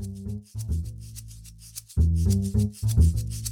Thank 0.00 0.46
you. 1.96 3.47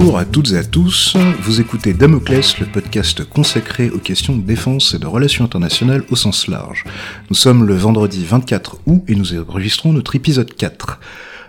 Bonjour 0.00 0.16
à 0.16 0.24
toutes 0.24 0.52
et 0.52 0.56
à 0.56 0.64
tous, 0.64 1.14
vous 1.42 1.60
écoutez 1.60 1.92
Damoclès, 1.92 2.58
le 2.58 2.64
podcast 2.64 3.22
consacré 3.22 3.90
aux 3.90 3.98
questions 3.98 4.34
de 4.34 4.40
défense 4.40 4.94
et 4.94 4.98
de 4.98 5.06
relations 5.06 5.44
internationales 5.44 6.04
au 6.10 6.16
sens 6.16 6.48
large. 6.48 6.84
Nous 7.28 7.36
sommes 7.36 7.66
le 7.66 7.74
vendredi 7.74 8.24
24 8.24 8.80
août 8.86 9.02
et 9.08 9.14
nous 9.14 9.38
enregistrons 9.38 9.92
notre 9.92 10.16
épisode 10.16 10.54
4. 10.54 11.00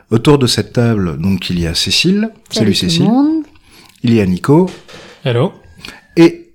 Autour 0.10 0.38
de 0.38 0.48
cette 0.48 0.74
table, 0.74 1.18
donc, 1.18 1.50
il 1.50 1.62
y 1.62 1.66
a 1.66 1.74
Cécile. 1.74 2.30
Salut, 2.50 2.74
Cécile. 2.74 3.10
Il 4.04 4.14
y 4.14 4.20
a 4.20 4.26
Nico. 4.26 4.70
Hello. 5.24 5.54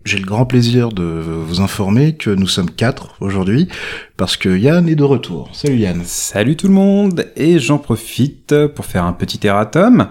J'ai 0.06 0.18
le 0.18 0.24
grand 0.24 0.46
plaisir 0.46 0.90
de 0.90 1.02
vous 1.02 1.60
informer 1.60 2.12
que 2.14 2.30
nous 2.30 2.46
sommes 2.46 2.70
quatre 2.70 3.16
aujourd'hui, 3.18 3.66
parce 4.16 4.36
que 4.36 4.56
Yann 4.56 4.88
est 4.88 4.94
de 4.94 5.02
retour. 5.02 5.50
Salut 5.52 5.78
Yann. 5.78 6.00
Salut 6.04 6.54
tout 6.54 6.68
le 6.68 6.74
monde, 6.74 7.26
et 7.34 7.58
j'en 7.58 7.78
profite 7.78 8.54
pour 8.68 8.84
faire 8.84 9.04
un 9.04 9.12
petit 9.12 9.44
erratum. 9.44 10.06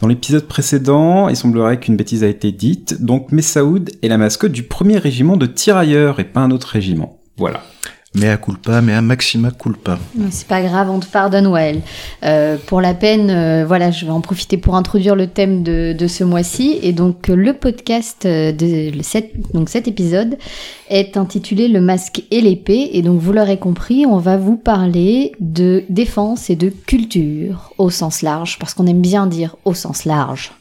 Dans 0.00 0.08
l'épisode 0.08 0.46
précédent, 0.48 1.28
il 1.28 1.36
semblerait 1.36 1.78
qu'une 1.78 1.94
bêtise 1.94 2.24
a 2.24 2.26
été 2.26 2.52
dite, 2.52 3.04
donc 3.04 3.32
Messaoud 3.32 3.90
est 4.02 4.08
la 4.08 4.16
mascotte 4.16 4.52
du 4.52 4.62
premier 4.62 4.96
régiment 4.96 5.36
de 5.36 5.44
tirailleurs 5.44 6.20
et 6.20 6.24
pas 6.24 6.40
un 6.40 6.50
autre 6.50 6.68
régiment. 6.68 7.20
Voilà. 7.36 7.64
Mea 8.14 8.36
culpa, 8.36 8.80
mea 8.80 9.00
maxima 9.00 9.50
culpa. 9.50 9.98
C'est 10.30 10.46
pas 10.46 10.62
grave, 10.62 10.88
on 10.88 11.00
te 11.00 11.06
pardonne, 11.06 11.48
Wael. 11.48 11.80
Euh, 12.22 12.56
pour 12.66 12.80
la 12.80 12.94
peine, 12.94 13.28
euh, 13.28 13.64
voilà, 13.66 13.90
je 13.90 14.04
vais 14.04 14.12
en 14.12 14.20
profiter 14.20 14.56
pour 14.56 14.76
introduire 14.76 15.16
le 15.16 15.26
thème 15.26 15.64
de, 15.64 15.92
de 15.92 16.06
ce 16.06 16.22
mois-ci. 16.22 16.78
Et 16.82 16.92
donc, 16.92 17.26
le 17.26 17.52
podcast 17.54 18.24
de 18.24 18.96
le 18.96 19.02
set, 19.02 19.32
donc 19.52 19.68
cet 19.68 19.88
épisode 19.88 20.38
est 20.88 21.16
intitulé 21.16 21.66
Le 21.66 21.80
masque 21.80 22.22
et 22.30 22.40
l'épée. 22.40 22.90
Et 22.92 23.02
donc, 23.02 23.20
vous 23.20 23.32
l'aurez 23.32 23.58
compris, 23.58 24.06
on 24.06 24.18
va 24.18 24.36
vous 24.36 24.56
parler 24.56 25.32
de 25.40 25.82
défense 25.88 26.50
et 26.50 26.56
de 26.56 26.68
culture 26.68 27.72
au 27.78 27.90
sens 27.90 28.22
large, 28.22 28.58
parce 28.60 28.74
qu'on 28.74 28.86
aime 28.86 29.02
bien 29.02 29.26
dire 29.26 29.56
au 29.64 29.74
sens 29.74 30.04
large. 30.04 30.52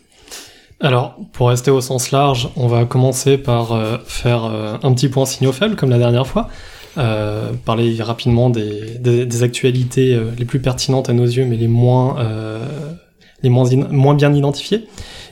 Alors, 0.80 1.16
pour 1.32 1.48
rester 1.48 1.72
au 1.72 1.80
sens 1.80 2.12
large, 2.12 2.50
on 2.58 2.68
va 2.68 2.84
commencer 2.84 3.38
par 3.38 3.72
euh, 3.72 3.98
faire 4.06 4.44
euh, 4.44 4.76
un 4.84 4.94
petit 4.94 5.08
point 5.08 5.26
signaux 5.26 5.54
faibles, 5.54 5.78
comme 5.78 5.90
la 5.90 5.98
dernière 5.98 6.28
fois. 6.28 6.50
Euh, 6.98 7.52
parler 7.66 7.96
rapidement 8.02 8.52
des, 8.52 9.00
des, 9.00 9.26
des 9.26 9.42
actualités 9.44 10.14
euh, 10.14 10.26
les 10.38 10.46
plus 10.46 10.60
pertinentes 10.60 11.10
à 11.10 11.14
nos 11.14 11.26
yeux, 11.26 11.44
mais 11.44 11.56
les 11.58 11.68
moins, 11.68 12.20
euh, 12.20 12.60
les 13.42 13.50
moins, 13.50 13.66
in- 13.74 13.88
moins 13.90 14.14
bien 14.14 14.32
identifiées. 14.32 14.86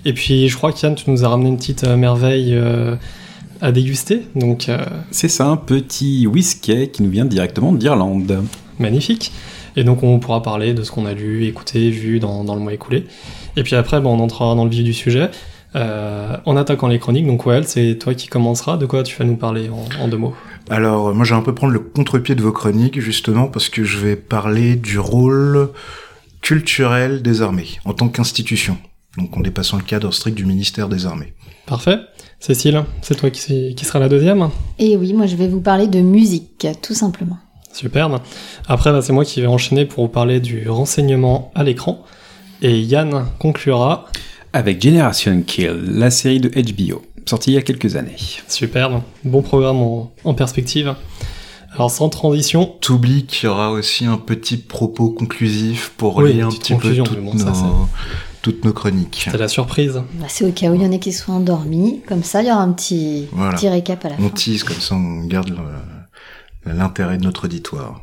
Et 0.03 0.13
puis, 0.13 0.49
je 0.49 0.57
crois 0.57 0.71
qu'Yann, 0.71 0.95
tu 0.95 1.11
nous 1.11 1.23
as 1.23 1.27
ramené 1.27 1.49
une 1.49 1.57
petite 1.57 1.83
merveille 1.87 2.55
euh, 2.55 2.95
à 3.61 3.71
déguster, 3.71 4.23
donc 4.35 4.69
euh, 4.69 4.83
C'est 5.11 5.27
ça, 5.27 5.45
un 5.45 5.55
petit 5.57 6.25
whisky 6.25 6.89
qui 6.89 7.03
nous 7.03 7.11
vient 7.11 7.25
directement 7.25 7.71
d'Irlande. 7.73 8.43
magnifique. 8.79 9.31
Et 9.75 9.83
donc, 9.83 10.01
on 10.01 10.17
pourra 10.17 10.41
parler 10.41 10.73
de 10.73 10.81
ce 10.81 10.89
qu'on 10.91 11.05
a 11.05 11.13
lu, 11.13 11.45
écouté, 11.45 11.91
vu 11.91 12.19
dans, 12.19 12.43
dans 12.43 12.55
le 12.55 12.61
mois 12.61 12.73
écoulé. 12.73 13.05
Et 13.55 13.61
puis 13.61 13.75
après, 13.75 14.01
bon, 14.01 14.17
on 14.17 14.19
entrera 14.19 14.55
dans 14.55 14.63
le 14.63 14.71
vif 14.71 14.83
du 14.83 14.93
sujet. 14.93 15.29
Euh, 15.75 16.35
en 16.45 16.57
attaquant 16.57 16.87
les 16.89 16.99
chroniques, 16.99 17.25
donc 17.27 17.45
Wael, 17.45 17.65
c'est 17.65 17.97
toi 17.97 18.13
qui 18.13 18.27
commenceras. 18.27 18.75
De 18.77 18.85
quoi 18.87 19.03
tu 19.03 19.15
vas 19.15 19.23
nous 19.25 19.37
parler 19.37 19.69
en, 19.69 20.03
en 20.03 20.07
deux 20.09 20.17
mots? 20.17 20.33
Alors, 20.69 21.13
moi, 21.13 21.25
je 21.25 21.33
vais 21.33 21.39
un 21.39 21.43
peu 21.43 21.53
prendre 21.53 21.73
le 21.73 21.79
contre-pied 21.79 22.35
de 22.35 22.41
vos 22.41 22.51
chroniques, 22.51 22.99
justement, 22.99 23.47
parce 23.47 23.69
que 23.69 23.83
je 23.83 23.97
vais 23.97 24.15
parler 24.15 24.75
du 24.75 24.99
rôle 24.99 25.69
culturel 26.41 27.21
des 27.21 27.41
armées, 27.41 27.79
en 27.85 27.93
tant 27.93 28.09
qu'institution. 28.09 28.77
Donc, 29.17 29.35
en 29.35 29.41
dépassant 29.41 29.77
le 29.77 29.83
cadre 29.83 30.11
strict 30.13 30.37
du 30.37 30.45
ministère 30.45 30.87
des 30.87 31.05
Armées. 31.05 31.33
Parfait. 31.65 31.97
Cécile, 32.39 32.83
c'est 33.01 33.15
toi 33.15 33.29
qui, 33.29 33.75
qui 33.75 33.85
sera 33.85 33.99
la 33.99 34.09
deuxième 34.09 34.49
Et 34.79 34.95
oui, 34.95 35.13
moi, 35.13 35.25
je 35.25 35.35
vais 35.35 35.47
vous 35.47 35.61
parler 35.61 35.87
de 35.87 35.99
musique, 35.99 36.65
tout 36.81 36.93
simplement. 36.93 37.37
Superbe. 37.73 38.19
Après, 38.67 38.91
bah, 38.91 39.01
c'est 39.01 39.13
moi 39.13 39.25
qui 39.25 39.41
vais 39.41 39.47
enchaîner 39.47 39.85
pour 39.85 40.05
vous 40.05 40.09
parler 40.09 40.39
du 40.39 40.67
renseignement 40.69 41.51
à 41.55 41.63
l'écran. 41.63 42.03
Et 42.61 42.79
Yann 42.79 43.25
conclura. 43.39 44.05
Avec 44.53 44.81
Generation 44.81 45.41
Kill, 45.45 45.81
la 45.87 46.11
série 46.11 46.39
de 46.39 46.49
HBO, 46.49 47.01
sortie 47.25 47.51
il 47.51 47.53
y 47.55 47.57
a 47.57 47.61
quelques 47.61 47.95
années. 47.95 48.15
Superbe. 48.47 49.01
Bon 49.23 49.41
programme 49.41 49.77
en, 49.77 50.11
en 50.23 50.33
perspective. 50.33 50.95
Alors, 51.73 51.89
sans 51.89 52.09
transition, 52.09 52.75
T'oublies 52.81 53.25
qu'il 53.25 53.47
y 53.47 53.49
aura 53.49 53.71
aussi 53.71 54.05
un 54.05 54.17
petit 54.17 54.57
propos 54.57 55.09
conclusif 55.09 55.93
pour 55.95 56.17
Oui, 56.17 56.33
lier 56.33 56.41
un 56.41 56.49
petit 56.49 56.75
peu 56.75 56.93
toutes, 56.97 57.19
bon, 57.23 57.37
ça, 57.37 57.45
nos, 57.45 57.53
c'est- 57.53 57.61
toutes 58.41 58.65
nos 58.65 58.73
chroniques. 58.73 59.27
c'est 59.31 59.37
la 59.37 59.47
surprise. 59.47 60.01
Bah, 60.15 60.25
c'est 60.27 60.43
au 60.45 60.51
cas 60.51 60.69
où 60.69 60.75
il 60.75 60.81
y 60.81 60.85
en 60.85 60.91
a 60.91 60.97
qui 60.97 61.13
sont 61.13 61.31
endormis. 61.31 62.01
Comme 62.07 62.23
ça, 62.23 62.41
il 62.41 62.49
y 62.49 62.51
aura 62.51 62.61
un 62.61 62.73
petit, 62.73 63.27
Voilà. 63.31 63.53
petit 63.55 63.69
récap 63.69 64.03
à 64.03 64.09
la 64.09 64.15
On 64.19 64.23
fin. 64.23 64.29
tease, 64.31 64.63
comme 64.65 64.75
ça 64.81 64.95
on 64.95 65.23
garde 65.27 65.53
l'intérêt 66.65 67.17
de 67.17 67.23
notre 67.23 67.45
auditoire. 67.45 68.01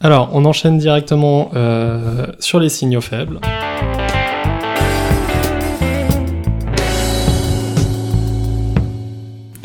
Alors, 0.00 0.30
on 0.32 0.46
enchaîne 0.46 0.78
directement 0.78 1.50
euh, 1.54 2.28
sur 2.38 2.58
les 2.60 2.70
signaux 2.70 3.02
faibles. 3.02 3.40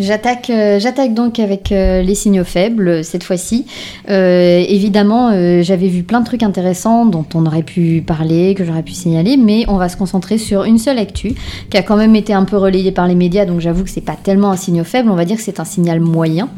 J'attaque, 0.06 0.52
euh, 0.52 0.80
j'attaque 0.80 1.16
donc 1.16 1.40
avec 1.40 1.72
euh, 1.72 2.04
les 2.04 2.14
signaux 2.14 2.44
faibles 2.44 2.88
euh, 2.88 3.04
cette 3.04 3.24
fois-ci. 3.24 3.66
Évidemment, 4.08 5.32
j'avais 5.64 5.88
vu 5.88 6.04
plein 6.04 6.20
de 6.20 6.26
trucs 6.26 6.44
intéressants 6.44 7.06
dont 7.06 7.26
on 7.34 7.46
aurait 7.46 7.64
pu 7.64 8.04
parler, 8.06 8.54
que 8.54 8.64
j'aurais 8.64 8.84
pu 8.84 8.94
signaler, 8.94 9.36
mais 9.38 9.66
on 9.68 9.78
va 9.78 9.90
se 9.90 9.98
concentrer 9.98 10.38
sur 10.38 10.64
une 10.64 10.78
seule 10.78 11.00
actu 11.00 11.34
qui 11.70 11.78
a 11.78 11.82
quand 11.82 11.96
même 11.96 12.16
été 12.16 12.34
un 12.34 12.44
peu 12.44 12.58
relayée 12.58 12.92
par 12.92 13.08
les 13.08 13.16
médias, 13.16 13.46
donc 13.46 13.62
j'avoue 13.62 13.84
que 13.84 13.90
c'est 13.90 14.02
pas 14.02 14.18
tellement 14.22 14.52
un 14.52 14.58
signal 14.58 14.86
faible, 14.86 15.10
on 15.10 15.16
va 15.16 15.26
dire 15.26 15.38
que 15.38 15.42
c'est 15.42 15.60
un 15.60 15.66
signal 15.66 16.00
moyen. 16.00 16.50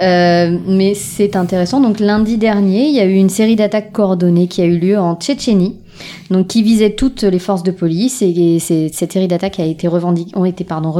Mais 0.00 0.94
c'est 0.94 1.36
intéressant. 1.36 1.80
Donc 1.80 2.00
lundi 2.00 2.36
dernier, 2.36 2.86
il 2.88 2.94
y 2.94 3.00
a 3.00 3.04
eu 3.04 3.14
une 3.14 3.30
série 3.30 3.56
d'attaques 3.56 3.92
coordonnées 3.92 4.48
qui 4.48 4.60
a 4.60 4.64
eu 4.64 4.78
lieu 4.78 4.98
en 4.98 5.14
Tchétchénie. 5.14 5.76
Donc, 6.30 6.48
qui 6.48 6.62
visait 6.62 6.90
toutes 6.90 7.22
les 7.22 7.38
forces 7.38 7.62
de 7.62 7.70
police 7.70 8.22
et, 8.22 8.28
et 8.28 8.58
série 8.58 9.28
d'attaques 9.28 9.60
a 9.60 9.64
été 9.64 9.88
ont 9.88 10.44
été 10.44 10.64
pardon, 10.64 10.90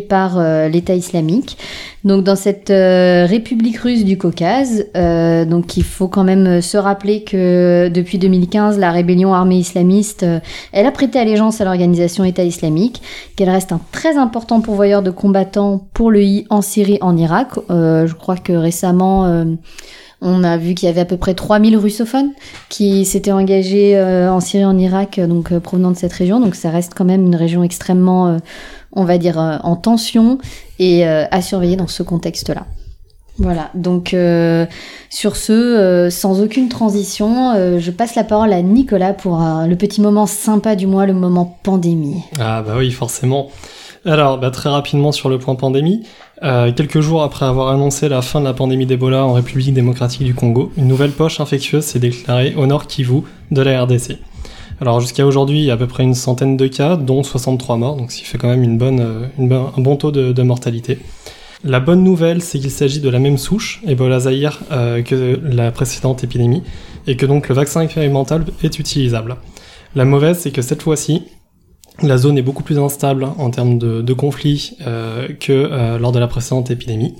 par 0.00 0.38
euh, 0.38 0.68
l'État 0.68 0.94
islamique. 0.94 1.58
Donc 2.04 2.24
dans 2.24 2.36
cette 2.36 2.70
euh, 2.70 3.26
République 3.28 3.78
russe 3.78 4.04
du 4.04 4.16
Caucase, 4.16 4.86
euh, 4.96 5.44
donc 5.44 5.76
il 5.76 5.82
faut 5.82 6.08
quand 6.08 6.24
même 6.24 6.60
se 6.60 6.76
rappeler 6.76 7.22
que 7.22 7.88
depuis 7.88 8.18
2015, 8.18 8.78
la 8.78 8.92
rébellion 8.92 9.34
armée 9.34 9.58
islamiste, 9.58 10.24
elle 10.72 10.86
a 10.86 10.92
prêté 10.92 11.18
allégeance 11.18 11.60
à 11.60 11.64
l'organisation 11.64 12.24
État 12.24 12.44
islamique, 12.44 13.02
qu'elle 13.34 13.50
reste 13.50 13.72
un 13.72 13.80
très 13.92 14.16
important 14.16 14.60
pourvoyeur 14.60 15.02
de 15.02 15.10
combattants 15.10 15.86
pour 15.94 16.10
le 16.10 16.22
I 16.22 16.46
en 16.50 16.62
Syrie, 16.62 16.98
en 17.00 17.16
Irak. 17.16 17.48
Je 17.68 18.14
crois 18.14 18.36
que 18.36 18.52
récemment, 18.52 19.44
on 20.20 20.44
a 20.44 20.56
vu 20.56 20.74
qu'il 20.74 20.86
y 20.86 20.90
avait 20.90 21.02
à 21.02 21.04
peu 21.04 21.16
près 21.16 21.34
3000 21.34 21.76
russophones 21.76 22.32
qui 22.68 23.04
s'étaient 23.04 23.32
engagés 23.32 23.96
euh, 23.96 24.32
en 24.32 24.40
Syrie, 24.40 24.64
en 24.64 24.78
Irak, 24.78 25.18
euh, 25.18 25.26
donc 25.26 25.52
euh, 25.52 25.60
provenant 25.60 25.90
de 25.90 25.96
cette 25.96 26.12
région. 26.12 26.40
Donc 26.40 26.54
ça 26.54 26.70
reste 26.70 26.94
quand 26.94 27.04
même 27.04 27.26
une 27.26 27.36
région 27.36 27.62
extrêmement, 27.62 28.38
on 28.92 29.04
va 29.04 29.18
dire, 29.18 29.38
en 29.38 29.76
tension 29.76 30.38
et 30.78 31.04
à 31.04 31.42
surveiller 31.42 31.76
dans 31.76 31.86
ce 31.86 32.02
contexte-là. 32.02 32.64
Voilà, 33.38 33.70
donc 33.74 34.16
sur 35.10 35.36
ce, 35.36 36.08
sans 36.10 36.40
aucune 36.40 36.68
transition, 36.68 37.78
je 37.78 37.90
passe 37.90 38.14
la 38.14 38.24
parole 38.24 38.52
à 38.52 38.62
Nicolas 38.62 39.12
pour 39.12 39.38
le 39.38 39.74
petit 39.74 40.00
moment 40.00 40.26
sympa 40.26 40.76
du 40.76 40.86
mois, 40.86 41.06
le 41.06 41.12
moment 41.12 41.58
pandémie. 41.62 42.22
Ah 42.40 42.62
bah 42.62 42.74
oui, 42.78 42.90
forcément. 42.90 43.50
Alors, 44.06 44.38
bah, 44.38 44.52
très 44.52 44.70
rapidement 44.70 45.10
sur 45.10 45.28
le 45.28 45.36
point 45.36 45.56
pandémie. 45.56 46.04
Euh, 46.44 46.70
quelques 46.70 47.00
jours 47.00 47.24
après 47.24 47.44
avoir 47.44 47.72
annoncé 47.72 48.08
la 48.08 48.22
fin 48.22 48.38
de 48.38 48.44
la 48.44 48.54
pandémie 48.54 48.86
d'Ebola 48.86 49.24
en 49.24 49.32
République 49.32 49.74
démocratique 49.74 50.22
du 50.22 50.32
Congo, 50.32 50.70
une 50.76 50.86
nouvelle 50.86 51.10
poche 51.10 51.40
infectieuse 51.40 51.82
s'est 51.82 51.98
déclarée 51.98 52.54
au 52.56 52.66
nord 52.66 52.86
Kivu 52.86 53.22
de 53.50 53.62
la 53.62 53.82
RDC. 53.82 54.18
Alors 54.80 55.00
jusqu'à 55.00 55.26
aujourd'hui, 55.26 55.58
il 55.58 55.64
y 55.64 55.70
a 55.72 55.74
à 55.74 55.76
peu 55.76 55.88
près 55.88 56.04
une 56.04 56.14
centaine 56.14 56.56
de 56.56 56.68
cas, 56.68 56.94
dont 56.94 57.24
63 57.24 57.78
morts, 57.78 57.96
donc 57.96 58.12
ce 58.12 58.18
qui 58.18 58.24
fait 58.24 58.38
quand 58.38 58.48
même 58.48 58.62
une 58.62 58.78
bonne, 58.78 59.00
euh, 59.00 59.26
une 59.40 59.52
un 59.52 59.80
bon 59.80 59.96
taux 59.96 60.12
de, 60.12 60.30
de 60.30 60.42
mortalité. 60.42 61.00
La 61.64 61.80
bonne 61.80 62.04
nouvelle, 62.04 62.42
c'est 62.42 62.60
qu'il 62.60 62.70
s'agit 62.70 63.00
de 63.00 63.08
la 63.08 63.18
même 63.18 63.38
souche, 63.38 63.82
Ebola 63.88 64.20
Zaïre, 64.20 64.60
euh, 64.70 65.02
que 65.02 65.40
la 65.42 65.72
précédente 65.72 66.22
épidémie, 66.22 66.62
et 67.08 67.16
que 67.16 67.26
donc 67.26 67.48
le 67.48 67.56
vaccin 67.56 67.80
expérimental 67.80 68.44
est 68.62 68.78
utilisable. 68.78 69.34
La 69.96 70.04
mauvaise, 70.04 70.38
c'est 70.38 70.52
que 70.52 70.62
cette 70.62 70.82
fois-ci, 70.82 71.24
la 72.02 72.18
zone 72.18 72.36
est 72.38 72.42
beaucoup 72.42 72.62
plus 72.62 72.78
instable 72.78 73.24
en 73.24 73.50
termes 73.50 73.78
de, 73.78 74.02
de 74.02 74.12
conflits 74.12 74.76
euh, 74.86 75.28
que 75.40 75.52
euh, 75.52 75.98
lors 75.98 76.12
de 76.12 76.18
la 76.18 76.26
précédente 76.26 76.70
épidémie. 76.70 77.14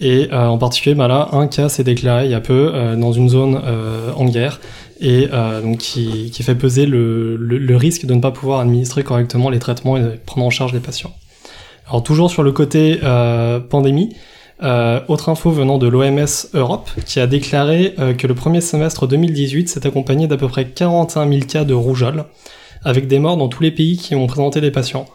Et 0.00 0.28
euh, 0.32 0.46
en 0.46 0.58
particulier, 0.58 0.94
bah 0.94 1.08
là, 1.08 1.28
un 1.32 1.48
cas 1.48 1.68
s'est 1.68 1.84
déclaré 1.84 2.26
il 2.26 2.30
y 2.30 2.34
a 2.34 2.40
peu 2.40 2.72
dans 2.96 3.12
une 3.12 3.28
zone 3.28 3.60
en 4.16 4.24
guerre 4.26 4.60
et 5.00 5.26
donc 5.62 5.78
qui, 5.78 6.30
fait 6.40 6.54
peser 6.54 6.86
le, 6.86 7.76
risque 7.76 8.06
de 8.06 8.14
ne 8.14 8.20
pas 8.20 8.30
pouvoir 8.30 8.60
administrer 8.60 9.02
correctement 9.02 9.50
les 9.50 9.58
traitements 9.58 9.96
et 9.96 10.02
prendre 10.24 10.46
en 10.46 10.50
charge 10.50 10.72
les 10.72 10.80
patients. 10.80 11.12
Alors 11.88 12.04
toujours 12.04 12.30
sur 12.30 12.44
le 12.44 12.52
côté 12.52 13.00
pandémie, 13.70 14.14
autre 14.62 15.28
info 15.30 15.50
venant 15.50 15.78
de 15.78 15.88
l'OMS 15.88 16.46
Europe 16.54 16.90
qui 17.04 17.18
a 17.18 17.26
déclaré 17.26 17.96
que 18.18 18.28
le 18.28 18.34
premier 18.34 18.60
semestre 18.60 19.08
2018 19.08 19.68
s'est 19.68 19.84
accompagné 19.84 20.28
d'à 20.28 20.36
peu 20.36 20.46
près 20.46 20.68
41 20.68 21.28
000 21.28 21.40
cas 21.44 21.64
de 21.64 21.74
rougeole, 21.74 22.24
avec 22.84 23.06
des 23.08 23.18
morts 23.18 23.36
dans 23.36 23.48
tous 23.48 23.62
les 23.62 23.70
pays 23.70 23.96
qui 23.96 24.14
ont 24.14 24.26
présenté 24.26 24.60
des 24.60 24.70
patients. 24.70 25.06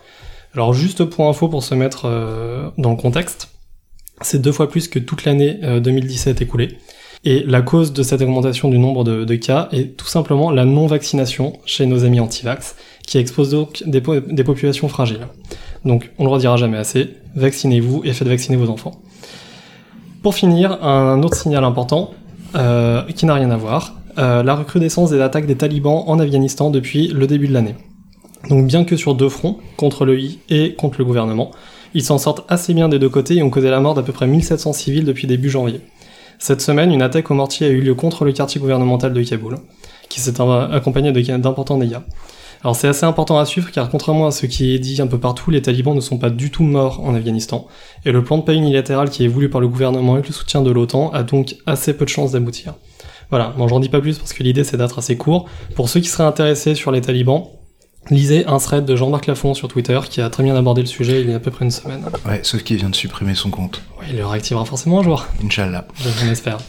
Alors 0.54 0.74
juste 0.74 1.04
pour 1.06 1.28
info 1.28 1.48
pour 1.48 1.64
se 1.64 1.74
mettre 1.76 2.06
euh, 2.06 2.70
dans 2.78 2.92
le 2.92 2.96
contexte, 2.98 3.50
c'est 4.22 4.42
deux 4.42 4.52
fois 4.52 4.70
plus 4.70 4.88
que 4.88 5.00
toute 5.00 5.26
l'année 5.26 5.60
euh, 5.64 5.80
2017 5.80 6.42
écoulée. 6.42 6.78
Et 7.26 7.44
la 7.48 7.62
cause 7.62 7.94
de 7.94 8.04
cette 8.04 8.22
augmentation 8.22 8.70
du 8.70 8.78
nombre 8.78 9.06
de, 9.06 9.36
cas 9.36 9.70
est 9.72 9.96
tout 9.96 10.08
simplement 10.08 10.52
la 10.52 10.66
non-vaccination 10.66 11.54
chez 11.66 11.86
nos 11.86 12.04
amis 12.04 12.20
anti-vax, 12.20 12.76
qui 13.08 13.18
expose 13.18 13.50
donc 13.52 13.82
des, 13.86 14.02
po- 14.02 14.20
des 14.20 14.44
populations 14.44 14.90
fragiles. 14.90 15.26
Donc 15.86 16.12
on 16.20 16.26
le 16.26 16.30
redira 16.30 16.58
jamais 16.58 16.78
assez, 16.78 17.12
vaccinez-vous 17.36 18.02
et 18.04 18.12
faites 18.12 18.28
vacciner 18.28 18.58
vos 18.58 18.70
enfants. 18.70 19.02
Pour 20.22 20.36
finir, 20.36 20.84
un 20.84 21.24
autre 21.24 21.38
signal 21.38 21.64
important, 21.64 22.12
euh, 22.56 23.04
qui 23.16 23.26
n'a 23.26 23.34
rien 23.36 23.52
à 23.52 23.58
voir, 23.58 23.96
euh, 24.18 24.44
la 24.44 24.56
recrudescence 24.56 25.10
des 25.12 25.22
attaques 25.22 25.46
des 25.46 25.56
talibans 25.56 26.04
en 26.08 26.20
Afghanistan 26.20 26.70
depuis 26.70 27.08
le 27.08 27.28
début 27.28 27.48
de 27.48 27.54
l'année. 27.54 27.76
Donc 28.50 28.68
bien 28.68 28.84
que 28.84 28.96
sur 28.98 29.16
deux 29.16 29.30
fronts, 29.30 29.58
contre 29.78 30.06
le 30.06 30.20
I 30.20 30.40
et 30.50 30.74
contre 30.76 30.98
le 31.00 31.06
gouvernement, 31.06 31.52
ils 31.94 32.04
s'en 32.04 32.18
sortent 32.18 32.44
assez 32.50 32.74
bien 32.74 32.90
des 32.90 33.00
deux 33.00 33.10
côtés 33.10 33.36
et 33.38 33.44
ont 33.44 33.50
causé 33.50 33.70
la 33.70 33.80
mort 33.80 33.94
d'à 33.94 34.02
peu 34.04 34.12
près 34.12 34.28
1700 34.28 34.74
civils 34.74 35.06
depuis 35.06 35.28
début 35.28 35.50
janvier. 35.50 35.82
Cette 36.40 36.62
semaine, 36.62 36.92
une 36.92 37.02
attaque 37.02 37.32
au 37.32 37.36
mortier 37.36 37.68
a 37.68 37.70
eu 37.70 37.80
lieu 37.80 37.94
contre 37.96 38.26
le 38.26 38.34
quartier 38.34 38.60
gouvernemental 38.60 39.14
de 39.14 39.24
Kaboul, 39.24 39.58
qui 40.10 40.20
s'est 40.20 40.34
accompagné 40.42 41.12
de- 41.12 41.38
d'importants 41.38 41.78
dégâts. 41.78 42.00
Alors 42.64 42.76
c'est 42.76 42.88
assez 42.88 43.06
important 43.06 43.38
à 43.40 43.46
suivre 43.46 43.72
car 43.72 43.90
contrairement 43.90 44.28
à 44.28 44.32
ce 44.32 44.46
qui 44.46 44.74
est 44.74 44.80
dit 44.80 45.02
un 45.02 45.08
peu 45.08 45.20
partout, 45.20 45.52
les 45.52 45.62
talibans 45.62 45.94
ne 45.96 46.00
sont 46.02 46.18
pas 46.18 46.30
du 46.30 46.50
tout 46.50 46.64
morts 46.64 47.02
en 47.04 47.14
Afghanistan, 47.14 47.68
et 48.06 48.12
le 48.12 48.24
plan 48.24 48.38
de 48.38 48.44
paix 48.44 48.56
unilatéral 48.56 49.10
qui 49.10 49.26
est 49.26 49.28
voulu 49.28 49.50
par 49.50 49.60
le 49.62 49.68
gouvernement 49.68 50.14
avec 50.14 50.28
le 50.28 50.34
soutien 50.34 50.62
de 50.62 50.72
l'OTAN 50.72 51.12
a 51.12 51.24
donc 51.24 51.56
assez 51.66 51.94
peu 51.96 52.06
de 52.06 52.10
chances 52.10 52.32
d'aboutir. 52.32 52.74
Voilà, 53.34 53.52
bon 53.58 53.68
j'en 53.68 53.80
dis 53.80 53.90
pas 53.90 54.00
plus 54.00 54.20
parce 54.20 54.32
que 54.32 54.44
l'idée 54.44 54.64
c'est 54.64 54.78
d'être 54.78 55.00
assez 55.00 55.18
court. 55.18 55.50
Pour 55.74 55.90
ceux 55.90 56.00
qui 56.02 56.08
seraient 56.08 56.24
intéressés 56.24 56.76
sur 56.76 56.92
les 56.92 57.02
talibans, 57.02 57.46
lisez 58.12 58.46
un 58.46 58.60
thread 58.60 58.86
de 58.86 58.96
Jean-Marc 58.96 59.26
Lafont 59.26 59.56
sur 59.56 59.68
Twitter 59.68 60.00
qui 60.08 60.22
a 60.22 60.30
très 60.30 60.44
bien 60.44 60.56
abordé 60.56 60.82
le 60.82 60.88
sujet 60.88 61.22
il 61.22 61.32
y 61.32 61.34
a 61.34 61.38
à 61.38 61.40
peu 61.40 61.50
près 61.50 61.66
une 61.66 61.72
semaine. 61.72 62.06
Ouais, 62.28 62.42
sauf 62.44 62.62
qu'il 62.62 62.78
vient 62.78 62.92
de 62.92 62.96
supprimer 62.96 63.34
son 63.34 63.50
compte. 63.50 63.82
Ouais, 64.00 64.06
il 64.12 64.18
le 64.18 64.26
réactivera 64.28 64.66
forcément 64.66 65.00
un 65.00 65.04
jour, 65.04 65.26
Inch'Allah. 65.44 65.88
j'en 66.20 66.32
espère. 66.32 66.60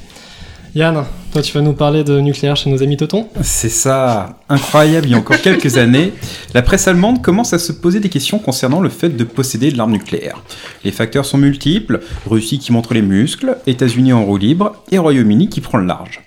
Yann, 0.74 1.04
toi 1.34 1.42
tu 1.42 1.52
vas 1.52 1.60
nous 1.60 1.74
parler 1.74 2.02
de 2.02 2.18
nucléaire 2.18 2.56
chez 2.56 2.70
nos 2.70 2.82
amis 2.82 2.96
Totons 2.96 3.28
C'est 3.42 3.68
ça, 3.68 4.38
incroyable, 4.48 5.06
il 5.06 5.10
y 5.12 5.14
a 5.14 5.18
encore 5.18 5.42
quelques 5.42 5.76
années, 5.76 6.14
la 6.54 6.62
presse 6.62 6.88
allemande 6.88 7.20
commence 7.20 7.52
à 7.52 7.58
se 7.58 7.72
poser 7.72 8.00
des 8.00 8.08
questions 8.08 8.38
concernant 8.38 8.80
le 8.80 8.88
fait 8.88 9.10
de 9.10 9.24
posséder 9.24 9.70
de 9.70 9.76
l'arme 9.76 9.92
nucléaire. 9.92 10.42
Les 10.82 10.92
facteurs 10.92 11.26
sont 11.26 11.36
multiples, 11.36 12.00
Russie 12.26 12.58
qui 12.58 12.72
montre 12.72 12.94
les 12.94 13.02
muscles, 13.02 13.58
États-Unis 13.66 14.14
en 14.14 14.24
roue 14.24 14.38
libre 14.38 14.72
et 14.90 14.96
Royaume-Uni 14.96 15.50
qui 15.50 15.60
prend 15.60 15.76
le 15.76 15.84
large. 15.84 16.22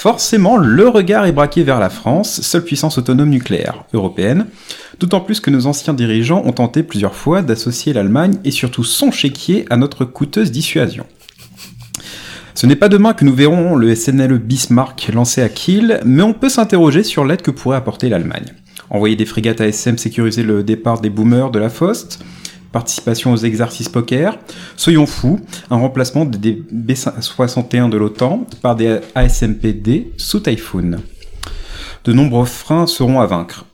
Forcément, 0.00 0.56
le 0.56 0.88
regard 0.88 1.26
est 1.26 1.32
braqué 1.32 1.62
vers 1.62 1.78
la 1.78 1.90
France, 1.90 2.40
seule 2.40 2.64
puissance 2.64 2.96
autonome 2.96 3.28
nucléaire 3.28 3.84
européenne, 3.92 4.46
d'autant 4.98 5.20
plus 5.20 5.40
que 5.40 5.50
nos 5.50 5.66
anciens 5.66 5.92
dirigeants 5.92 6.40
ont 6.46 6.52
tenté 6.52 6.82
plusieurs 6.82 7.14
fois 7.14 7.42
d'associer 7.42 7.92
l'Allemagne 7.92 8.38
et 8.42 8.50
surtout 8.50 8.82
son 8.82 9.10
chéquier 9.10 9.66
à 9.68 9.76
notre 9.76 10.06
coûteuse 10.06 10.50
dissuasion. 10.50 11.04
Ce 12.54 12.66
n'est 12.66 12.76
pas 12.76 12.88
demain 12.88 13.12
que 13.12 13.26
nous 13.26 13.34
verrons 13.34 13.76
le 13.76 13.94
SNLE 13.94 14.38
Bismarck 14.38 15.10
lancé 15.12 15.42
à 15.42 15.50
Kiel, 15.50 16.00
mais 16.06 16.22
on 16.22 16.32
peut 16.32 16.48
s'interroger 16.48 17.02
sur 17.02 17.26
l'aide 17.26 17.42
que 17.42 17.50
pourrait 17.50 17.76
apporter 17.76 18.08
l'Allemagne. 18.08 18.54
Envoyer 18.88 19.16
des 19.16 19.26
frégates 19.26 19.60
ASM 19.60 19.98
sécuriser 19.98 20.42
le 20.42 20.62
départ 20.62 21.02
des 21.02 21.10
boomers 21.10 21.50
de 21.50 21.58
la 21.58 21.68
Faust, 21.68 22.24
participation 22.72 23.32
aux 23.32 23.36
exercices 23.36 23.88
poker, 23.88 24.38
soyons 24.76 25.06
fous, 25.06 25.40
un 25.70 25.76
remplacement 25.76 26.24
des 26.24 26.52
B-61 26.70 27.90
de 27.90 27.96
l'OTAN 27.96 28.46
par 28.62 28.76
des 28.76 29.00
ASMPD 29.14 30.12
sous 30.16 30.40
Typhoon. 30.40 30.98
De 32.04 32.12
nombreux 32.12 32.46
freins 32.46 32.86
seront 32.86 33.20
à 33.20 33.26
vaincre. 33.26 33.66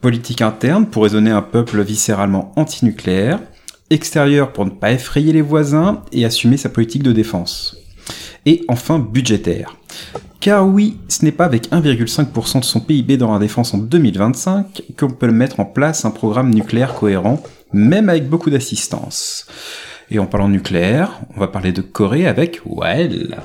Politique 0.00 0.42
interne 0.42 0.86
pour 0.86 1.02
raisonner 1.02 1.30
un 1.30 1.42
peuple 1.42 1.82
viscéralement 1.82 2.52
antinucléaire, 2.56 3.40
extérieur 3.90 4.52
pour 4.52 4.64
ne 4.64 4.70
pas 4.70 4.92
effrayer 4.92 5.32
les 5.32 5.42
voisins 5.42 6.02
et 6.12 6.24
assumer 6.24 6.56
sa 6.56 6.68
politique 6.68 7.02
de 7.02 7.12
défense. 7.12 7.76
Et 8.46 8.64
enfin 8.68 8.98
budgétaire. 8.98 9.76
Car 10.40 10.66
oui, 10.66 10.98
ce 11.08 11.24
n'est 11.24 11.32
pas 11.32 11.46
avec 11.46 11.70
1,5% 11.70 12.60
de 12.60 12.64
son 12.64 12.80
PIB 12.80 13.16
dans 13.16 13.32
la 13.32 13.38
défense 13.38 13.72
en 13.72 13.78
2025 13.78 14.82
qu'on 14.98 15.08
peut 15.08 15.30
mettre 15.30 15.60
en 15.60 15.64
place 15.64 16.04
un 16.04 16.10
programme 16.10 16.52
nucléaire 16.54 16.94
cohérent, 16.94 17.42
même 17.74 18.08
avec 18.08 18.28
beaucoup 18.28 18.50
d'assistance. 18.50 19.46
Et 20.10 20.18
en 20.18 20.26
parlant 20.26 20.48
nucléaire, 20.48 21.20
on 21.36 21.40
va 21.40 21.48
parler 21.48 21.72
de 21.72 21.82
Corée 21.82 22.26
avec 22.26 22.60
Well. 22.64 23.38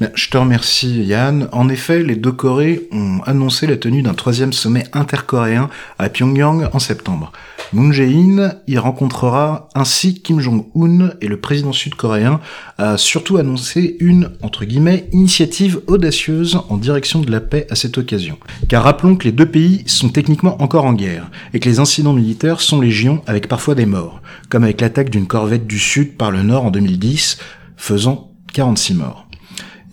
Bien, 0.00 0.10
Je 0.16 0.28
te 0.28 0.36
remercie 0.36 1.04
Yann. 1.04 1.48
En 1.52 1.68
effet, 1.68 2.02
les 2.02 2.16
deux 2.16 2.32
Corées 2.32 2.88
ont 2.90 3.20
annoncé 3.26 3.68
la 3.68 3.76
tenue 3.76 4.02
d'un 4.02 4.14
troisième 4.14 4.52
sommet 4.52 4.88
intercoréen 4.92 5.70
à 6.00 6.08
Pyongyang 6.08 6.68
en 6.72 6.78
septembre. 6.80 7.30
Moon 7.72 7.92
Jae-in 7.92 8.54
y 8.66 8.76
rencontrera 8.76 9.68
ainsi 9.76 10.20
Kim 10.20 10.40
Jong-un 10.40 11.10
et 11.20 11.28
le 11.28 11.40
président 11.40 11.72
sud-coréen 11.72 12.40
a 12.76 12.96
surtout 12.96 13.36
annoncé 13.36 13.96
une, 14.00 14.30
entre 14.42 14.64
guillemets, 14.64 15.08
initiative 15.12 15.80
audacieuse 15.86 16.58
en 16.68 16.76
direction 16.76 17.20
de 17.20 17.30
la 17.30 17.40
paix 17.40 17.68
à 17.70 17.76
cette 17.76 17.96
occasion. 17.96 18.36
Car 18.68 18.82
rappelons 18.82 19.14
que 19.14 19.24
les 19.24 19.32
deux 19.32 19.46
pays 19.46 19.84
sont 19.86 20.08
techniquement 20.08 20.60
encore 20.60 20.86
en 20.86 20.92
guerre 20.92 21.30
et 21.52 21.60
que 21.60 21.68
les 21.68 21.78
incidents 21.78 22.12
militaires 22.12 22.60
sont 22.60 22.80
légion 22.80 23.22
avec 23.28 23.46
parfois 23.46 23.76
des 23.76 23.86
morts, 23.86 24.22
comme 24.48 24.64
avec 24.64 24.80
l'attaque 24.80 25.10
d'une 25.10 25.28
corvette 25.28 25.68
du 25.68 25.78
Sud 25.78 26.16
par 26.16 26.32
le 26.32 26.42
Nord 26.42 26.66
en 26.66 26.70
2010, 26.72 27.38
faisant 27.76 28.32
46 28.52 28.94
morts. 28.94 29.23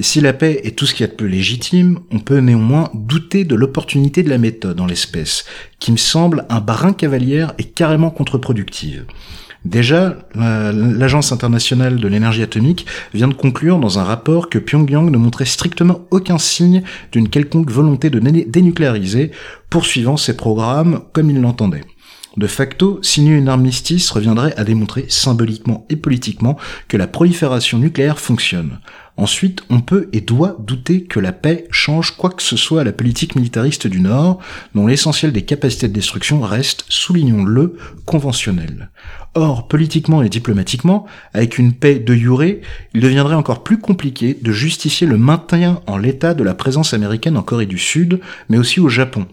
Si 0.01 0.19
la 0.19 0.33
paix 0.33 0.61
est 0.63 0.75
tout 0.75 0.85
ce 0.85 0.93
qu'il 0.93 1.05
y 1.05 1.09
a 1.09 1.11
de 1.11 1.15
plus 1.15 1.29
légitime, 1.29 1.99
on 2.11 2.19
peut 2.19 2.39
néanmoins 2.39 2.89
douter 2.93 3.45
de 3.45 3.55
l'opportunité 3.55 4.23
de 4.23 4.29
la 4.29 4.39
méthode 4.39 4.79
en 4.81 4.87
l'espèce, 4.87 5.45
qui 5.79 5.91
me 5.91 5.97
semble 5.97 6.45
un 6.49 6.59
brin 6.59 6.91
cavalière 6.93 7.53
et 7.59 7.63
carrément 7.65 8.09
contre-productive. 8.09 9.05
Déjà, 9.63 10.17
la- 10.33 10.71
l'Agence 10.71 11.31
internationale 11.31 11.97
de 11.99 12.07
l'énergie 12.07 12.41
atomique 12.41 12.87
vient 13.13 13.27
de 13.27 13.35
conclure 13.35 13.77
dans 13.77 13.99
un 13.99 14.03
rapport 14.03 14.49
que 14.49 14.57
Pyongyang 14.57 15.11
ne 15.11 15.17
montrait 15.19 15.45
strictement 15.45 16.07
aucun 16.09 16.39
signe 16.39 16.81
d'une 17.11 17.29
quelconque 17.29 17.69
volonté 17.69 18.09
de 18.09 18.19
dénucléariser, 18.19 19.29
poursuivant 19.69 20.17
ses 20.17 20.35
programmes 20.35 21.01
comme 21.13 21.29
il 21.29 21.39
l'entendait. 21.41 21.83
De 22.37 22.47
facto, 22.47 22.97
signer 23.03 23.33
une 23.33 23.49
armistice 23.49 24.09
reviendrait 24.09 24.55
à 24.57 24.63
démontrer 24.63 25.05
symboliquement 25.09 25.85
et 25.89 25.95
politiquement 25.97 26.57
que 26.87 26.97
la 26.97 27.05
prolifération 27.05 27.77
nucléaire 27.77 28.19
fonctionne. 28.19 28.79
Ensuite, 29.17 29.61
on 29.69 29.81
peut 29.81 30.09
et 30.13 30.21
doit 30.21 30.57
douter 30.59 31.03
que 31.03 31.19
la 31.19 31.31
paix 31.31 31.67
change 31.69 32.15
quoi 32.17 32.29
que 32.29 32.41
ce 32.41 32.55
soit 32.55 32.81
à 32.81 32.83
la 32.83 32.93
politique 32.93 33.35
militariste 33.35 33.87
du 33.87 33.99
Nord, 33.99 34.39
dont 34.73 34.87
l'essentiel 34.87 35.31
des 35.31 35.43
capacités 35.43 35.87
de 35.87 35.93
destruction 35.93 36.41
reste, 36.41 36.85
soulignons-le, 36.89 37.77
conventionnel. 38.05 38.89
Or, 39.33 39.67
politiquement 39.67 40.23
et 40.23 40.29
diplomatiquement, 40.29 41.05
avec 41.33 41.57
une 41.57 41.73
paix 41.73 41.99
de 41.99 42.13
Yuré, 42.13 42.61
il 42.93 43.01
deviendrait 43.01 43.35
encore 43.35 43.63
plus 43.63 43.79
compliqué 43.79 44.37
de 44.41 44.51
justifier 44.51 45.07
le 45.07 45.17
maintien 45.17 45.81
en 45.87 45.97
l'état 45.97 46.33
de 46.33 46.43
la 46.43 46.53
présence 46.53 46.93
américaine 46.93 47.37
en 47.37 47.43
Corée 47.43 47.65
du 47.65 47.77
Sud, 47.77 48.19
mais 48.49 48.57
aussi 48.57 48.79
au 48.79 48.89
Japon, 48.89 49.27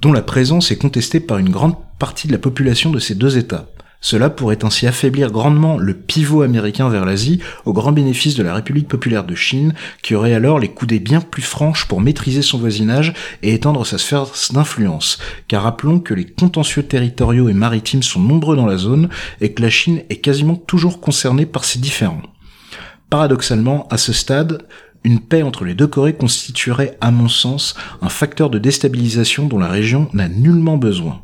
dont 0.00 0.12
la 0.12 0.22
présence 0.22 0.70
est 0.70 0.78
contestée 0.78 1.20
par 1.20 1.38
une 1.38 1.50
grande 1.50 1.74
partie 1.98 2.26
de 2.26 2.32
la 2.32 2.38
population 2.38 2.90
de 2.90 2.98
ces 2.98 3.14
deux 3.14 3.38
États. 3.38 3.68
Cela 4.00 4.30
pourrait 4.30 4.64
ainsi 4.64 4.86
affaiblir 4.86 5.30
grandement 5.30 5.76
le 5.76 5.94
pivot 5.94 6.42
américain 6.42 6.88
vers 6.88 7.04
l'Asie 7.04 7.40
au 7.66 7.72
grand 7.72 7.92
bénéfice 7.92 8.34
de 8.34 8.42
la 8.42 8.54
République 8.54 8.88
populaire 8.88 9.24
de 9.24 9.34
Chine, 9.34 9.74
qui 10.02 10.14
aurait 10.14 10.32
alors 10.32 10.58
les 10.58 10.68
coudées 10.68 11.00
bien 11.00 11.20
plus 11.20 11.42
franches 11.42 11.86
pour 11.86 12.00
maîtriser 12.00 12.42
son 12.42 12.58
voisinage 12.58 13.12
et 13.42 13.52
étendre 13.52 13.84
sa 13.86 13.98
sphère 13.98 14.26
d'influence. 14.52 15.18
Car 15.48 15.64
rappelons 15.64 16.00
que 16.00 16.14
les 16.14 16.24
contentieux 16.24 16.82
territoriaux 16.82 17.48
et 17.48 17.54
maritimes 17.54 18.02
sont 18.02 18.20
nombreux 18.20 18.56
dans 18.56 18.66
la 18.66 18.78
zone 18.78 19.10
et 19.40 19.52
que 19.52 19.62
la 19.62 19.70
Chine 19.70 20.02
est 20.08 20.16
quasiment 20.16 20.56
toujours 20.56 21.00
concernée 21.00 21.46
par 21.46 21.64
ces 21.64 21.78
différends. 21.78 22.22
Paradoxalement, 23.10 23.86
à 23.90 23.98
ce 23.98 24.12
stade, 24.12 24.66
une 25.04 25.20
paix 25.20 25.42
entre 25.42 25.64
les 25.64 25.74
deux 25.74 25.86
Corées 25.86 26.14
constituerait, 26.14 26.96
à 27.00 27.10
mon 27.10 27.28
sens, 27.28 27.74
un 28.00 28.08
facteur 28.08 28.50
de 28.50 28.58
déstabilisation 28.58 29.46
dont 29.46 29.58
la 29.58 29.68
région 29.68 30.08
n'a 30.12 30.28
nullement 30.28 30.76
besoin. 30.76 31.22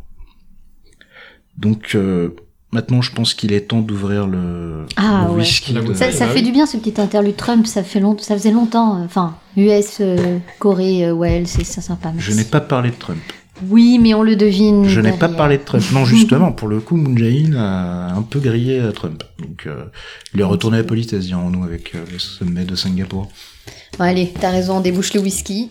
Donc, 1.58 1.94
euh, 1.94 2.34
maintenant, 2.76 3.00
je 3.02 3.10
pense 3.10 3.32
qu'il 3.34 3.52
est 3.52 3.62
temps 3.62 3.80
d'ouvrir 3.80 4.26
le, 4.26 4.84
Ah, 4.96 5.24
le 5.26 5.32
ouais. 5.32 5.38
whisky. 5.40 5.72
De-. 5.72 5.94
Ça, 5.94 6.12
ça 6.12 6.28
fait 6.28 6.42
du 6.42 6.52
bien 6.52 6.66
ce 6.66 6.76
petit 6.76 7.00
interlude 7.00 7.36
Trump, 7.36 7.66
ça, 7.66 7.82
fait 7.82 8.00
long, 8.00 8.16
ça 8.18 8.34
faisait 8.36 8.50
longtemps. 8.52 9.00
euh, 9.00 9.04
Enfin, 9.06 9.34
US, 9.56 9.98
euh, 10.00 10.38
Corée, 10.58 11.06
euh, 11.06 11.14
Wells, 11.14 11.46
c'est 11.48 11.64
sympa. 11.64 12.12
Je 12.18 12.32
n'ai 12.32 12.44
pas 12.44 12.60
parlé 12.60 12.90
de 12.90 12.96
Trump. 12.96 13.18
Oui, 13.70 13.98
mais 13.98 14.12
on 14.12 14.22
le 14.22 14.36
devine. 14.36 14.86
Je 14.86 15.00
n'ai 15.00 15.12
pas 15.12 15.16
derrière. 15.20 15.36
parlé 15.38 15.56
de 15.58 15.62
Trump. 15.62 15.82
Non, 15.94 16.04
justement, 16.14 16.52
pour 16.52 16.68
le 16.68 16.80
coup, 16.80 16.96
Moon 16.96 17.16
Jae-in 17.16 17.54
a 17.56 18.14
un 18.14 18.20
peu 18.22 18.38
grillé 18.38 18.78
euh, 18.78 18.92
Trump. 18.92 19.24
Donc, 19.38 19.64
euh, 19.66 19.84
il 20.34 20.40
est 20.40 20.44
retourné 20.44 20.76
à 20.76 20.80
la 20.82 20.86
politesse, 20.86 21.24
dirons-nous, 21.24 21.64
avec 21.64 21.94
euh, 21.94 22.04
le 22.12 22.18
sommet 22.18 22.64
de 22.64 22.76
Singapour. 22.76 23.28
Bon, 23.98 24.04
allez, 24.04 24.32
t'as 24.38 24.50
raison, 24.50 24.76
on 24.76 24.80
débouche 24.80 25.14
le 25.14 25.20
whisky. 25.20 25.70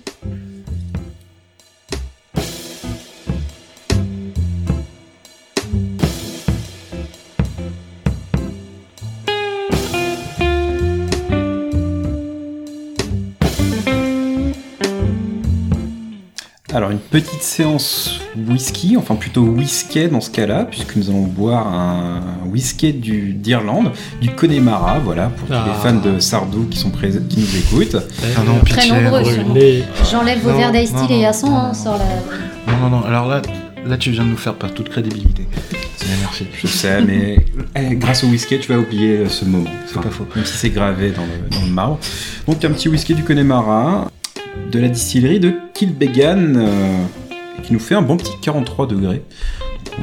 Alors 16.76 16.92
une 16.92 17.00
petite 17.00 17.42
séance 17.42 18.20
whisky, 18.36 18.98
enfin 18.98 19.16
plutôt 19.16 19.44
whisky 19.44 20.10
dans 20.10 20.20
ce 20.20 20.30
cas-là, 20.30 20.66
puisque 20.70 20.98
nous 20.98 21.10
allons 21.10 21.22
boire 21.22 21.68
un 21.74 22.20
whisky 22.52 22.92
du 22.92 23.32
d'Irlande, 23.34 23.94
du 24.20 24.30
Connemara, 24.32 25.00
voilà, 25.00 25.28
pour 25.30 25.48
tous 25.48 25.54
Ah. 25.54 25.68
les 25.68 25.74
fans 25.82 25.96
de 26.02 26.20
Sardou 26.20 26.66
qui 26.70 26.78
sont 26.78 26.90
présents, 26.90 27.22
qui 27.30 27.40
nous 27.40 27.56
écoutent. 27.58 27.96
Ah 28.36 28.42
non, 28.46 28.60
Très 28.66 28.82
pitié. 28.82 29.02
nombreux. 29.02 29.24
J'enlève 30.12 30.40
vos 30.42 30.52
verres 30.52 30.74
garçons, 30.74 31.50
non, 31.50 31.56
hein, 31.56 31.68
non. 31.70 31.74
sur 31.74 31.92
la... 31.94 32.74
Non, 32.74 32.78
non, 32.82 32.90
non. 32.98 33.04
Alors 33.06 33.28
là, 33.30 33.42
là, 33.86 33.96
tu 33.98 34.12
viens 34.12 34.26
de 34.26 34.30
nous 34.32 34.38
faire 34.38 34.56
perdre 34.56 34.76
toute 34.76 34.90
crédibilité. 34.90 35.48
Merci. 36.20 36.46
Je 36.62 36.68
sais, 36.68 37.02
mais 37.02 37.38
eh, 37.78 37.96
grâce 37.96 38.26
au 38.26 38.28
whisky, 38.28 38.60
tu 38.60 38.74
vas 38.74 38.80
oublier 38.80 39.20
euh, 39.20 39.30
ce 39.30 39.46
moment. 39.46 39.70
C'est 39.88 40.02
pas 40.02 40.10
faux. 40.10 40.28
Même 40.36 40.44
si 40.44 40.58
c'est 40.58 40.72
gravé 40.72 41.12
dans 41.12 41.24
le, 41.24 41.50
dans 41.58 41.66
le 41.66 41.72
marbre. 41.72 42.00
Donc 42.48 42.64
un 42.66 42.72
petit 42.72 42.90
whisky 42.90 43.16
du 43.16 43.24
Connemara, 43.24 44.12
de 44.72 44.80
la 44.80 44.88
distillerie 44.90 45.40
de 45.40 45.54
Kilbegan, 45.74 46.56
euh, 46.58 47.04
qui 47.64 47.74
nous 47.74 47.80
fait 47.80 47.96
un 47.96 48.02
bon 48.02 48.18
petit 48.18 48.32
43 48.42 48.88
degrés. 48.88 49.24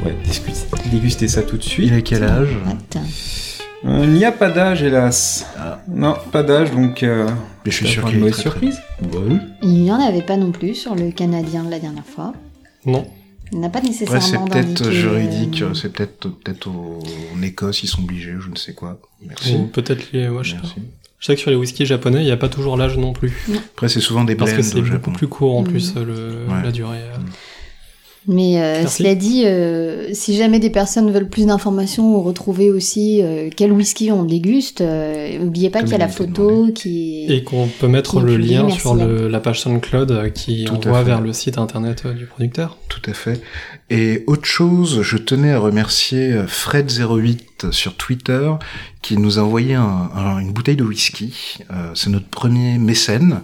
On 0.01 0.05
va 0.07 0.11
discuter- 0.25 0.57
déguster 0.91 1.27
ça 1.27 1.43
tout 1.43 1.57
de 1.57 1.63
suite. 1.63 1.89
Il 1.91 1.93
a 1.93 2.01
quel 2.01 2.23
âge? 2.23 2.49
Euh, 3.85 4.01
Il 4.03 4.11
n'y 4.11 4.25
a 4.25 4.31
pas 4.31 4.49
d'âge, 4.49 4.81
hélas. 4.81 5.45
Ah. 5.57 5.81
Non, 5.89 6.15
pas 6.31 6.41
d'âge, 6.41 6.71
donc. 6.71 7.03
Euh, 7.03 7.27
Mais 7.65 7.71
je 7.71 7.77
suis 7.77 7.87
sûr 7.87 8.03
une 8.03 8.09
qu'il 8.09 8.19
mauvaise 8.19 8.35
très, 8.35 8.49
très 8.49 8.59
surprise. 8.71 8.79
Bon. 9.01 9.39
Il 9.61 9.83
n'y 9.83 9.91
en 9.91 9.99
avait 10.01 10.21
pas 10.21 10.37
non 10.37 10.51
plus 10.51 10.73
sur 10.73 10.95
le 10.95 11.11
Canadien 11.11 11.63
de 11.65 11.69
la 11.69 11.79
dernière 11.79 12.05
fois. 12.05 12.33
Non. 12.85 13.05
Il 13.51 13.59
n'a 13.59 13.69
pas 13.69 13.79
Ouais, 13.81 13.87
nécessairement 13.89 14.47
c'est 14.47 14.51
peut-être 14.63 14.89
juridique, 14.89 15.61
euh, 15.61 15.73
c'est 15.75 15.91
peut-être 15.93 16.27
peut-être 16.29 16.69
en 16.69 17.41
Écosse, 17.43 17.83
ils 17.83 17.87
sont 17.87 18.01
obligés, 18.01 18.33
je 18.39 18.49
ne 18.49 18.55
sais 18.55 18.73
quoi. 18.73 18.99
Merci. 19.21 19.53
Ou 19.55 19.67
peut-être 19.67 20.11
les. 20.11 20.27
Ouais, 20.29 20.43
je 20.43 20.51
sais 20.55 20.57
pas. 20.61 20.67
Je 21.23 21.27
sais 21.27 21.35
que 21.35 21.39
sur 21.41 21.51
les 21.51 21.55
whiskies 21.55 21.85
japonais, 21.85 22.19
il 22.21 22.25
n'y 22.25 22.31
a 22.31 22.37
pas 22.37 22.49
toujours 22.49 22.75
l'âge 22.75 22.97
non 22.97 23.13
plus. 23.13 23.31
Après, 23.75 23.87
c'est 23.87 24.01
souvent 24.01 24.25
des 24.25 24.35
blends 24.35 24.45
Parce 24.45 24.57
que 24.57 24.61
c'est 24.61 24.73
au 24.75 24.81
beaucoup 24.81 24.91
Japon. 24.91 25.11
plus 25.13 25.27
court 25.29 25.57
en 25.57 25.63
plus, 25.63 25.93
euh, 25.95 26.03
le, 26.03 26.53
Ouais. 26.53 26.61
la 26.61 26.71
durée. 26.73 26.97
Euh. 28.29 28.33
Mais 28.33 28.57
euh, 28.61 28.79
Merci. 28.81 29.03
cela 29.03 29.15
dit, 29.15 29.43
euh, 29.45 30.07
si 30.13 30.35
jamais 30.37 30.59
des 30.59 30.69
personnes 30.69 31.11
veulent 31.11 31.27
plus 31.29 31.45
d'informations 31.47 32.15
ou 32.15 32.21
retrouver 32.21 32.71
aussi 32.71 33.21
euh, 33.21 33.49
quel 33.55 33.71
whisky 33.71 34.11
on 34.11 34.23
déguste, 34.23 34.81
euh, 34.81 35.37
n'oubliez 35.39 35.69
pas 35.69 35.79
Comme 35.79 35.89
qu'il 35.89 35.97
y 35.97 36.01
a 36.01 36.05
la 36.05 36.07
photo 36.07 36.67
qui 36.73 37.25
est... 37.29 37.37
Et 37.37 37.43
qu'on 37.43 37.67
peut 37.67 37.87
mettre 37.87 38.19
le 38.21 38.33
publié, 38.33 38.55
lien 38.57 38.63
merci, 38.63 38.79
sur 38.79 38.95
le- 38.95 39.27
la 39.27 39.39
page 39.39 39.59
SoundCloud 39.61 40.11
euh, 40.11 40.29
qui 40.29 40.63
Tout 40.65 40.75
envoie 40.87 41.03
vers 41.03 41.21
le 41.21 41.33
site 41.33 41.57
internet 41.57 42.03
euh, 42.05 42.13
du 42.13 42.25
producteur. 42.25 42.77
Tout 42.89 43.01
à 43.09 43.13
fait. 43.13 43.41
Et 43.89 44.23
autre 44.27 44.45
chose, 44.45 45.01
je 45.01 45.17
tenais 45.17 45.51
à 45.51 45.59
remercier 45.59 46.31
euh, 46.31 46.45
Fred08 46.45 47.71
sur 47.71 47.95
Twitter 47.95 48.51
qui 49.01 49.17
nous 49.17 49.37
a 49.39 49.41
envoyé 49.41 49.73
un- 49.75 50.09
un- 50.15 50.39
une 50.39 50.51
bouteille 50.53 50.75
de 50.77 50.83
whisky. 50.83 51.57
Euh, 51.71 51.91
c'est 51.93 52.09
notre 52.09 52.27
premier 52.27 52.77
mécène. 52.77 53.41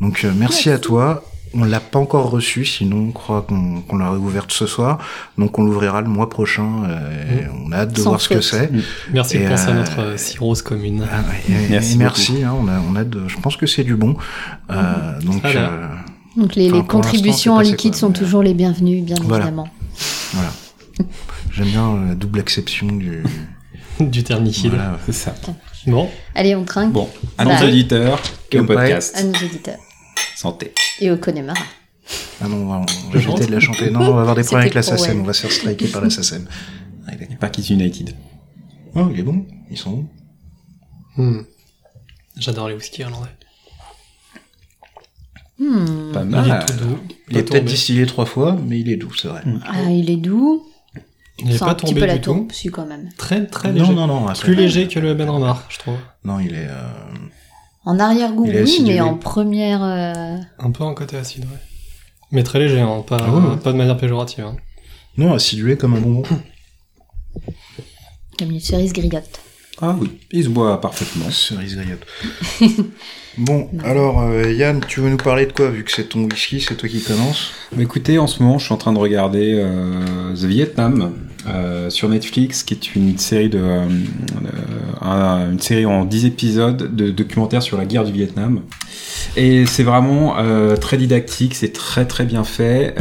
Donc 0.00 0.24
euh, 0.24 0.32
merci 0.36 0.70
à 0.70 0.78
toi. 0.78 1.24
On 1.54 1.64
l'a 1.64 1.80
pas 1.80 1.98
encore 1.98 2.30
reçu, 2.30 2.64
sinon 2.64 3.08
on 3.08 3.12
croit 3.12 3.42
qu'on 3.42 3.82
qu'on 3.82 3.98
l'a 3.98 4.12
ouverte 4.12 4.52
ce 4.52 4.66
soir. 4.66 4.98
Donc 5.36 5.58
on 5.58 5.64
l'ouvrira 5.64 6.00
le 6.00 6.08
mois 6.08 6.30
prochain. 6.30 6.84
euh, 6.88 7.40
et 7.40 7.46
on 7.66 7.70
a 7.72 7.76
hâte 7.80 7.92
de 7.92 7.98
Sans 8.00 8.10
voir 8.10 8.20
ce 8.22 8.28
que 8.30 8.40
c'est. 8.40 8.70
Merci 9.12 9.36
Et, 9.36 9.44
de 9.44 9.48
penser 9.48 9.68
euh, 9.68 9.72
à 9.72 9.74
notre 9.74 10.00
euh, 10.00 10.16
cirrhose 10.16 10.62
commune. 10.62 11.06
Ah 11.12 11.20
ouais, 11.28 11.54
et- 11.54 11.64
et 11.64 11.68
Merci 11.68 11.98
merci. 11.98 12.42
hein, 12.42 12.54
on 12.58 12.68
a, 12.68 12.80
on 12.90 12.96
a 12.96 13.04
de, 13.04 13.28
je 13.28 13.36
pense 13.38 13.56
que 13.56 13.66
c'est 13.66 13.84
du 13.84 13.96
bon. 13.96 14.16
Euh, 14.70 15.20
donc 15.20 15.44
euh, 15.44 15.86
Donc 16.38 16.54
les, 16.54 16.70
contributions 16.84 17.54
en 17.56 17.60
liquide 17.60 17.92
quoi, 17.92 18.00
sont 18.00 18.08
mais- 18.08 18.18
toujours 18.18 18.42
les 18.42 18.54
bienvenues, 18.54 19.02
bien 19.02 19.16
Voilà. 19.22 19.44
évidemment. 19.44 19.68
voilà. 20.32 20.50
J'aime 21.52 21.68
bien 21.68 22.00
la 22.08 22.14
double 22.14 22.38
exception 22.40 22.86
du. 22.86 23.22
du 24.00 24.24
terme 24.24 24.44
liquide. 24.44 24.70
Voilà, 24.72 24.92
ouais. 24.92 24.98
C'est 25.04 25.12
ça. 25.12 25.34
Bon, 25.86 26.08
Allez, 26.34 26.54
on 26.56 26.64
trinque 26.64 26.92
Bon, 26.92 27.08
à 27.36 27.44
nos 27.44 27.66
auditeurs 27.68 28.18
et 28.50 28.58
au 28.60 28.64
podcast. 28.64 29.14
à 29.18 29.22
nos 29.22 29.32
auditeurs. 29.34 29.76
Santé. 30.34 30.72
Et 31.00 31.10
au 31.10 31.16
Connemara. 31.16 31.58
Ah 32.40 32.48
non, 32.48 32.56
on 32.56 32.66
va, 32.66 32.76
on 33.06 33.10
va 33.10 33.18
éviter 33.18 33.46
de 33.46 33.52
la 33.52 33.60
chanter. 33.60 33.90
Non, 33.90 34.00
on 34.00 34.14
va 34.14 34.20
avoir 34.22 34.34
des 34.34 34.42
problèmes 34.42 34.62
avec 34.62 34.74
la 34.74 34.82
C'était 34.82 34.96
pour 34.96 35.04
SACEM. 35.04 35.16
elle. 35.16 35.22
On 35.22 35.26
va 35.26 35.32
se 35.32 35.42
faire 35.42 35.52
striker 35.52 35.88
par 35.88 36.02
la 36.02 36.10
SACEM. 36.10 36.46
Allez. 37.06 37.28
Et 37.30 37.36
Parkies 37.36 37.72
United. 37.72 38.14
Oh, 38.94 39.08
il 39.12 39.20
est 39.20 39.22
bon. 39.22 39.46
Ils 39.70 39.78
sont 39.78 39.90
bons. 39.90 40.08
hmm. 41.16 41.44
j'adore 42.36 42.68
les 42.68 42.74
whiskies 42.74 43.02
irlandais. 43.02 43.30
Hmm. 45.58 46.12
Pas 46.12 46.22
Il 46.22 46.26
est 46.28 46.30
mal. 46.30 46.66
doux. 46.78 46.98
Il 47.30 47.36
est 47.38 47.42
pas 47.44 47.50
peut-être 47.50 47.64
distillé 47.64 48.06
trois 48.06 48.26
fois, 48.26 48.56
mais 48.66 48.80
il 48.80 48.90
est 48.90 48.96
doux, 48.96 49.14
c'est 49.14 49.28
vrai. 49.28 49.42
Ah, 49.64 49.90
il 49.90 50.10
est 50.10 50.16
doux. 50.16 50.66
Il 51.38 51.48
n'est 51.48 51.58
pas 51.58 51.70
un 51.70 51.74
petit 51.74 51.86
tombé 51.86 52.00
peu 52.00 52.06
la 52.06 52.14
du 52.16 52.20
tout. 52.20 52.48
si 52.52 52.68
quand 52.68 52.86
même. 52.86 53.08
Très 53.16 53.46
très 53.46 53.72
léger. 53.72 53.92
Non, 53.92 54.06
non, 54.06 54.20
non. 54.26 54.32
Plus 54.34 54.54
léger 54.54 54.86
que 54.88 54.98
le 54.98 55.14
Ben 55.14 55.28
Ramar, 55.30 55.64
je 55.70 55.78
trouve. 55.78 55.96
Non, 56.24 56.38
il 56.40 56.52
est. 56.54 56.66
euh, 56.68 56.88
En 57.84 57.98
arrière-goût, 57.98 58.44
oui, 58.46 58.56
acidulé. 58.58 58.94
mais 58.94 59.00
en 59.00 59.16
première... 59.16 59.82
euh, 59.82 60.36
Un 60.58 60.70
peu 60.70 60.84
en 60.84 60.94
côté 60.94 61.16
acide, 61.16 61.44
ouais. 61.44 61.58
Mais 62.30 62.42
très 62.44 62.58
léger, 62.60 62.80
hein, 62.80 63.04
pas, 63.06 63.18
Ah 63.20 63.30
ouais, 63.34 63.50
ouais. 63.50 63.56
pas 63.56 63.72
de 63.72 63.76
manière 63.76 63.96
péjorative. 63.96 64.44
hein. 64.44 64.56
Non, 65.18 65.34
acidulé 65.34 65.76
comme 65.76 65.94
un 65.94 66.00
bonbon. 66.00 66.22
comme 68.38 68.50
une 68.50 68.60
cerise 68.60 68.92
griotte. 68.92 69.40
Ah 69.84 69.96
oui, 70.00 70.10
il 70.30 70.44
se 70.44 70.48
boit 70.48 70.80
parfaitement. 70.80 71.28
Cerise 71.30 71.76
griotte. 71.76 72.06
bon, 73.38 73.68
alors, 73.84 74.22
euh, 74.22 74.52
Yann, 74.52 74.80
tu 74.86 75.00
veux 75.00 75.10
nous 75.10 75.16
parler 75.16 75.46
de 75.46 75.52
quoi 75.52 75.70
Vu 75.70 75.82
que 75.82 75.90
c'est 75.90 76.10
ton 76.10 76.22
whisky, 76.22 76.60
c'est 76.60 76.76
toi 76.76 76.88
qui 76.88 77.02
commence. 77.02 77.50
Bah, 77.72 77.82
écoutez, 77.82 78.16
en 78.18 78.28
ce 78.28 78.40
moment, 78.44 78.58
je 78.60 78.64
suis 78.66 78.72
en 78.74 78.76
train 78.76 78.92
de 78.92 78.98
regarder 78.98 79.54
euh, 79.56 80.34
The 80.34 80.44
Vietnam 80.44 81.12
euh, 81.48 81.90
sur 81.90 82.08
Netflix, 82.08 82.62
qui 82.62 82.74
est 82.74 82.94
une 82.94 83.18
série 83.18 83.48
de 83.48 83.60
un- 85.00 85.50
une 85.50 85.58
série 85.60 85.84
en 85.84 86.04
10 86.04 86.26
épisodes 86.26 86.94
de 86.94 87.10
documentaire 87.10 87.60
sur 87.60 87.76
la 87.76 87.84
guerre 87.84 88.04
du 88.04 88.12
Vietnam. 88.12 88.60
Et 89.36 89.66
c'est 89.66 89.82
vraiment 89.82 90.36
très 90.80 90.96
didactique, 90.96 91.54
c'est 91.56 91.72
très 91.72 92.04
très 92.06 92.24
bien 92.24 92.44
fait. 92.44 92.94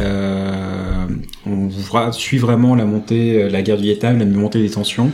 On 1.46 1.70
suit 2.12 2.38
vraiment 2.40 2.74
la 2.74 2.86
montée, 2.86 3.50
la 3.50 3.62
guerre 3.62 3.78
du 3.78 3.84
Vietnam, 3.84 4.18
la 4.18 4.26
montée 4.26 4.62
des 4.62 4.70
tensions. 4.72 5.12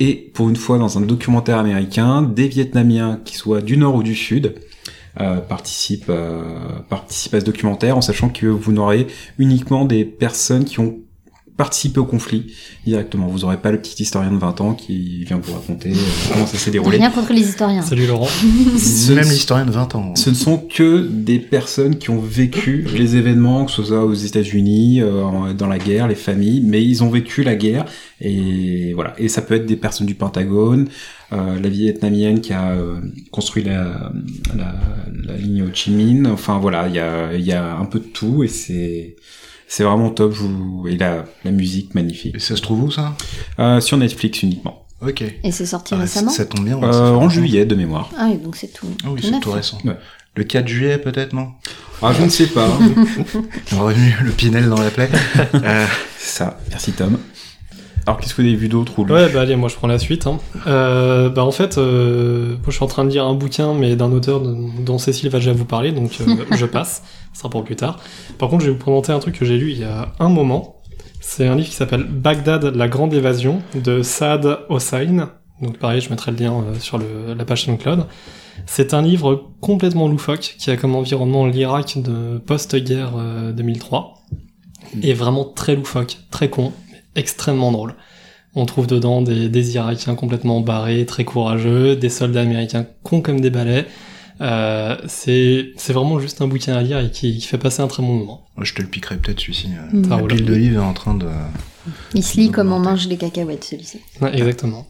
Et 0.00 0.30
pour 0.34 0.48
une 0.48 0.56
fois, 0.56 0.78
dans 0.78 0.98
un 0.98 1.02
documentaire 1.02 1.58
américain, 1.58 2.22
des 2.22 2.48
Vietnamiens, 2.48 3.20
qui 3.24 3.36
soient 3.36 3.60
du 3.60 3.76
nord 3.76 3.94
ou 3.94 4.02
du 4.02 4.14
sud, 4.14 4.54
euh, 5.20 5.36
participent, 5.36 6.06
euh, 6.08 6.80
participent 6.88 7.34
à 7.34 7.40
ce 7.40 7.44
documentaire 7.44 7.96
en 7.96 8.00
sachant 8.00 8.28
que 8.28 8.46
vous 8.46 8.72
n'aurez 8.72 9.06
uniquement 9.38 9.84
des 9.84 10.04
personnes 10.04 10.64
qui 10.64 10.80
ont 10.80 10.98
participé 11.56 12.00
au 12.00 12.04
conflit 12.04 12.52
directement. 12.84 13.26
Vous 13.28 13.40
n'aurez 13.40 13.58
pas 13.58 13.70
le 13.70 13.80
petit 13.80 14.02
historien 14.02 14.32
de 14.32 14.38
20 14.38 14.60
ans 14.60 14.74
qui 14.74 15.24
vient 15.24 15.38
vous 15.40 15.52
raconter 15.52 15.90
euh, 15.92 16.32
comment 16.32 16.46
ça 16.46 16.58
s'est 16.58 16.70
déroulé. 16.72 16.96
Rien 16.98 17.10
contre 17.10 17.32
les 17.32 17.42
historiens. 17.42 17.82
Salut 17.82 18.06
Laurent. 18.06 18.26
Ce- 18.76 19.12
Même 19.12 19.28
l'historien 19.28 19.64
de 19.64 19.70
20 19.70 19.94
ans. 19.94 20.14
ce 20.16 20.30
ne 20.30 20.34
sont 20.34 20.58
que 20.58 21.06
des 21.08 21.38
personnes 21.38 21.96
qui 21.96 22.10
ont 22.10 22.18
vécu 22.20 22.84
les 22.96 23.16
événements, 23.16 23.64
que 23.66 23.70
ce 23.70 23.84
soit 23.84 24.04
aux 24.04 24.14
États-Unis, 24.14 25.00
euh, 25.02 25.52
dans 25.52 25.68
la 25.68 25.78
guerre, 25.78 26.08
les 26.08 26.14
familles, 26.16 26.60
mais 26.64 26.84
ils 26.84 27.04
ont 27.04 27.10
vécu 27.10 27.42
la 27.44 27.54
guerre 27.54 27.84
et 28.20 28.92
voilà. 28.94 29.14
Et 29.18 29.28
ça 29.28 29.40
peut 29.42 29.54
être 29.54 29.66
des 29.66 29.76
personnes 29.76 30.06
du 30.06 30.14
Pentagone, 30.14 30.88
euh, 31.32 31.58
la 31.60 31.68
vietnamienne 31.68 32.40
qui 32.40 32.52
a 32.52 32.72
euh, 32.72 33.00
construit 33.30 33.62
la, 33.62 34.10
la, 34.56 34.74
la 35.26 35.36
ligne 35.36 35.62
Ho 35.62 35.66
Chi 35.72 35.90
Minh. 35.92 36.26
Enfin 36.26 36.58
voilà, 36.58 36.88
il 36.88 36.94
y 36.94 36.98
a, 36.98 37.32
il 37.34 37.44
y 37.44 37.52
a 37.52 37.76
un 37.76 37.84
peu 37.84 38.00
de 38.00 38.04
tout 38.06 38.42
et 38.42 38.48
c'est 38.48 39.16
c'est 39.76 39.82
vraiment 39.84 40.10
top. 40.10 40.32
Je 40.34 40.42
vous... 40.42 40.86
Et 40.88 40.96
la, 40.96 41.24
la 41.44 41.50
musique 41.50 41.94
magnifique 41.96 42.36
Et 42.36 42.38
ça 42.38 42.54
se 42.54 42.62
trouve 42.62 42.84
où, 42.84 42.90
ça? 42.90 43.16
Euh, 43.58 43.80
sur 43.80 43.96
Netflix 43.96 44.42
uniquement, 44.42 44.84
Ok. 45.00 45.22
Et 45.22 45.50
c'est 45.52 45.66
sorti 45.66 45.94
Ah, 45.96 46.00
récemment? 46.02 46.30
ça 46.30 46.44
tombe 46.46 46.64
bien. 46.64 46.80
euh, 46.82 47.10
en 47.14 47.28
juillet 47.28 47.66
de 47.66 47.74
mémoire. 47.74 48.10
Ah 48.16 48.28
oui, 48.30 48.38
donc 48.38 48.54
c'est 48.56 48.72
tout. 48.72 48.86
Ah 49.04 49.08
oui, 49.10 49.20
tout 49.20 49.28
c'est 49.32 49.40
tout 49.40 49.50
récent. 49.50 49.78
Ouais. 49.84 49.96
Le 50.36 50.44
4 50.44 50.66
juillet, 50.68 50.98
peut-être, 50.98 51.32
non? 51.32 51.48
Ah 52.02 52.12
je 52.12 52.22
ne 52.22 52.28
sais 52.28 52.46
pas. 52.46 52.68
On 53.72 53.78
aurait 53.80 53.94
mis 53.96 54.10
le 54.22 54.30
Pinel 54.32 54.68
dans 54.68 54.80
la 54.80 54.90
plaie. 54.90 55.08
Euh, 55.54 55.86
c'est 56.18 56.38
ça. 56.38 56.58
Merci 56.70 56.92
Tom. 56.92 57.18
Alors 58.06 58.20
qu'est-ce 58.20 58.34
que 58.34 58.42
vous 58.42 58.48
avez 58.48 58.56
vu 58.56 58.68
d'autre 58.68 58.98
ou 58.98 59.04
Ouais, 59.04 59.32
bah 59.32 59.40
allez, 59.40 59.56
moi 59.56 59.68
je 59.68 59.76
prends 59.76 59.86
la 59.86 59.98
suite. 59.98 60.26
Hein. 60.26 60.38
Euh, 60.66 61.30
bah 61.30 61.44
en 61.44 61.50
fait, 61.50 61.78
euh, 61.78 62.50
moi, 62.50 62.66
je 62.68 62.72
suis 62.72 62.84
en 62.84 62.88
train 62.88 63.04
de 63.04 63.10
lire 63.10 63.24
un 63.24 63.34
bouquin, 63.34 63.72
mais 63.72 63.96
d'un 63.96 64.12
auteur 64.12 64.40
dont 64.40 64.98
Cécile 64.98 65.30
va 65.30 65.38
déjà 65.38 65.52
vous 65.52 65.64
parler, 65.64 65.92
donc 65.92 66.18
euh, 66.20 66.36
je 66.56 66.66
passe. 66.66 67.02
Ce 67.32 67.38
sera 67.38 67.50
pour 67.50 67.64
plus 67.64 67.76
tard. 67.76 68.00
Par 68.38 68.48
contre, 68.48 68.62
je 68.62 68.70
vais 68.70 68.74
vous 68.74 68.78
présenter 68.78 69.12
un 69.12 69.18
truc 69.18 69.38
que 69.38 69.44
j'ai 69.44 69.56
lu 69.56 69.70
il 69.70 69.78
y 69.78 69.84
a 69.84 70.12
un 70.18 70.28
moment. 70.28 70.82
C'est 71.20 71.46
un 71.46 71.54
livre 71.56 71.68
qui 71.68 71.74
s'appelle 71.74 72.04
Bagdad, 72.04 72.76
la 72.76 72.86
grande 72.86 73.14
évasion 73.14 73.62
de 73.74 74.02
Saad 74.02 74.58
Hossein. 74.68 75.30
Donc 75.62 75.78
pareil, 75.78 76.00
je 76.00 76.10
mettrai 76.10 76.30
le 76.32 76.36
lien 76.36 76.52
euh, 76.52 76.78
sur 76.78 76.98
le, 76.98 77.34
la 77.36 77.44
page 77.44 77.64
SoundCloud. 77.64 78.06
C'est 78.66 78.94
un 78.94 79.02
livre 79.02 79.50
complètement 79.60 80.08
loufoque 80.08 80.56
qui 80.58 80.70
a 80.70 80.76
comme 80.76 80.94
environnement 80.94 81.46
l'Irak 81.46 81.98
de 82.00 82.38
post-guerre 82.38 83.14
euh, 83.16 83.52
2003. 83.52 84.14
est 85.02 85.12
vraiment 85.14 85.44
très 85.44 85.76
loufoque, 85.76 86.18
très 86.30 86.50
con, 86.50 86.72
extrêmement 87.16 87.72
drôle. 87.72 87.94
On 88.54 88.66
trouve 88.66 88.86
dedans 88.86 89.20
des, 89.22 89.48
des 89.48 89.74
Irakiens 89.74 90.14
complètement 90.14 90.60
barrés, 90.60 91.06
très 91.06 91.24
courageux, 91.24 91.96
des 91.96 92.08
soldats 92.08 92.42
américains 92.42 92.86
cons 93.02 93.20
comme 93.20 93.40
des 93.40 93.50
balais. 93.50 93.86
Euh, 94.40 94.96
c'est 95.06 95.72
c'est 95.76 95.92
vraiment 95.92 96.18
juste 96.18 96.40
un 96.42 96.48
bouquin 96.48 96.74
à 96.74 96.82
lire 96.82 96.98
et 96.98 97.10
qui, 97.10 97.38
qui 97.38 97.46
fait 97.46 97.58
passer 97.58 97.82
un 97.82 97.86
très 97.88 98.02
bon 98.02 98.14
moment. 98.14 98.42
Ouais, 98.58 98.64
je 98.64 98.74
te 98.74 98.82
le 98.82 98.88
piquerai 98.88 99.16
peut-être 99.16 99.40
celui-ci. 99.40 99.68
euh. 99.68 99.96
Mm. 99.96 100.04
Ça 100.08 100.16
La 100.16 100.22
pile 100.24 100.44
de 100.44 100.54
livres 100.54 100.82
est 100.82 100.84
en 100.86 100.92
train 100.92 101.14
de. 101.14 101.26
Il 102.14 102.22
se 102.24 102.36
lit 102.38 102.50
comme 102.50 102.72
on 102.72 102.78
mange 102.80 103.06
des 103.08 103.16
cacahuètes, 103.16 103.64
celui-ci. 103.64 104.00
Ouais, 104.20 104.36
exactement. 104.36 104.86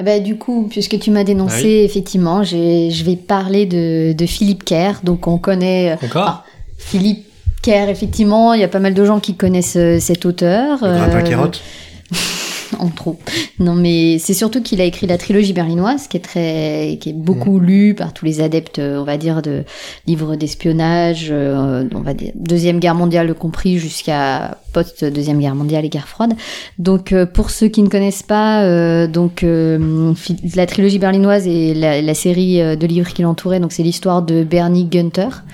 Eh 0.00 0.02
ben, 0.02 0.22
du 0.22 0.36
coup, 0.36 0.68
puisque 0.70 0.98
tu 0.98 1.10
m'as 1.10 1.24
dénoncé, 1.24 1.54
Ah 1.56 1.62
oui. 1.62 1.84
effectivement, 1.84 2.44
je 2.44 3.02
vais 3.04 3.16
parler 3.16 3.66
de, 3.66 4.12
de 4.12 4.26
Philippe 4.26 4.64
Kerr. 4.64 5.00
Donc, 5.02 5.26
on 5.26 5.38
connaît 5.38 5.92
euh, 5.92 6.06
Encore? 6.06 6.44
Philippe 6.76 7.26
Kerr, 7.62 7.88
effectivement. 7.88 8.54
Il 8.54 8.60
y 8.60 8.64
a 8.64 8.68
pas 8.68 8.80
mal 8.80 8.94
de 8.94 9.04
gens 9.04 9.20
qui 9.20 9.34
connaissent 9.34 9.76
euh, 9.76 9.98
cet 10.00 10.26
auteur. 10.26 10.78
Le 10.82 10.94
grappin 10.94 11.18
Euh, 11.18 11.22
carotte 11.22 11.62
en 12.78 12.88
trop. 12.88 13.18
Non, 13.58 13.74
mais 13.74 14.18
c'est 14.18 14.34
surtout 14.34 14.62
qu'il 14.62 14.80
a 14.80 14.84
écrit 14.84 15.06
la 15.06 15.18
trilogie 15.18 15.52
berlinoise, 15.52 16.06
qui 16.08 16.16
est 16.16 16.20
très, 16.20 16.98
qui 17.00 17.10
est 17.10 17.14
beaucoup 17.14 17.58
lue 17.58 17.94
par 17.94 18.12
tous 18.12 18.24
les 18.24 18.40
adeptes, 18.40 18.78
euh, 18.78 18.98
on 18.98 19.04
va 19.04 19.16
dire, 19.16 19.42
de 19.42 19.64
livres 20.06 20.36
d'espionnage, 20.36 21.28
euh, 21.30 21.84
on 21.94 22.00
va 22.00 22.14
dire 22.14 22.32
deuxième 22.34 22.78
guerre 22.78 22.94
mondiale 22.94 23.34
compris 23.34 23.78
jusqu'à 23.78 24.58
post 24.72 25.04
deuxième 25.04 25.38
guerre 25.38 25.54
mondiale 25.54 25.84
et 25.84 25.88
guerre 25.88 26.08
froide. 26.08 26.34
Donc, 26.78 27.12
euh, 27.12 27.26
pour 27.26 27.50
ceux 27.50 27.68
qui 27.68 27.82
ne 27.82 27.88
connaissent 27.88 28.22
pas, 28.22 28.62
euh, 28.62 29.06
donc 29.06 29.42
euh, 29.42 30.12
la 30.54 30.66
trilogie 30.66 30.98
berlinoise 30.98 31.46
et 31.46 31.74
la, 31.74 32.00
la 32.02 32.14
série 32.14 32.60
euh, 32.60 32.76
de 32.76 32.86
livres 32.86 33.12
qui 33.12 33.22
l'entourait, 33.22 33.60
donc 33.60 33.72
c'est 33.72 33.82
l'histoire 33.82 34.22
de 34.22 34.44
Bernie 34.44 34.84
Gunther. 34.84 35.44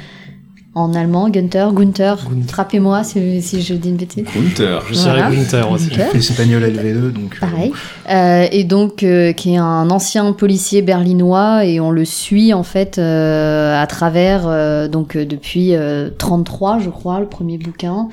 En 0.77 0.93
allemand, 0.93 1.29
Gunther, 1.31 1.73
Gunther, 1.73 2.17
Gunther. 2.29 2.49
frappez-moi 2.49 3.05
si, 3.05 3.41
si 3.43 3.63
je 3.63 3.75
dis 3.75 3.91
une 3.91 3.97
bêtise. 3.97 4.25
Gunther. 4.25 4.83
Je 4.91 4.95
Voilà. 4.99 5.31
dirais 5.31 5.37
Gunther 5.45 5.71
aussi. 5.71 5.89
Gunther. 5.91 6.17
Espagnol 6.17 6.63
LV2, 6.65 7.13
donc. 7.13 7.37
euh, 7.37 7.47
Pareil. 7.47 7.73
Euh, 8.11 8.47
et 8.51 8.65
donc, 8.65 9.05
euh, 9.05 9.33
qui 9.33 9.55
est 9.55 9.59
un 9.59 9.89
ancien 9.91 10.33
policier 10.33 10.83
berlinois, 10.83 11.65
et 11.65 11.79
on 11.79 11.93
le 11.93 12.05
suit 12.05 12.53
en 12.53 12.65
fait 12.65 12.99
euh, 12.99 13.81
à 13.81 13.87
travers, 13.87 14.47
euh, 14.49 14.89
donc 14.89 15.15
euh, 15.17 15.25
depuis 15.25 15.77
euh, 15.77 16.11
33, 16.19 16.81
je 16.81 16.91
crois, 16.91 17.21
le 17.21 17.27
premier 17.27 17.57
bouquin, 17.57 18.09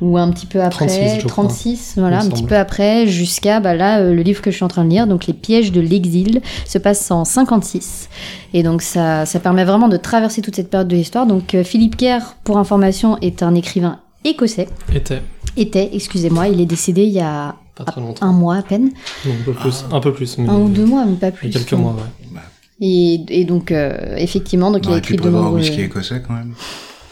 ou 0.00 0.18
un 0.18 0.30
petit 0.30 0.46
peu 0.46 0.60
après, 0.60 0.86
36, 0.86 1.14
je 1.20 1.26
crois, 1.28 1.44
36, 1.44 1.94
voilà, 1.96 2.20
un 2.20 2.28
petit 2.28 2.42
peu 2.42 2.56
après, 2.56 3.06
jusqu'à 3.06 3.60
bah, 3.60 3.74
là, 3.74 4.00
euh, 4.00 4.12
le 4.12 4.22
livre 4.22 4.42
que 4.42 4.50
je 4.50 4.56
suis 4.56 4.64
en 4.64 4.68
train 4.68 4.84
de 4.84 4.90
lire, 4.90 5.06
donc 5.06 5.26
Les 5.26 5.32
pièges 5.34 5.72
de 5.72 5.80
l'exil, 5.80 6.40
se 6.66 6.78
passe 6.78 7.10
en 7.10 7.24
56. 7.24 8.08
Et 8.52 8.62
donc, 8.62 8.82
ça, 8.82 9.24
ça 9.26 9.40
permet 9.40 9.64
vraiment 9.64 9.88
de 9.88 9.96
traverser 9.96 10.42
toute 10.42 10.56
cette 10.56 10.68
période 10.70 10.88
de 10.88 10.96
l'histoire. 10.96 11.26
Donc, 11.26 11.54
euh, 11.54 11.64
Philippe 11.64 11.96
Kerr, 11.96 12.20
pour 12.44 12.58
information, 12.58 13.16
est 13.20 13.42
un 13.42 13.54
écrivain 13.54 14.00
écossais. 14.24 14.68
Était, 14.92 15.22
Était, 15.56 15.90
excusez-moi, 15.92 16.48
il 16.48 16.60
est 16.60 16.66
décédé 16.66 17.02
il 17.04 17.12
y 17.12 17.20
a 17.20 17.54
pas 17.76 17.84
très 17.84 18.00
longtemps. 18.00 18.26
un 18.26 18.32
mois 18.32 18.56
à 18.56 18.62
peine. 18.62 18.90
Non, 19.26 19.32
un 19.32 19.44
peu 19.44 19.52
plus, 19.52 19.84
un 19.92 20.00
peu 20.00 20.12
plus. 20.12 20.38
Mais 20.38 20.48
Un 20.48 20.56
ou 20.58 20.68
deux 20.68 20.86
mois, 20.86 21.04
mais 21.04 21.16
pas 21.16 21.28
il 21.28 21.32
plus. 21.32 21.48
y 21.48 21.56
a 21.56 21.60
quelques 21.60 21.72
mois, 21.74 21.92
ouais. 21.92 22.40
Et, 22.80 23.20
et 23.28 23.44
donc, 23.44 23.70
euh, 23.70 24.16
effectivement, 24.16 24.70
donc 24.72 24.82
On 24.86 24.90
il 24.90 24.96
a 24.98 25.00
pu 25.00 25.14
écrit 25.14 25.24
de 25.24 25.30
nombreux... 25.30 25.58
whisky 25.58 25.82
écossais 25.82 26.22
quand 26.26 26.34
même. 26.34 26.54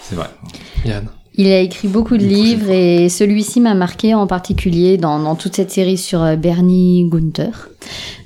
C'est 0.02 0.16
vrai. 0.16 0.26
Yann. 0.84 1.06
Il 1.36 1.46
a 1.48 1.60
écrit 1.60 1.88
beaucoup 1.88 2.18
de 2.18 2.24
livres 2.24 2.70
et 2.70 3.08
celui-ci 3.08 3.60
m'a 3.60 3.74
marqué 3.74 4.14
en 4.14 4.26
particulier 4.26 4.98
dans, 4.98 5.18
dans 5.18 5.34
toute 5.34 5.56
cette 5.56 5.70
série 5.70 5.96
sur 5.96 6.22
euh, 6.22 6.36
Bernie 6.36 7.08
Gunther 7.10 7.68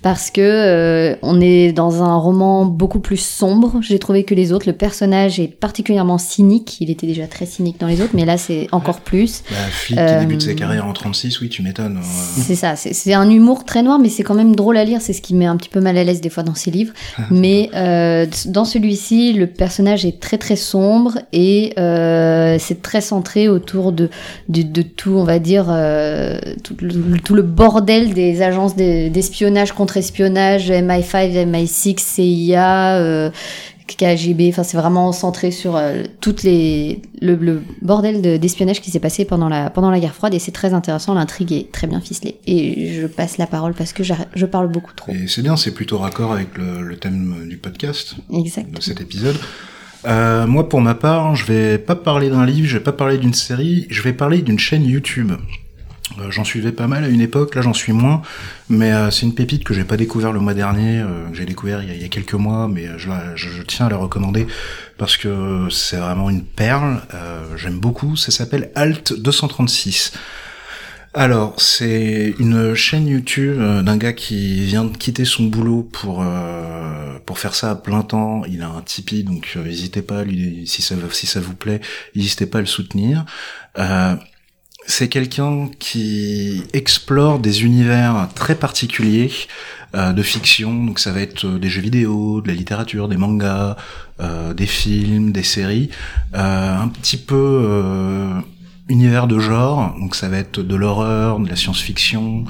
parce 0.03 0.31
que 0.31 0.41
euh, 0.43 1.17
on 1.23 1.41
est 1.41 1.73
dans 1.73 2.03
un 2.03 2.17
roman 2.17 2.65
beaucoup 2.67 3.01
plus 3.01 3.17
sombre. 3.17 3.81
J'ai 3.81 3.99
trouvé 3.99 4.23
que 4.25 4.35
les 4.35 4.53
autres, 4.53 4.67
le 4.67 4.73
personnage 4.75 5.41
est 5.41 5.49
particulièrement 5.49 6.19
cynique. 6.19 6.77
Il 6.81 6.91
était 6.91 7.07
déjà 7.07 7.27
très 7.27 7.47
cynique 7.47 7.81
dans 7.81 7.87
les 7.87 8.01
autres, 8.03 8.13
mais 8.15 8.25
là 8.25 8.37
c'est 8.37 8.69
encore 8.73 9.01
plus. 9.01 9.43
Bah, 9.51 9.57
Philippe 9.71 10.01
Euh, 10.03 10.19
qui 10.21 10.27
débute 10.27 10.43
sa 10.43 10.55
carrière 10.55 10.87
en 10.87 10.93
36, 10.93 11.41
oui, 11.41 11.49
tu 11.49 11.63
m'étonnes. 11.63 11.97
hein. 11.99 12.07
C'est 12.47 12.55
ça, 12.55 12.77
c'est 12.77 13.15
un 13.15 13.29
humour 13.31 13.65
très 13.65 13.83
noir, 13.83 13.99
mais 13.99 14.09
c'est 14.09 14.23
quand 14.23 14.35
même 14.35 14.55
drôle 14.55 14.77
à 14.77 14.85
lire. 14.85 15.01
C'est 15.01 15.13
ce 15.13 15.23
qui 15.23 15.33
me 15.35 15.41
met 15.41 15.47
un 15.47 15.57
petit 15.57 15.71
peu 15.71 15.81
mal 15.81 15.97
à 15.97 16.05
l'aise 16.05 16.21
des 16.21 16.31
fois 16.31 16.43
dans 16.43 16.55
ces 16.55 16.71
livres. 16.71 16.93
mais 17.31 17.71
euh, 17.75 18.27
dans 18.47 18.65
celui-ci, 18.65 19.33
le 19.33 19.47
personnage 19.47 20.05
est 20.05 20.21
très 20.21 20.39
très 20.39 20.57
sombre 20.57 21.19
et 21.33 21.73
euh, 21.79 22.59
c'est 22.61 22.83
très 22.83 22.96
centré 23.01 23.49
autour 23.49 23.93
de, 23.93 24.09
de, 24.49 24.63
de 24.63 24.83
tout, 24.83 25.13
on 25.13 25.25
va 25.25 25.39
dire, 25.39 25.67
euh, 25.69 26.39
tout, 26.63 26.77
le, 26.81 27.19
tout 27.21 27.35
le 27.35 27.43
bordel 27.43 28.15
des 28.15 28.43
agences 28.43 28.77
de- 28.77 29.09
d'espionnage 29.09 29.73
contre 29.73 29.97
espionnage, 29.97 30.71
MI5, 30.71 31.47
MI6, 31.47 31.99
CIA. 31.99 32.97
Euh, 32.99 33.31
KGB, 33.89 34.49
enfin 34.49 34.65
c'est 34.65 34.77
vraiment 34.77 35.13
centré 35.13 35.53
sur 35.53 35.77
euh, 35.77 36.03
toutes 36.21 36.43
les 36.43 37.01
le, 37.23 37.37
le 37.37 37.63
bordel 37.83 38.21
de- 38.21 38.37
d'espionnage 38.37 38.81
qui 38.81 38.91
s'est 38.91 38.99
passé 38.99 39.25
pendant 39.25 39.49
la 39.49 39.71
pendant 39.71 39.93
la 39.93 40.01
guerre 40.01 40.13
froide 40.13 40.35
et 40.35 40.41
c'est 40.41 40.51
très 40.51 40.75
intéressant, 40.75 41.15
l'intrigue 41.15 41.53
est 41.53 41.71
très 41.71 41.87
bien 41.87 42.01
ficelée 42.01 42.35
et 42.49 42.95
je 43.01 43.07
passe 43.07 43.39
la 43.39 43.47
parole 43.47 43.75
parce 43.75 43.93
que 43.93 44.03
je 44.03 44.45
parle 44.47 44.67
beaucoup 44.73 44.93
trop. 44.93 45.13
Et 45.13 45.29
c'est 45.29 45.41
bien, 45.43 45.57
c'est 45.57 45.71
plutôt 45.71 45.99
raccord 45.99 46.33
avec 46.33 46.59
le, 46.59 46.83
le 46.83 46.97
thème 46.97 47.47
du 47.49 47.59
podcast, 47.59 48.17
Exact. 48.33 48.73
de 48.77 48.83
cet 48.83 49.01
épisode. 49.01 49.37
Euh, 50.07 50.47
moi, 50.47 50.69
pour 50.69 50.81
ma 50.81 50.95
part, 50.95 51.35
je 51.37 51.45
vais 51.45 51.79
pas 51.79 51.97
parler 51.97 52.31
d'un 52.31 52.47
livre, 52.47 52.69
je 52.69 52.79
vais 52.79 52.85
pas 52.85 52.93
parler 52.93 53.19
d'une 53.19 53.35
série, 53.35 53.87
je 53.91 54.03
vais 54.03 54.13
parler 54.13 54.43
d'une 54.43 54.59
chaîne 54.59 54.85
YouTube. 54.85 55.33
Euh, 56.19 56.31
j'en 56.31 56.45
suivais 56.45 56.73
pas 56.73 56.87
mal 56.87 57.05
à 57.05 57.09
une 57.09 57.21
époque, 57.21 57.55
là 57.57 57.63
j'en 57.63 57.75
suis 57.75 57.93
moins, 57.93 58.23
mais 58.69 58.93
euh, 58.93 59.11
c'est 59.11 59.27
une 59.27 59.35
pépite 59.35 59.65
que 59.65 59.75
j'ai 59.75 59.85
pas 59.85 59.97
découvert 59.97 60.33
le 60.33 60.39
mois 60.41 60.55
dernier, 60.55 61.01
euh, 61.01 61.29
que 61.31 61.37
j'ai 61.37 61.45
découvert 61.45 61.83
il 61.83 62.01
y, 62.01 62.05
a, 62.05 62.09
quelques 62.09 62.35
mois, 62.35 62.69
mais 62.69 62.87
je, 62.97 63.11
je, 63.35 63.63
tiens 63.63 63.87
à 63.87 63.91
la 63.91 63.97
recommander 63.97 64.47
parce 64.99 65.17
que 65.17 65.69
c'est 65.71 65.97
vraiment 65.97 66.31
une 66.31 66.45
perle. 66.45 67.03
J'aime 67.57 67.79
beaucoup. 67.79 68.17
Ça 68.17 68.31
s'appelle 68.31 68.71
Alt 68.75 69.13
236. 69.21 70.13
Alors, 71.19 71.55
c'est 71.57 72.35
une 72.39 72.75
chaîne 72.75 73.09
YouTube 73.09 73.57
euh, 73.59 73.81
d'un 73.83 73.97
gars 73.97 74.13
qui 74.13 74.67
vient 74.67 74.85
de 74.85 74.95
quitter 74.95 75.25
son 75.25 75.45
boulot 75.45 75.83
pour 75.83 76.23
euh, 76.23 77.19
pour 77.25 77.39
faire 77.39 77.55
ça 77.55 77.71
à 77.71 77.75
plein 77.75 78.03
temps. 78.03 78.45
Il 78.45 78.61
a 78.61 78.69
un 78.69 78.83
Tipeee, 78.83 79.25
donc 79.25 79.55
euh, 79.57 79.65
n'hésitez 79.65 80.03
pas, 80.03 80.25
lui, 80.25 80.67
si 80.67 80.83
ça 80.83 80.95
vous 81.41 81.55
plaît, 81.55 81.81
n'hésitez 82.15 82.45
pas 82.45 82.59
à 82.59 82.61
le 82.61 82.67
soutenir. 82.67 83.25
C'est 84.89 85.09
quelqu'un 85.09 85.71
qui 85.79 86.63
explore 86.75 87.39
des 87.39 87.65
univers 87.65 88.29
très 88.35 88.55
particuliers 88.55 89.33
de 89.95 90.23
fiction. 90.23 90.85
Donc 90.85 91.01
ça 91.01 91.13
va 91.13 91.23
être 91.23 91.47
des 91.59 91.69
jeux 91.69 91.81
vidéo, 91.81 92.41
de 92.41 92.49
la 92.49 92.55
littérature, 92.55 93.09
des 93.09 93.17
mangas, 93.17 93.77
des 94.21 94.67
films, 94.67 95.33
des 95.33 95.43
séries, 95.43 95.91
un 96.35 96.87
petit 96.89 97.17
peu 97.17 98.43
univers 98.89 99.27
de 99.27 99.39
genre. 99.39 99.95
Donc 99.99 100.15
ça 100.15 100.29
va 100.29 100.39
être 100.39 100.61
de 100.63 100.75
l'horreur, 100.75 101.39
de 101.39 101.49
la 101.49 101.57
science-fiction. 101.57 102.45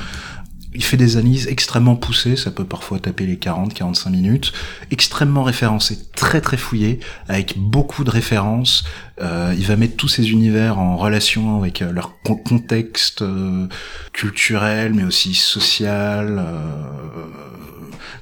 Il 0.75 0.85
fait 0.85 0.99
des 0.99 1.17
analyses 1.17 1.49
extrêmement 1.49 1.97
poussées, 1.97 2.37
ça 2.37 2.51
peut 2.51 2.67
parfois 2.67 2.99
taper 2.99 3.25
les 3.25 3.37
40-45 3.37 4.11
minutes, 4.11 4.53
extrêmement 4.91 5.43
référencé, 5.43 5.97
très 6.15 6.43
très 6.43 6.59
fouillé, 6.59 7.01
avec 7.29 7.59
beaucoup 7.59 8.05
de 8.05 8.11
références. 8.11 8.85
Euh, 9.21 9.55
il 9.57 9.65
va 9.65 9.77
mettre 9.77 9.97
tous 9.97 10.09
ces 10.09 10.31
univers 10.31 10.79
en 10.79 10.97
relation 10.97 11.59
avec 11.59 11.81
euh, 11.81 11.91
leur 11.91 12.21
con- 12.23 12.37
contexte 12.37 13.23
euh, 13.23 13.67
culturel, 14.13 14.93
mais 14.93 15.05
aussi 15.05 15.33
social, 15.35 16.37
euh, 16.39 17.25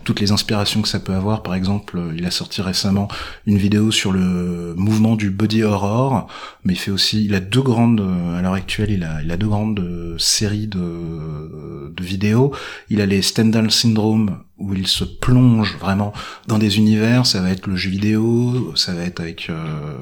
toutes 0.05 0.21
les 0.21 0.31
inspirations 0.31 0.83
que 0.83 0.89
ça 0.89 1.01
peut 1.01 1.15
avoir. 1.15 1.43
Par 1.43 1.55
exemple, 1.55 1.99
euh, 1.99 2.15
il 2.17 2.25
a 2.27 2.31
sorti 2.31 2.63
récemment 2.63 3.09
une 3.47 3.59
vidéo 3.59 3.91
sur 3.91 4.13
le 4.13 4.75
mouvement 4.77 5.17
du 5.17 5.31
body 5.31 5.65
horror, 5.65 6.29
mais 6.65 6.75
il 6.75 6.79
fait 6.79 6.93
aussi, 6.93 7.25
il 7.25 7.35
a 7.35 7.41
deux 7.41 7.63
grandes, 7.63 8.01
à 8.37 8.41
l'heure 8.43 8.55
actuelle, 8.55 8.91
il 8.93 9.03
a, 9.03 9.21
il 9.21 9.33
a 9.33 9.37
deux 9.37 9.49
grandes 9.49 10.15
séries 10.19 10.69
de, 10.69 11.93
de 11.93 12.05
vidéos. 12.05 12.53
Il 12.89 13.01
a 13.01 13.07
les 13.07 13.21
Stendhal 13.23 13.71
Syndrome, 13.73 14.39
où 14.59 14.73
il 14.75 14.87
se 14.87 15.05
plonge 15.05 15.77
vraiment 15.79 16.13
dans 16.47 16.59
des 16.59 16.79
univers, 16.79 17.27
ça 17.27 17.41
va 17.43 17.51
être 17.51 17.67
le 17.67 17.77
jeu 17.77 17.91
vidéo, 17.91 18.73
ça 18.77 18.95
va 18.95 19.03
être 19.03 19.21
avec, 19.21 19.49
euh, 19.51 19.97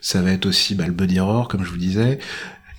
ça 0.00 0.22
va 0.22 0.30
être 0.30 0.46
aussi 0.46 0.74
bah, 0.74 0.86
le 0.86 0.92
body 0.92 1.18
horror, 1.18 1.48
comme 1.48 1.64
je 1.64 1.70
vous 1.70 1.76
disais. 1.76 2.18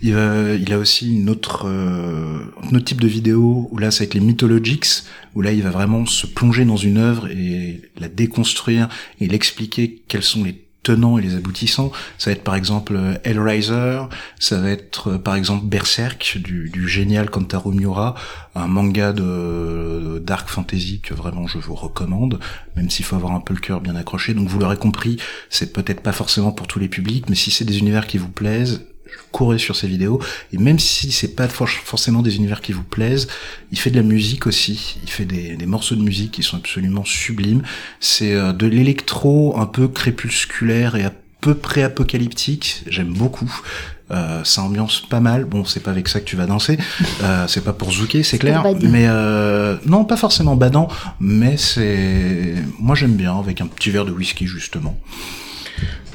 Il, 0.01 0.13
va- 0.13 0.53
il 0.53 0.71
a 0.71 0.77
aussi 0.77 1.15
une 1.15 1.29
autre, 1.29 1.67
euh, 1.67 2.39
un 2.63 2.75
autre 2.75 2.85
type 2.85 3.01
de 3.01 3.07
vidéo 3.07 3.67
où 3.71 3.77
là 3.79 3.89
c'est 3.89 4.03
avec 4.03 4.13
les 4.13 4.19
mythologics 4.19 4.85
où 5.33 5.41
là 5.41 5.51
il 5.51 5.63
va 5.63 5.71
vraiment 5.71 6.05
se 6.05 6.27
plonger 6.27 6.65
dans 6.65 6.77
une 6.77 6.97
œuvre 6.97 7.27
et 7.31 7.81
la 7.97 8.07
déconstruire 8.07 8.89
et 9.19 9.27
l'expliquer 9.27 10.03
quels 10.07 10.21
sont 10.23 10.43
les 10.43 10.66
tenants 10.87 11.17
et 11.17 11.21
les 11.21 11.35
aboutissants. 11.35 11.91
Ça 12.17 12.29
va 12.29 12.35
être 12.35 12.43
par 12.43 12.55
exemple 12.55 12.95
euh, 12.95 13.15
Hellraiser, 13.25 13.99
ça 14.39 14.59
va 14.61 14.69
être 14.69 15.11
euh, 15.11 15.17
par 15.17 15.35
exemple 15.35 15.65
Berserk 15.65 16.37
du, 16.37 16.87
génial 16.87 17.29
Kantaro 17.29 17.71
Miura, 17.71 18.15
un 18.55 18.67
manga 18.67 19.11
de, 19.11 19.21
de 19.21 20.19
dark 20.19 20.47
fantasy 20.47 21.01
que 21.01 21.13
vraiment 21.13 21.45
je 21.47 21.57
vous 21.57 21.75
recommande, 21.75 22.39
même 22.75 22.89
s'il 22.89 23.03
faut 23.03 23.17
avoir 23.17 23.33
un 23.33 23.41
peu 23.41 23.53
le 23.53 23.59
cœur 23.59 23.81
bien 23.81 23.95
accroché. 23.95 24.33
Donc 24.33 24.47
vous 24.47 24.59
l'aurez 24.59 24.77
compris, 24.77 25.17
c'est 25.49 25.73
peut-être 25.73 26.01
pas 26.01 26.13
forcément 26.13 26.51
pour 26.51 26.67
tous 26.67 26.79
les 26.79 26.87
publics, 26.87 27.25
mais 27.29 27.35
si 27.35 27.51
c'est 27.51 27.65
des 27.65 27.79
univers 27.79 28.07
qui 28.07 28.17
vous 28.17 28.29
plaisent, 28.29 28.85
courez 29.31 29.57
sur 29.57 29.75
ces 29.75 29.87
vidéos 29.87 30.19
et 30.53 30.57
même 30.57 30.79
si 30.79 31.11
c'est 31.11 31.35
pas 31.35 31.47
for- 31.47 31.69
forcément 31.69 32.21
des 32.21 32.35
univers 32.37 32.61
qui 32.61 32.71
vous 32.71 32.83
plaisent 32.83 33.27
il 33.71 33.77
fait 33.79 33.91
de 33.91 33.97
la 33.97 34.03
musique 34.03 34.47
aussi 34.47 34.97
il 35.03 35.09
fait 35.09 35.25
des, 35.25 35.55
des 35.55 35.65
morceaux 35.65 35.95
de 35.95 36.01
musique 36.01 36.31
qui 36.31 36.43
sont 36.43 36.57
absolument 36.57 37.05
sublimes 37.05 37.61
c'est 37.99 38.33
euh, 38.33 38.53
de 38.53 38.65
l'électro 38.67 39.59
un 39.59 39.65
peu 39.65 39.87
crépusculaire 39.87 40.95
et 40.95 41.05
peu 41.39 41.53
pré-apocalyptique, 41.53 42.83
j'aime 42.87 43.13
beaucoup. 43.13 43.61
Euh, 44.09 44.43
ça 44.43 44.63
ambiance 44.63 45.01
pas 45.07 45.19
mal. 45.19 45.45
Bon, 45.45 45.65
c'est 45.65 45.81
pas 45.81 45.91
avec 45.91 46.07
ça 46.07 46.19
que 46.19 46.25
tu 46.25 46.35
vas 46.35 46.47
danser. 46.47 46.77
Euh, 47.23 47.45
c'est 47.47 47.63
pas 47.63 47.73
pour 47.73 47.91
zouker, 47.91 48.23
c'est 48.23 48.37
clair. 48.39 48.63
Mais 48.89 49.05
euh, 49.07 49.75
non, 49.85 50.03
pas 50.03 50.17
forcément 50.17 50.55
badant. 50.55 50.87
Mais 51.19 51.57
c'est, 51.57 52.55
moi 52.79 52.95
j'aime 52.95 53.13
bien 53.15 53.37
avec 53.37 53.61
un 53.61 53.67
petit 53.67 53.91
verre 53.91 54.05
de 54.05 54.11
whisky 54.11 54.47
justement. 54.47 54.97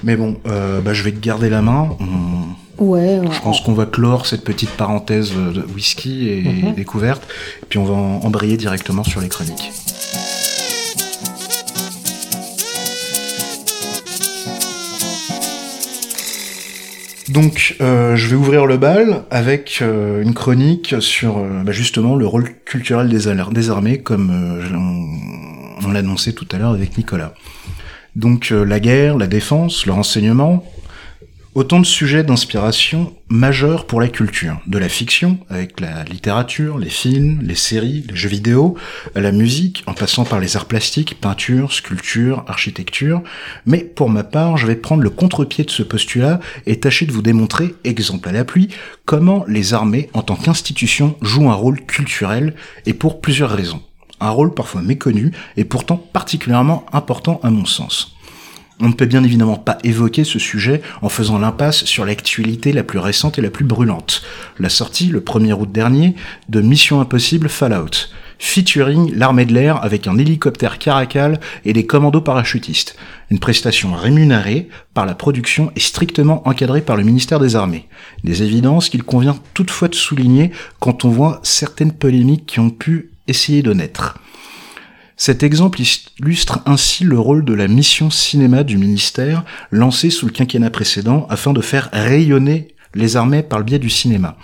Mais 0.05 0.17
bon, 0.17 0.41
euh, 0.47 0.81
bah, 0.81 0.93
je 0.95 1.03
vais 1.05 1.13
te 1.13 1.21
garder 1.21 1.49
la 1.51 1.63
main. 1.63 1.97
Ouais. 2.79 3.21
Je 3.31 3.41
pense 3.41 3.61
qu'on 3.61 3.75
va 3.75 3.87
clore 3.87 4.27
cette 4.27 4.45
petite 4.45 4.71
parenthèse 4.71 5.33
de 5.33 5.63
whisky 5.75 6.29
et 6.29 6.43
Mhm. 6.43 6.75
découverte, 6.75 7.23
et 7.63 7.67
puis 7.69 7.79
on 7.79 7.85
va 7.85 7.95
embrayer 7.95 8.57
directement 8.57 9.05
sur 9.05 9.21
les 9.21 9.29
chroniques. 9.29 9.71
Donc, 17.29 17.77
euh, 17.81 18.17
je 18.17 18.29
vais 18.29 18.35
ouvrir 18.37 18.67
le 18.67 18.77
bal 18.77 19.23
avec 19.31 19.79
euh, 19.81 20.23
une 20.23 20.35
chronique 20.35 20.97
sur 21.01 21.39
euh, 21.39 21.63
bah, 21.65 21.73
justement 21.73 22.17
le 22.17 22.27
rôle 22.27 22.51
culturel 22.65 23.09
des, 23.09 23.29
armées, 23.71 23.99
comme 23.99 24.31
on, 25.81 25.87
on 25.87 25.93
l'a 25.93 26.01
annoncé 26.01 26.35
tout 26.35 26.47
à 26.53 26.59
l'heure 26.59 26.73
avec 26.73 26.99
Nicolas. 26.99 27.33
Donc, 28.17 28.51
la 28.51 28.79
guerre, 28.79 29.17
la 29.17 29.27
défense, 29.27 29.87
le 29.87 29.93
renseignement, 29.93 30.65
autant 31.55 31.81
de 31.81 31.87
sujets 31.87 32.25
d'inspiration 32.25 33.15
majeurs 33.29 33.87
pour 33.87 34.01
la 34.01 34.09
culture, 34.09 34.59
de 34.67 34.79
la 34.79 34.89
fiction, 34.89 35.39
avec 35.51 35.81
la 35.81 36.05
littérature, 36.05 36.79
les 36.79 36.89
films, 36.89 37.41
les 37.43 37.55
séries, 37.55 38.05
les 38.09 38.17
jeux 38.17 38.29
vidéo, 38.29 38.77
la 39.15 39.33
musique, 39.33 39.83
en 39.87 39.93
passant 39.93 40.25
par 40.25 40.41
les 40.41 40.57
arts 40.57 40.65
plastiques, 40.67 41.21
peinture, 41.21 41.73
sculpture, 41.73 42.45
architecture. 42.47 43.23
Mais 43.67 43.79
pour 43.79 44.09
ma 44.09 44.25
part, 44.25 44.57
je 44.57 44.67
vais 44.67 44.77
prendre 44.77 45.03
le 45.03 45.11
contre-pied 45.11 45.65
de 45.65 45.71
ce 45.71 45.83
postulat 45.83 46.41
et 46.67 46.81
tâcher 46.81 47.05
de 47.07 47.13
vous 47.13 47.23
démontrer, 47.23 47.75
exemple 47.85 48.29
à 48.29 48.33
la 48.33 48.45
pluie, 48.45 48.69
comment 49.05 49.45
les 49.47 49.75
armées, 49.75 50.09
en 50.15 50.23
tant 50.23 50.37
qu'institution, 50.37 51.17
jouent 51.21 51.51
un 51.51 51.55
rôle 51.55 51.81
culturel, 51.85 52.55
et 52.87 52.95
pour 52.95 53.21
plusieurs 53.21 53.51
raisons. 53.51 53.83
Un 54.21 54.31
rôle 54.31 54.55
parfois 54.55 54.83
méconnu, 54.83 55.33
et 55.57 55.65
pourtant 55.65 55.97
particulièrement 55.97 56.87
important 56.93 57.41
à 57.43 57.51
mon 57.51 57.67
sens. 57.67 58.17
On 58.81 58.89
ne 58.89 58.95
peut 58.95 59.07
bien 59.07 59.23
évidemment 59.23 59.57
pas 59.57 59.79
évoquer 59.85 60.25
ce 60.25 60.39
sujet 60.39 60.83
en 61.03 61.09
faisant 61.09 61.39
l'impasse 61.39 61.85
sur 61.85 62.05
l'actualité 62.05 62.73
la 62.73 62.83
plus 62.83 62.99
récente 62.99 63.39
et 63.39 63.43
la 63.43 63.51
plus 63.51 63.65
brûlante. 63.65 64.23
La 64.59 64.69
sortie, 64.69 65.07
le 65.07 65.21
1er 65.21 65.53
août 65.53 65.71
dernier, 65.71 66.17
de 66.49 66.61
Mission 66.61 67.01
Impossible 67.01 67.49
Fallout, 67.49 68.09
featuring 68.39 69.15
l'armée 69.15 69.45
de 69.45 69.53
l'air 69.53 69.85
avec 69.85 70.09
un 70.09 70.19
hélicoptère 70.19 70.79
caracal 70.79 71.39
et 71.65 71.73
des 71.73 71.87
commandos 71.87 72.23
parachutistes. 72.23 72.97
Une 73.31 73.39
prestation 73.39 73.95
rémunérée 73.95 74.69
par 74.95 75.07
la 75.07 75.15
production 75.15 75.71
et 75.77 75.81
strictement 75.81 76.47
encadrée 76.49 76.83
par 76.83 76.97
le 76.97 77.05
ministère 77.05 77.39
des 77.39 77.55
Armées. 77.55 77.89
Des 78.25 78.43
évidences 78.43 78.89
qu'il 78.89 79.05
convient 79.05 79.39
toutefois 79.55 79.89
de 79.89 79.95
souligner 79.95 80.51
quand 80.81 81.05
on 81.05 81.11
voit 81.11 81.41
certaines 81.45 81.93
polémiques 81.93 82.47
qui 82.47 82.61
ont 82.61 82.71
pu 82.71 83.11
essayer 83.29 83.63
de 83.63 83.73
naître. 83.73 84.19
Cet 85.17 85.43
exemple 85.43 85.81
illustre 86.21 86.61
ainsi 86.67 87.05
le 87.05 87.19
rôle 87.19 87.45
de 87.45 87.55
la 87.55 87.69
mission 87.69 88.11
cinéma 88.11 88.65
du 88.65 88.79
ministère 88.79 89.45
lancée 89.71 90.11
sous 90.11 90.27
le 90.27 90.33
quinquennat 90.33 90.71
précédent 90.71 91.27
afin 91.31 91.53
de 91.53 91.61
faire 91.61 91.91
rayonner 91.93 92.69
les 92.95 93.17
armées 93.17 93.43
par 93.43 93.59
le 93.59 93.65
biais 93.65 93.79
du 93.79 93.91
cinéma. 93.91 94.37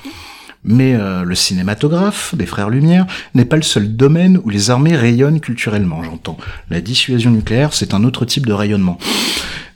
Mais 0.65 0.95
euh, 0.95 1.23
le 1.23 1.35
cinématographe 1.35 2.35
des 2.35 2.47
frères 2.47 2.69
Lumière 2.69 3.07
n'est 3.35 3.45
pas 3.45 3.57
le 3.57 3.63
seul 3.63 3.97
domaine 3.97 4.41
où 4.45 4.51
les 4.51 4.71
armées 4.71 4.97
rayonnent 4.97 5.41
culturellement, 5.41 6.03
j'entends. 6.03 6.37
La 6.69 6.81
dissuasion 6.81 7.31
nucléaire, 7.31 7.73
c'est 7.73 7.95
un 7.95 8.05
autre 8.05 8.25
type 8.25 8.47
de 8.47 8.53
rayonnement. 8.53 8.99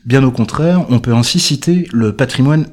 Bien 0.04 0.24
au 0.24 0.32
contraire, 0.32 0.84
on 0.90 0.98
peut 0.98 1.14
ainsi 1.14 1.38
citer 1.38 1.88
le 1.92 2.16
patrimoine 2.16 2.66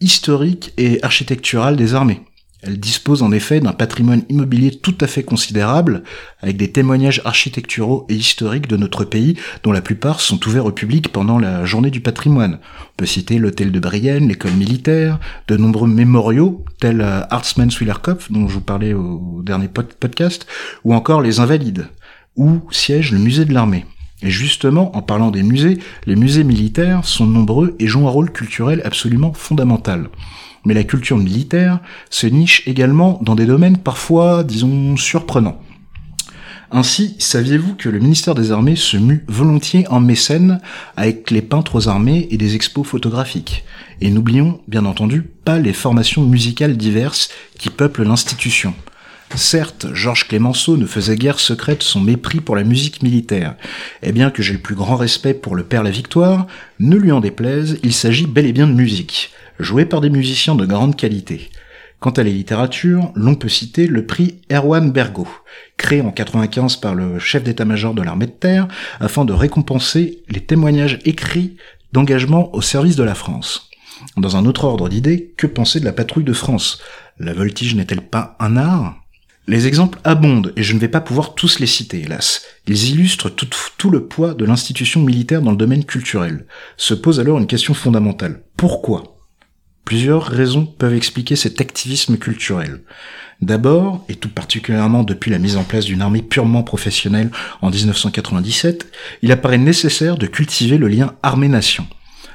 historique 0.00 0.72
et 0.76 1.02
architectural 1.02 1.76
des 1.76 1.94
armées. 1.94 2.20
Elle 2.66 2.80
dispose 2.80 3.22
en 3.22 3.30
effet 3.30 3.60
d'un 3.60 3.72
patrimoine 3.72 4.22
immobilier 4.30 4.70
tout 4.70 4.94
à 5.02 5.06
fait 5.06 5.22
considérable, 5.22 6.02
avec 6.40 6.56
des 6.56 6.72
témoignages 6.72 7.20
architecturaux 7.26 8.06
et 8.08 8.14
historiques 8.14 8.68
de 8.68 8.78
notre 8.78 9.04
pays, 9.04 9.36
dont 9.62 9.72
la 9.72 9.82
plupart 9.82 10.20
sont 10.20 10.40
ouverts 10.46 10.64
au 10.64 10.72
public 10.72 11.12
pendant 11.12 11.38
la 11.38 11.66
journée 11.66 11.90
du 11.90 12.00
patrimoine. 12.00 12.58
On 12.62 12.96
peut 12.96 13.06
citer 13.06 13.38
l'hôtel 13.38 13.70
de 13.70 13.80
Brienne, 13.80 14.28
l'école 14.28 14.52
militaire, 14.52 15.18
de 15.46 15.58
nombreux 15.58 15.88
mémoriaux, 15.88 16.64
tels 16.80 17.02
euh, 17.02 17.20
Hartmanns 17.28 17.76
Willerkopf, 17.78 18.32
dont 18.32 18.48
je 18.48 18.54
vous 18.54 18.60
parlais 18.62 18.94
au 18.94 19.42
dernier 19.44 19.68
pod- 19.68 19.92
podcast, 20.00 20.46
ou 20.84 20.94
encore 20.94 21.20
les 21.20 21.40
Invalides, 21.40 21.88
où 22.36 22.60
siège 22.70 23.12
le 23.12 23.18
musée 23.18 23.44
de 23.44 23.52
l'armée. 23.52 23.84
Et 24.22 24.30
justement, 24.30 24.96
en 24.96 25.02
parlant 25.02 25.30
des 25.30 25.42
musées, 25.42 25.80
les 26.06 26.16
musées 26.16 26.44
militaires 26.44 27.04
sont 27.04 27.26
nombreux 27.26 27.76
et 27.78 27.88
jouent 27.88 28.08
un 28.08 28.10
rôle 28.10 28.30
culturel 28.30 28.80
absolument 28.84 29.34
fondamental. 29.34 30.08
Mais 30.64 30.74
la 30.74 30.84
culture 30.84 31.18
militaire 31.18 31.80
se 32.10 32.26
niche 32.26 32.62
également 32.66 33.20
dans 33.22 33.34
des 33.34 33.46
domaines 33.46 33.78
parfois, 33.78 34.44
disons, 34.44 34.96
surprenants. 34.96 35.60
Ainsi, 36.70 37.14
saviez-vous 37.20 37.74
que 37.76 37.88
le 37.88 38.00
ministère 38.00 38.34
des 38.34 38.50
Armées 38.50 38.74
se 38.74 38.96
mue 38.96 39.24
volontiers 39.28 39.86
en 39.88 40.00
mécène 40.00 40.60
avec 40.96 41.30
les 41.30 41.42
peintres 41.42 41.76
aux 41.76 41.88
armées 41.88 42.26
et 42.30 42.36
des 42.36 42.56
expos 42.56 42.86
photographiques? 42.86 43.64
Et 44.00 44.10
n'oublions, 44.10 44.60
bien 44.66 44.84
entendu, 44.84 45.22
pas 45.22 45.58
les 45.58 45.72
formations 45.72 46.22
musicales 46.22 46.76
diverses 46.76 47.28
qui 47.58 47.70
peuplent 47.70 48.02
l'institution. 48.02 48.74
Certes, 49.36 49.86
Georges 49.94 50.28
Clémenceau 50.28 50.76
ne 50.76 50.86
faisait 50.86 51.16
guère 51.16 51.40
secrète 51.40 51.82
son 51.82 52.00
mépris 52.00 52.40
pour 52.40 52.56
la 52.56 52.64
musique 52.64 53.02
militaire. 53.02 53.56
Et 54.02 54.12
bien 54.12 54.30
que 54.30 54.42
j'ai 54.42 54.52
le 54.52 54.60
plus 54.60 54.76
grand 54.76 54.96
respect 54.96 55.34
pour 55.34 55.56
le 55.56 55.64
père 55.64 55.82
La 55.82 55.90
Victoire, 55.90 56.46
ne 56.78 56.96
lui 56.96 57.10
en 57.10 57.20
déplaise, 57.20 57.78
il 57.82 57.92
s'agit 57.92 58.26
bel 58.26 58.46
et 58.46 58.52
bien 58.52 58.66
de 58.66 58.72
musique, 58.72 59.32
jouée 59.58 59.84
par 59.84 60.00
des 60.00 60.10
musiciens 60.10 60.54
de 60.54 60.66
grande 60.66 60.96
qualité. 60.96 61.50
Quant 62.00 62.10
à 62.10 62.22
la 62.22 62.30
littérature, 62.30 63.12
l'on 63.14 63.34
peut 63.34 63.48
citer 63.48 63.86
le 63.86 64.04
prix 64.04 64.40
Erwan 64.52 64.92
Bergot, 64.92 65.28
créé 65.76 66.02
en 66.02 66.10
95 66.10 66.76
par 66.76 66.94
le 66.94 67.18
chef 67.18 67.42
d'état-major 67.42 67.94
de 67.94 68.02
l'armée 68.02 68.26
de 68.26 68.32
terre 68.32 68.68
afin 69.00 69.24
de 69.24 69.32
récompenser 69.32 70.22
les 70.28 70.40
témoignages 70.40 70.98
écrits 71.04 71.56
d'engagement 71.92 72.54
au 72.54 72.60
service 72.60 72.96
de 72.96 73.04
la 73.04 73.14
France. 73.14 73.70
Dans 74.16 74.36
un 74.36 74.44
autre 74.44 74.64
ordre 74.64 74.88
d'idées, 74.88 75.32
que 75.36 75.46
penser 75.46 75.80
de 75.80 75.84
la 75.84 75.92
patrouille 75.92 76.24
de 76.24 76.32
France? 76.32 76.80
La 77.18 77.32
voltige 77.32 77.74
n'est-elle 77.74 78.02
pas 78.02 78.36
un 78.40 78.56
art? 78.56 78.96
Les 79.46 79.66
exemples 79.66 79.98
abondent, 80.04 80.52
et 80.56 80.62
je 80.62 80.74
ne 80.74 80.78
vais 80.78 80.88
pas 80.88 81.00
pouvoir 81.00 81.34
tous 81.34 81.58
les 81.58 81.66
citer, 81.66 82.00
hélas. 82.00 82.42
Ils 82.66 82.90
illustrent 82.90 83.30
tout 83.30 83.90
le 83.90 84.06
poids 84.06 84.34
de 84.34 84.44
l'institution 84.44 85.00
militaire 85.00 85.42
dans 85.42 85.52
le 85.52 85.56
domaine 85.56 85.84
culturel. 85.84 86.46
Se 86.76 86.94
pose 86.94 87.20
alors 87.20 87.38
une 87.38 87.46
question 87.46 87.72
fondamentale. 87.74 88.42
Pourquoi? 88.56 89.13
Plusieurs 89.84 90.24
raisons 90.24 90.64
peuvent 90.64 90.94
expliquer 90.94 91.36
cet 91.36 91.60
activisme 91.60 92.16
culturel. 92.16 92.80
D'abord, 93.42 94.04
et 94.08 94.14
tout 94.14 94.30
particulièrement 94.30 95.02
depuis 95.02 95.30
la 95.30 95.38
mise 95.38 95.58
en 95.58 95.64
place 95.64 95.84
d'une 95.84 96.00
armée 96.00 96.22
purement 96.22 96.62
professionnelle 96.62 97.30
en 97.60 97.70
1997, 97.70 98.90
il 99.22 99.32
apparaît 99.32 99.58
nécessaire 99.58 100.16
de 100.16 100.26
cultiver 100.26 100.78
le 100.78 100.88
lien 100.88 101.14
armée-nation, 101.22 101.86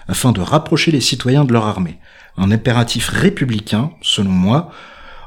afin 0.08 0.32
de 0.32 0.42
rapprocher 0.42 0.92
les 0.92 1.02
citoyens 1.02 1.46
de 1.46 1.54
leur 1.54 1.66
armée. 1.66 1.98
Un 2.38 2.52
impératif 2.52 3.10
républicain, 3.10 3.92
selon 4.02 4.30
moi, 4.30 4.72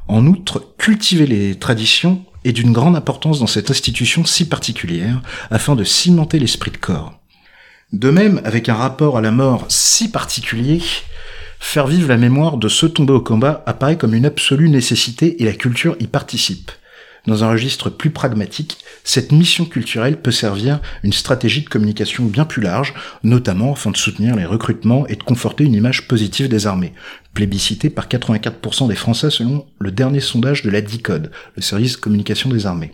en 0.06 0.26
outre, 0.26 0.74
cultiver 0.78 1.26
les 1.26 1.58
traditions 1.58 2.24
est 2.44 2.52
d'une 2.52 2.72
grande 2.72 2.96
importance 2.96 3.40
dans 3.40 3.46
cette 3.46 3.70
institution 3.70 4.24
si 4.24 4.48
particulière, 4.48 5.22
afin 5.50 5.74
de 5.74 5.84
cimenter 5.84 6.38
l'esprit 6.38 6.70
de 6.70 6.76
corps. 6.76 7.18
De 7.92 8.10
même, 8.10 8.40
avec 8.44 8.68
un 8.68 8.74
rapport 8.74 9.18
à 9.18 9.20
la 9.20 9.30
mort 9.30 9.66
si 9.68 10.10
particulier, 10.10 10.80
faire 11.64 11.86
vivre 11.86 12.08
la 12.08 12.18
mémoire 12.18 12.58
de 12.58 12.68
ceux 12.68 12.90
tombés 12.90 13.14
au 13.14 13.20
combat 13.20 13.62
apparaît 13.66 13.96
comme 13.96 14.14
une 14.14 14.26
absolue 14.26 14.68
nécessité 14.68 15.40
et 15.40 15.46
la 15.46 15.52
culture 15.52 15.96
y 16.00 16.06
participe. 16.06 16.70
Dans 17.26 17.44
un 17.44 17.50
registre 17.50 17.88
plus 17.88 18.10
pragmatique, 18.10 18.78
cette 19.04 19.30
mission 19.30 19.64
culturelle 19.64 20.20
peut 20.20 20.32
servir 20.32 20.80
une 21.04 21.12
stratégie 21.12 21.62
de 21.62 21.68
communication 21.68 22.24
bien 22.24 22.44
plus 22.44 22.60
large, 22.60 22.92
notamment 23.22 23.72
afin 23.72 23.92
de 23.92 23.96
soutenir 23.96 24.34
les 24.34 24.44
recrutements 24.44 25.06
et 25.06 25.14
de 25.14 25.22
conforter 25.22 25.64
une 25.64 25.74
image 25.74 26.08
positive 26.08 26.48
des 26.48 26.66
armées, 26.66 26.92
plébiscitée 27.32 27.90
par 27.90 28.08
84% 28.08 28.88
des 28.88 28.96
Français 28.96 29.30
selon 29.30 29.64
le 29.78 29.92
dernier 29.92 30.20
sondage 30.20 30.62
de 30.64 30.70
la 30.70 30.82
DICODE, 30.82 31.30
le 31.56 31.62
service 31.62 31.92
de 31.92 32.00
communication 32.00 32.50
des 32.50 32.66
armées. 32.66 32.92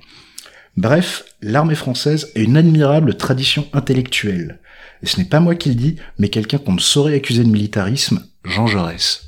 Bref, 0.77 1.25
l'armée 1.43 1.75
française 1.75 2.31
a 2.37 2.41
une 2.41 2.59
admirable 2.59 3.17
tradition 3.17 3.67
intellectuelle. 3.73 4.61
Et 5.03 5.07
ce 5.07 5.17
n'est 5.17 5.25
pas 5.25 5.41
moi 5.41 5.55
qui 5.55 5.71
le 5.71 5.75
dis, 5.75 5.97
mais 6.19 6.29
quelqu'un 6.29 6.59
qu'on 6.59 6.75
ne 6.75 6.81
saurait 6.81 7.15
accuser 7.15 7.43
de 7.43 7.49
militarisme, 7.49 8.23
Jean 8.49 8.67
Jaurès. 8.67 9.23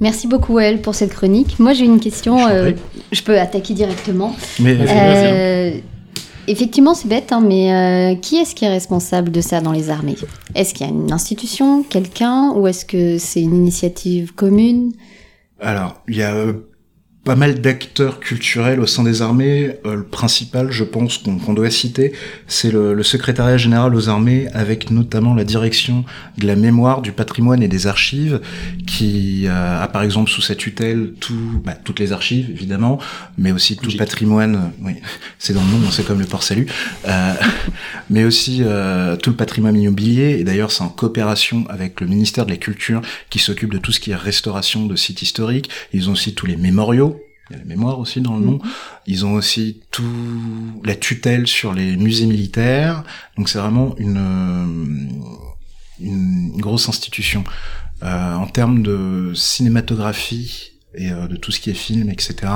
Merci 0.00 0.26
beaucoup, 0.26 0.58
Elle, 0.58 0.80
pour 0.82 0.94
cette 0.94 1.12
chronique. 1.14 1.58
Moi, 1.58 1.72
j'ai 1.72 1.84
une 1.84 2.00
question. 2.00 2.48
Je 2.48 2.52
euh, 2.52 2.72
je 3.12 3.22
peux 3.22 3.38
attaquer 3.38 3.74
directement. 3.74 4.34
Mais 4.58 4.74
Vas-y, 4.74 4.88
Euh, 4.90 5.78
effectivement, 6.48 6.94
c'est 6.94 7.08
bête, 7.08 7.32
hein, 7.32 7.40
mais 7.40 7.72
euh, 7.72 8.14
qui 8.16 8.36
est-ce 8.36 8.54
qui 8.54 8.64
est 8.64 8.68
responsable 8.68 9.30
de 9.30 9.40
ça 9.40 9.60
dans 9.60 9.72
les 9.72 9.90
armées? 9.90 10.16
Est-ce 10.54 10.74
qu'il 10.74 10.86
y 10.86 10.90
a 10.90 10.92
une 10.92 11.12
institution, 11.12 11.84
quelqu'un, 11.84 12.50
ou 12.54 12.66
est-ce 12.66 12.84
que 12.84 13.18
c'est 13.18 13.40
une 13.40 13.54
initiative 13.54 14.34
commune? 14.34 14.92
Alors, 15.60 16.02
il 16.08 16.16
y 16.16 16.22
a 16.22 16.34
pas 17.24 17.36
mal 17.36 17.60
d'acteurs 17.60 18.20
culturels 18.20 18.80
au 18.80 18.86
sein 18.86 19.02
des 19.02 19.22
armées. 19.22 19.76
Euh, 19.86 19.96
le 19.96 20.04
principal, 20.04 20.70
je 20.70 20.84
pense, 20.84 21.18
qu'on 21.18 21.54
doit 21.54 21.70
citer, 21.70 22.12
c'est 22.46 22.70
le, 22.70 22.94
le, 22.94 23.02
secrétariat 23.02 23.56
général 23.56 23.94
aux 23.94 24.08
armées, 24.08 24.48
avec 24.52 24.90
notamment 24.90 25.34
la 25.34 25.44
direction 25.44 26.04
de 26.38 26.46
la 26.46 26.54
mémoire, 26.54 27.00
du 27.00 27.12
patrimoine 27.12 27.62
et 27.62 27.68
des 27.68 27.86
archives, 27.86 28.40
qui 28.86 29.46
euh, 29.46 29.82
a 29.82 29.88
par 29.88 30.02
exemple 30.02 30.30
sous 30.30 30.42
sa 30.42 30.54
tutelle 30.54 31.14
tout, 31.18 31.62
bah, 31.64 31.74
toutes 31.82 31.98
les 31.98 32.12
archives, 32.12 32.50
évidemment, 32.50 32.98
mais 33.38 33.52
aussi 33.52 33.76
tout 33.76 33.90
le 33.90 33.96
patrimoine. 33.96 34.72
Oui, 34.82 34.94
c'est 35.38 35.54
dans 35.54 35.62
le 35.62 35.70
nom, 35.70 35.90
c'est 35.90 36.04
comme 36.04 36.20
le 36.20 36.26
port 36.26 36.42
salut, 36.42 36.66
euh, 37.08 37.32
mais 38.10 38.24
aussi 38.24 38.58
euh, 38.62 39.16
tout 39.16 39.30
le 39.30 39.36
patrimoine 39.36 39.76
immobilier. 39.76 40.38
Et 40.38 40.44
d'ailleurs, 40.44 40.70
c'est 40.70 40.82
en 40.82 40.88
coopération 40.88 41.64
avec 41.68 42.00
le 42.00 42.06
ministère 42.06 42.46
de 42.46 42.50
la 42.50 42.56
Culture 42.56 43.00
qui 43.30 43.38
s'occupe 43.38 43.72
de 43.72 43.78
tout 43.78 43.92
ce 43.92 44.00
qui 44.00 44.10
est 44.10 44.16
restauration 44.16 44.86
de 44.86 44.96
sites 44.96 45.22
historiques. 45.22 45.70
Ils 45.92 46.08
ont 46.08 46.12
aussi 46.12 46.34
tous 46.34 46.46
les 46.46 46.56
mémoriaux 46.56 47.13
il 47.50 47.52
y 47.52 47.56
a 47.56 47.58
la 47.58 47.66
mémoire 47.66 47.98
aussi 47.98 48.20
dans 48.20 48.36
le 48.36 48.44
nom. 48.44 48.52
Mhm. 48.52 48.70
Ils 49.06 49.26
ont 49.26 49.34
aussi 49.34 49.80
tout 49.90 50.80
la 50.84 50.94
tutelle 50.94 51.46
sur 51.46 51.74
les 51.74 51.96
musées 51.96 52.26
militaires. 52.26 53.04
Donc 53.36 53.48
c'est 53.48 53.58
vraiment 53.58 53.94
une, 53.98 55.22
une, 56.00 56.60
grosse 56.60 56.88
institution. 56.88 57.44
Euh, 58.02 58.34
en 58.34 58.46
termes 58.46 58.82
de 58.82 59.32
cinématographie 59.34 60.72
et 60.94 61.10
euh, 61.10 61.26
de 61.26 61.36
tout 61.36 61.52
ce 61.52 61.60
qui 61.60 61.70
est 61.70 61.74
film, 61.74 62.10
etc. 62.10 62.52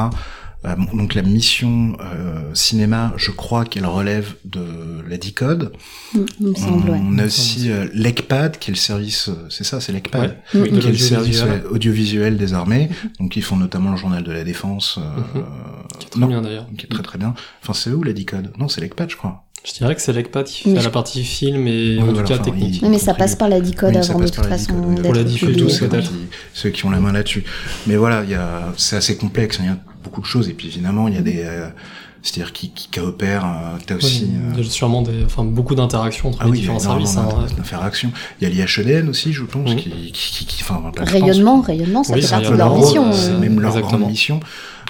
Euh, 0.65 0.75
donc 0.93 1.15
la 1.15 1.23
mission 1.23 1.97
euh, 2.01 2.53
cinéma, 2.53 3.13
je 3.17 3.31
crois 3.31 3.65
qu'elle 3.65 3.87
relève 3.87 4.35
de 4.45 4.65
la 5.09 5.17
DICODE. 5.17 5.73
Mm, 6.15 6.55
semble, 6.57 6.91
on, 6.91 7.19
a 7.19 7.27
aussi 7.27 7.71
euh, 7.71 7.87
l'ECPAD, 7.95 8.59
qui 8.59 8.71
est 8.71 8.75
le 8.75 8.79
service, 8.79 9.31
c'est 9.51 9.65
ça, 9.65 9.81
c'est 9.81 9.93
l'ECPAD, 9.93 10.37
qui 10.51 10.59
est 10.59 10.71
le 10.71 10.97
service 10.97 11.45
audiovisuel 11.71 12.37
des 12.37 12.55
armées. 12.55 12.91
Mm-hmm. 12.91 13.19
Donc 13.21 13.37
ils 13.37 13.43
font 13.43 13.57
notamment 13.57 13.93
le 13.93 13.97
journal 13.97 14.25
de 14.25 14.33
la 14.33 14.43
défense. 14.43 14.99
Mm-hmm. 14.99 15.99
Qui 15.99 16.07
est 16.07 16.11
très 16.11 16.27
bien 16.27 16.43
d'ailleurs. 16.43 16.67
Qui 16.77 16.87
est 16.87 16.89
très 16.89 17.03
très 17.03 17.19
bien. 17.19 17.35
Enfin 17.63 17.73
c'est 17.73 17.91
où 17.91 18.03
la 18.03 18.13
DICODE 18.13 18.53
Non, 18.59 18.69
c'est 18.69 18.81
l'ECPAD, 18.81 19.11
je 19.11 19.17
crois. 19.17 19.45
Je 19.65 19.73
dirais 19.73 19.95
que 19.95 20.01
c'est 20.01 20.13
l'ECPAD 20.13 20.47
qui 20.47 20.75
fait 20.75 20.83
la 20.83 20.91
partie 20.91 21.25
film 21.25 21.67
et 21.67 21.99
en 22.01 22.13
tout 22.13 22.23
cas 22.23 22.39
technique. 22.39 22.83
mais 22.83 22.99
ça 22.99 23.15
passe 23.15 23.37
par 23.37 23.49
la 23.49 23.61
DICODE 23.61 23.97
avant 23.97 24.19
de 24.19 24.29
toute 24.29 24.47
façon. 24.47 24.95
Pour 25.03 25.15
la 25.15 25.25
diffusion, 25.25 25.69
ceux 26.53 26.71
qui 26.71 26.85
ont 26.85 26.91
la 26.91 27.01
main 27.01 27.13
là-dessus. 27.13 27.45
Mais 27.87 27.97
voilà, 27.97 28.25
il 28.25 28.31
y 28.31 28.35
a, 28.35 28.73
c'est 28.77 28.97
assez 28.97 29.17
complexe. 29.17 29.59
Il 29.61 29.67
y 29.67 29.69
a 29.69 29.79
beaucoup 30.09 30.21
de 30.23 30.27
choses. 30.27 30.49
Et 30.49 30.55
puis 30.55 30.69
évidemment, 30.69 31.07
il 31.09 31.15
y 31.15 31.19
a 31.19 31.23
des, 31.23 31.43
euh, 31.45 31.69
c'est-à-dire 32.23 32.53
qui, 32.53 32.71
qui 32.71 32.89
coopèrent. 32.89 33.45
Euh, 33.45 33.79
t'as 33.87 33.97
aussi. 33.97 34.27
il 34.27 34.55
y 34.55 34.57
a 34.57 34.61
euh, 34.61 34.63
sûrement 34.65 35.03
des, 35.03 35.25
enfin 35.25 35.45
beaucoup 35.45 35.75
d'interactions 35.75 36.31
entre 36.31 36.39
ah 36.41 36.47
les 36.47 36.53
différents 36.53 36.79
services. 36.79 37.17
Hein, 37.17 37.29
d'interactions. 37.57 38.11
Il 38.41 38.49
y 38.49 38.61
a 38.61 38.67
l'IHEDN 38.67 39.09
aussi, 39.09 39.33
je 39.33 39.45
pense, 39.45 39.75
qui, 39.75 39.91
qui, 40.13 40.47
qui, 40.47 40.63
enfin, 40.63 40.91
rayonnement, 40.97 41.61
rayonnement, 41.61 42.03
ça 42.03 42.15
fait 42.15 42.29
partie 42.29 42.51
de 42.51 42.57
leur 42.57 42.75
mission. 42.75 43.13
C'est 43.13 43.33
même 43.33 43.61
leur 43.61 43.79
grande 43.81 44.07
mission. 44.07 44.41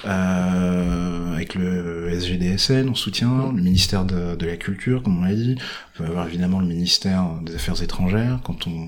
Euh, 0.05 1.35
avec 1.35 1.55
le 1.55 2.11
SGDSN 2.13 2.89
en 2.89 2.95
soutien, 2.95 3.53
le 3.55 3.63
ministère 3.63 4.05
de, 4.05 4.37
de 4.37 4.47
la 4.47 4.57
Culture, 4.57 5.03
comme 5.03 5.19
on 5.19 5.25
l'a 5.25 5.35
dit. 5.35 5.57
On 5.99 6.05
va 6.05 6.09
avoir 6.09 6.27
évidemment 6.27 6.61
le 6.61 6.67
ministère 6.67 7.27
des 7.43 7.55
Affaires 7.55 7.83
étrangères 7.83 8.41
quand 8.45 8.67
on, 8.67 8.87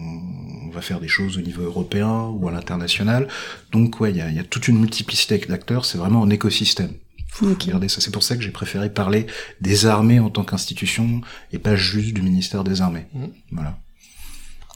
on 0.66 0.70
va 0.70 0.80
faire 0.80 1.00
des 1.00 1.08
choses 1.08 1.36
au 1.36 1.40
niveau 1.40 1.62
européen 1.62 2.28
ou 2.28 2.48
à 2.48 2.52
l'international. 2.52 3.28
Donc 3.72 4.00
ouais, 4.00 4.10
il 4.10 4.16
y 4.16 4.20
a, 4.20 4.30
y 4.30 4.38
a, 4.38 4.44
toute 4.44 4.68
une 4.68 4.78
multiplicité 4.78 5.38
d'acteurs, 5.38 5.84
c'est 5.84 5.98
vraiment 5.98 6.22
un 6.22 6.30
écosystème. 6.30 6.92
Faut 7.28 7.46
regarder 7.46 7.88
ça. 7.88 8.00
C'est 8.00 8.10
pour 8.10 8.24
ça 8.24 8.36
que 8.36 8.42
j'ai 8.42 8.50
préféré 8.50 8.90
parler 8.90 9.26
des 9.60 9.86
armées 9.86 10.18
en 10.18 10.30
tant 10.30 10.42
qu'institution 10.42 11.20
et 11.52 11.58
pas 11.58 11.76
juste 11.76 12.12
du 12.12 12.22
ministère 12.22 12.64
des 12.64 12.82
Armées. 12.82 13.06
Mmh. 13.14 13.26
Voilà. 13.52 13.78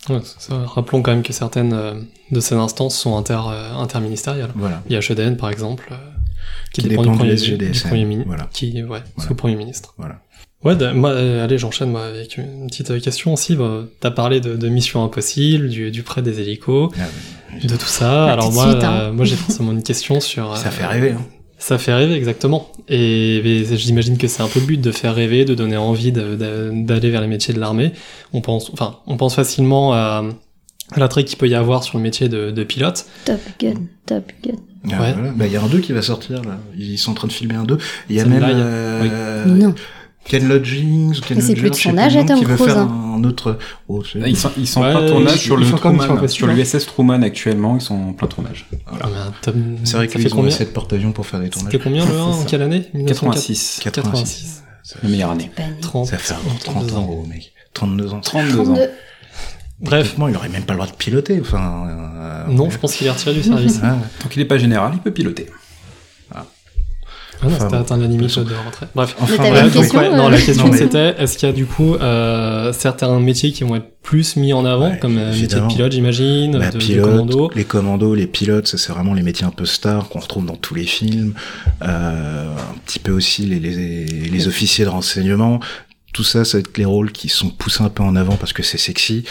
Ouais, 0.09 0.21
ça. 0.39 0.65
Rappelons 0.67 1.03
quand 1.03 1.13
même 1.13 1.23
que 1.23 1.33
certaines 1.33 1.73
euh, 1.73 1.95
de 2.31 2.41
ces 2.41 2.55
instances 2.55 2.97
sont 2.97 3.17
inter, 3.17 3.41
euh, 3.49 3.75
interministérielles. 3.75 4.51
Voilà. 4.55 4.83
Il 4.89 4.93
y 4.93 4.97
a 4.97 5.01
HEDN 5.01 5.37
par 5.37 5.51
exemple, 5.51 5.89
euh, 5.93 5.97
qui, 6.73 6.83
qui, 6.83 6.89
dépend, 6.89 7.03
du, 7.03 7.11
premier, 7.11 7.35
du 7.35 7.81
premier 7.81 8.05
ministre, 8.05 8.27
voilà. 8.27 8.49
qui, 8.53 8.73
ouais, 8.75 8.83
voilà. 8.83 9.05
sous 9.19 9.35
Premier 9.35 9.57
ministre. 9.57 9.95
Voilà. 9.99 10.21
Ouais, 10.65 10.95
moi, 10.95 11.15
allez, 11.43 11.59
j'enchaîne 11.59 11.91
moi 11.91 12.07
avec 12.07 12.39
une 12.39 12.67
petite 12.69 13.03
question 13.03 13.35
aussi. 13.35 13.55
Bah, 13.55 13.85
T'as 14.01 14.11
parlé 14.11 14.41
de, 14.41 14.57
de 14.57 14.69
Mission 14.69 15.05
Impossible, 15.05 15.69
du, 15.69 15.91
du 15.91 16.03
prêt 16.03 16.23
des 16.23 16.41
hélicos, 16.41 16.91
ah, 16.99 17.03
oui. 17.53 17.67
de 17.67 17.77
tout 17.77 17.87
ça. 17.87 18.33
Alors 18.33 18.51
moi, 18.51 18.71
suite, 18.71 18.83
hein. 18.83 19.13
moi 19.13 19.27
j'ai 19.27 19.37
forcément 19.37 19.73
une 19.73 19.83
question 19.83 20.21
sur. 20.21 20.57
Ça 20.57 20.71
fait 20.71 20.87
rêver. 20.87 21.13
Hein. 21.13 21.27
Ça 21.59 21.79
fait 21.79 21.95
rêver 21.95 22.15
exactement. 22.15 22.71
Et, 22.89 23.65
j'imagine 23.73 24.19
que 24.19 24.27
c'est 24.27 24.43
un 24.43 24.49
peu 24.49 24.61
le 24.61 24.67
but 24.67 24.81
de 24.81 24.91
faire 24.91 25.15
rêver, 25.15 25.45
de 25.45 25.55
donner 25.55 25.77
envie 25.77 26.13
d'aller 26.13 27.11
vers 27.11 27.21
les 27.21 27.27
métiers 27.27 27.55
de 27.55 27.61
l'armée. 27.61 27.93
On 28.33 28.41
pense, 28.41 28.71
enfin, 28.73 28.99
on 29.07 29.17
pense 29.17 29.35
facilement 29.35 29.93
à, 29.93 29.97
à 29.97 30.23
l'attrait 30.97 31.25
qu'il 31.25 31.39
peut 31.39 31.49
y 31.49 31.55
avoir 31.55 31.83
sur 31.85 31.99
le 31.99 32.03
métier 32.03 32.29
de, 32.29 32.51
de 32.51 32.65
pilote. 32.65 33.07
Top 33.25 33.41
Gun, 33.61 33.75
Top 34.07 34.31
Gun. 34.43 34.53
Ah, 34.93 35.01
ouais. 35.01 35.13
voilà. 35.15 35.31
bah, 35.33 35.47
il 35.47 35.53
y 35.53 35.57
a 35.57 35.63
un 35.63 35.67
2 35.67 35.79
qui 35.79 35.93
va 35.93 36.03
sortir 36.03 36.43
là. 36.43 36.59
Ils 36.77 36.99
sont 36.99 37.13
en 37.13 37.15
train 37.15 37.29
de 37.29 37.33
filmer 37.33 37.55
un 37.55 37.65
2. 37.65 37.79
Il 38.11 38.17
y 38.17 38.21
a 38.21 38.27
même. 38.27 38.41
Là, 38.41 38.49
euh, 38.51 39.45
oui. 39.47 39.61
Non. 39.61 39.75
Ken 40.25 40.49
Lodgings 40.49 41.21
Ken 41.21 41.41
C'est 41.41 41.55
plus 41.55 41.71
de 41.71 41.75
son 41.75 41.99
âge 41.99 42.15
Tom 42.27 42.43
Cruise. 42.43 42.59
Faire 42.59 42.79
un 42.79 43.23
autre. 43.25 43.59
Oh, 43.89 44.03
ils 44.27 44.37
sont, 44.37 44.51
ils 44.57 44.67
sont 44.67 44.81
ouais, 44.81 44.91
plein 44.91 45.07
tournage 45.07 45.39
sur 45.39 45.57
le 45.57 45.67
Truman, 45.67 46.29
sur 46.29 46.47
l'USS 46.47 46.87
Truman 46.87 47.23
actuellement. 47.23 47.77
Ils 47.77 47.83
sont 47.83 47.95
en 47.95 48.13
plein 48.15 48.29
tournage. 48.29 48.67
Voilà. 48.87 49.07
Ah, 49.07 49.33
Tom... 49.43 49.77
C'est 49.85 49.97
vrai 49.97 50.09
qu'ils 50.09 50.35
ont 50.35 50.51
cette 50.51 50.73
porte-avions 50.73 51.13
pour 51.13 51.27
faire 51.27 51.41
des 51.41 51.51
tournages. 51.51 51.73
C'était 51.73 51.85
combien 51.85 52.07
le 52.09 52.15
1 52.19 52.23
En 52.23 52.45
quelle 52.45 52.63
année? 52.63 52.91
86. 53.07 53.81
86. 53.83 54.63
La 55.03 55.09
meilleure 55.09 55.31
année. 55.31 55.51
30, 55.81 56.07
ça 56.07 56.19
fait 56.19 56.35
30 56.65 56.93
ans, 56.93 57.03
gros 57.03 57.27
mec. 57.27 57.53
32 57.75 58.15
ans. 58.15 58.21
32 58.21 58.71
ans. 58.71 58.79
Bref. 59.81 60.15
il 60.17 60.37
aurait 60.37 60.49
même 60.49 60.65
pas 60.65 60.75
le 60.75 60.79
droit 60.79 60.91
de 60.91 60.97
piloter. 60.97 61.41
Enfin, 61.41 61.87
euh, 61.89 62.45
non, 62.49 62.71
je 62.71 62.79
pense 62.79 62.95
qu'il 62.95 63.07
est 63.07 63.11
retiré 63.11 63.35
du 63.35 63.43
service. 63.43 63.81
ah, 63.83 63.97
tant 64.19 64.29
qu'il 64.29 64.41
est 64.43 64.47
pas 64.47 64.59
général, 64.59 64.93
il 64.95 65.01
peut 65.01 65.11
piloter. 65.11 65.47
Ah. 66.35 66.45
Ah 67.43 67.47
non, 67.47 67.57
c'était 67.61 67.77
atteint 67.77 67.97
la 67.97 68.07
limite 68.07 68.39
de 68.39 68.55
rentrée. 68.55 68.87
Bref, 68.95 69.17
enfin, 69.21 69.51
bref, 69.51 69.73
question, 69.73 69.99
ouais, 69.99 70.17
non, 70.17 70.29
la 70.29 70.41
question 70.41 70.73
c'était 70.73 71.15
est-ce 71.19 71.37
qu'il 71.37 71.49
y 71.49 71.53
a 71.53 71.55
du 71.55 71.67
coup 71.67 71.95
euh, 71.95 72.73
certains 72.73 73.19
métiers 73.21 73.53
qui 73.53 73.65
vont 73.65 73.77
être 73.77 73.91
plus 74.03 74.37
mis 74.37 74.53
en 74.53 74.65
avant, 74.65 74.91
ouais, 74.91 74.99
comme 74.99 75.19
euh, 75.19 75.33
métier 75.33 75.61
de 75.61 75.67
pilote, 75.67 75.93
j'imagine, 75.93 76.59
bah, 76.59 76.71
de, 76.71 76.79
pilote, 76.79 77.07
de 77.07 77.11
commando? 77.11 77.51
Les 77.55 77.65
commandos, 77.65 78.15
les 78.15 78.27
pilotes, 78.27 78.67
ça 78.67 78.79
c'est 78.79 78.93
vraiment 78.93 79.15
les 79.15 79.23
métiers 79.23 79.47
un 79.47 79.51
peu 79.51 79.65
stars 79.65 80.09
qu'on 80.09 80.21
retrouve 80.21 80.47
dans 80.47 80.57
tous 80.57 80.75
les 80.75 80.85
films. 80.85 81.35
Euh, 81.83 82.55
un 82.55 82.79
petit 82.87 82.99
peu 82.99 83.13
aussi 83.13 83.47
les, 83.47 83.59
les, 83.59 84.05
les 84.05 84.49
officiers 84.49 84.85
de 84.85 84.91
renseignement. 84.91 85.61
Tout 86.15 86.25
ça, 86.25 86.47
ça 86.47 86.57
va 86.57 86.61
être 86.61 86.79
les 86.79 86.87
rôles 86.87 87.13
qui 87.13 87.29
sont 87.29 87.51
poussés 87.51 87.83
un 87.83 87.91
peu 87.91 88.03
en 88.03 88.17
avant 88.17 88.37
parce 88.37 88.55
que 88.55 88.63
c'est 88.63 88.79
sexy. 88.79 89.25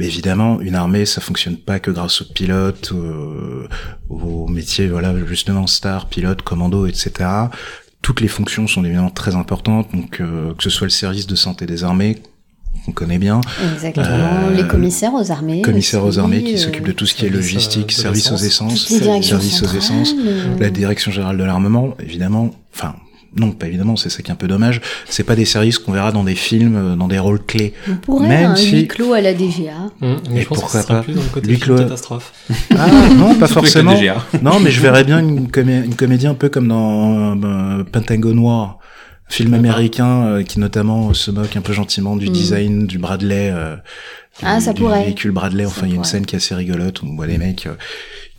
Mais 0.00 0.06
évidemment, 0.06 0.60
une 0.60 0.74
armée, 0.74 1.04
ça 1.04 1.20
fonctionne 1.20 1.58
pas 1.58 1.78
que 1.78 1.90
grâce 1.90 2.22
aux 2.22 2.32
pilotes, 2.32 2.90
euh, 2.92 3.68
aux 4.08 4.48
métiers, 4.48 4.88
voilà, 4.88 5.14
justement, 5.26 5.66
star, 5.66 6.08
pilote, 6.08 6.40
commando, 6.40 6.86
etc. 6.86 7.28
Toutes 8.00 8.22
les 8.22 8.28
fonctions 8.28 8.66
sont 8.66 8.82
évidemment 8.82 9.10
très 9.10 9.34
importantes, 9.34 9.94
donc 9.94 10.20
euh, 10.20 10.54
que 10.54 10.62
ce 10.62 10.70
soit 10.70 10.86
le 10.86 10.90
service 10.90 11.26
de 11.26 11.34
santé 11.34 11.66
des 11.66 11.84
armées, 11.84 12.22
qu'on 12.86 12.92
connaît 12.92 13.18
bien. 13.18 13.42
Exactement. 13.74 14.06
Euh, 14.08 14.54
les 14.54 14.66
commissaires 14.66 15.12
aux 15.12 15.30
armées. 15.30 15.60
Commissaires 15.60 16.04
aux 16.04 16.18
armées 16.18 16.42
qui 16.42 16.54
euh, 16.54 16.56
s'occupent 16.56 16.86
de 16.86 16.92
tout 16.92 17.04
ce 17.04 17.14
qui 17.14 17.26
est 17.26 17.30
logistique, 17.30 17.92
service 17.92 18.32
aux 18.32 18.36
essences, 18.36 18.86
service 18.88 19.62
aux 19.62 19.76
essences, 19.76 20.14
la 20.58 20.70
direction 20.70 21.10
générale 21.10 21.36
de 21.36 21.44
l'armement, 21.44 21.94
évidemment. 22.00 22.50
Enfin, 22.74 22.94
non, 23.36 23.52
pas 23.52 23.68
évidemment, 23.68 23.94
c'est 23.94 24.10
ça 24.10 24.22
qui 24.22 24.30
est 24.30 24.32
un 24.32 24.36
peu 24.36 24.48
dommage. 24.48 24.80
C'est 25.08 25.22
pas 25.22 25.36
des 25.36 25.44
services 25.44 25.78
qu'on 25.78 25.92
verra 25.92 26.10
dans 26.10 26.24
des 26.24 26.34
films, 26.34 26.76
euh, 26.76 26.96
dans 26.96 27.06
des 27.06 27.18
rôles 27.18 27.42
clés. 27.44 27.74
On 27.88 27.94
pourrait 27.94 28.28
Même 28.28 28.50
un 28.50 28.56
si... 28.56 28.72
huis 28.72 28.88
clos 28.88 29.12
à 29.12 29.20
la 29.20 29.34
DGA. 29.34 29.90
Mmh, 30.00 30.14
mais 30.30 30.42
Et 30.42 30.44
pourquoi 30.44 30.82
pas 30.82 31.02
plus 31.02 31.14
dans 31.14 31.22
le 31.22 31.28
côté 31.28 31.56
clos... 31.56 31.76
catastrophe. 31.76 32.32
Ah 32.76 32.88
non, 33.16 33.34
pas 33.36 33.46
forcément. 33.46 33.94
non, 34.42 34.58
mais 34.60 34.70
je 34.70 34.80
verrais 34.80 35.04
bien 35.04 35.20
une, 35.20 35.50
comé 35.50 35.76
une 35.84 35.94
comédie 35.94 36.26
un 36.26 36.34
peu 36.34 36.48
comme 36.48 36.68
dans 36.68 37.36
euh, 37.44 37.84
Pentagon 37.84 38.34
Noir, 38.34 38.78
film 39.28 39.54
américain 39.54 40.26
euh, 40.26 40.42
qui 40.42 40.58
notamment 40.58 41.14
se 41.14 41.30
moque 41.30 41.56
un 41.56 41.60
peu 41.60 41.72
gentiment 41.72 42.16
du 42.16 42.28
mmh. 42.28 42.32
design 42.32 42.86
du 42.86 42.98
Bradley. 42.98 43.50
Euh, 43.52 43.76
ah, 44.42 44.58
du, 44.58 44.64
ça 44.64 44.74
pourrait. 44.74 45.04
véhicule 45.04 45.30
Bradley. 45.30 45.66
Enfin, 45.66 45.86
il 45.86 45.90
y 45.90 45.92
a 45.92 45.96
une 45.96 46.04
scène 46.04 46.26
qui 46.26 46.36
est 46.36 46.38
assez 46.38 46.54
rigolote 46.54 47.02
où 47.02 47.06
on 47.06 47.16
voit 47.16 47.26
des 47.26 47.38
mecs 47.38 47.68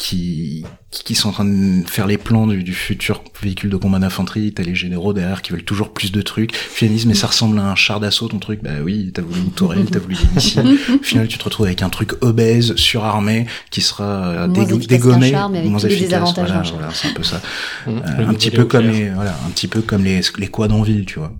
qui 0.01 0.65
qui 0.89 1.15
sont 1.15 1.29
en 1.29 1.31
train 1.31 1.45
de 1.45 1.87
faire 1.87 2.05
les 2.05 2.17
plans 2.17 2.47
du, 2.47 2.63
du 2.63 2.73
futur 2.73 3.23
véhicule 3.41 3.69
de 3.69 3.77
combat 3.77 3.99
d'infanterie, 3.99 4.51
t'as 4.51 4.63
les 4.63 4.75
généraux 4.75 5.13
derrière 5.13 5.41
qui 5.41 5.51
veulent 5.53 5.63
toujours 5.63 5.93
plus 5.93 6.11
de 6.11 6.21
trucs. 6.21 6.53
Finalement, 6.55 7.03
mais 7.05 7.13
ça 7.13 7.27
ressemble 7.27 7.59
à 7.59 7.71
un 7.71 7.75
char 7.75 7.99
d'assaut 7.99 8.27
ton 8.27 8.39
truc. 8.39 8.61
Bah 8.63 8.71
oui, 8.83 9.11
t'as 9.13 9.21
voulu 9.21 9.39
une 9.39 9.51
tourelle, 9.51 9.85
t'as 9.85 9.99
voulu 9.99 10.15
des 10.15 10.27
missiles. 10.35 10.77
Au 10.99 11.03
final, 11.03 11.27
tu 11.27 11.37
te 11.37 11.43
retrouves 11.43 11.67
avec 11.67 11.81
un 11.81 11.89
truc 11.89 12.13
obèse, 12.21 12.75
surarmé, 12.75 13.45
qui 13.69 13.81
sera 13.81 14.47
dég 14.47 14.85
dégommé, 14.87 15.31
moins 15.31 15.79
efficace. 15.79 16.33
Voilà, 16.35 16.63
voilà 16.63 16.89
c'est 16.93 17.09
un 17.09 17.13
peu 17.13 17.23
ça. 17.23 17.41
Mmh, 17.85 17.89
euh, 17.89 18.27
un 18.27 18.33
petit 18.33 18.51
peu 18.51 18.65
comme 18.65 18.89
les, 18.89 19.09
voilà, 19.11 19.37
un 19.45 19.49
petit 19.51 19.67
peu 19.67 19.81
comme 19.81 20.03
les 20.03 20.21
les 20.37 20.47
quads 20.47 20.71
en 20.71 20.81
ville, 20.81 21.05
tu 21.05 21.19
vois. 21.19 21.31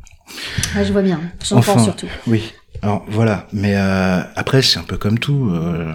Ah, 0.76 0.84
je 0.84 0.94
vois 0.94 1.02
bien. 1.02 1.20
J'entends 1.44 1.60
enfin, 1.60 1.84
surtout. 1.84 2.08
Oui. 2.28 2.54
Alors 2.84 3.06
voilà, 3.08 3.48
mais 3.54 3.76
euh, 3.76 4.22
après 4.36 4.62
c'est 4.62 4.80
un 4.80 4.84
peu 4.84 4.98
comme 4.98 5.20
tout. 5.20 5.50
Euh, 5.52 5.94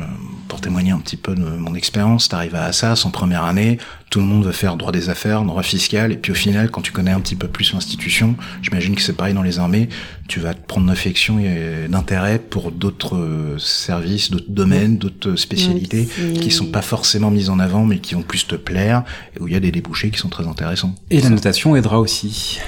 pour 0.49 0.61
témoigner 0.61 0.93
un 0.93 0.99
petit 0.99 1.17
peu 1.17 1.35
de 1.35 1.43
mon 1.43 1.75
expérience, 1.75 2.29
t'arrives 2.29 2.55
à 2.55 2.65
Assas 2.65 3.05
en 3.05 3.11
première 3.11 3.43
année, 3.43 3.79
tout 4.11 4.21
le 4.21 4.27
monde 4.27 4.45
veut 4.45 4.53
faire 4.53 4.77
droit 4.77 4.93
des 4.93 5.11
affaires, 5.11 5.43
droit 5.43 5.65
fiscal, 5.65 6.13
et 6.13 6.17
puis 6.17 6.31
au 6.31 6.37
final, 6.37 6.71
quand 6.71 6.83
tu 6.83 6.93
connais 6.93 7.11
un 7.11 7.19
petit 7.19 7.35
peu 7.35 7.49
plus 7.49 7.73
l'institution, 7.73 8.37
j'imagine 8.63 8.95
que 8.95 9.03
c'est 9.03 9.15
pareil 9.15 9.35
dans 9.35 9.43
les 9.43 9.59
armées, 9.59 9.89
tu 10.29 10.39
vas 10.39 10.55
te 10.55 10.65
prendre 10.65 10.87
d'affection 10.87 11.41
et 11.41 11.89
d'intérêt 11.89 12.39
pour 12.39 12.71
d'autres 12.71 13.17
euh, 13.17 13.59
services, 13.59 14.31
d'autres 14.31 14.51
domaines, 14.51 14.99
d'autres 14.99 15.35
spécialités 15.35 16.09
Oui, 16.21 16.35
qui 16.35 16.53
sont 16.53 16.67
pas 16.67 16.83
forcément 16.83 17.33
mises 17.33 17.51
en 17.51 17.59
avant, 17.59 17.85
mais 17.85 17.99
qui 17.99 18.15
vont 18.15 18.23
plus 18.23 18.47
te 18.47 18.55
plaire, 18.55 19.03
et 19.37 19.43
où 19.43 19.49
il 19.49 19.55
y 19.55 19.57
a 19.57 19.61
des 19.61 19.73
débouchés 19.73 20.11
qui 20.11 20.19
sont 20.19 20.29
très 20.29 20.47
intéressants. 20.47 20.95
Et 21.11 21.21
la 21.21 21.31
notation 21.31 21.75
aidera 21.75 21.99
aussi. 21.99 22.61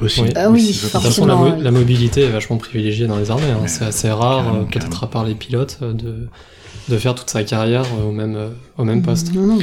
Aussi. 0.00 0.22
Oui. 0.22 0.30
Ah 0.34 0.50
oui, 0.50 0.66
De 0.72 0.78
toute 0.80 0.90
façon, 0.90 1.24
la, 1.26 1.36
mo- 1.36 1.54
la 1.62 1.70
mobilité 1.70 2.22
est 2.22 2.30
vachement 2.30 2.56
privilégiée 2.56 3.06
dans 3.06 3.16
les 3.18 3.30
armées. 3.30 3.44
hein. 3.50 3.60
Ouais. 3.62 3.68
C'est 3.68 3.84
assez 3.84 4.10
rare, 4.10 4.66
peut-être 4.70 5.04
à 5.04 5.06
part 5.10 5.24
les 5.24 5.34
pilotes, 5.34 5.78
euh, 5.82 5.92
de, 5.92 6.28
de 6.88 6.98
faire 6.98 7.14
toute 7.14 7.30
sa 7.30 7.42
carrière 7.44 7.84
euh, 7.98 8.08
au 8.08 8.12
même, 8.12 8.36
euh, 8.36 8.48
au 8.76 8.84
même 8.84 9.02
poste. 9.02 9.32
Non, 9.34 9.46
non, 9.46 9.58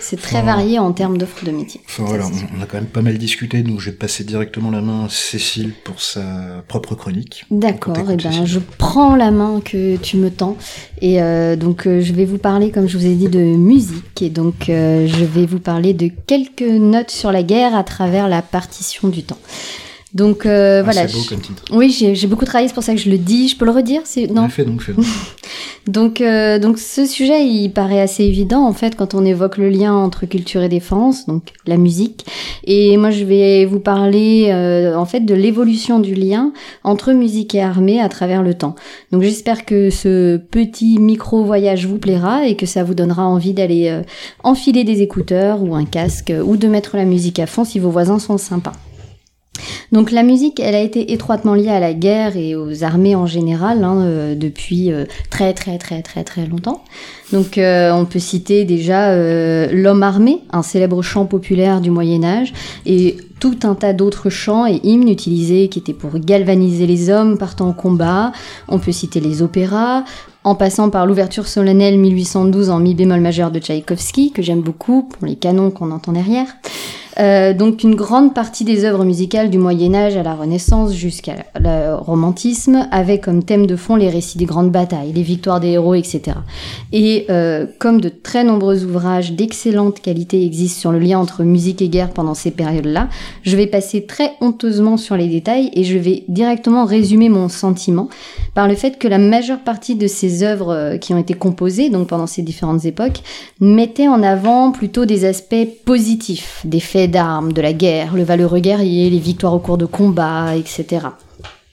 c'est- 0.00 0.16
très 0.16 0.36
Enfin, 0.38 0.46
varié 0.46 0.78
en 0.78 0.92
termes 0.92 1.16
d'offres 1.16 1.44
de 1.44 1.50
métier. 1.50 1.80
Enfin 1.88 2.04
voilà, 2.04 2.26
on 2.26 2.58
on 2.58 2.62
a 2.62 2.66
quand 2.66 2.76
même 2.78 2.86
pas 2.86 3.02
mal 3.02 3.16
discuté, 3.18 3.62
donc 3.62 3.80
je 3.80 3.90
vais 3.90 3.96
passer 3.96 4.24
directement 4.24 4.70
la 4.70 4.80
main 4.80 5.06
à 5.06 5.08
Cécile 5.08 5.72
pour 5.84 6.00
sa 6.02 6.20
propre 6.68 6.94
chronique. 6.94 7.44
D'accord, 7.50 7.96
et 7.96 8.00
t'écoutes 8.02 8.22
ben 8.24 8.30
Cécile. 8.32 8.46
je 8.46 8.58
prends 8.78 9.16
la 9.16 9.30
main 9.30 9.60
que 9.64 9.96
tu 9.96 10.16
me 10.18 10.30
tends 10.30 10.56
et 11.00 11.22
euh, 11.22 11.56
donc 11.56 11.86
euh, 11.86 12.00
je 12.02 12.12
vais 12.12 12.24
vous 12.24 12.38
parler, 12.38 12.70
comme 12.70 12.88
je 12.88 12.98
vous 12.98 13.06
ai 13.06 13.14
dit, 13.14 13.28
de 13.28 13.38
musique 13.40 14.20
et 14.22 14.28
donc 14.30 14.68
euh, 14.68 15.06
je 15.06 15.24
vais 15.24 15.46
vous 15.46 15.60
parler 15.60 15.94
de 15.94 16.10
quelques 16.26 16.60
notes 16.62 17.10
sur 17.10 17.32
la 17.32 17.42
guerre 17.42 17.74
à 17.74 17.84
travers 17.84 18.28
la 18.28 18.42
partition 18.42 19.08
du 19.08 19.22
temps. 19.22 19.38
Donc 20.14 20.46
euh, 20.46 20.80
Ah, 20.80 20.84
voilà. 20.84 21.06
c'est 21.06 21.14
beau 21.16 21.22
je- 21.22 21.28
comme 21.28 21.40
titre. 21.40 21.62
Oui, 21.70 21.90
j'ai 21.90 22.14
j'ai 22.14 22.26
beaucoup 22.26 22.44
travaillé, 22.46 22.68
c'est 22.68 22.74
pour 22.74 22.82
ça 22.82 22.94
que 22.94 23.00
je 23.00 23.10
le 23.10 23.18
dis. 23.18 23.48
Je 23.48 23.56
peux 23.56 23.64
le 23.66 23.70
redire 23.72 24.02
c'est... 24.04 24.26
Non, 24.26 24.48
fais 24.48 24.64
donc, 24.64 24.80
fais 24.82 24.92
donc. 24.92 25.04
Donc, 25.86 26.20
euh, 26.20 26.58
donc 26.58 26.78
ce 26.78 27.06
sujet, 27.06 27.46
il 27.46 27.70
paraît 27.70 28.00
assez 28.02 28.22
évident 28.22 28.66
en 28.66 28.74
fait 28.74 28.94
quand 28.94 29.14
on 29.14 29.24
évoque 29.24 29.56
le 29.56 29.70
lien 29.70 29.94
entre 29.94 30.26
culture 30.26 30.62
et 30.62 30.68
défense, 30.68 31.24
donc 31.24 31.44
la 31.66 31.78
musique. 31.78 32.26
Et 32.64 32.98
moi, 32.98 33.10
je 33.10 33.24
vais 33.24 33.64
vous 33.64 33.80
parler 33.80 34.48
euh, 34.50 34.94
en 34.94 35.06
fait 35.06 35.20
de 35.20 35.32
l'évolution 35.34 35.98
du 35.98 36.14
lien 36.14 36.52
entre 36.84 37.12
musique 37.12 37.54
et 37.54 37.62
armée 37.62 38.02
à 38.02 38.10
travers 38.10 38.42
le 38.42 38.52
temps. 38.52 38.74
Donc, 39.12 39.22
j'espère 39.22 39.64
que 39.64 39.88
ce 39.88 40.36
petit 40.36 40.98
micro 40.98 41.42
voyage 41.42 41.86
vous 41.86 41.96
plaira 41.96 42.46
et 42.46 42.54
que 42.54 42.66
ça 42.66 42.84
vous 42.84 42.94
donnera 42.94 43.24
envie 43.26 43.54
d'aller 43.54 43.88
euh, 43.88 44.02
enfiler 44.44 44.84
des 44.84 45.00
écouteurs 45.00 45.62
ou 45.62 45.74
un 45.74 45.86
casque 45.86 46.30
ou 46.44 46.58
de 46.58 46.68
mettre 46.68 46.98
la 46.98 47.06
musique 47.06 47.38
à 47.38 47.46
fond 47.46 47.64
si 47.64 47.78
vos 47.78 47.90
voisins 47.90 48.18
sont 48.18 48.36
sympas. 48.36 48.72
Donc 49.92 50.10
la 50.10 50.22
musique, 50.22 50.60
elle 50.60 50.74
a 50.74 50.80
été 50.80 51.12
étroitement 51.12 51.54
liée 51.54 51.68
à 51.68 51.80
la 51.80 51.94
guerre 51.94 52.36
et 52.36 52.54
aux 52.54 52.84
armées 52.84 53.14
en 53.14 53.26
général 53.26 53.84
hein, 53.84 54.00
euh, 54.00 54.34
depuis 54.34 54.92
euh, 54.92 55.04
très 55.30 55.54
très 55.54 55.78
très 55.78 56.02
très 56.02 56.24
très 56.24 56.46
longtemps. 56.46 56.84
Donc 57.32 57.58
euh, 57.58 57.92
on 57.92 58.04
peut 58.04 58.18
citer 58.18 58.64
déjà 58.64 59.08
L'homme 59.70 60.02
armé, 60.02 60.40
un 60.52 60.62
célèbre 60.62 61.02
chant 61.02 61.26
populaire 61.26 61.80
du 61.80 61.90
Moyen 61.90 62.24
Âge, 62.24 62.52
et 62.86 63.16
tout 63.40 63.58
un 63.62 63.74
tas 63.74 63.92
d'autres 63.92 64.30
chants 64.30 64.66
et 64.66 64.80
hymnes 64.82 65.08
utilisés 65.08 65.68
qui 65.68 65.78
étaient 65.78 65.92
pour 65.92 66.18
galvaniser 66.18 66.86
les 66.86 67.10
hommes 67.10 67.38
partant 67.38 67.70
au 67.70 67.72
combat. 67.72 68.32
On 68.68 68.78
peut 68.78 68.92
citer 68.92 69.20
les 69.20 69.42
opéras, 69.42 70.04
en 70.44 70.54
passant 70.54 70.90
par 70.90 71.06
l'ouverture 71.06 71.46
solennelle 71.46 71.98
1812 71.98 72.70
en 72.70 72.78
mi 72.80 72.94
bémol 72.94 73.20
majeur 73.20 73.50
de 73.50 73.60
Tchaïkovski, 73.60 74.32
que 74.32 74.42
j'aime 74.42 74.62
beaucoup, 74.62 75.02
pour 75.02 75.26
les 75.26 75.36
canons 75.36 75.70
qu'on 75.70 75.90
entend 75.90 76.12
derrière. 76.12 76.46
Euh, 77.20 77.52
donc 77.52 77.82
une 77.82 77.96
grande 77.96 78.32
partie 78.32 78.64
des 78.64 78.84
œuvres 78.84 79.04
musicales 79.04 79.50
du 79.50 79.58
Moyen 79.58 79.94
Âge 79.94 80.16
à 80.16 80.22
la 80.22 80.34
Renaissance 80.34 80.94
jusqu'à 80.94 81.34
romantisme 81.98 82.88
avaient 82.92 83.18
comme 83.18 83.42
thème 83.42 83.66
de 83.66 83.74
fond 83.76 83.96
les 83.96 84.08
récits 84.08 84.38
des 84.38 84.44
grandes 84.44 84.70
batailles, 84.70 85.12
les 85.12 85.22
victoires 85.22 85.58
des 85.58 85.70
héros, 85.70 85.94
etc. 85.94 86.36
Et 86.92 87.26
euh, 87.30 87.66
comme 87.78 88.00
de 88.00 88.08
très 88.08 88.44
nombreux 88.44 88.84
ouvrages 88.84 89.32
d'excellente 89.32 90.00
qualité 90.00 90.44
existent 90.44 90.80
sur 90.80 90.92
le 90.92 91.00
lien 91.00 91.18
entre 91.18 91.42
musique 91.42 91.82
et 91.82 91.88
guerre 91.88 92.10
pendant 92.10 92.34
ces 92.34 92.52
périodes-là, 92.52 93.08
je 93.42 93.56
vais 93.56 93.66
passer 93.66 94.06
très 94.06 94.32
honteusement 94.40 94.96
sur 94.96 95.16
les 95.16 95.28
détails 95.28 95.70
et 95.72 95.82
je 95.84 95.98
vais 95.98 96.24
directement 96.28 96.84
résumer 96.84 97.28
mon 97.28 97.48
sentiment 97.48 98.08
par 98.58 98.66
le 98.66 98.74
fait 98.74 98.98
que 98.98 99.06
la 99.06 99.18
majeure 99.18 99.60
partie 99.60 99.94
de 99.94 100.08
ces 100.08 100.42
œuvres 100.42 100.74
euh, 100.74 100.96
qui 100.96 101.14
ont 101.14 101.18
été 101.18 101.32
composées 101.32 101.90
donc 101.90 102.08
pendant 102.08 102.26
ces 102.26 102.42
différentes 102.42 102.84
époques 102.86 103.20
mettaient 103.60 104.08
en 104.08 104.20
avant 104.20 104.72
plutôt 104.72 105.04
des 105.04 105.26
aspects 105.26 105.54
positifs, 105.84 106.62
des 106.64 106.80
faits 106.80 107.12
d'armes, 107.12 107.52
de 107.52 107.62
la 107.62 107.72
guerre, 107.72 108.16
le 108.16 108.24
valeureux 108.24 108.58
guerrier, 108.58 109.10
les 109.10 109.20
victoires 109.20 109.54
au 109.54 109.60
cours 109.60 109.78
de 109.78 109.86
combats, 109.86 110.56
etc. 110.56 111.06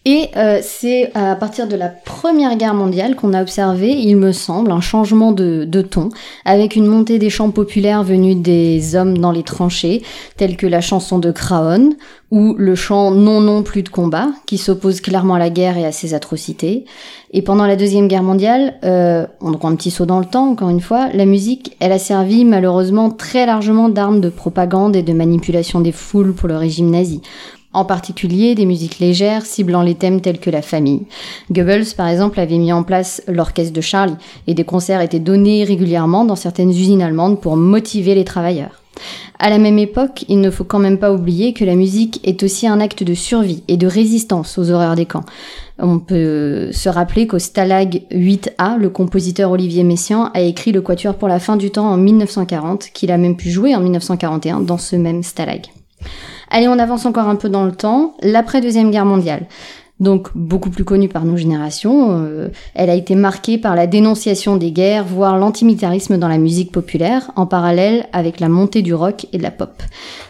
Et 0.08 0.30
euh, 0.38 0.60
c'est 0.62 1.10
à 1.15 1.36
partir 1.36 1.68
de 1.68 1.76
la 1.76 1.89
Première 1.89 2.56
Guerre 2.58 2.76
mondiale 2.76 3.15
qu'on 3.15 3.34
a 3.34 3.41
observé, 3.41 3.89
il 3.89 4.18
me 4.18 4.34
semble, 4.34 4.72
un 4.72 4.80
changement 4.80 5.32
de, 5.32 5.65
de 5.65 5.82
ton, 5.82 6.10
avec 6.46 6.76
une 6.76 6.86
montée 6.86 7.18
des 7.18 7.32
chants 7.32 7.50
populaires 7.50 8.04
venus 8.04 8.38
des 8.38 8.96
hommes 8.96 9.18
dans 9.18 9.32
les 9.32 9.41
tranchées, 9.41 10.04
tels 10.38 10.58
que 10.58 10.68
la 10.68 10.80
chanson 10.80 11.18
de 11.18 11.32
Craon, 11.32 11.96
ou 12.30 12.54
le 12.56 12.76
chant 12.76 13.10
Non, 13.10 13.41
non, 13.41 13.63
plus 13.63 13.82
de 13.82 13.89
combat, 13.89 14.28
qui 14.46 14.60
s'oppose 14.60 15.02
clairement 15.02 15.36
à 15.36 15.39
la 15.39 15.50
guerre 15.50 15.78
et 15.78 15.86
à 15.86 15.91
ses 15.91 16.13
atrocités. 16.13 16.86
Et 17.32 17.41
pendant 17.41 17.65
la 17.65 17.76
Deuxième 17.76 18.08
Guerre 18.08 18.24
mondiale, 18.24 18.76
euh, 18.84 19.26
on 19.41 19.54
prend 19.54 19.70
un 19.70 19.76
petit 19.76 19.91
saut 19.91 20.06
dans 20.06 20.20
le 20.20 20.26
temps, 20.26 20.50
encore 20.52 20.70
une 20.70 20.82
fois, 20.82 21.08
la 21.13 21.26
musique, 21.26 21.76
elle 21.80 21.91
a 21.91 22.00
servi 22.00 22.46
malheureusement 22.46 23.10
très 23.10 23.48
largement 23.48 23.89
d'arme 23.89 24.22
de 24.22 24.30
propagande 24.30 24.96
et 24.96 25.02
de 25.02 25.13
manipulation 25.13 25.82
des 25.82 25.91
foules 25.91 26.34
pour 26.34 26.48
le 26.48 26.58
régime 26.58 26.91
nazi 26.91 27.22
en 27.76 27.86
particulier 27.86 28.56
des 28.56 28.66
musiques 28.66 29.00
légères 29.00 29.46
ciblant 29.46 29.82
les 29.82 29.96
thèmes 29.96 30.22
tels 30.22 30.40
que 30.40 30.50
la 30.50 30.62
famille. 30.62 31.04
Goebbels, 31.52 31.94
par 31.96 32.08
exemple, 32.08 32.40
avait 32.40 32.58
mis 32.58 32.74
en 32.74 32.84
place 32.84 33.22
l'orchestre 33.28 33.74
de 33.74 33.82
Charlie, 33.82 34.16
et 34.48 34.54
des 34.54 34.64
concerts 34.64 35.02
étaient 35.02 35.20
donnés 35.20 35.64
régulièrement 35.64 36.26
dans 36.26 36.36
certaines 36.36 36.70
usines 36.70 37.02
allemandes 37.02 37.42
pour 37.42 37.58
motiver 37.58 38.16
les 38.16 38.26
travailleurs. 38.26 38.82
À 39.40 39.50
la 39.50 39.58
même 39.58 39.78
époque, 39.78 40.24
il 40.30 40.40
ne 40.40 40.50
faut 40.50 40.64
quand 40.64 40.80
même 40.80 40.98
pas 40.98 41.12
oublier 41.12 41.54
que 41.54 41.66
la 41.66 41.76
musique 41.76 42.22
est 42.24 42.42
aussi 42.44 42.68
un 42.68 42.80
acte 42.80 43.04
de 43.04 43.14
survie 43.14 43.64
et 43.68 43.78
de 43.78 43.88
résistance 43.88 44.58
aux 44.58 44.72
horreurs 44.72 44.96
des 44.96 45.06
camps. 45.06 45.26
On 45.78 46.00
peut 46.00 46.72
se 46.72 46.88
rappeler 46.88 47.28
qu'au 47.28 47.40
Stalag 47.40 48.04
8A, 48.12 48.78
le 48.78 48.90
compositeur 48.90 49.52
Olivier 49.52 49.84
Messiaen 49.84 50.32
a 50.34 50.40
écrit 50.40 50.72
le 50.72 50.82
Quatuor 50.82 51.16
pour 51.16 51.28
la 51.28 51.40
fin 51.40 51.58
du 51.58 51.70
temps 51.70 51.90
en 51.90 51.98
1940, 51.98 52.92
qu'il 52.94 53.12
a 53.12 53.18
même 53.18 53.36
pu 53.36 53.50
jouer 53.50 53.76
en 53.76 53.82
1941 53.82 54.62
dans 54.62 54.78
ce 54.78 54.96
même 54.96 55.22
Stalag. 55.22 55.66
Allez, 56.56 56.70
on 56.70 56.80
avance 56.80 57.06
encore 57.06 57.28
un 57.28 57.36
peu 57.36 57.50
dans 57.50 57.65
le 57.65 57.74
temps, 57.74 58.13
l'après-deuxième 58.22 58.89
guerre 58.89 59.04
mondiale. 59.04 59.48
Donc 60.00 60.30
beaucoup 60.36 60.70
plus 60.70 60.86
connue 60.86 61.10
par 61.10 61.26
nos 61.26 61.36
générations, 61.36 62.12
euh, 62.18 62.48
elle 62.76 62.89
a 62.89 62.96
été 62.96 63.13
marquée 63.13 63.58
par 63.58 63.76
la 63.76 63.88
dénonciation 63.88 64.56
des 64.56 64.72
guerres, 64.72 65.04
voire 65.04 65.38
l'antimilitarisme 65.38 66.18
dans 66.18 66.30
la 66.30 66.38
musique 66.38 66.72
populaire, 66.72 67.30
en 67.36 67.46
parallèle 67.46 68.08
avec 68.13 68.39
la 68.39 68.48
montée 68.48 68.84
du 68.84 68.94
rock 68.94 69.28
et 69.34 69.38
de 69.38 69.44
la 69.44 69.52
pop. 69.52 69.84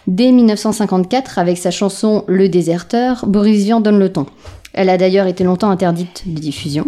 Dès 0.07 0.31
1954, 0.31 1.38
avec 1.38 1.59
sa 1.59 1.69
chanson 1.69 2.23
Le 2.25 2.49
déserteur, 2.49 3.27
Boris 3.27 3.63
Vian 3.63 3.79
donne 3.79 3.99
le 3.99 4.11
ton. 4.11 4.25
Elle 4.73 4.89
a 4.89 4.97
d'ailleurs 4.97 5.27
été 5.27 5.43
longtemps 5.43 5.69
interdite 5.69 6.23
de 6.25 6.39
diffusion. 6.39 6.88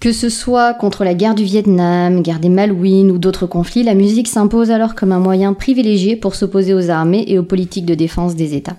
Que 0.00 0.12
ce 0.12 0.28
soit 0.28 0.74
contre 0.74 1.04
la 1.04 1.14
guerre 1.14 1.34
du 1.34 1.44
Vietnam, 1.44 2.22
guerre 2.22 2.38
des 2.38 2.50
Malouines 2.50 3.10
ou 3.10 3.18
d'autres 3.18 3.46
conflits, 3.46 3.82
la 3.82 3.94
musique 3.94 4.28
s'impose 4.28 4.70
alors 4.70 4.94
comme 4.94 5.10
un 5.10 5.18
moyen 5.18 5.54
privilégié 5.54 6.16
pour 6.16 6.34
s'opposer 6.34 6.74
aux 6.74 6.90
armées 6.90 7.24
et 7.28 7.38
aux 7.38 7.42
politiques 7.42 7.86
de 7.86 7.94
défense 7.94 8.34
des 8.34 8.54
États. 8.54 8.76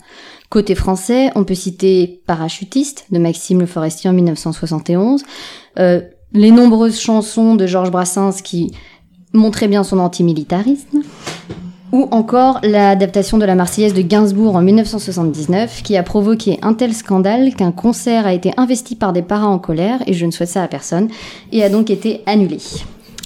Côté 0.49 0.75
français, 0.75 1.31
on 1.35 1.43
peut 1.43 1.55
citer 1.55 2.21
Parachutiste 2.27 3.05
de 3.11 3.17
Maxime 3.17 3.59
Le 3.59 3.65
Forestier 3.65 4.09
en 4.09 4.13
1971, 4.13 5.23
euh, 5.79 6.01
les 6.33 6.51
nombreuses 6.51 6.99
chansons 6.99 7.55
de 7.55 7.65
Georges 7.65 7.91
Brassens 7.91 8.41
qui 8.43 8.71
montraient 9.33 9.67
bien 9.67 9.83
son 9.83 9.99
antimilitarisme, 9.99 11.01
ou 11.91 12.07
encore 12.11 12.59
l'adaptation 12.63 13.37
de 13.37 13.45
la 13.45 13.55
Marseillaise 13.55 13.93
de 13.93 14.01
Gainsbourg 14.01 14.55
en 14.55 14.61
1979 14.61 15.81
qui 15.83 15.97
a 15.97 16.03
provoqué 16.03 16.59
un 16.61 16.73
tel 16.73 16.93
scandale 16.93 17.53
qu'un 17.55 17.71
concert 17.71 18.27
a 18.27 18.33
été 18.33 18.51
investi 18.57 18.95
par 18.95 19.13
des 19.13 19.21
parents 19.21 19.53
en 19.53 19.59
colère, 19.59 19.99
et 20.07 20.13
je 20.13 20.25
ne 20.25 20.31
souhaite 20.31 20.49
ça 20.49 20.63
à 20.63 20.67
personne, 20.67 21.07
et 21.51 21.63
a 21.63 21.69
donc 21.69 21.89
été 21.89 22.21
annulé. 22.25 22.57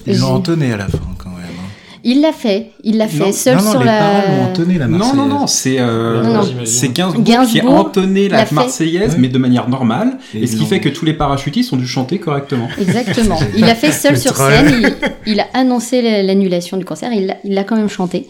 Ils 0.08 0.20
l'ont 0.20 0.36
entonné 0.36 0.74
à 0.74 0.78
la 0.78 0.88
fin. 0.88 1.00
Il 2.04 2.22
l'a 2.22 2.32
fait, 2.32 2.72
il 2.84 2.98
l'a 2.98 3.08
fait 3.08 3.20
Non, 3.20 3.32
seul 3.32 3.58
non, 3.58 3.64
non, 3.64 3.70
sur 3.72 3.80
les 3.80 3.86
la... 3.86 4.00
paroles 4.00 4.38
l'ont 4.38 4.44
entonné 4.46 4.78
la 4.78 4.88
Non, 4.88 4.98
Marseillaise. 4.98 5.18
non, 5.18 5.26
non, 5.40 5.48
c'est 5.48 5.76
euh, 5.80 6.24
Non, 6.24 6.34
non. 6.34 6.42
c'est 6.66 6.90
Gainsbourg, 6.94 7.24
qui 7.24 7.32
a 7.32 7.36
Gainsbourg 7.36 7.74
entonné 7.76 8.30
la 8.30 8.38
l'a 8.38 8.46
fait. 8.46 8.56
Marseillaise, 8.56 9.12
Ouais. 9.14 9.18
mais 9.20 9.28
de 9.30 9.38
manière 9.38 9.70
normale, 9.70 10.18
Et 10.34 10.44
et, 10.44 10.48
ce 10.48 10.56
qui 10.58 10.66
fait 10.66 10.80
que 10.80 10.90
tous 10.90 11.06
les 11.06 11.14
parachutistes 11.14 11.72
ont 11.74 11.78
dû 11.78 11.86
chanter 11.88 12.18
correctement. 12.20 12.68
Exactement. 12.80 13.38
Il 13.56 13.62
l'a 13.62 13.76
fait 13.76 13.92
seul 13.92 14.18
sur 14.18 14.36
scène. 14.36 14.72
Il, 14.82 14.94
il 15.34 15.40
a 15.40 15.46
annoncé 15.54 16.02
la- 16.02 16.24
l'annulation 16.24 16.78
du 16.78 16.86
concert. 16.86 17.12
Il 17.14 17.36
l'a- 17.54 17.64
quand 17.64 17.76
même 17.76 17.90
chanté. 17.90 18.28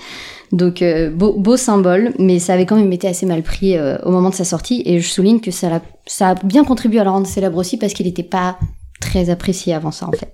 Donc 0.51 0.81
euh, 0.81 1.09
beau, 1.09 1.31
beau 1.37 1.55
symbole, 1.55 2.11
mais 2.19 2.37
ça 2.39 2.55
avait 2.55 2.65
quand 2.65 2.75
même 2.75 2.91
été 2.91 3.07
assez 3.07 3.25
mal 3.25 3.41
pris 3.41 3.77
euh, 3.77 3.97
au 4.03 4.11
moment 4.11 4.29
de 4.31 4.35
sa 4.35 4.43
sortie. 4.43 4.83
Et 4.85 4.99
je 4.99 5.07
souligne 5.07 5.39
que 5.39 5.49
ça, 5.51 5.69
l'a- 5.69 5.81
ça 6.07 6.29
a 6.31 6.35
bien 6.43 6.65
contribué 6.65 6.99
à 6.99 7.05
le 7.05 7.09
rendre 7.09 7.25
célèbre 7.27 7.57
aussi 7.57 7.77
parce 7.77 7.93
qu'il 7.93 8.05
n'était 8.05 8.21
pas 8.23 8.57
très 8.99 9.29
apprécié 9.29 9.73
avant 9.73 9.91
ça 9.91 10.07
en 10.07 10.11
fait. 10.11 10.33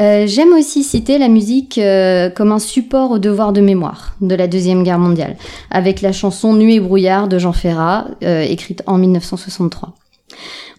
Euh, 0.00 0.26
J'aime 0.26 0.52
aussi 0.52 0.82
citer 0.82 1.18
la 1.18 1.28
musique 1.28 1.78
euh, 1.78 2.28
comme 2.28 2.52
un 2.52 2.58
support 2.58 3.12
au 3.12 3.18
devoir 3.18 3.52
de 3.52 3.60
mémoire 3.60 4.14
de 4.20 4.34
la 4.34 4.48
Deuxième 4.48 4.82
Guerre 4.82 4.98
mondiale, 4.98 5.36
avec 5.70 6.00
la 6.00 6.12
chanson 6.12 6.54
Nuit 6.54 6.76
et 6.76 6.80
brouillard 6.80 7.28
de 7.28 7.38
Jean 7.38 7.52
Ferrat, 7.52 8.06
euh, 8.22 8.42
écrite 8.42 8.82
en 8.86 8.98
1963. 8.98 9.94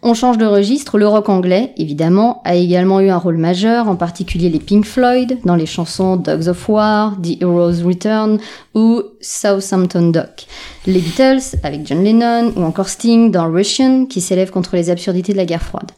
On 0.07 0.13
change 0.13 0.37
de 0.37 0.45
registre, 0.45 0.99
le 0.99 1.07
rock 1.07 1.29
anglais, 1.29 1.73
évidemment, 1.77 2.41
a 2.45 2.53
également 2.53 2.99
eu 2.99 3.09
un 3.09 3.17
rôle 3.17 3.37
majeur, 3.37 3.87
en 3.87 3.95
particulier 3.95 4.49
les 4.49 4.59
Pink 4.59 4.85
Floyd, 4.85 5.39
dans 5.45 5.55
les 5.55 5.65
chansons 5.65 6.15
Dogs 6.15 6.47
of 6.47 6.69
War, 6.69 7.17
The 7.23 7.41
Hero's 7.41 7.81
Return 7.83 8.37
ou 8.75 9.01
Southampton 9.19 10.11
Dock. 10.11 10.45
Les 10.85 10.99
Beatles, 10.99 11.57
avec 11.63 11.87
John 11.87 12.03
Lennon, 12.03 12.53
ou 12.55 12.61
encore 12.61 12.89
Sting 12.89 13.31
dans 13.31 13.51
Russian, 13.51 14.05
qui 14.05 14.21
s'élève 14.21 14.51
contre 14.51 14.75
les 14.75 14.91
absurdités 14.91 15.31
de 15.31 15.37
la 15.37 15.45
guerre 15.45 15.63
froide. 15.63 15.91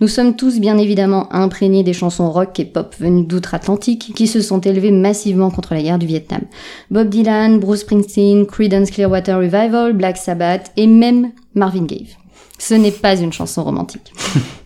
Nous 0.00 0.08
sommes 0.08 0.34
tous 0.34 0.58
bien 0.58 0.76
évidemment 0.76 1.32
imprégnés 1.32 1.84
des 1.84 1.92
chansons 1.92 2.32
rock 2.32 2.58
et 2.58 2.64
pop 2.64 2.96
venues 2.98 3.26
d'outre-Atlantique, 3.26 4.12
qui 4.16 4.26
se 4.26 4.40
sont 4.40 4.60
élevées 4.60 4.90
massivement 4.90 5.50
contre 5.50 5.74
la 5.74 5.82
guerre 5.82 6.00
du 6.00 6.06
Vietnam. 6.06 6.42
Bob 6.90 7.08
Dylan, 7.08 7.60
Bruce 7.60 7.82
Springsteen, 7.82 8.44
Creedence 8.46 8.90
Clearwater 8.90 9.36
Revival, 9.36 9.92
Black 9.92 10.16
Sabbath 10.16 10.72
et 10.76 10.88
même 10.88 11.30
Marvin 11.54 11.84
Gaye. 11.84 12.16
Ce 12.62 12.74
n'est 12.74 12.92
pas 12.92 13.16
une 13.16 13.32
chanson 13.32 13.64
romantique. 13.64 14.12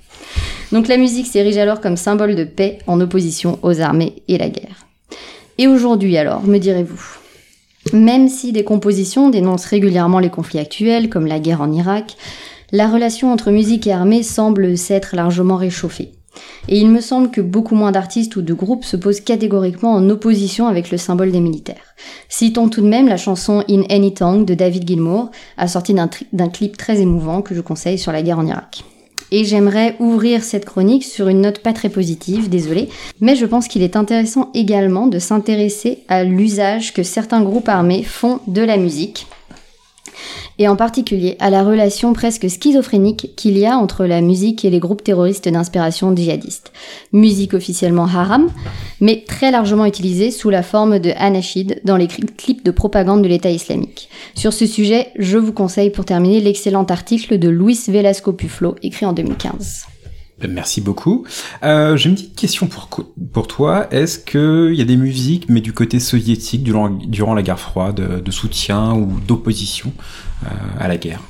Donc 0.72 0.86
la 0.86 0.98
musique 0.98 1.26
s'érige 1.26 1.56
alors 1.56 1.80
comme 1.80 1.96
symbole 1.96 2.36
de 2.36 2.44
paix 2.44 2.76
en 2.86 3.00
opposition 3.00 3.58
aux 3.62 3.80
armées 3.80 4.22
et 4.28 4.36
la 4.36 4.50
guerre. 4.50 4.84
Et 5.56 5.66
aujourd'hui 5.66 6.18
alors, 6.18 6.42
me 6.42 6.58
direz-vous? 6.58 7.00
Même 7.94 8.28
si 8.28 8.52
des 8.52 8.64
compositions 8.64 9.30
dénoncent 9.30 9.64
régulièrement 9.64 10.18
les 10.18 10.28
conflits 10.28 10.58
actuels, 10.58 11.08
comme 11.08 11.24
la 11.24 11.38
guerre 11.38 11.62
en 11.62 11.72
Irak, 11.72 12.18
la 12.70 12.86
relation 12.86 13.32
entre 13.32 13.50
musique 13.50 13.86
et 13.86 13.92
armée 13.92 14.22
semble 14.22 14.76
s'être 14.76 15.16
largement 15.16 15.56
réchauffée. 15.56 16.12
Et 16.68 16.78
il 16.78 16.90
me 16.90 17.00
semble 17.00 17.30
que 17.30 17.40
beaucoup 17.40 17.74
moins 17.74 17.92
d'artistes 17.92 18.36
ou 18.36 18.42
de 18.42 18.54
groupes 18.54 18.84
se 18.84 18.96
posent 18.96 19.20
catégoriquement 19.20 19.92
en 19.92 20.10
opposition 20.10 20.66
avec 20.66 20.90
le 20.90 20.98
symbole 20.98 21.32
des 21.32 21.40
militaires. 21.40 21.94
Citons 22.28 22.68
tout 22.68 22.80
de 22.80 22.88
même 22.88 23.08
la 23.08 23.16
chanson 23.16 23.64
In 23.68 23.82
Any 23.88 24.14
Tongue 24.14 24.44
de 24.44 24.54
David 24.54 24.86
Gilmour, 24.86 25.30
assortie 25.56 25.94
d'un 25.94 26.48
clip 26.48 26.76
très 26.76 27.00
émouvant 27.00 27.42
que 27.42 27.54
je 27.54 27.60
conseille 27.60 27.98
sur 27.98 28.12
la 28.12 28.22
guerre 28.22 28.38
en 28.38 28.46
Irak. 28.46 28.84
Et 29.32 29.44
j'aimerais 29.44 29.96
ouvrir 29.98 30.44
cette 30.44 30.64
chronique 30.64 31.04
sur 31.04 31.28
une 31.28 31.40
note 31.40 31.58
pas 31.58 31.72
très 31.72 31.88
positive, 31.88 32.48
désolé, 32.48 32.88
mais 33.20 33.34
je 33.34 33.44
pense 33.44 33.66
qu'il 33.66 33.82
est 33.82 33.96
intéressant 33.96 34.50
également 34.54 35.08
de 35.08 35.18
s'intéresser 35.18 36.04
à 36.08 36.22
l'usage 36.22 36.94
que 36.94 37.02
certains 37.02 37.42
groupes 37.42 37.68
armés 37.68 38.04
font 38.04 38.38
de 38.46 38.62
la 38.62 38.76
musique 38.76 39.26
et 40.58 40.68
en 40.68 40.76
particulier 40.76 41.36
à 41.38 41.50
la 41.50 41.62
relation 41.62 42.12
presque 42.12 42.48
schizophrénique 42.48 43.34
qu'il 43.36 43.58
y 43.58 43.66
a 43.66 43.76
entre 43.76 44.06
la 44.06 44.20
musique 44.20 44.64
et 44.64 44.70
les 44.70 44.78
groupes 44.78 45.04
terroristes 45.04 45.48
d'inspiration 45.48 46.14
djihadiste. 46.14 46.72
Musique 47.12 47.54
officiellement 47.54 48.06
haram, 48.06 48.50
mais 49.00 49.24
très 49.26 49.50
largement 49.50 49.86
utilisée 49.86 50.30
sous 50.30 50.50
la 50.50 50.62
forme 50.62 50.98
de 50.98 51.12
anachid 51.16 51.80
dans 51.84 51.96
les 51.96 52.08
clips 52.08 52.64
de 52.64 52.70
propagande 52.70 53.22
de 53.22 53.28
l'État 53.28 53.50
islamique. 53.50 54.08
Sur 54.34 54.52
ce 54.52 54.66
sujet, 54.66 55.08
je 55.18 55.38
vous 55.38 55.52
conseille 55.52 55.90
pour 55.90 56.04
terminer 56.04 56.40
l'excellent 56.40 56.84
article 56.84 57.38
de 57.38 57.48
Luis 57.48 57.80
Velasco 57.88 58.32
Puflo, 58.32 58.76
écrit 58.82 59.06
en 59.06 59.12
2015. 59.12 59.95
Ben, 60.38 60.52
merci 60.52 60.82
beaucoup. 60.82 61.24
Euh, 61.62 61.96
J'ai 61.96 62.10
une 62.10 62.14
petite 62.14 62.36
question 62.36 62.66
pour, 62.66 62.90
pour 63.32 63.46
toi. 63.46 63.86
Est-ce 63.90 64.18
qu'il 64.18 64.78
y 64.78 64.82
a 64.82 64.84
des 64.84 64.98
musiques, 64.98 65.46
mais 65.48 65.62
du 65.62 65.72
côté 65.72 65.98
soviétique, 65.98 66.62
durant, 66.62 67.34
la 67.34 67.42
guerre 67.42 67.58
froide, 67.58 68.22
de 68.22 68.30
soutien 68.30 68.92
ou 68.92 69.18
d'opposition 69.26 69.92
euh, 70.44 70.48
à 70.78 70.88
la 70.88 70.98
guerre? 70.98 71.20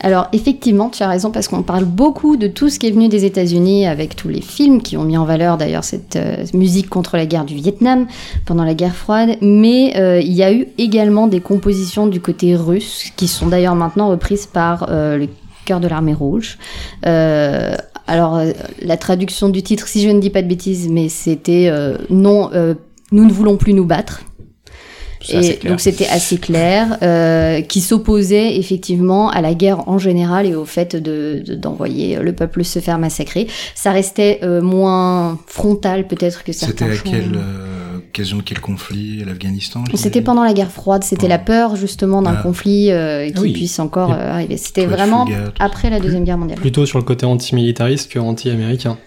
Alors 0.00 0.26
effectivement, 0.32 0.90
tu 0.90 1.04
as 1.04 1.08
raison 1.08 1.30
parce 1.30 1.46
qu'on 1.46 1.62
parle 1.62 1.84
beaucoup 1.84 2.36
de 2.36 2.48
tout 2.48 2.68
ce 2.68 2.80
qui 2.80 2.88
est 2.88 2.90
venu 2.90 3.08
des 3.08 3.24
États-Unis 3.24 3.86
avec 3.86 4.16
tous 4.16 4.28
les 4.28 4.40
films 4.40 4.82
qui 4.82 4.96
ont 4.96 5.04
mis 5.04 5.16
en 5.16 5.24
valeur 5.24 5.58
d'ailleurs 5.58 5.84
cette 5.84 6.16
euh, 6.16 6.44
musique 6.52 6.88
contre 6.88 7.16
la 7.16 7.26
guerre 7.26 7.44
du 7.44 7.54
Vietnam 7.54 8.08
pendant 8.46 8.64
la 8.64 8.74
guerre 8.74 8.96
froide, 8.96 9.36
mais 9.42 9.96
euh, 9.96 10.20
il 10.20 10.32
y 10.32 10.42
a 10.42 10.52
eu 10.52 10.66
également 10.76 11.28
des 11.28 11.40
compositions 11.40 12.08
du 12.08 12.20
côté 12.20 12.56
russe 12.56 13.12
qui 13.16 13.28
sont 13.28 13.46
d'ailleurs 13.46 13.76
maintenant 13.76 14.08
reprises 14.08 14.46
par 14.46 14.88
le 14.90 15.28
cœur 15.64 15.78
de 15.78 15.86
l'armée 15.86 16.14
rouge. 16.14 16.58
Alors 18.06 18.40
la 18.82 18.96
traduction 18.96 19.48
du 19.48 19.62
titre, 19.62 19.88
si 19.88 20.02
je 20.02 20.08
ne 20.08 20.20
dis 20.20 20.30
pas 20.30 20.42
de 20.42 20.48
bêtises, 20.48 20.88
mais 20.88 21.08
c'était 21.08 21.72
non, 22.10 22.50
nous 23.12 23.24
ne 23.24 23.32
voulons 23.32 23.56
plus 23.56 23.74
nous 23.74 23.84
battre. 23.84 24.22
Et 25.28 25.58
donc 25.66 25.80
c'était 25.80 26.06
assez 26.06 26.38
clair, 26.38 26.98
euh, 27.02 27.60
qui 27.60 27.80
s'opposait 27.80 28.56
effectivement 28.56 29.30
à 29.30 29.40
la 29.40 29.54
guerre 29.54 29.88
en 29.88 29.98
général 29.98 30.46
et 30.46 30.54
au 30.54 30.64
fait 30.64 30.96
de, 30.96 31.42
d'envoyer 31.56 32.16
le 32.16 32.32
peuple 32.32 32.64
se 32.64 32.78
faire 32.78 32.98
massacrer. 32.98 33.48
Ça 33.74 33.92
restait 33.92 34.40
euh, 34.42 34.60
moins 34.62 35.38
frontal 35.46 36.06
peut-être 36.06 36.44
que 36.44 36.52
certains. 36.52 36.94
C'était 36.94 37.08
à 37.08 37.10
quelle 37.10 37.36
euh, 37.36 37.85
de 38.22 38.42
quel 38.42 38.60
conflit 38.60 39.24
L'Afghanistan 39.24 39.84
C'était 39.94 40.22
pendant 40.22 40.44
la 40.44 40.52
guerre 40.52 40.70
froide. 40.70 41.04
C'était 41.04 41.28
la 41.28 41.38
peur 41.38 41.76
justement 41.76 42.22
d'un 42.22 42.36
ah. 42.38 42.42
conflit 42.42 42.90
euh, 42.90 43.30
qui 43.30 43.52
puisse 43.52 43.78
encore 43.78 44.12
arriver. 44.12 44.56
C'était 44.56 44.86
vraiment 44.86 45.26
après 45.58 45.90
la 45.90 46.00
deuxième 46.00 46.24
guerre 46.24 46.38
mondiale. 46.38 46.58
Plutôt 46.58 46.86
sur 46.86 46.98
le 46.98 47.04
côté 47.04 47.26
antimilitariste 47.26 48.10
que 48.10 48.18
anti-américain. 48.18 48.98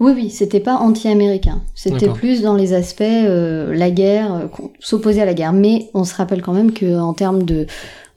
Oui, 0.00 0.12
oui, 0.14 0.30
c'était 0.30 0.60
pas 0.60 0.76
anti-américain. 0.76 1.62
C'était 1.74 2.08
plus 2.08 2.42
dans 2.42 2.54
les 2.54 2.72
aspects 2.72 3.02
euh, 3.02 3.72
la 3.74 3.90
guerre, 3.90 4.34
euh, 4.34 4.46
s'opposer 4.80 5.22
à 5.22 5.24
la 5.24 5.34
guerre. 5.34 5.52
Mais 5.52 5.88
on 5.94 6.04
se 6.04 6.14
rappelle 6.14 6.42
quand 6.42 6.52
même 6.52 6.72
que 6.72 6.98
en 6.98 7.12
termes 7.12 7.44
de, 7.44 7.66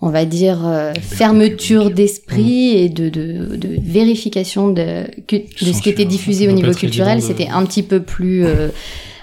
on 0.01 0.09
va 0.09 0.25
dire, 0.25 0.65
euh, 0.65 0.93
fermeture 0.99 1.91
d'esprit 1.91 2.73
mmh. 2.73 2.77
et 2.77 2.89
de, 2.89 3.09
de, 3.09 3.55
de, 3.55 3.69
vérification 3.79 4.69
de, 4.69 5.03
de 5.29 5.71
ce 5.71 5.81
qui 5.81 5.89
était 5.89 6.05
diffusé 6.05 6.47
au 6.47 6.51
niveau 6.51 6.71
culturel, 6.71 7.21
c'était 7.21 7.47
un 7.47 7.63
petit 7.65 7.83
peu 7.83 8.01
plus 8.01 8.43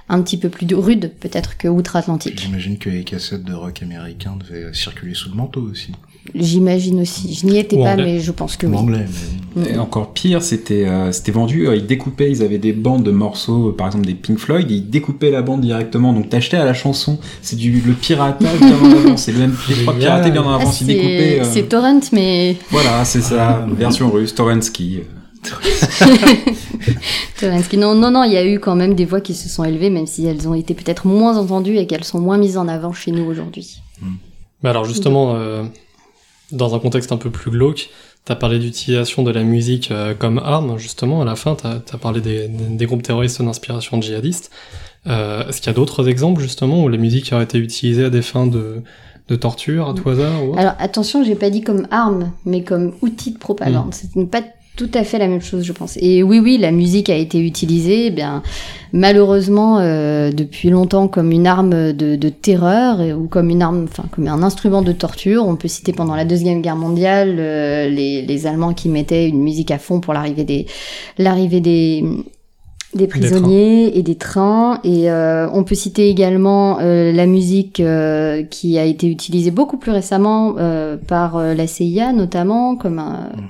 un 0.08 0.22
petit 0.22 0.36
peu 0.36 0.48
plus 0.48 0.66
rude 0.74 1.12
peut-être 1.20 1.56
que 1.56 1.68
outre-Atlantique. 1.68 2.40
J'imagine 2.40 2.78
que 2.78 2.90
les 2.90 3.04
cassettes 3.04 3.44
de 3.44 3.54
rock 3.54 3.82
américain 3.82 4.36
devaient 4.38 4.72
circuler 4.74 5.14
sous 5.14 5.30
le 5.30 5.36
manteau 5.36 5.62
aussi. 5.62 5.92
J'imagine 6.34 7.00
aussi. 7.00 7.34
Je 7.34 7.46
n'y 7.46 7.58
étais 7.58 7.76
pas, 7.76 7.96
mais 7.96 8.20
je 8.20 8.32
pense 8.32 8.56
que 8.56 8.66
oui. 8.66 8.76
Anglais, 8.76 9.04
mais... 9.54 9.72
Et 9.74 9.78
encore 9.78 10.14
pire, 10.14 10.42
c'était 10.42 10.86
euh, 10.86 11.12
c'était 11.12 11.32
vendu. 11.32 11.68
Euh, 11.68 11.76
ils 11.76 11.86
découpaient, 11.86 12.30
ils 12.30 12.42
avaient 12.42 12.58
des 12.58 12.72
bandes 12.72 13.02
de 13.02 13.10
morceaux, 13.10 13.68
euh, 13.68 13.76
par 13.76 13.88
exemple 13.88 14.06
des 14.06 14.14
Pink 14.14 14.38
Floyd. 14.38 14.70
Ils 14.70 14.88
découpaient 14.88 15.30
la 15.30 15.42
bande 15.42 15.60
directement. 15.60 16.14
Donc 16.14 16.30
t'achetais 16.30 16.56
à 16.56 16.64
la 16.64 16.72
chanson. 16.72 17.18
C'est 17.42 17.56
du 17.56 17.72
le 17.72 17.92
piratage 17.92 18.58
bien 18.58 18.78
en 18.78 18.90
avance. 18.90 19.22
C'est 19.22 19.32
le 19.32 19.38
même 19.38 19.56
les 19.68 19.74
trois 19.82 19.94
piratés 19.94 20.30
bien 20.30 20.42
en 20.42 20.50
ah, 20.50 20.60
avance. 20.60 20.80
ils 20.80 20.86
découpaient. 20.86 21.42
C'est 21.44 21.68
torrent, 21.68 22.00
mais. 22.12 22.56
Voilà, 22.70 23.04
c'est 23.04 23.20
ça. 23.20 23.66
version 23.70 24.10
russe, 24.10 24.34
Torrensky. 24.34 25.00
Torrensky. 25.00 25.23
Non, 27.76 27.94
non, 27.94 28.10
non, 28.10 28.24
il 28.24 28.32
y 28.32 28.38
a 28.38 28.46
eu 28.46 28.58
quand 28.58 28.74
même 28.74 28.94
des 28.94 29.04
voix 29.04 29.20
qui 29.20 29.34
se 29.34 29.50
sont 29.50 29.64
élevées, 29.64 29.90
même 29.90 30.06
si 30.06 30.24
elles 30.24 30.48
ont 30.48 30.54
été 30.54 30.72
peut-être 30.72 31.06
moins 31.06 31.36
entendues 31.36 31.76
et 31.76 31.86
qu'elles 31.86 32.04
sont 32.04 32.20
moins 32.20 32.38
mises 32.38 32.56
en 32.56 32.68
avant 32.68 32.94
chez 32.94 33.10
nous 33.10 33.24
aujourd'hui. 33.24 33.82
Mais 34.62 34.70
alors 34.70 34.86
justement, 34.86 35.36
dans 36.52 36.74
un 36.74 36.78
contexte 36.78 37.12
un 37.12 37.16
peu 37.16 37.30
plus 37.30 37.50
glauque, 37.50 37.90
tu 38.24 38.32
as 38.32 38.36
parlé 38.36 38.58
d'utilisation 38.58 39.22
de 39.22 39.30
la 39.30 39.42
musique 39.42 39.90
euh, 39.90 40.14
comme 40.14 40.38
arme, 40.38 40.78
justement, 40.78 41.20
à 41.20 41.24
la 41.24 41.36
fin, 41.36 41.56
tu 41.56 41.66
as, 41.66 41.98
parlé 41.98 42.20
des, 42.20 42.48
des, 42.48 42.86
groupes 42.86 43.02
terroristes 43.02 43.42
d'inspiration 43.42 44.00
djihadiste. 44.00 44.50
Euh, 45.06 45.46
Est-ce 45.46 45.60
qu'il 45.60 45.66
y 45.66 45.70
a 45.70 45.74
d'autres 45.74 46.08
exemples, 46.08 46.40
justement, 46.40 46.82
où 46.82 46.88
la 46.88 46.96
musique 46.96 47.32
a 47.32 47.42
été 47.42 47.58
utilisée 47.58 48.06
à 48.06 48.10
des 48.10 48.22
fins 48.22 48.46
de, 48.46 48.82
de 49.28 49.36
torture, 49.36 49.90
à 49.90 49.94
tout 49.94 50.08
hasard 50.08 50.32
Alors 50.56 50.74
attention, 50.78 51.22
j'ai 51.22 51.34
pas 51.34 51.50
dit 51.50 51.60
comme 51.60 51.86
arme, 51.90 52.32
mais 52.46 52.62
comme 52.62 52.94
outil 53.02 53.32
de 53.32 53.38
propagande. 53.38 53.88
Mm. 53.88 54.08
C'est 54.14 54.30
pas 54.30 54.42
tout 54.76 54.90
à 54.94 55.04
fait 55.04 55.18
la 55.18 55.28
même 55.28 55.40
chose, 55.40 55.64
je 55.64 55.72
pense. 55.72 55.96
Et 56.00 56.22
oui, 56.22 56.40
oui, 56.40 56.58
la 56.58 56.70
musique 56.72 57.08
a 57.10 57.16
été 57.16 57.38
utilisée, 57.38 58.06
eh 58.06 58.10
bien 58.10 58.42
malheureusement 58.92 59.80
euh, 59.80 60.30
depuis 60.30 60.70
longtemps 60.70 61.08
comme 61.08 61.32
une 61.32 61.48
arme 61.48 61.92
de, 61.92 62.14
de 62.14 62.28
terreur 62.28 63.00
ou 63.18 63.26
comme 63.26 63.50
une 63.50 63.60
arme, 63.60 63.86
enfin 63.90 64.04
comme 64.10 64.28
un 64.28 64.42
instrument 64.42 64.82
de 64.82 64.92
torture. 64.92 65.46
On 65.46 65.56
peut 65.56 65.68
citer 65.68 65.92
pendant 65.92 66.14
la 66.14 66.24
deuxième 66.24 66.62
guerre 66.62 66.76
mondiale 66.76 67.36
euh, 67.38 67.88
les, 67.88 68.22
les, 68.22 68.46
Allemands 68.46 68.72
qui 68.72 68.88
mettaient 68.88 69.28
une 69.28 69.42
musique 69.42 69.70
à 69.70 69.78
fond 69.78 70.00
pour 70.00 70.14
l'arrivée 70.14 70.44
des 70.44 70.66
l'arrivée 71.18 71.60
des 71.60 72.04
des 72.94 73.06
prisonniers 73.06 73.98
et 73.98 74.02
des 74.02 74.14
trains. 74.14 74.80
Et 74.84 75.10
euh, 75.10 75.48
on 75.52 75.64
peut 75.64 75.74
citer 75.74 76.08
également 76.08 76.78
euh, 76.80 77.12
la 77.12 77.26
musique 77.26 77.80
euh, 77.80 78.42
qui 78.44 78.78
a 78.78 78.84
été 78.84 79.08
utilisée 79.08 79.50
beaucoup 79.50 79.76
plus 79.76 79.92
récemment 79.92 80.54
par 81.08 81.38
la 81.38 81.66
CIA 81.66 82.12
notamment 82.12 82.76
comme 82.76 82.98
un, 82.98 83.30
mm 83.36 83.48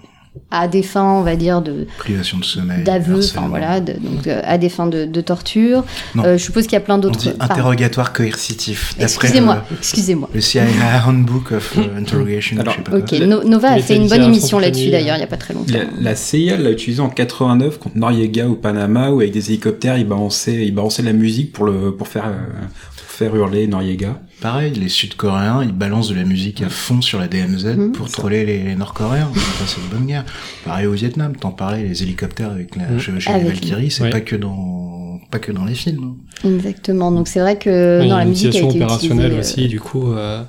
à 0.55 0.69
des 0.69 0.83
fins, 0.83 1.13
on 1.13 1.23
va 1.23 1.37
dire, 1.37 1.61
de 1.63 1.87
privation 1.99 2.39
de 2.39 2.45
sommeil, 2.45 2.85
d'aveu, 2.85 3.19
enfin 3.19 3.49
voilà, 3.49 3.81
de, 3.81 3.95
donc 3.95 4.27
euh, 4.27 4.41
à 4.45 4.59
des 4.59 4.69
fins 4.69 4.87
de, 4.87 5.05
de 5.05 5.21
torture. 5.21 5.85
Euh, 6.19 6.39
je 6.39 6.43
suppose 6.43 6.65
qu'il 6.65 6.75
y 6.75 6.77
a 6.77 6.81
plein 6.81 6.99
d'autres. 6.99 7.19
Interrogatoire 7.41 8.13
coercitif. 8.13 8.95
Excusez-moi, 8.99 9.65
excusez-moi. 9.79 10.29
Le 10.33 10.41
CIA 10.41 10.65
Handbook 11.07 11.53
of 11.53 11.77
uh, 11.77 11.99
Interrogation. 11.99 12.59
Alors, 12.59 12.75
je 12.75 12.79
sais 12.79 12.83
pas 12.83 12.97
ok, 12.97 13.45
Nova 13.47 13.73
a 13.73 13.79
fait 13.81 13.97
une 13.97 14.09
bonne 14.09 14.23
émission 14.23 14.59
là-dessus 14.59 14.91
d'ailleurs, 14.91 15.17
il 15.17 15.21
n'y 15.21 15.25
a 15.25 15.29
pas 15.29 15.37
très 15.37 15.55
longtemps. 15.55 15.75
La, 16.01 16.15
CIA 16.15 16.57
l'a 16.57 16.71
utilisé 16.71 17.01
en 17.01 17.09
89 17.09 17.79
contre 17.79 17.97
Noriega 17.97 18.49
au 18.49 18.55
Panama, 18.55 19.11
où 19.11 19.21
avec 19.21 19.33
des 19.33 19.51
hélicoptères, 19.51 19.99
ils 19.99 20.07
balançaient, 20.07 20.65
ils 20.67 20.75
balançaient 20.75 21.03
de 21.03 21.09
la 21.09 21.13
musique 21.13 21.53
pour 21.53 21.65
le, 21.65 21.95
pour 21.95 22.09
faire, 22.09 22.27
euh, 22.27 22.67
faire 22.97 23.35
hurler 23.35 23.67
Noriega. 23.67 24.21
Pareil, 24.41 24.73
les 24.73 24.89
Sud-Coréens, 24.89 25.63
ils 25.63 25.73
balancent 25.73 26.11
de 26.11 26.15
la 26.15 26.25
musique 26.25 26.61
à 26.63 26.69
fond 26.69 27.01
sur 27.01 27.19
la 27.19 27.29
DMZ 27.29 27.65
mmh. 27.65 27.93
pour 27.93 28.11
troller 28.11 28.45
les, 28.45 28.75
Nord-Coréens. 28.75 29.31
c'est 29.67 29.81
une 29.81 29.89
bonne 29.89 30.07
guerre. 30.07 30.25
Pareil 30.65 30.87
au 30.87 30.93
Vietnam, 30.93 31.37
t'en 31.37 31.51
parlais, 31.51 31.83
les 31.83 32.03
hélicoptères 32.03 32.51
avec 32.51 32.77
la 32.77 32.89
mmh. 32.89 32.99
chevauchée 32.99 33.33
des 33.39 33.45
Valkyries, 33.45 33.91
c'est 33.91 34.11
pas 34.11 34.21
que 34.21 34.37
dans 34.37 35.19
pas 35.31 35.39
que 35.39 35.53
dans 35.53 35.65
les 35.65 35.75
films. 35.75 36.15
Hein. 36.45 36.49
Exactement. 36.49 37.11
Donc 37.11 37.29
c'est 37.29 37.41
vrai 37.41 37.57
que 37.59 38.09
dans 38.09 38.19
la 38.19 38.25
musique 38.25 38.55
a 38.55 38.59
été 38.59 38.69
opérationnelle 38.69 39.33
euh, 39.33 39.41
aussi, 39.41 39.69
du 39.69 39.81
coup, 39.81 40.13
euh, 40.13 40.43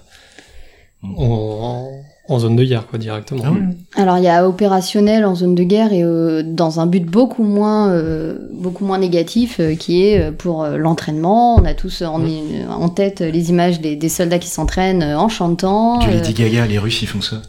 on, 1.03 1.89
en 2.27 2.39
zone 2.39 2.55
de 2.55 2.63
guerre, 2.63 2.87
quoi, 2.87 2.97
directement. 2.97 3.43
Ah 3.45 3.51
ouais. 3.51 3.59
Alors 3.95 4.17
il 4.17 4.23
y 4.23 4.27
a 4.27 4.47
opérationnel 4.47 5.25
en 5.25 5.35
zone 5.35 5.55
de 5.55 5.63
guerre 5.63 5.93
et 5.93 6.03
euh, 6.03 6.43
dans 6.43 6.79
un 6.79 6.87
but 6.87 7.05
beaucoup 7.05 7.43
moins 7.43 7.89
euh, 7.91 8.37
beaucoup 8.53 8.83
moins 8.85 8.97
négatif 8.97 9.59
euh, 9.59 9.75
qui 9.75 10.03
est 10.03 10.31
pour 10.31 10.63
euh, 10.63 10.77
l'entraînement. 10.77 11.55
On 11.55 11.65
a 11.65 11.73
tous 11.73 12.01
en, 12.01 12.21
en 12.69 12.89
tête 12.89 13.21
les 13.21 13.49
images 13.49 13.79
des, 13.79 13.95
des 13.95 14.09
soldats 14.09 14.39
qui 14.39 14.49
s'entraînent 14.49 15.03
en 15.03 15.29
chantant. 15.29 15.99
Tu 15.99 16.09
euh, 16.09 16.13
Lady 16.13 16.33
Gaga, 16.33 16.65
les 16.65 16.79
Russes 16.79 17.01
ils 17.03 17.07
font 17.07 17.21
ça. 17.21 17.41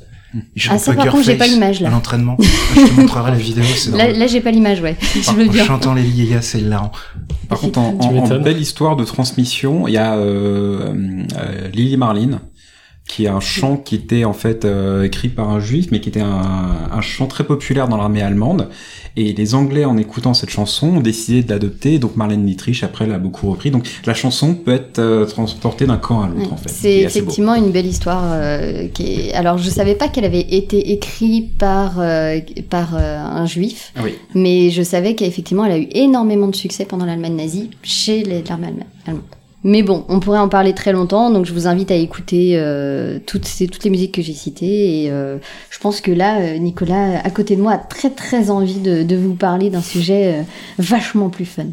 Ils 0.57 0.63
Ah, 0.71 0.79
ça, 0.79 0.93
par 0.95 1.07
contre, 1.09 1.25
j'ai 1.25 1.37
pas 1.37 1.47
l'image, 1.47 1.81
là. 1.81 1.89
À 1.89 1.91
l'entraînement. 1.91 2.37
je 2.41 2.87
te 2.87 3.01
montrerai 3.01 3.31
la 3.33 3.37
vidéo, 3.37 3.65
c'est 3.77 3.91
là, 3.97 4.11
là 4.13 4.27
j'ai 4.27 4.41
pas 4.41 4.51
l'image, 4.51 4.81
ouais. 4.81 4.97
Je 5.15 5.31
veux 5.33 5.49
bien. 5.49 5.65
chantant 5.65 5.95
Lady 5.95 6.25
Gaga, 6.27 6.43
c'est 6.43 6.61
hilarant. 6.61 6.93
Par 7.49 7.59
contre, 7.61 7.79
en, 7.79 7.97
en- 8.01 8.31
en 8.31 8.39
belle 8.41 8.61
histoire 8.61 8.97
de 8.97 9.05
transmission, 9.05 9.87
il 9.89 9.95
y 9.95 9.99
a 9.99 10.15
euh, 10.17 10.93
euh, 11.39 11.69
Lily 11.73 11.97
Marlin, 11.97 12.41
qui 13.09 13.25
est 13.25 13.29
un 13.29 13.41
chant 13.41 13.77
qui 13.77 13.95
était 13.95 14.25
en 14.25 14.33
fait 14.33 14.65
euh, 14.65 15.05
écrit 15.05 15.29
par 15.29 15.49
un 15.51 15.61
juif, 15.61 15.89
mais 15.93 16.01
qui 16.01 16.09
était 16.09 16.21
un, 16.21 16.89
un 16.93 17.01
chant 17.01 17.27
très 17.27 17.45
populaire 17.45 17.87
dans 17.89 17.97
l'armée 17.97 18.21
allemande. 18.23 18.69
Et 19.19 19.33
les 19.33 19.55
Anglais, 19.55 19.85
en 19.87 19.97
écoutant 19.97 20.35
cette 20.35 20.51
chanson, 20.51 20.89
ont 20.89 21.01
décidé 21.01 21.43
de 21.43 21.49
l'adopter. 21.51 21.99
Donc 21.99 22.17
Marlène 22.17 22.45
Dietrich, 22.45 22.83
après, 22.83 23.07
l'a 23.07 23.19
beaucoup 23.19 23.51
repris. 23.51 23.71
Donc 23.71 23.87
la 24.05 24.13
chanson 24.13 24.55
peut 24.55 24.73
être 24.73 24.99
euh, 24.99 25.25
transportée 25.25 25.87
d'un 25.87 25.97
camp 25.97 26.21
à 26.21 26.29
l'autre, 26.29 26.53
en 26.53 26.57
fait. 26.57 26.69
C'est 26.69 27.01
beau. 27.01 27.07
effectivement 27.07 27.55
une 27.55 27.71
belle 27.71 27.87
histoire 27.87 28.25
euh, 28.27 28.89
qui 28.89 29.05
est... 29.15 29.33
Alors 29.35 29.57
je 29.57 29.71
savais 29.71 29.95
pas 29.95 30.09
qu'elle 30.09 30.25
avait 30.27 30.41
été 30.41 30.93
écrite 30.93 31.57
par 31.57 31.95
euh, 31.99 32.41
par 32.69 32.95
euh, 32.95 33.19
un 33.19 33.47
juif, 33.47 33.93
oui. 34.03 34.15
mais 34.35 34.71
je 34.71 34.83
savais 34.83 35.15
qu'effectivement 35.15 35.65
elle 35.65 35.73
a 35.73 35.79
eu 35.79 35.89
énormément 35.93 36.49
de 36.49 36.57
succès 36.57 36.85
pendant 36.85 37.07
l'Allemagne 37.07 37.37
nazie 37.37 37.71
chez 37.83 38.23
l'armée 38.25 38.67
allema- 38.67 38.87
allemande. 39.07 39.23
Mais 39.69 39.83
bon, 39.83 40.05
on 40.09 40.21
pourrait 40.21 40.39
en 40.39 40.49
parler 40.49 40.75
très 40.75 40.93
longtemps, 40.93 41.29
donc 41.33 41.45
je 41.45 41.53
vous 41.53 41.67
invite 41.67 41.91
à 41.91 41.97
écouter 41.97 42.53
euh, 42.55 43.19
toutes, 43.27 43.47
ces, 43.47 43.67
toutes 43.67 43.83
les 43.83 43.91
musiques 43.91 44.15
que 44.15 44.23
j'ai 44.23 44.33
citées. 44.33 45.03
Et 45.03 45.11
euh, 45.11 45.39
je 45.71 45.79
pense 45.81 46.01
que 46.01 46.13
là, 46.13 46.39
euh, 46.39 46.59
Nicolas, 46.59 47.19
à 47.25 47.31
côté 47.31 47.57
de 47.57 47.63
moi, 47.63 47.73
a 47.73 47.79
très 47.79 48.11
très 48.11 48.51
envie 48.51 48.79
de, 48.79 49.03
de 49.03 49.17
vous 49.17 49.35
parler 49.35 49.69
d'un 49.69 49.83
sujet 49.83 50.35
euh, 50.37 50.43
vachement 50.79 51.31
plus 51.31 51.47
fun. 51.47 51.65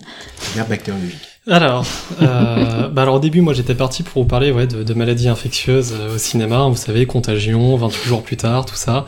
Guerre 0.56 0.68
bactériologique. 0.68 1.20
Alors, 1.48 1.86
euh, 2.22 2.88
bah 2.92 3.04
alors 3.04 3.16
au 3.16 3.20
début, 3.20 3.42
moi 3.42 3.54
j'étais 3.54 3.76
parti 3.76 4.02
pour 4.02 4.24
vous 4.24 4.28
parler 4.28 4.52
ouais, 4.52 4.66
de, 4.66 4.82
de 4.82 4.94
maladies 4.96 5.28
infectieuses 5.28 5.94
euh, 5.94 6.16
au 6.16 6.18
cinéma, 6.18 6.68
vous 6.70 6.76
savez, 6.76 7.06
contagion, 7.06 7.76
28 7.76 8.08
jours 8.08 8.24
plus 8.24 8.38
tard, 8.38 8.66
tout 8.66 8.76
ça. 8.76 9.06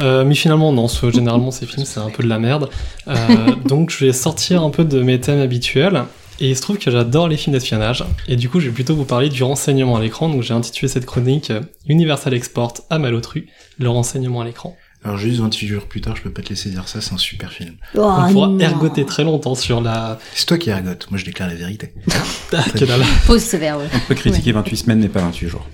Euh, 0.00 0.24
mais 0.26 0.34
finalement, 0.34 0.70
non, 0.72 0.86
ce- 0.86 1.10
généralement 1.10 1.50
ces 1.50 1.64
films 1.64 1.86
c'est 1.86 2.00
un 2.00 2.10
peu 2.10 2.22
de 2.22 2.28
la 2.28 2.38
merde. 2.38 2.68
Euh, 3.06 3.14
donc 3.64 3.88
je 3.90 4.04
vais 4.04 4.12
sortir 4.12 4.62
un 4.62 4.70
peu 4.70 4.84
de 4.84 5.00
mes 5.00 5.18
thèmes 5.18 5.40
habituels. 5.40 6.02
Et 6.40 6.50
il 6.50 6.56
se 6.56 6.62
trouve 6.62 6.78
que 6.78 6.90
j'adore 6.90 7.26
les 7.28 7.36
films 7.36 7.52
d'espionnage. 7.54 8.04
Et 8.28 8.36
du 8.36 8.48
coup, 8.48 8.60
je 8.60 8.66
vais 8.66 8.72
plutôt 8.72 8.94
vous 8.94 9.04
parler 9.04 9.28
du 9.28 9.42
renseignement 9.42 9.96
à 9.96 10.00
l'écran. 10.00 10.28
Donc 10.28 10.42
j'ai 10.42 10.54
intitulé 10.54 10.88
cette 10.88 11.04
chronique 11.06 11.50
euh, 11.50 11.60
Universal 11.88 12.32
Export 12.34 12.74
à 12.90 12.98
Malotru, 12.98 13.48
le 13.78 13.88
renseignement 13.88 14.42
à 14.42 14.44
l'écran. 14.44 14.76
Alors 15.04 15.16
juste 15.16 15.38
28 15.40 15.68
jours 15.68 15.84
plus 15.84 16.00
tard, 16.00 16.16
je 16.16 16.22
peux 16.22 16.30
pas 16.30 16.42
te 16.42 16.48
laisser 16.50 16.70
dire 16.70 16.88
ça, 16.88 17.00
c'est 17.00 17.12
un 17.14 17.18
super 17.18 17.52
film. 17.52 17.74
Oh, 17.96 18.00
On 18.02 18.32
pourra 18.32 18.48
non. 18.48 18.58
ergoter 18.58 19.06
très 19.06 19.22
longtemps 19.24 19.54
sur 19.54 19.80
la... 19.80 20.18
C'est 20.34 20.46
toi 20.46 20.58
qui 20.58 20.70
ergote, 20.70 21.06
moi 21.10 21.18
je 21.18 21.24
déclare 21.24 21.48
la 21.48 21.54
vérité. 21.54 21.92
Ah, 22.52 22.64
que 22.74 22.84
dalle. 22.84 23.02
Pause 23.26 23.42
sévère, 23.42 23.78
ouais. 23.78 23.84
On 23.94 23.98
peut 24.08 24.14
critiquer 24.16 24.50
28 24.52 24.76
semaines, 24.76 24.98
mais 25.00 25.08
pas 25.08 25.20
28 25.20 25.48
jours. 25.48 25.66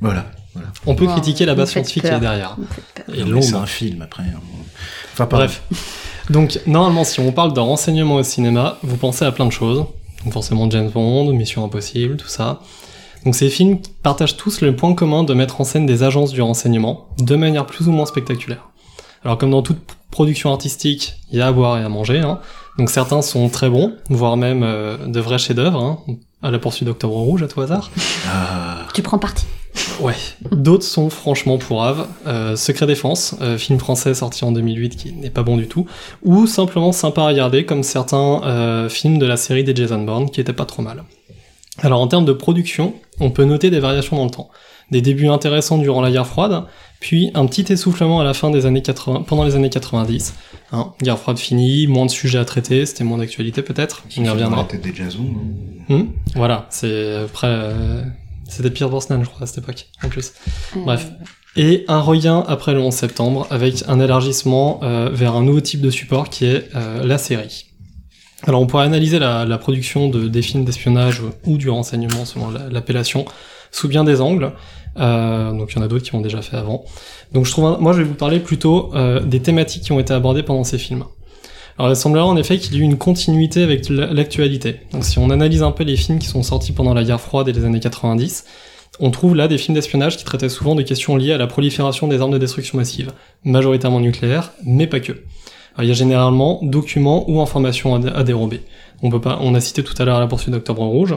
Voilà. 0.00 0.26
voilà. 0.54 0.68
On 0.86 0.94
peut 0.96 1.04
Wow, 1.06 1.12
critiquer 1.12 1.44
la 1.46 1.54
base 1.54 1.70
scientifique 1.70 2.02
qui 2.02 2.08
est 2.08 2.18
derrière. 2.20 2.56
Et. 3.14 3.22
C'est 3.42 3.54
un 3.54 3.66
film 3.66 4.02
après. 4.02 4.22
hein. 4.24 4.40
Enfin, 5.12 5.26
pardon. 5.26 5.44
Bref. 5.46 5.62
Donc, 6.30 6.58
normalement, 6.66 7.04
si 7.04 7.20
on 7.20 7.30
parle 7.30 7.52
de 7.52 7.60
renseignement 7.60 8.16
au 8.16 8.22
cinéma, 8.24 8.78
vous 8.82 8.96
pensez 8.96 9.24
à 9.24 9.30
plein 9.32 9.46
de 9.46 9.52
choses. 9.52 9.84
Donc, 10.24 10.32
forcément, 10.32 10.68
James 10.70 10.90
Bond, 10.90 11.32
Mission 11.32 11.64
Impossible, 11.64 12.16
tout 12.16 12.28
ça. 12.28 12.60
Donc, 13.24 13.34
ces 13.34 13.48
films 13.48 13.78
partagent 14.02 14.36
tous 14.36 14.60
le 14.60 14.74
point 14.74 14.94
commun 14.94 15.24
de 15.24 15.34
mettre 15.34 15.60
en 15.60 15.64
scène 15.64 15.86
des 15.86 16.02
agences 16.02 16.32
du 16.32 16.42
renseignement 16.42 17.08
de 17.18 17.36
manière 17.36 17.66
plus 17.66 17.88
ou 17.88 17.92
moins 17.92 18.06
spectaculaire. 18.06 18.68
Alors, 19.24 19.38
comme 19.38 19.50
dans 19.50 19.62
toute 19.62 19.78
production 20.10 20.52
artistique, 20.52 21.14
il 21.30 21.38
y 21.38 21.40
a 21.40 21.46
à 21.46 21.52
boire 21.52 21.78
et 21.78 21.82
à 21.82 21.88
manger. 21.88 22.18
Hein. 22.18 22.40
Donc, 22.78 22.90
certains 22.90 23.22
sont 23.22 23.48
très 23.48 23.70
bons, 23.70 23.94
voire 24.10 24.36
même 24.36 24.62
euh, 24.62 25.06
de 25.06 25.20
vrais 25.20 25.38
chefs-d'œuvre. 25.38 25.82
Hein. 25.82 25.98
À 26.42 26.50
la 26.50 26.58
poursuite 26.58 26.86
d'Octobre 26.86 27.14
Rouge, 27.16 27.42
à 27.42 27.48
tout 27.48 27.60
hasard. 27.60 27.90
Tu 28.92 29.02
prends 29.02 29.18
parti. 29.18 29.46
Ouais. 30.00 30.14
D'autres 30.52 30.84
sont 30.84 31.10
franchement 31.10 31.58
pourraves. 31.58 32.06
Euh, 32.26 32.56
Secret 32.56 32.86
Défense, 32.86 33.36
euh, 33.40 33.58
film 33.58 33.78
français 33.78 34.14
sorti 34.14 34.44
en 34.44 34.52
2008 34.52 34.96
qui 34.96 35.12
n'est 35.12 35.30
pas 35.30 35.42
bon 35.42 35.56
du 35.56 35.66
tout, 35.66 35.86
ou 36.22 36.46
simplement 36.46 36.92
sympa 36.92 37.22
à 37.22 37.26
regarder 37.26 37.64
comme 37.64 37.82
certains 37.82 38.42
euh, 38.44 38.88
films 38.88 39.18
de 39.18 39.26
la 39.26 39.36
série 39.36 39.64
des 39.64 39.74
Jason 39.74 40.02
Bourne 40.02 40.30
qui 40.30 40.40
étaient 40.40 40.52
pas 40.52 40.66
trop 40.66 40.82
mal. 40.82 41.04
Alors 41.82 42.00
en 42.00 42.06
termes 42.06 42.24
de 42.24 42.32
production, 42.32 42.94
on 43.20 43.30
peut 43.30 43.44
noter 43.44 43.70
des 43.70 43.80
variations 43.80 44.16
dans 44.16 44.24
le 44.24 44.30
temps. 44.30 44.50
Des 44.90 45.00
débuts 45.00 45.28
intéressants 45.28 45.78
durant 45.78 46.02
la 46.02 46.10
guerre 46.10 46.26
froide, 46.26 46.64
puis 47.00 47.30
un 47.34 47.46
petit 47.46 47.72
essoufflement 47.72 48.20
à 48.20 48.24
la 48.24 48.34
fin 48.34 48.50
des 48.50 48.66
années 48.66 48.82
80, 48.82 49.24
pendant 49.26 49.44
les 49.44 49.56
années 49.56 49.70
90. 49.70 50.34
Hein, 50.72 50.92
guerre 51.02 51.18
froide 51.18 51.38
finie, 51.38 51.86
moins 51.86 52.06
de 52.06 52.10
sujets 52.10 52.38
à 52.38 52.44
traiter, 52.44 52.84
c'était 52.86 53.02
moins 53.02 53.18
d'actualité 53.18 53.62
peut-être, 53.62 54.04
on 54.18 54.24
y 54.24 54.28
reviendra. 54.28 54.58
la 54.58 54.64
tête 54.64 54.82
des 54.82 54.94
Jason. 54.94 55.24
Hmm, 55.88 56.04
voilà, 56.36 56.66
c'est 56.70 57.16
après... 57.16 58.04
c'était 58.48 58.70
Pierre 58.70 58.88
Brosnan, 58.90 59.22
je 59.22 59.28
crois, 59.28 59.42
à 59.42 59.46
cette 59.46 59.58
époque, 59.58 59.86
en 60.02 60.08
plus. 60.08 60.32
Bref. 60.76 61.10
Et 61.56 61.84
un 61.88 62.00
regain 62.00 62.44
après 62.48 62.74
le 62.74 62.80
11 62.80 62.92
septembre, 62.92 63.46
avec 63.50 63.84
un 63.86 64.00
élargissement 64.00 64.80
euh, 64.82 65.08
vers 65.12 65.34
un 65.36 65.42
nouveau 65.44 65.60
type 65.60 65.80
de 65.80 65.90
support 65.90 66.28
qui 66.28 66.46
est 66.46 66.68
euh, 66.74 67.04
la 67.04 67.16
série. 67.18 67.66
Alors 68.46 68.60
on 68.60 68.66
pourrait 68.66 68.84
analyser 68.84 69.18
la, 69.18 69.44
la 69.44 69.56
production 69.58 70.08
de, 70.08 70.26
des 70.28 70.42
films 70.42 70.64
d'espionnage 70.64 71.22
ou 71.46 71.56
du 71.56 71.70
renseignement 71.70 72.24
selon 72.24 72.50
la- 72.50 72.68
l'appellation 72.68 73.24
sous 73.70 73.88
bien 73.88 74.04
des 74.04 74.20
angles. 74.20 74.52
Euh, 74.98 75.52
donc 75.52 75.72
il 75.72 75.76
y 75.76 75.78
en 75.80 75.82
a 75.82 75.88
d'autres 75.88 76.04
qui 76.04 76.12
l'ont 76.12 76.20
déjà 76.20 76.42
fait 76.42 76.56
avant. 76.56 76.84
Donc 77.32 77.46
je 77.46 77.50
trouve, 77.52 77.64
un- 77.66 77.78
moi 77.78 77.92
je 77.92 77.98
vais 77.98 78.04
vous 78.04 78.14
parler 78.14 78.40
plutôt 78.40 78.90
euh, 78.94 79.20
des 79.20 79.40
thématiques 79.40 79.84
qui 79.84 79.92
ont 79.92 79.98
été 80.00 80.12
abordées 80.12 80.42
pendant 80.42 80.64
ces 80.64 80.78
films. 80.78 81.04
Alors 81.78 81.90
il 81.90 81.96
semblerait 81.96 82.24
en 82.24 82.36
effet 82.36 82.58
qu'il 82.58 82.74
y 82.74 82.76
ait 82.76 82.80
eu 82.80 82.84
une 82.84 82.98
continuité 82.98 83.62
avec 83.62 83.88
la- 83.88 84.06
l'actualité. 84.12 84.76
Donc 84.92 85.04
si 85.04 85.18
on 85.18 85.30
analyse 85.30 85.62
un 85.62 85.72
peu 85.72 85.82
les 85.84 85.96
films 85.96 86.18
qui 86.18 86.28
sont 86.28 86.42
sortis 86.42 86.72
pendant 86.72 86.94
la 86.94 87.02
guerre 87.04 87.20
froide 87.20 87.48
et 87.48 87.52
les 87.52 87.64
années 87.64 87.80
90, 87.80 88.44
on 89.00 89.10
trouve 89.10 89.34
là 89.34 89.48
des 89.48 89.58
films 89.58 89.74
d'espionnage 89.74 90.16
qui 90.16 90.24
traitaient 90.24 90.48
souvent 90.48 90.76
de 90.76 90.82
questions 90.82 91.16
liées 91.16 91.32
à 91.32 91.38
la 91.38 91.48
prolifération 91.48 92.06
des 92.06 92.20
armes 92.20 92.30
de 92.30 92.38
destruction 92.38 92.78
massive, 92.78 93.10
majoritairement 93.44 93.98
nucléaires, 93.98 94.52
mais 94.64 94.86
pas 94.86 95.00
que. 95.00 95.12
Alors, 95.74 95.82
il 95.82 95.88
y 95.88 95.90
a 95.90 95.94
généralement 95.94 96.60
documents 96.62 97.28
ou 97.28 97.40
informations 97.40 97.96
à, 97.96 97.98
dé- 97.98 98.12
à 98.14 98.22
dérober. 98.22 98.60
On 99.02 99.10
peut 99.10 99.20
pas, 99.20 99.38
on 99.42 99.56
a 99.56 99.60
cité 99.60 99.82
tout 99.82 100.00
à 100.00 100.04
l'heure 100.04 100.20
la 100.20 100.28
poursuite 100.28 100.50
d'Octobre 100.54 100.84
Rouge. 100.84 101.16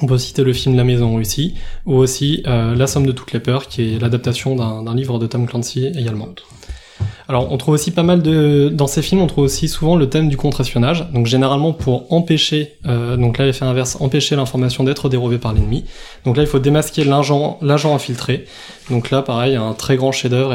On 0.00 0.06
peut 0.06 0.16
citer 0.16 0.42
le 0.42 0.54
film 0.54 0.74
La 0.76 0.84
Maison 0.84 1.12
en 1.12 1.16
Russie, 1.16 1.54
ou 1.84 1.96
aussi 1.96 2.42
euh, 2.46 2.74
La 2.74 2.86
Somme 2.86 3.04
de 3.04 3.12
toutes 3.12 3.32
les 3.32 3.40
peurs, 3.40 3.68
qui 3.68 3.94
est 3.94 3.98
l'adaptation 4.00 4.56
d'un 4.56 4.94
livre 4.94 5.18
de 5.18 5.26
Tom 5.26 5.46
Clancy 5.46 5.84
également. 5.94 6.28
Alors, 7.26 7.50
on 7.50 7.56
trouve 7.56 7.74
aussi 7.74 7.90
pas 7.90 8.02
mal 8.02 8.20
de 8.20 8.68
dans 8.72 8.86
ces 8.86 9.00
films, 9.00 9.22
on 9.22 9.26
trouve 9.26 9.44
aussi 9.44 9.66
souvent 9.66 9.96
le 9.96 10.10
thème 10.10 10.28
du 10.28 10.36
contre-espionnage. 10.36 11.10
Donc, 11.12 11.26
généralement 11.26 11.72
pour 11.72 12.12
empêcher, 12.12 12.74
euh, 12.86 13.16
donc 13.16 13.38
là 13.38 13.46
l'effet 13.46 13.64
inverse, 13.64 13.96
empêcher 14.00 14.36
l'information 14.36 14.84
d'être 14.84 15.08
dérobée 15.08 15.38
par 15.38 15.54
l'ennemi. 15.54 15.84
Donc 16.26 16.36
là, 16.36 16.42
il 16.42 16.46
faut 16.46 16.58
démasquer 16.58 17.04
l'agent, 17.04 17.58
l'agent 17.62 17.94
infiltré. 17.94 18.44
Donc 18.90 19.10
là, 19.10 19.22
pareil, 19.22 19.56
un 19.56 19.72
très 19.72 19.96
grand 19.96 20.12
chef-d'œuvre. 20.12 20.52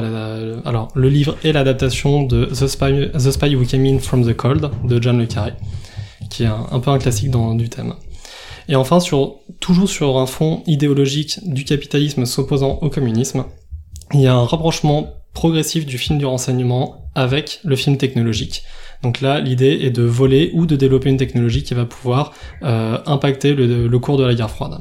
Alors, 0.63 0.89
le 0.93 1.09
livre 1.09 1.38
est 1.43 1.53
l'adaptation 1.53 2.24
de 2.24 2.45
The 2.45 2.67
Spy, 2.67 3.09
The 3.13 3.32
Spy 3.32 3.55
Who 3.55 3.65
Came 3.65 3.86
In 3.86 3.99
From 3.99 4.24
the 4.24 4.36
Cold 4.36 4.70
de 4.84 5.01
John 5.01 5.17
le 5.17 5.26
Carré, 5.26 5.53
qui 6.30 6.43
est 6.43 6.47
un, 6.47 6.67
un 6.72 6.80
peu 6.80 6.91
un 6.91 6.99
classique 6.99 7.32
dans, 7.32 7.55
du 7.55 7.70
thème. 7.70 7.95
Et 8.67 8.76
enfin, 8.76 8.99
sur, 8.99 9.38
toujours 9.59 9.89
sur 9.89 10.20
un 10.20 10.28
fond 10.28 10.61
idéologique 10.67 11.39
du 11.43 11.65
capitalisme 11.65 12.26
s'opposant 12.26 12.78
au 12.84 12.89
communisme, 12.89 13.45
il 14.13 14.22
y 14.22 14.28
a 14.28 14.36
un 14.36 14.45
rapprochement 14.45 15.18
progressif 15.34 15.86
du 15.86 15.97
film 15.97 16.19
du 16.19 16.25
renseignement 16.25 17.09
avec 17.15 17.59
le 17.63 17.75
film 17.75 17.97
technologique. 17.97 18.63
Donc 19.03 19.21
là, 19.21 19.39
l'idée 19.39 19.80
est 19.82 19.91
de 19.91 20.03
voler 20.03 20.51
ou 20.53 20.65
de 20.65 20.75
développer 20.75 21.09
une 21.09 21.17
technologie 21.17 21.63
qui 21.63 21.73
va 21.73 21.86
pouvoir 21.86 22.34
euh, 22.63 22.97
impacter 23.05 23.53
le, 23.53 23.99
cours 23.99 24.17
de 24.17 24.25
la 24.25 24.36
guerre 24.36 24.49
froide. 24.49 24.80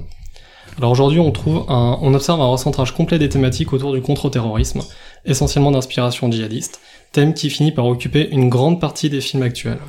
Alors 0.78 0.90
aujourd'hui, 0.90 1.20
on 1.20 1.30
trouve 1.30 1.64
un, 1.68 1.98
on 2.02 2.14
observe 2.14 2.40
un 2.40 2.46
recentrage 2.46 2.94
complet 2.94 3.18
des 3.18 3.28
thématiques 3.28 3.72
autour 3.72 3.92
du 3.92 4.00
contre-terrorisme, 4.00 4.80
essentiellement 5.24 5.70
d'inspiration 5.70 6.30
djihadiste, 6.30 6.80
thème 7.12 7.34
qui 7.34 7.50
finit 7.50 7.72
par 7.72 7.86
occuper 7.86 8.28
une 8.30 8.48
grande 8.48 8.80
partie 8.80 9.10
des 9.10 9.20
films 9.20 9.42
actuels. 9.42 9.80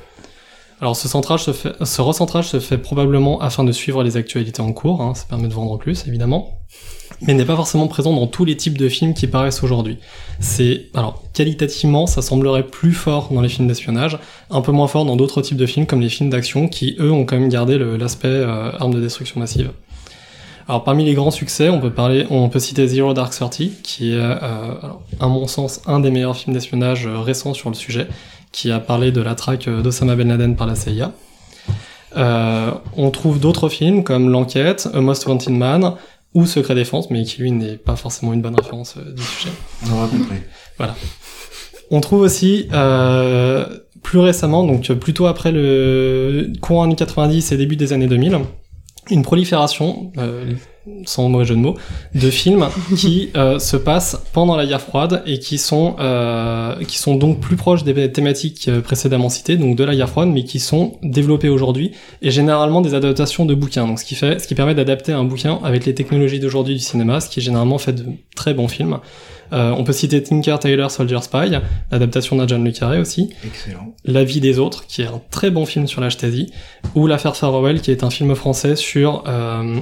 Alors 0.81 0.95
ce 0.95 1.07
se 1.07 1.51
fait, 1.51 1.73
ce 1.83 2.01
recentrage 2.01 2.47
se 2.47 2.59
fait 2.59 2.77
probablement 2.77 3.41
afin 3.41 3.65
de 3.65 3.71
suivre 3.71 4.01
les 4.01 4.15
actualités 4.15 4.61
en 4.61 4.71
cours, 4.71 5.01
hein, 5.01 5.13
ça 5.13 5.25
permet 5.27 5.49
de 5.49 5.53
vendre 5.53 5.77
plus 5.77 6.07
évidemment, 6.07 6.61
mais 7.21 7.33
n'est 7.33 7.45
pas 7.45 7.55
forcément 7.55 7.87
présent 7.87 8.13
dans 8.13 8.27
tous 8.27 8.45
les 8.45 8.55
types 8.55 8.77
de 8.77 8.87
films 8.87 9.13
qui 9.13 9.27
paraissent 9.27 9.63
aujourd'hui. 9.63 9.97
C'est 10.39 10.85
alors 10.93 11.23
qualitativement, 11.33 12.07
ça 12.07 12.21
semblerait 12.21 12.65
plus 12.65 12.93
fort 12.93 13.29
dans 13.31 13.41
les 13.41 13.49
films 13.49 13.67
d'espionnage, 13.67 14.19
un 14.49 14.61
peu 14.61 14.71
moins 14.71 14.87
fort 14.87 15.05
dans 15.05 15.15
d'autres 15.15 15.41
types 15.41 15.57
de 15.57 15.65
films 15.65 15.85
comme 15.85 16.01
les 16.01 16.09
films 16.09 16.29
d'action 16.29 16.67
qui 16.67 16.95
eux 16.99 17.11
ont 17.11 17.25
quand 17.25 17.37
même 17.37 17.49
gardé 17.49 17.77
l'aspect 17.77 18.27
euh, 18.27 18.71
arme 18.79 18.93
de 18.93 19.01
destruction 19.01 19.39
massive. 19.39 19.71
Alors 20.67 20.83
parmi 20.83 21.03
les 21.03 21.13
grands 21.13 21.31
succès, 21.31 21.69
on 21.69 21.79
peut 21.79 21.91
parler, 21.91 22.27
on 22.29 22.47
peut 22.47 22.59
citer 22.59 22.87
Zero 22.87 23.13
Dark 23.13 23.33
Thirty, 23.33 23.73
qui 23.83 24.13
est, 24.13 24.17
euh, 24.17 24.75
à 25.19 25.27
mon 25.27 25.47
sens, 25.47 25.81
un 25.87 25.99
des 25.99 26.11
meilleurs 26.11 26.37
films 26.37 26.53
d'espionnage 26.53 27.07
euh, 27.07 27.19
récents 27.19 27.55
sur 27.55 27.69
le 27.69 27.75
sujet, 27.75 28.07
qui 28.51 28.71
a 28.71 28.79
parlé 28.79 29.11
de 29.11 29.21
la 29.21 29.35
traque 29.35 29.67
d'Osama 29.67 30.15
Ben 30.15 30.27
Laden 30.27 30.55
par 30.55 30.67
la 30.67 30.75
CIA. 30.75 31.11
On 32.15 33.11
trouve 33.11 33.39
d'autres 33.39 33.69
films 33.69 34.03
comme 34.03 34.29
L'Enquête, 34.29 34.89
A 34.93 35.01
Most 35.01 35.27
Wanted 35.27 35.53
Man, 35.53 35.93
ou 36.33 36.45
Secret 36.45 36.75
Défense, 36.75 37.09
mais 37.09 37.23
qui 37.23 37.41
lui 37.41 37.51
n'est 37.51 37.77
pas 37.77 37.95
forcément 37.95 38.33
une 38.33 38.41
bonne 38.41 38.55
référence 38.55 38.95
euh, 38.97 39.13
du 39.13 39.21
sujet. 39.21 39.49
On 39.91 40.07
compris. 40.07 40.37
On 41.91 42.01
trouve 42.01 42.21
aussi 42.21 42.67
euh, 42.71 43.65
plus 44.03 44.19
récemment, 44.19 44.63
donc 44.63 44.91
plutôt 44.93 45.25
après 45.25 45.51
le 45.51 46.51
courant 46.61 46.83
années 46.83 46.95
90 46.95 47.51
et 47.51 47.57
début 47.57 47.75
des 47.75 47.93
années 47.93 48.07
2000, 48.07 48.39
une 49.09 49.23
prolifération, 49.23 50.11
euh, 50.17 50.53
sans 51.05 51.29
mauvais 51.29 51.45
jeu 51.45 51.55
de 51.55 51.59
mots, 51.59 51.75
de 52.15 52.29
films 52.29 52.67
qui 52.97 53.29
euh, 53.35 53.59
se 53.59 53.77
passent 53.77 54.21
pendant 54.33 54.55
la 54.55 54.65
guerre 54.65 54.81
froide 54.81 55.23
et 55.25 55.39
qui 55.39 55.57
sont 55.57 55.95
euh, 55.99 56.75
qui 56.85 56.97
sont 56.97 57.15
donc 57.15 57.39
plus 57.39 57.55
proches 57.55 57.83
des 57.83 58.11
thématiques 58.11 58.67
euh, 58.67 58.81
précédemment 58.81 59.29
citées, 59.29 59.57
donc 59.57 59.75
de 59.75 59.83
la 59.83 59.95
guerre 59.95 60.09
froide, 60.09 60.29
mais 60.29 60.43
qui 60.43 60.59
sont 60.59 60.97
développées 61.03 61.49
aujourd'hui 61.49 61.91
et 62.21 62.31
généralement 62.31 62.81
des 62.81 62.93
adaptations 62.93 63.45
de 63.45 63.55
bouquins. 63.55 63.87
Donc 63.87 63.99
ce 63.99 64.05
qui 64.05 64.15
fait, 64.15 64.39
ce 64.39 64.47
qui 64.47 64.55
permet 64.55 64.75
d'adapter 64.75 65.11
un 65.11 65.23
bouquin 65.23 65.59
avec 65.63 65.85
les 65.85 65.93
technologies 65.93 66.39
d'aujourd'hui 66.39 66.75
du 66.75 66.81
cinéma, 66.81 67.19
ce 67.19 67.29
qui 67.29 67.39
est 67.39 67.43
généralement 67.43 67.77
fait 67.77 67.93
de 67.93 68.05
très 68.35 68.53
bons 68.53 68.67
films. 68.67 68.99
Euh, 69.51 69.73
on 69.77 69.83
peut 69.83 69.93
citer 69.93 70.21
Tinker 70.21 70.57
Tailor 70.59 70.91
Soldier 70.91 71.21
Spy, 71.21 71.51
l'adaptation 71.91 72.35
d'un 72.35 72.47
John 72.47 72.63
le 72.63 72.71
Carré 72.71 72.99
aussi. 72.99 73.33
Excellent. 73.43 73.95
La 74.05 74.23
vie 74.23 74.39
des 74.39 74.59
autres, 74.59 74.85
qui 74.85 75.01
est 75.01 75.07
un 75.07 75.21
très 75.31 75.49
bon 75.49 75.65
film 75.65 75.87
sur 75.87 76.01
la 76.01 76.09
Stasi, 76.09 76.51
ou 76.95 77.07
L'affaire 77.07 77.35
Farewell, 77.35 77.81
qui 77.81 77.91
est 77.91 78.03
un 78.03 78.09
film 78.09 78.35
français 78.35 78.75
sur 78.75 79.23
euh, 79.27 79.79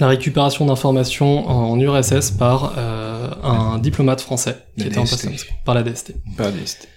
la 0.00 0.08
récupération 0.08 0.66
d'informations 0.66 1.48
en, 1.48 1.70
en 1.72 1.80
URSS 1.80 2.32
par 2.32 2.74
euh, 2.78 3.30
un 3.42 3.78
diplomate 3.78 4.20
français 4.20 4.56
qui 4.76 4.84
La 4.84 4.86
était 4.90 4.98
en 4.98 5.04
DST. 5.04 5.30
poste 5.30 5.46
par 5.64 5.74
la 5.74 5.82
DST. 5.82 6.14
Pas 6.36 6.50
d'est. 6.50 6.88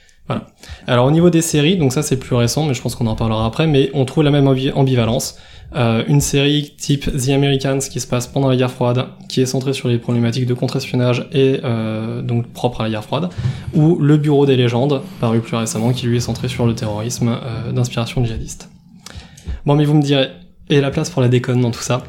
Alors 0.88 1.08
au 1.08 1.12
niveau 1.12 1.30
des 1.30 1.42
séries, 1.42 1.76
donc 1.78 1.92
ça 1.92 2.04
c'est 2.04 2.16
plus 2.16 2.36
récent, 2.38 2.66
mais 2.66 2.74
je 2.74 2.82
pense 2.82 2.96
qu'on 2.96 3.08
en 3.08 3.16
parlera 3.16 3.46
après, 3.46 3.68
mais 3.68 3.90
on 3.94 4.06
trouve 4.06 4.24
la 4.24 4.32
même 4.32 4.46
ambi- 4.48 4.72
ambivalence. 4.74 5.36
Euh, 5.76 6.04
une 6.08 6.22
série 6.22 6.74
type 6.78 7.06
The 7.18 7.30
Americans 7.30 7.80
qui 7.80 8.00
se 8.00 8.08
passe 8.08 8.28
pendant 8.28 8.48
la 8.48 8.56
guerre 8.56 8.72
froide, 8.72 9.08
qui 9.28 9.42
est 9.42 9.46
centrée 9.46 9.74
sur 9.74 9.90
les 9.90 9.98
problématiques 9.98 10.46
de 10.46 10.54
contre-espionnage 10.54 11.28
et 11.34 11.60
euh, 11.66 12.22
donc 12.22 12.48
propre 12.48 12.80
à 12.82 12.84
la 12.86 12.90
guerre 12.92 13.04
froide, 13.04 13.30
ou 13.74 13.98
Le 14.00 14.16
Bureau 14.18 14.46
des 14.46 14.56
légendes, 14.56 15.02
paru 15.20 15.42
plus 15.42 15.56
récemment, 15.58 15.92
qui 15.92 16.08
lui 16.08 16.16
est 16.18 16.22
centré 16.22 16.48
sur 16.48 16.66
le 16.66 16.76
terrorisme 16.76 17.30
euh, 17.44 17.72
d'inspiration 17.74 18.24
djihadiste. 18.24 18.70
Bon 19.66 19.76
mais 19.76 19.84
vous 19.84 19.96
me 19.96 20.02
direz, 20.02 20.30
et 20.70 20.80
la 20.80 20.92
place 20.92 21.10
pour 21.10 21.22
la 21.22 21.28
déconne 21.28 21.60
dans 21.60 21.72
tout 21.72 21.82
ça? 21.82 22.04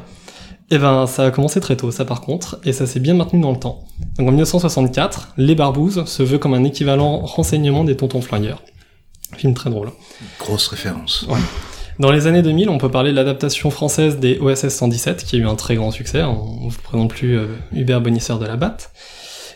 Eh 0.71 0.77
ben 0.77 1.05
ça 1.07 1.25
a 1.25 1.31
commencé 1.31 1.59
très 1.59 1.75
tôt 1.75 1.91
ça 1.91 2.05
par 2.05 2.21
contre, 2.21 2.59
et 2.63 2.73
ça 2.73 2.87
s'est 2.87 2.99
bien 2.99 3.13
maintenu 3.13 3.39
dans 3.39 3.51
le 3.51 3.59
temps. 3.59 3.83
Donc 4.17 4.27
en 4.27 4.31
1964, 4.31 5.33
Les 5.37 5.55
Barbouzes 5.55 6.05
se 6.05 6.23
veut 6.23 6.37
comme 6.37 6.53
un 6.53 6.63
équivalent 6.63 7.19
renseignement 7.19 7.83
des 7.83 7.95
Tontons 7.95 8.21
Flingueurs. 8.21 8.61
Film 9.35 9.53
très 9.53 9.69
drôle. 9.69 9.91
Grosse 10.39 10.67
référence. 10.67 11.27
Dans 11.99 12.11
les 12.11 12.25
années 12.27 12.41
2000, 12.41 12.69
on 12.69 12.77
peut 12.77 12.89
parler 12.89 13.11
de 13.11 13.15
l'adaptation 13.15 13.69
française 13.69 14.17
des 14.17 14.39
OSS 14.39 14.69
117, 14.69 15.23
qui 15.25 15.35
a 15.35 15.39
eu 15.39 15.47
un 15.47 15.55
très 15.55 15.75
grand 15.75 15.91
succès. 15.91 16.23
On 16.23 16.65
ne 16.65 16.69
vous 16.69 16.81
présente 16.81 17.09
plus 17.09 17.37
euh, 17.37 17.47
Hubert 17.71 18.01
Bonisseur 18.01 18.39
de 18.39 18.45
la 18.45 18.55
Batte. 18.55 18.91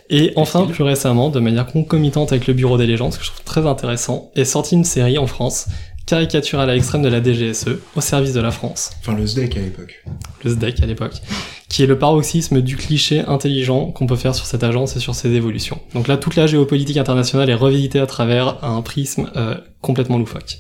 Et 0.10 0.34
enfin, 0.36 0.66
plus 0.68 0.84
récemment, 0.84 1.30
de 1.30 1.40
manière 1.40 1.66
concomitante 1.66 2.32
avec 2.32 2.48
le 2.48 2.54
Bureau 2.54 2.78
des 2.78 2.86
légendes, 2.86 3.12
ce 3.14 3.18
que 3.18 3.26
je 3.26 3.32
trouve 3.32 3.44
très 3.44 3.66
intéressant, 3.66 4.32
est 4.36 4.46
sortie 4.46 4.76
une 4.76 4.86
série 4.86 5.18
en 5.18 5.28
France, 5.28 5.68
caricaturale 6.08 6.70
à 6.72 6.74
l'extrême 6.74 7.04
de 7.04 7.10
la 7.10 7.22
DGSE, 7.24 7.78
au 7.96 8.02
service 8.02 8.34
de 8.34 8.42
la 8.42 8.50
France, 8.50 8.92
Enfin, 9.02 9.14
le 9.16 9.28
SDEC 9.28 9.58
à 9.58 9.60
l'époque. 9.60 10.04
le 10.44 10.50
SDEC 10.52 10.82
à 10.82 10.86
l'époque, 10.88 11.22
qui 11.70 11.84
est 11.84 11.86
le 11.86 12.00
paroxysme 12.00 12.62
du 12.62 12.76
cliché 12.78 13.20
intelligent 13.28 13.92
qu'on 13.92 14.08
peut 14.08 14.16
faire 14.16 14.34
sur 14.34 14.46
cette 14.48 14.64
agence 14.64 14.96
et 14.96 15.00
sur 15.00 15.14
ses 15.14 15.30
évolutions. 15.34 15.80
Donc 15.94 16.08
là, 16.08 16.18
toute 16.18 16.36
la 16.36 16.48
géopolitique 16.48 16.98
internationale 16.98 17.50
est 17.50 17.54
revisitée 17.56 18.00
à 18.00 18.08
travers 18.08 18.64
un 18.64 18.82
prisme 18.82 19.30
euh, 19.36 19.56
complètement 19.82 20.18
loufoque. 20.18 20.58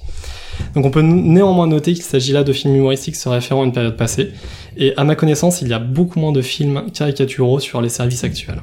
Donc 0.75 0.85
on 0.85 0.91
peut 0.91 1.01
néanmoins 1.01 1.67
noter 1.67 1.93
qu'il 1.93 2.03
s'agit 2.03 2.33
là 2.33 2.43
de 2.43 2.51
films 2.51 2.75
humoristiques 2.75 3.15
se 3.15 3.29
référant 3.29 3.61
à 3.61 3.65
une 3.65 3.71
période 3.73 3.95
passée, 3.95 4.31
et 4.75 4.93
à 4.97 5.03
ma 5.05 5.15
connaissance, 5.15 5.61
il 5.61 5.67
y 5.69 5.73
a 5.73 5.79
beaucoup 5.79 6.19
moins 6.19 6.31
de 6.31 6.41
films 6.41 6.91
caricaturaux 6.93 7.59
sur 7.59 7.81
les 7.81 7.89
services 7.89 8.23
actuels. 8.23 8.61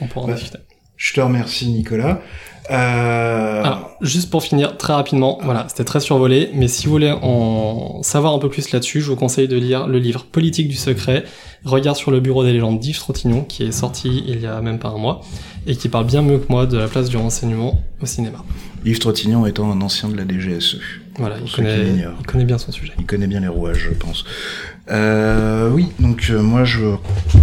On 0.00 0.06
pourra 0.06 0.26
en 0.26 0.28
Ouais. 0.30 0.34
discuter. 0.34 0.58
Je 0.96 1.14
te 1.14 1.20
remercie, 1.20 1.68
Nicolas. 1.68 2.20
Euh... 2.70 3.62
Alors, 3.62 3.90
juste 4.00 4.30
pour 4.30 4.42
finir 4.42 4.76
très 4.76 4.92
rapidement, 4.92 5.38
voilà, 5.42 5.66
c'était 5.68 5.84
très 5.84 6.00
survolé, 6.00 6.50
mais 6.54 6.68
si 6.68 6.86
vous 6.86 6.92
voulez 6.92 7.10
en 7.10 8.02
savoir 8.02 8.34
un 8.34 8.38
peu 8.38 8.48
plus 8.48 8.70
là-dessus, 8.70 9.00
je 9.00 9.10
vous 9.10 9.16
conseille 9.16 9.48
de 9.48 9.56
lire 9.56 9.86
le 9.86 9.98
livre 9.98 10.24
Politique 10.24 10.68
du 10.68 10.76
secret, 10.76 11.24
Regard 11.64 11.96
sur 11.96 12.10
le 12.10 12.20
bureau 12.20 12.42
des 12.42 12.52
légendes 12.52 12.78
d'Yves 12.78 12.98
Trottignon, 12.98 13.42
qui 13.42 13.64
est 13.64 13.72
sorti 13.72 14.24
il 14.26 14.40
y 14.40 14.46
a 14.46 14.60
même 14.62 14.78
pas 14.78 14.88
un 14.88 14.98
mois, 14.98 15.20
et 15.66 15.76
qui 15.76 15.88
parle 15.88 16.06
bien 16.06 16.22
mieux 16.22 16.38
que 16.38 16.46
moi 16.48 16.66
de 16.66 16.78
la 16.78 16.88
place 16.88 17.10
du 17.10 17.16
renseignement 17.16 17.80
au 18.00 18.06
cinéma. 18.06 18.38
Yves 18.84 18.98
Trottignon 18.98 19.44
étant 19.46 19.70
un 19.70 19.80
ancien 19.82 20.08
de 20.08 20.16
la 20.16 20.24
DGSE. 20.26 20.78
Voilà, 21.18 21.36
il 21.44 21.52
connaît, 21.52 21.86
il 22.20 22.26
connaît 22.26 22.44
bien 22.44 22.56
son 22.56 22.72
sujet. 22.72 22.94
Il 22.98 23.04
connaît 23.04 23.26
bien 23.26 23.40
les 23.40 23.48
rouages, 23.48 23.88
je 23.90 23.94
pense. 23.94 24.24
Euh, 24.90 25.70
oui, 25.70 25.88
donc 26.00 26.26
euh, 26.30 26.42
moi 26.42 26.64
je 26.64 26.96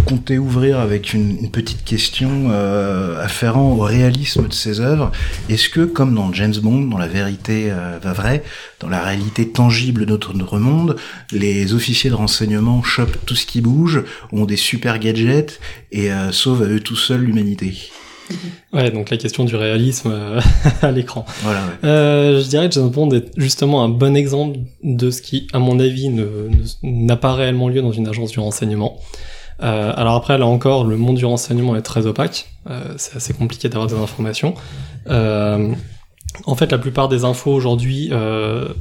comptais 0.04 0.36
ouvrir 0.36 0.80
avec 0.80 1.14
une, 1.14 1.50
petite 1.50 1.82
question 1.84 2.48
euh, 2.50 3.22
afférent 3.22 3.72
au 3.72 3.80
réalisme 3.80 4.48
de 4.48 4.52
ses 4.52 4.80
œuvres. 4.80 5.10
Est-ce 5.48 5.68
que, 5.68 5.80
comme 5.80 6.14
dans 6.14 6.32
James 6.32 6.54
Bond, 6.62 6.82
dans 6.82 6.98
la 6.98 7.08
vérité 7.08 7.68
euh, 7.70 7.98
va 8.02 8.12
vraie, 8.12 8.42
dans 8.80 8.88
la 8.88 9.02
réalité 9.02 9.48
tangible 9.48 10.04
de 10.04 10.10
notre, 10.10 10.34
notre 10.34 10.58
monde, 10.58 10.96
les 11.32 11.72
officiers 11.72 12.10
de 12.10 12.14
renseignement 12.14 12.82
chopent 12.82 13.18
tout 13.24 13.34
ce 13.34 13.46
qui 13.46 13.60
bouge, 13.60 14.04
ont 14.32 14.44
des 14.44 14.56
super 14.56 14.98
gadgets 14.98 15.60
et 15.90 16.12
euh, 16.12 16.32
sauvent 16.32 16.62
à 16.62 16.66
eux 16.66 16.80
tout 16.80 16.96
seuls 16.96 17.22
l'humanité? 17.22 17.90
Ouais, 18.72 18.90
donc 18.90 19.08
la 19.10 19.16
question 19.16 19.44
du 19.44 19.56
réalisme 19.56 20.10
euh, 20.12 20.40
à 20.82 20.90
l'écran. 20.90 21.24
Voilà, 21.42 21.60
ouais. 21.60 21.88
Euh, 21.88 22.40
je 22.42 22.48
dirais 22.48 22.68
que 22.68 22.74
James 22.74 22.90
Bond 22.90 23.10
est 23.12 23.30
justement 23.38 23.82
un 23.82 23.88
bon 23.88 24.14
exemple 24.16 24.58
de 24.82 25.10
ce 25.10 25.22
qui, 25.22 25.46
à 25.52 25.58
mon 25.58 25.80
avis, 25.80 26.10
n'a 26.82 27.16
pas 27.16 27.32
réellement 27.34 27.68
lieu 27.68 27.80
dans 27.82 27.92
une 27.92 28.06
agence 28.08 28.30
du 28.30 28.40
renseignement. 28.40 28.98
Euh, 29.62 29.92
alors 29.96 30.14
après, 30.14 30.36
là 30.38 30.46
encore, 30.46 30.84
le 30.84 30.96
monde 30.96 31.16
du 31.16 31.24
renseignement 31.24 31.74
est 31.76 31.82
très 31.82 32.06
opaque. 32.06 32.46
Euh, 32.70 32.94
c'est 32.98 33.16
assez 33.16 33.32
compliqué 33.34 33.68
d'avoir 33.68 33.88
des 33.88 33.96
informations. 33.96 34.54
En 36.44 36.54
fait, 36.54 36.70
la 36.70 36.78
plupart 36.78 37.08
des 37.08 37.24
infos 37.24 37.52
aujourd'hui 37.52 38.10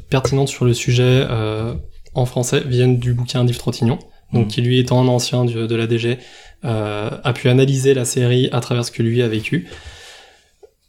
pertinentes 0.09 0.49
sur 0.49 0.65
le 0.65 0.73
sujet 0.73 1.25
en 2.13 2.25
français 2.25 2.61
viennent 2.65 2.99
du 2.99 3.13
bouquin 3.13 3.43
d'Yves 3.45 3.57
Trottignon, 3.57 3.99
donc 4.33 4.45
Mhm. 4.45 4.47
qui 4.47 4.61
lui 4.61 4.79
étant 4.79 5.01
un 5.01 5.07
ancien 5.07 5.45
du- 5.45 5.67
de 5.67 5.75
la 5.75 5.87
DG, 5.87 6.17
a 6.63 7.33
pu 7.33 7.49
analyser 7.49 7.93
la 7.93 8.05
série 8.05 8.49
à 8.51 8.59
travers 8.59 8.83
ce 8.85 8.91
que 8.91 9.03
lui 9.03 9.21
a 9.21 9.27
vécu. 9.27 9.67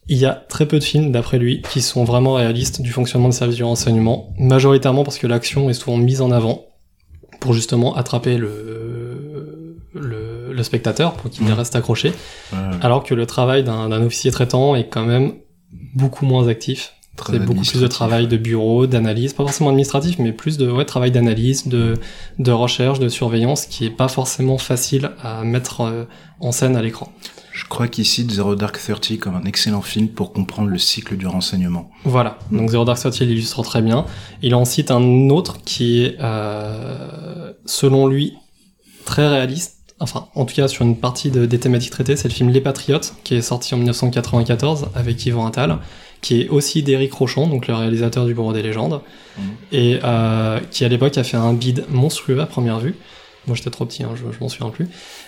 Il 0.07 0.17
y 0.17 0.25
a 0.25 0.33
très 0.33 0.65
peu 0.67 0.79
de 0.79 0.83
films, 0.83 1.11
d'après 1.11 1.37
lui, 1.37 1.61
qui 1.61 1.81
sont 1.81 2.03
vraiment 2.03 2.33
réalistes 2.33 2.81
du 2.81 2.91
fonctionnement 2.91 3.29
des 3.29 3.35
services 3.35 3.57
du 3.57 3.63
renseignement, 3.63 4.33
majoritairement 4.39 5.03
parce 5.03 5.19
que 5.19 5.27
l'action 5.27 5.69
est 5.69 5.73
souvent 5.75 5.97
mise 5.97 6.21
en 6.21 6.31
avant 6.31 6.65
pour 7.39 7.53
justement 7.53 7.95
attraper 7.95 8.37
le, 8.37 9.77
le, 9.93 10.51
le 10.51 10.63
spectateur, 10.63 11.13
pour 11.13 11.29
qu'il 11.29 11.51
reste 11.53 11.75
accroché, 11.75 12.09
Ouais, 12.51 12.57
ouais. 12.57 12.77
alors 12.81 13.03
que 13.03 13.13
le 13.13 13.25
travail 13.27 13.63
d'un 13.63 13.89
d'un 13.89 14.01
officier 14.01 14.31
traitant 14.31 14.75
est 14.75 14.87
quand 14.87 15.05
même 15.05 15.33
beaucoup 15.93 16.25
moins 16.25 16.47
actif. 16.47 16.93
C'est 17.27 17.39
beaucoup 17.45 17.61
plus 17.71 17.81
de 17.81 17.87
travail 17.87 18.27
de 18.27 18.37
bureau, 18.37 18.87
d'analyse, 18.87 19.33
pas 19.33 19.43
forcément 19.43 19.69
administratif, 19.69 20.17
mais 20.19 20.31
plus 20.31 20.57
de 20.57 20.69
ouais, 20.69 20.85
travail 20.85 21.11
d'analyse, 21.11 21.67
de, 21.67 21.93
de 22.39 22.51
recherche, 22.51 22.99
de 22.99 23.09
surveillance, 23.09 23.65
qui 23.65 23.85
est 23.85 23.89
pas 23.89 24.07
forcément 24.07 24.57
facile 24.57 25.11
à 25.21 25.43
mettre 25.43 25.81
euh, 25.81 26.05
en 26.39 26.51
scène 26.51 26.75
à 26.75 26.81
l'écran. 26.81 27.11
Je 27.51 27.65
crois 27.65 27.87
qu'il 27.89 28.05
cite 28.05 28.31
Zero 28.31 28.55
Dark 28.55 28.79
Thirty 28.79 29.17
comme 29.17 29.35
un 29.35 29.43
excellent 29.43 29.81
film 29.81 30.07
pour 30.07 30.31
comprendre 30.31 30.69
le 30.69 30.77
cycle 30.77 31.17
du 31.17 31.27
renseignement. 31.27 31.89
Voilà, 32.05 32.39
donc 32.51 32.69
Zero 32.69 32.85
Dark 32.85 32.99
Thirty 32.99 33.25
l'illustre 33.25 33.61
très 33.63 33.81
bien. 33.81 34.05
Il 34.41 34.55
en 34.55 34.63
cite 34.65 34.91
un 34.91 35.29
autre 35.29 35.57
qui 35.65 36.03
est, 36.05 36.15
euh, 36.21 37.51
selon 37.65 38.07
lui, 38.07 38.33
très 39.05 39.27
réaliste. 39.27 39.75
Enfin, 39.99 40.27
en 40.35 40.45
tout 40.45 40.55
cas, 40.55 40.69
sur 40.69 40.85
une 40.85 40.95
partie 40.95 41.29
de- 41.29 41.45
des 41.45 41.59
thématiques 41.59 41.91
traitées, 41.91 42.15
c'est 42.15 42.29
le 42.29 42.33
film 42.33 42.49
Les 42.49 42.61
Patriotes, 42.61 43.15
qui 43.25 43.35
est 43.35 43.41
sorti 43.41 43.73
en 43.73 43.77
1994 43.79 44.87
avec 44.95 45.25
Yvan 45.25 45.45
Attal, 45.47 45.79
qui 46.21 46.41
est 46.41 46.49
aussi 46.49 46.83
d'Éric 46.83 47.13
Rochon, 47.13 47.47
donc 47.47 47.67
le 47.67 47.73
réalisateur 47.73 48.25
du 48.25 48.33
Bureau 48.33 48.53
des 48.53 48.61
légendes, 48.61 49.01
Mhm. 49.37 49.43
et 49.71 49.99
euh, 50.03 50.59
qui 50.71 50.83
à 50.83 50.87
l'époque 50.89 51.17
a 51.17 51.23
fait 51.23 51.37
un 51.37 51.53
bid 51.53 51.85
monstrueux 51.89 52.39
à 52.41 52.45
première 52.45 52.79
vue. 52.79 52.95
Moi 53.47 53.55
j'étais 53.55 53.69
trop 53.69 53.85
petit, 53.85 54.03
hein, 54.03 54.11
je, 54.15 54.23
je 54.31 54.39
m'en 54.41 54.49
souviens 54.49 54.69
plus. 54.69 54.87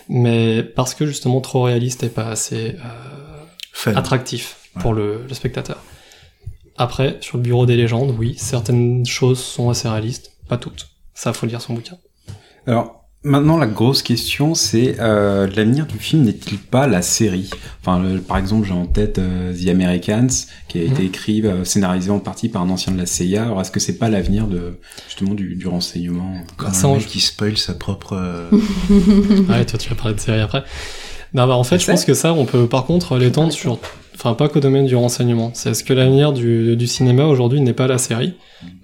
Mais 0.10 0.64
parce 0.64 0.94
que 0.96 1.06
justement 1.06 1.40
trop 1.42 1.64
réaliste 1.64 2.04
et 2.04 2.10
pas 2.10 2.28
assez 2.28 2.76
euh, 3.86 3.94
attractif 3.96 4.58
pour 4.80 4.94
le, 4.94 5.24
le 5.28 5.34
spectateur. 5.34 5.78
Après, 6.78 7.18
sur 7.22 7.38
le 7.38 7.44
bureau 7.44 7.66
des 7.66 7.76
légendes, 7.78 8.16
oui, 8.18 8.36
certaines 8.38 9.06
choses 9.06 9.40
sont 9.40 9.70
assez 9.70 9.88
réalistes, 9.88 10.32
pas 10.48 10.58
toutes. 10.58 10.88
Ça, 11.14 11.32
faut 11.34 11.46
lire 11.46 11.62
son 11.62 11.74
bouquin. 11.74 11.98
Alors, 12.66 13.01
maintenant, 13.24 13.58
la 13.58 13.68
grosse 13.68 14.02
question, 14.04 14.56
c'est 14.56 15.00
euh, 15.00 15.48
l'avenir 15.56 15.86
du 15.86 15.98
film 16.00 16.24
n'est-il 16.24 16.58
pas 16.58 16.88
la 16.88 17.02
série? 17.02 17.50
Enfin, 17.82 18.00
le- 18.02 18.20
par 18.20 18.38
exemple, 18.38 18.68
j'ai 18.68 18.74
en 18.74 18.86
tête 18.86 19.20
euh, 19.20 19.54
The 19.54 19.68
Americans, 19.70 20.28
qui 20.68 20.80
a 20.80 20.84
été 20.84 21.02
Mhm. 21.02 21.08
écrit, 21.08 21.42
euh, 21.46 21.64
scénarisé 21.64 22.10
en 22.12 22.20
partie 22.20 22.50
par 22.50 22.62
un 22.64 22.70
ancien 22.70 22.94
de 22.94 22.98
la 22.98 23.06
CIA. 23.06 23.44
Alors, 23.44 23.62
est-ce 23.62 23.72
que 23.72 23.80
c'est 23.80 23.98
pas 23.98 24.10
l'avenir 24.10 24.48
de 24.48 24.80
justement 25.08 25.34
du, 25.34 25.56
du 25.56 25.68
renseignement? 25.68 26.34
Comme 26.58 26.74
Ça, 26.74 26.88
un 26.88 26.92
on- 26.92 27.00
qui 27.00 27.20
spoil 27.20 27.58
sa 27.58 27.74
propre... 27.74 28.14
euh, 28.14 28.50
ouais, 29.50 29.66
toi, 29.66 29.78
tu 29.80 29.90
vas 29.90 29.96
parler 29.96 30.16
de 30.16 30.20
série 30.20 30.42
après. 30.42 30.64
Non, 31.34 31.48
bah, 31.48 31.56
en 31.56 31.64
fait, 31.64 31.80
je 31.80 31.86
pense 31.86 32.06
que 32.06 32.14
ça, 32.14 32.34
on 32.34 32.46
peut 32.46 32.68
par 32.68 32.86
contre 32.86 33.18
l'étendre 33.18 33.52
sur. 33.52 33.80
Enfin, 34.16 34.34
pas 34.34 34.50
qu'au 34.50 34.60
domaine 34.60 34.86
du 34.86 34.96
renseignement. 34.96 35.52
C'est 35.54 35.74
ce 35.74 35.84
que 35.84 35.94
l'avenir 35.94 36.32
du, 36.34 36.76
du 36.76 36.86
cinéma 36.86 37.26
aujourd'hui 37.26 37.60
n'est 37.62 37.74
pas 37.74 37.88
la 37.88 37.98
série. 37.98 38.36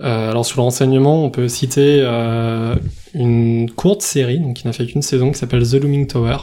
Euh, 0.02 0.32
alors, 0.32 0.46
sur 0.46 0.58
le 0.58 0.64
renseignement, 0.64 1.24
on 1.24 1.30
peut 1.30 1.48
citer 1.48 2.00
euh, 2.02 2.76
une 3.14 3.70
courte 3.70 4.02
série, 4.02 4.40
donc 4.40 4.56
qui 4.56 4.66
n'a 4.66 4.74
fait 4.74 4.88
qu'une 4.88 5.04
saison, 5.04 5.32
qui 5.32 5.38
s'appelle 5.38 5.68
The 5.68 5.76
Looming 5.76 6.08
Tower, 6.08 6.38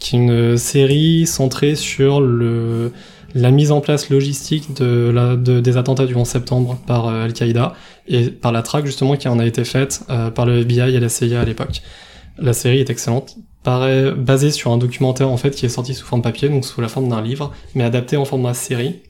qui 0.00 0.16
est 0.16 0.18
une 0.18 0.56
série 0.56 1.26
centrée 1.26 1.76
sur 1.76 2.20
le, 2.20 2.90
la 3.36 3.50
mise 3.50 3.70
en 3.70 3.80
place 3.80 4.08
logistique 4.08 4.74
de 4.74 5.10
la, 5.14 5.36
de, 5.36 5.60
des 5.60 5.76
attentats 5.76 6.06
du 6.06 6.14
11 6.14 6.26
septembre 6.26 6.78
par 6.86 7.08
euh, 7.08 7.24
Al-Qaïda 7.24 7.74
et 8.08 8.30
par 8.30 8.50
la 8.50 8.62
traque 8.62 8.86
justement 8.86 9.16
qui 9.16 9.28
en 9.28 9.38
a 9.38 9.44
été 9.44 9.64
faite 9.64 10.02
euh, 10.08 10.30
par 10.30 10.46
le 10.46 10.60
FBI 10.60 10.94
et 10.94 11.00
la 11.00 11.08
CIA 11.08 11.40
à 11.40 11.44
l'époque. 11.44 11.82
La 12.38 12.54
série 12.54 12.80
est 12.80 12.90
excellente, 12.90 13.36
basée 14.16 14.50
sur 14.50 14.72
un 14.72 14.78
documentaire 14.78 15.28
en 15.28 15.36
fait 15.36 15.50
qui 15.50 15.66
est 15.66 15.70
sorti 15.70 15.94
sous 15.94 16.06
forme 16.06 16.22
papier, 16.22 16.48
donc 16.48 16.64
sous 16.64 16.80
la 16.80 16.88
forme 16.88 17.08
d'un 17.08 17.20
livre, 17.20 17.52
mais 17.74 17.84
adapté 17.84 18.16
en 18.16 18.24
format 18.24 18.54
série 18.54 19.00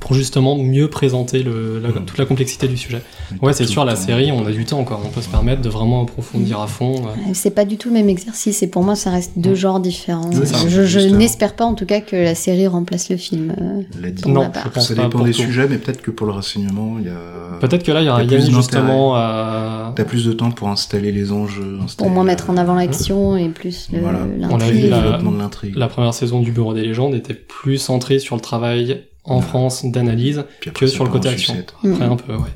pour 0.00 0.14
justement 0.14 0.56
mieux 0.56 0.88
présenter 0.88 1.42
le, 1.42 1.78
la, 1.80 1.88
Mhm. 1.88 2.04
toute 2.06 2.16
la 2.18 2.24
complexité 2.24 2.68
du 2.68 2.76
sujet. 2.76 3.02
Mais 3.32 3.38
Ouais, 3.48 3.52
c'est 3.52 3.66
sûr, 3.66 3.84
la 3.84 3.96
série, 3.96 4.30
on 4.32 4.46
a 4.46 4.50
du 4.52 4.64
temps 4.64 4.78
encore, 4.78 5.02
on 5.04 5.08
peut 5.08 5.20
se 5.20 5.28
permettre 5.28 5.62
de 5.62 5.68
vraiment 5.68 6.02
approfondir 6.02 6.60
à 6.60 6.66
fond. 6.66 7.02
C'est 7.34 7.50
pas 7.50 7.64
du 7.64 7.76
tout 7.76 7.88
le 7.88 7.94
même 7.94 8.08
exercice 8.08 8.62
et 8.62 8.68
pour 8.68 8.82
moi 8.82 8.94
ça 8.94 9.10
reste 9.10 9.32
deux 9.36 9.50
Mm. 9.52 9.54
genres 9.56 9.80
différents. 9.80 10.30
C'est 10.32 10.46
ça, 10.46 10.56
je 10.68 10.84
je 10.84 11.00
n'espère 11.00 11.54
pas 11.54 11.64
en 11.64 11.74
tout 11.74 11.86
cas 11.86 12.00
que 12.00 12.16
la 12.16 12.34
série 12.34 12.66
remplace 12.66 13.10
le 13.10 13.16
film. 13.16 13.54
euh, 13.60 13.82
La 14.00 14.10
di- 14.10 14.22
Pour 14.22 14.30
Non, 14.32 14.42
ma 14.42 14.48
part. 14.50 14.64
je 14.66 14.68
pense 14.70 14.88
ça 14.88 14.94
pas 14.94 15.02
dépend 15.02 15.18
pour 15.18 15.26
des 15.26 15.32
tout. 15.32 15.42
sujets, 15.42 15.66
mais 15.68 15.78
peut-être 15.78 16.00
que 16.02 16.10
pour 16.10 16.26
le 16.26 16.32
renseignement, 16.32 16.96
il 16.98 17.06
y 17.06 17.08
a. 17.08 17.58
Peut-être 17.60 17.82
que 17.84 17.92
là, 17.92 18.00
il 18.00 18.06
y 18.06 18.08
a 18.08 18.12
Il 18.12 18.16
y 18.16 18.20
a 18.20 18.22
un 18.22 18.26
plus 18.26 18.30
Yann 18.30 18.40
d'intérêt. 18.40 18.56
justement 18.62 19.14
à... 19.16 19.92
T'as 19.96 20.04
plus 20.04 20.24
de 20.24 20.32
temps 20.32 20.50
pour 20.50 20.68
installer 20.68 21.12
les 21.12 21.32
enjeux. 21.32 21.78
pour 21.98 22.08
moins 22.10 22.24
la- 22.24 22.32
mettre 22.32 22.48
en 22.50 22.56
avant 22.56 22.74
l'action 22.74 23.36
et 23.36 23.48
plus 23.48 23.88
le- 23.92 24.00
Voilà. 24.00 24.20
On 24.50 24.54
a 24.60 24.64
vu 24.70 24.78
l'intrigue. 24.78 24.82
le 24.84 24.88
la- 24.90 25.00
développement 25.02 25.32
de 25.32 25.38
l'intrigue. 25.38 25.76
La 25.76 25.88
première 25.88 26.14
saison 26.14 26.40
du 26.40 26.52
Bureau 26.52 26.72
des 26.74 26.82
légendes 26.82 27.14
était 27.14 27.34
plus 27.34 27.76
centrée 27.78 28.18
sur 28.18 28.34
le 28.36 28.40
travail 28.40 29.02
en. 29.36 29.40
France 29.40 29.84
d'analyse 29.84 30.44
que 30.74 30.86
sur 30.86 31.04
le 31.04 31.10
côté 31.10 31.28
en 31.28 31.32
action. 31.32 31.54
Mm. 31.82 31.92
Après 31.92 32.04
un 32.04 32.16
peu, 32.16 32.34
ouais. 32.34 32.48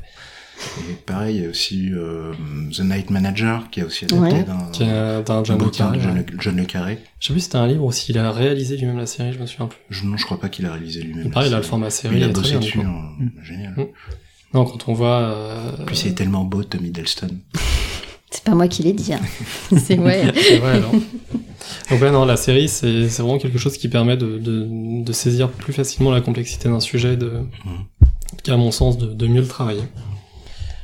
Et 0.89 0.93
pareil, 0.93 1.35
il 1.35 1.43
y 1.43 1.45
a 1.45 1.49
aussi 1.49 1.89
euh, 1.91 2.31
The 2.73 2.79
Night 2.79 3.09
Manager, 3.09 3.69
qui 3.71 3.81
a 3.81 3.85
aussi 3.85 4.05
adapté 4.05 4.35
Ouais. 4.35 4.43
d'un 5.23 5.43
John 5.43 5.57
Le 5.57 5.63
bouquin 5.65 5.85
Carré. 5.85 5.99
John, 6.01 6.17
ouais. 6.17 6.25
Le- 6.31 6.37
John 6.39 6.55
Le 6.55 6.63
Carré. 6.63 6.99
Je 7.19 7.27
sais 7.27 7.33
plus 7.33 7.41
si 7.41 7.45
c'était 7.47 7.57
un 7.57 7.67
livre 7.67 7.83
ou 7.83 7.91
s'il 7.91 8.17
a 8.17 8.31
réalisé 8.31 8.77
lui-même 8.77 8.97
la 8.97 9.05
série, 9.05 9.33
je 9.33 9.39
me 9.39 9.45
souviens 9.47 9.67
plus. 9.67 9.79
Je, 9.89 10.05
non, 10.05 10.15
je 10.15 10.23
crois 10.25 10.39
pas 10.39 10.47
qu'il 10.47 10.65
a 10.65 10.71
réalisé 10.71 11.01
lui-même. 11.01 11.29
Il 11.29 11.37
a 11.37 11.41
la 11.41 11.45
le 11.45 11.49
série. 11.57 11.63
format 11.67 11.89
série, 11.89 12.15
il 12.15 12.21
il 12.21 12.23
a 12.23 12.27
bossé 12.29 12.57
dessus, 12.57 12.79
hein. 12.79 13.09
génial. 13.43 13.73
Mm. 13.75 13.85
Non, 14.53 14.63
quand 14.63 14.87
on 14.87 14.93
voit... 14.93 15.19
euh, 15.19 15.71
Puis 15.85 15.97
c'est 15.97 16.13
tellement 16.13 16.45
beau, 16.45 16.63
Tom 16.63 16.85
Hiddleston. 16.85 17.27
C'est 18.35 18.43
pas 18.43 18.53
moi 18.55 18.67
qui 18.67 18.83
l'ai 18.83 18.91
dit. 18.91 19.13
hein. 19.13 19.19
c'est 19.77 19.97
ouais. 19.97 20.25
Vrai, 20.59 20.71
alors. 20.71 20.91
Donc 21.89 22.01
non, 22.01 22.25
la 22.25 22.35
série, 22.35 22.67
c'est 22.67 23.05
vraiment 23.07 23.37
quelque 23.37 23.57
chose 23.57 23.77
qui 23.77 23.87
permet 23.87 24.17
de, 24.17 24.37
de, 24.39 24.67
de 25.03 25.13
saisir 25.13 25.49
plus 25.49 25.71
facilement 25.71 26.11
la 26.11 26.19
complexité 26.19 26.67
d'un 26.67 26.81
sujet, 26.81 27.15
de, 27.15 27.31
qui 28.43 28.51
à 28.51 28.57
mon 28.57 28.71
sens, 28.71 28.97
de, 28.97 29.05
de 29.05 29.27
mieux 29.27 29.41
le 29.41 29.47
travailler. 29.47 29.83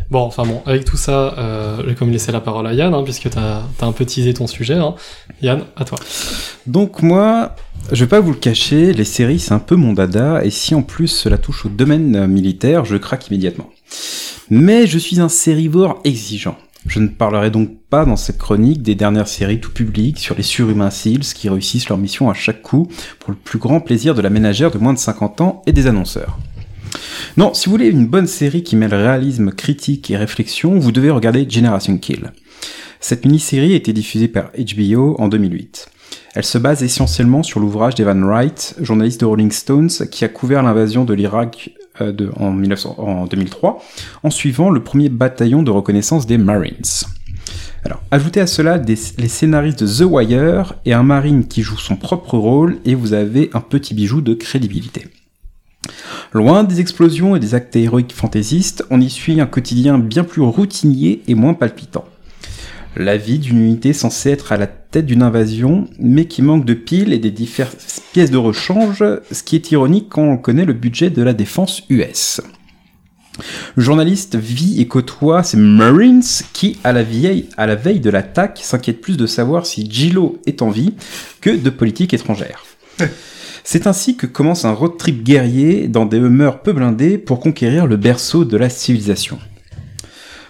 Bon, 0.09 0.19
enfin 0.19 0.43
bon, 0.43 0.61
avec 0.65 0.85
tout 0.85 0.97
ça, 0.97 1.35
euh, 1.37 1.77
je 1.81 1.87
vais 1.87 1.95
comme 1.95 2.09
laisser 2.11 2.31
la 2.31 2.41
parole 2.41 2.67
à 2.67 2.73
Yann, 2.73 2.93
hein, 2.93 3.03
puisque 3.03 3.29
t'as 3.29 3.63
as 3.79 3.85
un 3.85 3.91
peu 3.91 4.05
teasé 4.05 4.33
ton 4.33 4.47
sujet. 4.47 4.75
Hein. 4.75 4.95
Yann, 5.41 5.63
à 5.75 5.85
toi. 5.85 5.97
Donc 6.67 7.01
moi, 7.01 7.55
je 7.91 8.03
vais 8.03 8.09
pas 8.09 8.19
vous 8.19 8.31
le 8.31 8.37
cacher, 8.37 8.93
les 8.93 9.05
séries 9.05 9.39
c'est 9.39 9.53
un 9.53 9.59
peu 9.59 9.75
mon 9.75 9.93
dada, 9.93 10.43
et 10.43 10.49
si 10.49 10.75
en 10.75 10.83
plus 10.83 11.07
cela 11.07 11.37
touche 11.37 11.65
au 11.65 11.69
domaine 11.69 12.27
militaire, 12.27 12.85
je 12.85 12.97
craque 12.97 13.27
immédiatement. 13.27 13.69
Mais 14.49 14.85
je 14.85 14.97
suis 14.97 15.19
un 15.21 15.29
sérivore 15.29 15.99
exigeant. 16.03 16.57
Je 16.87 16.99
ne 16.99 17.07
parlerai 17.07 17.51
donc 17.51 17.69
pas 17.89 18.05
dans 18.05 18.15
cette 18.15 18.39
chronique 18.39 18.81
des 18.81 18.95
dernières 18.95 19.27
séries 19.27 19.59
tout 19.59 19.71
publiques 19.71 20.19
sur 20.19 20.35
les 20.35 20.43
surhumains 20.43 20.89
SEALs 20.89 21.33
qui 21.35 21.47
réussissent 21.47 21.89
leur 21.89 21.97
mission 21.97 22.29
à 22.29 22.33
chaque 22.33 22.61
coup 22.61 22.87
pour 23.19 23.31
le 23.31 23.37
plus 23.37 23.59
grand 23.59 23.81
plaisir 23.81 24.15
de 24.15 24.21
la 24.21 24.29
ménagère 24.31 24.71
de 24.71 24.79
moins 24.79 24.93
de 24.93 24.99
50 24.99 25.41
ans 25.41 25.61
et 25.67 25.73
des 25.73 25.87
annonceurs. 25.87 26.39
Non, 27.37 27.53
si 27.53 27.65
vous 27.65 27.71
voulez 27.71 27.87
une 27.87 28.07
bonne 28.07 28.27
série 28.27 28.63
qui 28.63 28.75
mêle 28.75 28.93
réalisme, 28.93 29.51
critique 29.51 30.09
et 30.09 30.17
réflexion, 30.17 30.79
vous 30.79 30.91
devez 30.91 31.11
regarder 31.11 31.49
Generation 31.49 31.97
Kill. 31.97 32.31
Cette 32.99 33.25
mini-série 33.25 33.73
a 33.73 33.77
été 33.77 33.93
diffusée 33.93 34.27
par 34.27 34.51
HBO 34.57 35.15
en 35.19 35.27
2008. 35.27 35.89
Elle 36.33 36.43
se 36.43 36.57
base 36.57 36.83
essentiellement 36.83 37.43
sur 37.43 37.59
l'ouvrage 37.59 37.95
d'Evan 37.95 38.23
Wright, 38.23 38.75
journaliste 38.81 39.21
de 39.21 39.25
Rolling 39.25 39.51
Stones, 39.51 39.89
qui 40.11 40.25
a 40.25 40.29
couvert 40.29 40.63
l'invasion 40.63 41.05
de 41.05 41.13
l'Irak 41.13 41.71
de- 42.11 42.31
en, 42.37 42.51
1900 42.51 42.95
en 42.97 43.25
2003, 43.25 43.81
en 44.23 44.29
suivant 44.29 44.69
le 44.69 44.83
premier 44.83 45.09
bataillon 45.09 45.63
de 45.63 45.71
reconnaissance 45.71 46.25
des 46.25 46.37
Marines. 46.37 46.75
Alors, 47.83 48.01
ajoutez 48.11 48.39
à 48.41 48.47
cela 48.47 48.77
les 48.77 48.95
scénaristes 48.95 49.83
de 49.83 49.87
The 49.87 50.07
Wire 50.07 50.75
et 50.85 50.93
un 50.93 51.03
marine 51.03 51.47
qui 51.47 51.63
joue 51.63 51.77
son 51.77 51.95
propre 51.95 52.37
rôle, 52.37 52.77
et 52.85 52.93
vous 52.95 53.13
avez 53.13 53.49
un 53.53 53.61
petit 53.61 53.93
bijou 53.93 54.21
de 54.21 54.33
crédibilité. 54.33 55.07
Loin 56.31 56.63
des 56.63 56.79
explosions 56.79 57.35
et 57.35 57.39
des 57.39 57.55
actes 57.55 57.75
héroïques 57.75 58.13
fantaisistes, 58.13 58.85
on 58.91 59.01
y 59.01 59.09
suit 59.09 59.41
un 59.41 59.47
quotidien 59.47 59.97
bien 59.97 60.23
plus 60.23 60.41
routinier 60.41 61.23
et 61.27 61.33
moins 61.35 61.55
palpitant. 61.55 62.05
La 62.97 63.15
vie 63.15 63.39
d'une 63.39 63.59
unité 63.59 63.93
censée 63.93 64.31
être 64.31 64.51
à 64.51 64.57
la 64.57 64.67
tête 64.67 65.05
d'une 65.05 65.23
invasion, 65.23 65.87
mais 65.97 66.25
qui 66.25 66.41
manque 66.41 66.65
de 66.65 66.73
piles 66.73 67.13
et 67.13 67.19
des 67.19 67.31
diverses 67.31 68.01
pièces 68.11 68.31
de 68.31 68.37
rechange, 68.37 69.03
ce 69.31 69.43
qui 69.43 69.55
est 69.55 69.71
ironique 69.71 70.09
quand 70.09 70.23
on 70.23 70.37
connaît 70.37 70.65
le 70.65 70.73
budget 70.73 71.09
de 71.09 71.21
la 71.21 71.33
défense 71.33 71.83
US. 71.89 72.41
Le 73.75 73.83
journaliste 73.83 74.35
vit 74.35 74.81
et 74.81 74.87
côtoie 74.87 75.43
ces 75.43 75.55
Marines 75.55 76.21
qui, 76.51 76.77
à 76.83 76.91
la, 76.91 77.01
vieille, 77.01 77.47
à 77.55 77.65
la 77.65 77.75
veille 77.75 78.01
de 78.01 78.09
l'attaque, 78.09 78.59
s'inquiètent 78.61 79.01
plus 79.01 79.15
de 79.15 79.25
savoir 79.25 79.65
si 79.65 79.89
Gillo 79.89 80.39
est 80.45 80.61
en 80.61 80.69
vie 80.69 80.93
que 81.39 81.49
de 81.49 81.69
politique 81.69 82.13
étrangère. 82.13 82.65
C'est 83.63 83.87
ainsi 83.87 84.17
que 84.17 84.25
commence 84.25 84.65
un 84.65 84.73
road 84.73 84.97
trip 84.97 85.23
guerrier 85.23 85.87
dans 85.87 86.05
des 86.05 86.17
humeurs 86.17 86.61
peu 86.61 86.73
blindées 86.73 87.17
pour 87.17 87.39
conquérir 87.39 87.87
le 87.87 87.95
berceau 87.95 88.43
de 88.43 88.57
la 88.57 88.69
civilisation. 88.69 89.39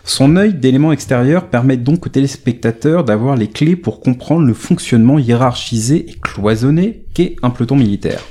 Son 0.04 0.36
œil 0.36 0.54
d'élément 0.54 0.92
extérieur 0.92 1.50
permet 1.50 1.78
donc 1.78 2.06
aux 2.06 2.10
téléspectateurs 2.10 3.04
d'avoir 3.04 3.36
les 3.36 3.48
clés 3.48 3.76
pour 3.76 4.00
comprendre 4.00 4.46
le 4.46 4.54
fonctionnement 4.54 5.20
hiérarchisé 5.20 6.10
et 6.10 6.14
cloisonné 6.14 7.06
qu'est 7.14 7.36
un 7.44 7.52
peloton 7.52 7.76
militaire. 7.76 8.22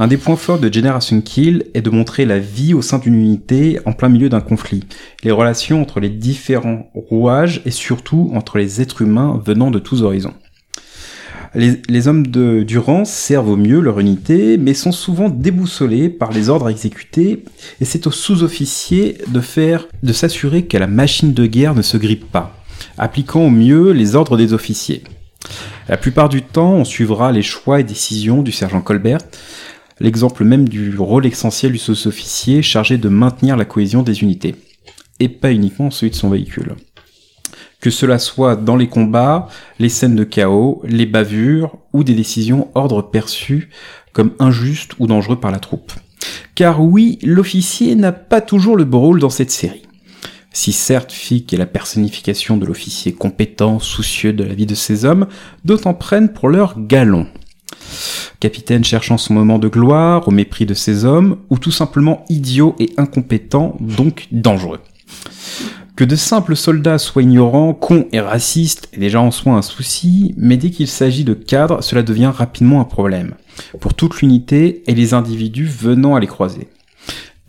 Un 0.00 0.06
des 0.06 0.16
points 0.16 0.36
forts 0.36 0.60
de 0.60 0.72
Generation 0.72 1.20
Kill 1.20 1.64
est 1.74 1.80
de 1.80 1.90
montrer 1.90 2.24
la 2.24 2.38
vie 2.38 2.72
au 2.72 2.82
sein 2.82 2.98
d'une 2.98 3.16
unité 3.16 3.80
en 3.84 3.92
plein 3.92 4.08
milieu 4.08 4.28
d'un 4.28 4.40
conflit, 4.40 4.84
les 5.24 5.32
relations 5.32 5.82
entre 5.82 5.98
les 5.98 6.10
différents 6.10 6.88
rouages 6.94 7.62
et 7.64 7.72
surtout 7.72 8.30
entre 8.34 8.58
les 8.58 8.80
êtres 8.80 9.02
humains 9.02 9.42
venant 9.44 9.72
de 9.72 9.80
tous 9.80 10.02
horizons. 10.02 10.34
Les, 11.54 12.08
hommes 12.08 12.26
de, 12.26 12.62
du 12.62 12.78
rang 12.78 13.04
servent 13.04 13.50
au 13.50 13.56
mieux 13.56 13.80
leur 13.80 14.00
unité, 14.00 14.58
mais 14.58 14.74
sont 14.74 14.92
souvent 14.92 15.28
déboussolés 15.28 16.08
par 16.10 16.30
les 16.30 16.48
ordres 16.48 16.68
exécutés, 16.68 17.44
et 17.80 17.84
c'est 17.84 18.06
aux 18.06 18.12
sous-officiers 18.12 19.18
de 19.28 19.40
faire, 19.40 19.88
de 20.02 20.12
s'assurer 20.12 20.66
que 20.66 20.76
la 20.76 20.86
machine 20.86 21.32
de 21.32 21.46
guerre 21.46 21.74
ne 21.74 21.82
se 21.82 21.96
grippe 21.96 22.30
pas, 22.30 22.54
appliquant 22.98 23.46
au 23.46 23.50
mieux 23.50 23.92
les 23.92 24.14
ordres 24.14 24.36
des 24.36 24.52
officiers. 24.52 25.02
La 25.88 25.96
plupart 25.96 26.28
du 26.28 26.42
temps, 26.42 26.74
on 26.74 26.84
suivra 26.84 27.32
les 27.32 27.42
choix 27.42 27.80
et 27.80 27.84
décisions 27.84 28.42
du 28.42 28.52
sergent 28.52 28.82
Colbert, 28.82 29.20
l'exemple 30.00 30.44
même 30.44 30.68
du 30.68 30.96
rôle 30.98 31.26
essentiel 31.26 31.72
du 31.72 31.78
sous-officier 31.78 32.62
chargé 32.62 32.98
de 32.98 33.08
maintenir 33.08 33.56
la 33.56 33.64
cohésion 33.64 34.02
des 34.02 34.22
unités, 34.22 34.54
et 35.18 35.28
pas 35.28 35.50
uniquement 35.50 35.90
celui 35.90 36.10
de 36.10 36.16
son 36.16 36.28
véhicule. 36.28 36.74
Que 37.80 37.90
cela 37.90 38.18
soit 38.18 38.56
dans 38.56 38.76
les 38.76 38.88
combats, 38.88 39.48
les 39.78 39.88
scènes 39.88 40.16
de 40.16 40.24
chaos, 40.24 40.82
les 40.84 41.06
bavures 41.06 41.76
ou 41.92 42.02
des 42.02 42.14
décisions 42.14 42.68
ordre 42.74 43.02
perçues 43.02 43.70
comme 44.12 44.32
injustes 44.40 44.92
ou 44.98 45.06
dangereux 45.06 45.38
par 45.38 45.52
la 45.52 45.60
troupe. 45.60 45.92
Car 46.56 46.82
oui, 46.82 47.20
l'officier 47.22 47.94
n'a 47.94 48.10
pas 48.10 48.40
toujours 48.40 48.76
le 48.76 48.84
beau 48.84 48.98
rôle 48.98 49.20
dans 49.20 49.30
cette 49.30 49.52
série. 49.52 49.82
Si 50.52 50.72
certes 50.72 51.12
Fick 51.12 51.52
est 51.52 51.56
la 51.56 51.66
personnification 51.66 52.56
de 52.56 52.66
l'officier 52.66 53.12
compétent, 53.12 53.78
soucieux 53.78 54.32
de 54.32 54.42
la 54.42 54.54
vie 54.54 54.66
de 54.66 54.74
ses 54.74 55.04
hommes, 55.04 55.28
d'autres 55.64 55.86
en 55.86 55.94
prennent 55.94 56.32
pour 56.32 56.48
leur 56.48 56.80
galon. 56.80 57.28
Capitaine 58.40 58.82
cherchant 58.82 59.18
son 59.18 59.34
moment 59.34 59.60
de 59.60 59.68
gloire 59.68 60.26
au 60.26 60.32
mépris 60.32 60.66
de 60.66 60.74
ses 60.74 61.04
hommes, 61.04 61.38
ou 61.48 61.58
tout 61.58 61.70
simplement 61.70 62.24
idiot 62.28 62.74
et 62.80 62.90
incompétent, 62.96 63.76
donc 63.80 64.26
dangereux. 64.32 64.80
Que 65.98 66.04
de 66.04 66.14
simples 66.14 66.54
soldats 66.54 66.98
soient 66.98 67.24
ignorants, 67.24 67.74
cons 67.74 68.06
et 68.12 68.20
racistes 68.20 68.88
est 68.92 69.00
déjà 69.00 69.20
en 69.20 69.32
soi 69.32 69.54
un 69.54 69.62
souci, 69.62 70.32
mais 70.36 70.56
dès 70.56 70.70
qu'il 70.70 70.86
s'agit 70.86 71.24
de 71.24 71.34
cadres, 71.34 71.82
cela 71.82 72.04
devient 72.04 72.30
rapidement 72.32 72.80
un 72.80 72.84
problème, 72.84 73.34
pour 73.80 73.94
toute 73.94 74.20
l'unité 74.20 74.84
et 74.86 74.94
les 74.94 75.12
individus 75.12 75.66
venant 75.66 76.14
à 76.14 76.20
les 76.20 76.28
croiser. 76.28 76.68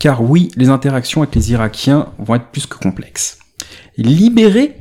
Car 0.00 0.28
oui, 0.28 0.48
les 0.56 0.68
interactions 0.68 1.22
avec 1.22 1.36
les 1.36 1.52
Irakiens 1.52 2.08
vont 2.18 2.34
être 2.34 2.48
plus 2.48 2.66
que 2.66 2.76
complexes. 2.76 3.38
Libérer 3.96 4.78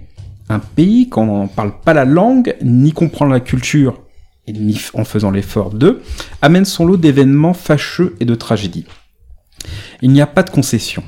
un 0.49 0.57
pays 0.57 1.07
quand 1.07 1.21
on 1.21 1.37
n'en 1.37 1.47
parle 1.47 1.79
pas 1.79 1.93
la 1.93 2.05
langue, 2.05 2.55
ni 2.63 2.91
comprendre 2.91 3.33
la 3.33 3.39
culture, 3.39 4.01
et 4.47 4.51
ni 4.53 4.81
en 4.95 5.05
faisant 5.05 5.29
l'effort 5.29 5.69
d'eux, 5.69 6.01
amène 6.41 6.65
son 6.65 6.87
lot 6.87 6.97
d'événements 6.97 7.53
fâcheux 7.53 8.15
et 8.19 8.25
de 8.25 8.33
tragédies. 8.33 8.87
Il 10.01 10.09
n'y 10.09 10.21
a 10.21 10.27
pas 10.27 10.41
de 10.41 10.49
concession. 10.49 11.03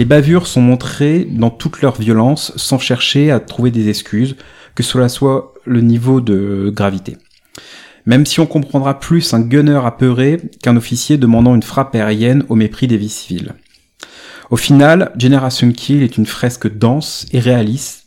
Les 0.00 0.06
bavures 0.06 0.46
sont 0.46 0.62
montrées 0.62 1.28
dans 1.30 1.50
toute 1.50 1.82
leur 1.82 2.00
violence 2.00 2.54
sans 2.56 2.78
chercher 2.78 3.30
à 3.30 3.38
trouver 3.38 3.70
des 3.70 3.90
excuses, 3.90 4.34
que 4.74 4.82
cela 4.82 5.10
soit 5.10 5.52
le 5.66 5.82
niveau 5.82 6.22
de 6.22 6.72
gravité. 6.74 7.18
Même 8.06 8.24
si 8.24 8.40
on 8.40 8.46
comprendra 8.46 8.98
plus 8.98 9.34
un 9.34 9.40
gunner 9.40 9.82
apeuré 9.84 10.40
qu'un 10.62 10.78
officier 10.78 11.18
demandant 11.18 11.54
une 11.54 11.62
frappe 11.62 11.94
aérienne 11.94 12.44
au 12.48 12.54
mépris 12.54 12.86
des 12.86 12.96
vies 12.96 13.10
civiles. 13.10 13.52
Au 14.48 14.56
final, 14.56 15.12
Generation 15.18 15.70
Kill 15.70 16.02
est 16.02 16.16
une 16.16 16.24
fresque 16.24 16.74
dense 16.74 17.26
et 17.34 17.38
réaliste 17.38 18.06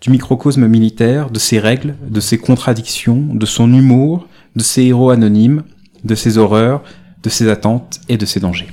du 0.00 0.08
microcosme 0.08 0.66
militaire, 0.66 1.28
de 1.28 1.38
ses 1.38 1.58
règles, 1.58 1.94
de 2.08 2.20
ses 2.20 2.38
contradictions, 2.38 3.20
de 3.34 3.44
son 3.44 3.70
humour, 3.70 4.28
de 4.56 4.62
ses 4.62 4.84
héros 4.84 5.10
anonymes, 5.10 5.64
de 6.04 6.14
ses 6.14 6.38
horreurs, 6.38 6.82
de 7.22 7.28
ses 7.28 7.50
attentes 7.50 8.00
et 8.08 8.16
de 8.16 8.24
ses 8.24 8.40
dangers. 8.40 8.68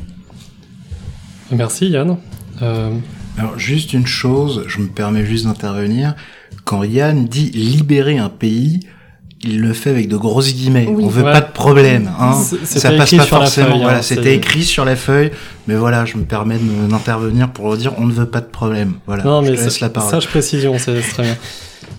Merci 1.51 1.89
Yann. 1.89 2.15
Euh, 2.61 2.91
Alors 3.37 3.57
juste 3.57 3.93
une 3.93 4.07
chose, 4.07 4.63
je 4.67 4.79
me 4.79 4.87
permets 4.87 5.25
juste 5.25 5.45
d'intervenir. 5.45 6.15
Quand 6.63 6.83
Yann 6.83 7.25
dit 7.25 7.49
libérer 7.51 8.17
un 8.17 8.29
pays, 8.29 8.81
il 9.43 9.59
le 9.61 9.73
fait 9.73 9.89
avec 9.89 10.07
de 10.07 10.17
grosses 10.17 10.53
guillemets. 10.53 10.87
Oui. 10.89 11.03
On 11.05 11.07
veut 11.07 11.23
Ouais. 11.23 11.31
pas 11.31 11.41
de 11.41 11.51
problème. 11.51 12.09
Hein. 12.19 12.33
Ça 12.63 12.91
passe 12.91 12.97
pas 12.97 13.05
sur 13.05 13.17
la 13.17 13.23
forcément. 13.25 13.67
feuille, 13.67 13.75
hein, 13.77 13.81
voilà, 13.83 14.01
c'est- 14.01 14.15
c'était 14.15 14.35
écrit 14.35 14.63
sur 14.63 14.85
la 14.85 14.95
feuille. 14.95 15.31
Mais 15.67 15.75
voilà, 15.75 16.05
je 16.05 16.17
me 16.17 16.23
permets 16.23 16.57
d'intervenir 16.89 17.49
pour 17.49 17.75
dire 17.77 17.93
on 17.97 18.05
ne 18.05 18.13
veut 18.13 18.25
pas 18.27 18.41
de 18.41 18.45
problème. 18.47 18.93
Voilà. 19.07 19.23
non, 19.23 19.43
je 19.43 19.51
mais 19.51 19.57
laisse 19.57 19.79
la 19.79 19.89
parole. 19.89 20.09
sage 20.11 20.27
précision, 20.27 20.75
c'est 20.77 20.99
très 21.01 21.23
bien. 21.23 21.37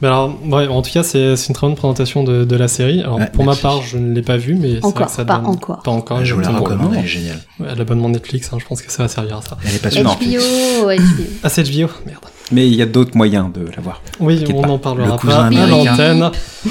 Mais 0.01 0.09
alors, 0.09 0.37
ouais, 0.47 0.67
en 0.67 0.83
tout 0.83 0.91
cas, 0.91 1.05
c'est 1.05 1.35
une 1.35 1.55
très 1.55 1.67
bonne 1.67 1.77
présentation 1.77 2.25
de, 2.25 2.45
de 2.45 2.57
la 2.57 2.67
série. 2.67 3.01
Alors, 3.03 3.19
Ouais, 3.19 3.31
pour 3.33 3.45
ma 3.45 3.55
part, 3.55 3.83
je 3.83 3.99
ne 3.99 4.13
l'ai 4.13 4.23
pas 4.23 4.37
vue, 4.37 4.55
mais 4.55 4.75
c'est 4.75 4.79
vrai 4.81 4.89
Encore, 4.89 5.07
que 5.07 5.13
ça 5.13 5.25
pas 5.25 5.37
donne- 5.37 5.47
encore. 5.47 5.83
Pas 5.83 5.91
encore. 5.93 6.25
Je 6.25 6.35
vous 6.35 6.41
la 6.41 6.49
recommande, 6.49 6.95
elle 6.99 7.05
est 7.05 7.07
géniale. 7.07 7.39
Ouais, 7.61 7.69
L'abonnement 7.77 8.09
Netflix, 8.09 8.51
hein, 8.53 8.57
je 8.61 8.65
pense 8.67 8.83
que 8.83 8.91
ça 8.91 9.05
va 9.05 9.09
servir 9.09 9.37
à 9.39 9.43
ça. 9.43 9.57
Elle 9.65 9.75
est 9.77 9.79
pas 9.79 9.91
Non. 10.03 10.11
HBO, 10.15 10.91
HBO. 10.91 11.25
Ah, 11.45 11.49
c'est 11.49 11.63
HBO 11.63 11.89
Merde. 12.05 12.19
Mais 12.51 12.67
il 12.67 12.75
y 12.75 12.83
a 12.83 12.87
d'autres 12.87 13.17
moyens 13.17 13.47
de 13.55 13.65
l'avoir. 13.77 14.03
Oui, 14.19 14.39
T'inquiète 14.41 14.57
on 14.59 14.63
pas. 14.63 14.69
en 14.71 14.79
parlera 14.79 15.07
Le 15.13 15.19
cousin 15.19 15.33
pas 15.37 15.43
à 15.43 15.47
américain. 15.47 15.91
l'antenne. 15.97 16.31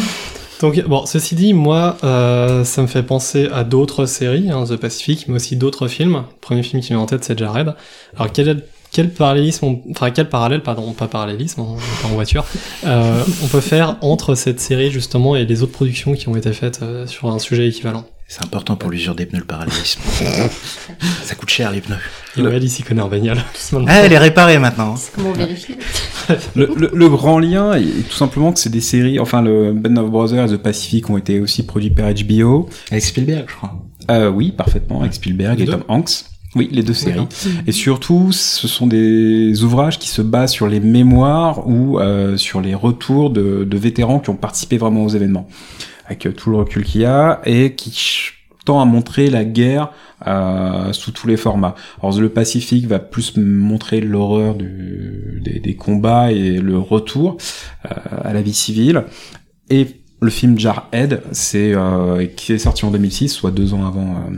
Donc, 0.61 0.79
bon, 0.87 1.05
ceci 1.07 1.33
dit, 1.33 1.53
moi, 1.53 1.97
euh, 2.03 2.63
ça 2.63 2.83
me 2.83 2.87
fait 2.87 3.01
penser 3.01 3.49
à 3.51 3.63
d'autres 3.63 4.05
séries, 4.05 4.51
hein, 4.51 4.63
The 4.65 4.75
Pacific, 4.75 5.27
mais 5.27 5.35
aussi 5.35 5.55
d'autres 5.55 5.87
films. 5.87 6.13
Le 6.13 6.39
premier 6.39 6.61
film 6.61 6.81
qui 6.81 6.93
me 6.93 6.97
vient 6.97 7.03
en 7.03 7.07
tête, 7.07 7.23
c'est 7.23 7.37
Jared. 7.37 7.73
Alors, 8.15 8.31
quel, 8.31 8.63
quel 8.91 9.09
parallélisme, 9.09 9.77
enfin, 9.89 10.11
quel 10.11 10.29
parallèle, 10.29 10.61
pardon, 10.61 10.93
pas 10.93 11.07
parallélisme, 11.07 11.61
on 11.61 11.77
est 11.77 12.05
en 12.05 12.13
voiture, 12.13 12.45
euh, 12.85 13.23
on 13.43 13.47
peut 13.47 13.59
faire 13.61 13.97
entre 14.01 14.35
cette 14.35 14.59
série, 14.59 14.91
justement, 14.91 15.35
et 15.35 15.45
les 15.45 15.63
autres 15.63 15.71
productions 15.71 16.13
qui 16.13 16.29
ont 16.29 16.35
été 16.35 16.53
faites 16.53 16.81
euh, 16.83 17.07
sur 17.07 17.31
un 17.31 17.39
sujet 17.39 17.67
équivalent 17.67 18.05
C'est 18.33 18.45
important 18.45 18.77
pour 18.77 18.89
l'usure 18.89 19.13
des 19.13 19.25
pneus, 19.25 19.39
le 19.39 19.45
parallélisme. 19.45 19.99
ça 21.23 21.35
coûte 21.35 21.49
cher, 21.49 21.69
les 21.69 21.81
pneus. 21.81 21.97
Et 22.37 22.41
ouais, 22.41 22.59
ici 22.59 22.81
connaît 22.81 23.01
un 23.01 23.09
bagnole. 23.09 23.39
Ah, 23.87 24.05
elle 24.05 24.13
est 24.13 24.17
réparée 24.17 24.57
maintenant. 24.57 24.95
C'est 24.95 25.11
comment 25.13 25.33
vérifier 25.33 25.75
Le, 26.55 26.71
le- 26.77 26.91
le 26.93 27.09
grand 27.09 27.39
lien 27.39 27.73
est 27.73 28.07
tout 28.09 28.15
simplement 28.15 28.53
que 28.53 28.59
c'est 28.61 28.69
des 28.69 28.79
séries, 28.79 29.19
enfin 29.19 29.41
le 29.41 29.73
Band 29.73 29.97
of 30.01 30.09
Brothers 30.11 30.45
et 30.45 30.55
The 30.55 30.61
Pacific 30.61 31.09
ont 31.09 31.17
été 31.17 31.41
aussi 31.41 31.65
produits 31.65 31.89
par 31.89 32.09
HBO. 32.13 32.69
Avec 32.89 33.03
Spielberg, 33.03 33.47
je 33.49 33.53
crois. 33.53 33.73
Euh, 34.09 34.29
oui, 34.29 34.53
parfaitement, 34.53 35.01
avec 35.01 35.13
Spielberg 35.13 35.57
Les 35.57 35.63
et 35.63 35.65
deux 35.65 35.73
Tom 35.73 35.83
Hanks. 35.89 36.23
Oui, 36.55 36.69
les 36.71 36.83
deux 36.83 36.93
séries. 36.93 37.15
D'accord. 37.15 37.27
Et 37.67 37.71
surtout, 37.73 38.31
ce 38.31 38.65
sont 38.69 38.87
des 38.87 39.61
ouvrages 39.63 39.99
qui 39.99 40.07
se 40.07 40.21
basent 40.21 40.51
sur 40.53 40.67
les 40.67 40.79
mémoires 40.79 41.67
ou 41.67 41.99
euh, 41.99 42.37
sur 42.37 42.61
les 42.61 42.75
retours 42.75 43.29
de, 43.29 43.65
de 43.69 43.77
vétérans 43.77 44.19
qui 44.19 44.29
ont 44.29 44.35
participé 44.35 44.77
vraiment 44.77 45.03
aux 45.03 45.09
événements, 45.09 45.47
avec 46.05 46.25
euh, 46.25 46.31
tout 46.31 46.49
le 46.49 46.57
recul 46.57 46.83
qu'il 46.83 47.01
y 47.01 47.05
a 47.05 47.41
et 47.45 47.75
qui 47.75 47.91
tend 48.65 48.81
à 48.81 48.85
montrer 48.85 49.29
la 49.29 49.43
guerre 49.43 49.91
euh, 50.27 50.93
sous 50.93 51.11
tous 51.11 51.27
les 51.27 51.37
formats. 51.37 51.75
Alors 52.01 52.19
le 52.19 52.29
Pacifique 52.29 52.87
va 52.87 52.99
plus 52.99 53.37
montrer 53.37 54.01
l'horreur 54.01 54.55
des, 54.55 55.59
des 55.59 55.75
combats 55.75 56.31
et 56.31 56.59
le 56.59 56.77
retour 56.77 57.37
euh, 57.85 57.89
à 58.23 58.33
la 58.33 58.41
vie 58.41 58.53
civile. 58.53 59.05
Et 59.69 59.87
le 60.21 60.29
film 60.29 60.59
Jarhead, 60.59 61.23
c'est 61.31 61.73
euh, 61.73 62.27
qui 62.27 62.53
est 62.53 62.59
sorti 62.59 62.85
en 62.85 62.91
2006, 62.91 63.29
soit 63.29 63.51
deux 63.51 63.73
ans 63.73 63.87
avant. 63.87 64.29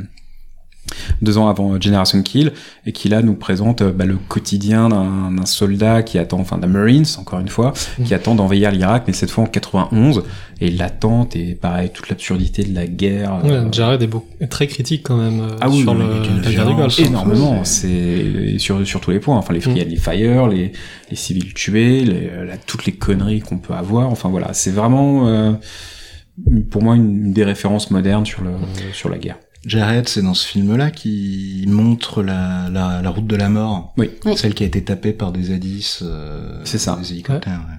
Euh, 0.92 0.96
deux 1.22 1.38
ans 1.38 1.48
avant 1.48 1.80
Generation 1.80 2.22
Kill, 2.22 2.52
et 2.86 2.92
qui 2.92 3.10
là 3.10 3.22
nous 3.22 3.34
présente 3.36 3.82
euh, 3.82 3.92
bah, 3.92 4.06
le 4.06 4.16
quotidien 4.18 4.90
d'un 4.90 5.46
soldat 5.46 6.04
qui 6.04 6.18
attend, 6.18 6.40
enfin 6.40 6.58
d'un 6.58 6.68
Marines 6.68 7.06
encore 7.18 7.40
une 7.40 7.48
fois, 7.50 7.74
Mhm. 8.00 8.06
qui 8.06 8.14
attend 8.14 8.36
d'envahir 8.36 8.72
l'Irak, 8.72 9.04
mais 9.08 9.14
cette 9.14 9.32
fois 9.32 9.44
en 9.46 9.48
91, 9.48 10.24
et 10.62 10.70
l'attente 10.70 11.36
et 11.36 11.56
pareil 11.56 11.90
toute 11.94 12.10
l'absurdité 12.10 12.64
de 12.64 12.74
la 12.76 12.86
guerre. 12.88 13.40
Ouais, 13.44 13.52
euh, 13.52 13.72
Jared 13.72 14.02
est, 14.02 14.08
beaucoup, 14.08 14.28
est 14.40 14.48
très 14.48 14.68
critique 14.68 15.02
quand 15.04 15.18
même 15.18 15.42
euh, 15.42 15.56
Ah 15.62 15.70
oui, 15.70 15.82
sur 15.82 15.92
oui, 15.94 16.00
le, 16.00 16.42
la 16.44 16.52
guerre 16.52 16.68
du 16.68 16.76
Golfe. 16.76 17.00
énormément, 17.00 17.64
c'est 17.64 18.58
sur 18.60 18.86
sur 18.86 19.00
tous 19.02 19.12
les 19.12 19.20
points, 19.20 19.38
enfin 19.38 19.54
les 19.54 19.60
free 19.62 19.72
Mm. 19.72 19.76
friendly 19.78 19.98
fire, 19.98 20.48
les 20.48 20.72
les 21.10 21.16
civils 21.16 21.54
tués, 21.54 22.06
les, 22.06 22.30
euh, 22.32 22.46
la- 22.46 22.58
toutes 22.58 22.86
les 22.86 22.94
conneries 22.94 23.42
qu'on 23.42 23.58
peut 23.58 23.74
avoir, 23.74 24.10
enfin 24.10 24.30
voilà, 24.30 24.54
c'est 24.54 24.72
vraiment 24.72 25.28
euh, 25.28 25.52
pour 26.72 26.82
moi 26.82 26.96
une 26.96 27.34
des 27.34 27.44
références 27.44 27.92
modernes 27.92 28.26
sur 28.26 28.42
le 28.44 28.52
sur 28.94 29.10
la 29.10 29.18
guerre. 29.18 29.38
Jared, 29.66 30.10
c'est 30.10 30.22
dans 30.22 30.34
ce 30.34 30.46
film-là 30.48 30.92
qui 30.92 31.64
montre 31.68 32.22
la, 32.22 32.70
la, 32.70 33.02
la 33.02 33.10
route 33.10 33.28
de 33.28 33.36
la 33.36 33.48
mort. 33.50 33.94
Oui. 33.98 34.10
Oui. 34.26 34.38
Celle 34.38 34.54
qui 34.54 34.64
a 34.64 34.68
été 34.68 34.84
tapée 34.84 35.14
par 35.14 35.32
des 35.32 35.52
Hadis, 35.52 36.00
euh, 36.02 36.60
C'est 36.66 36.78
ça. 36.80 36.98
Des 37.02 37.12
hélicoptères. 37.14 37.62
ouais. 37.70 37.78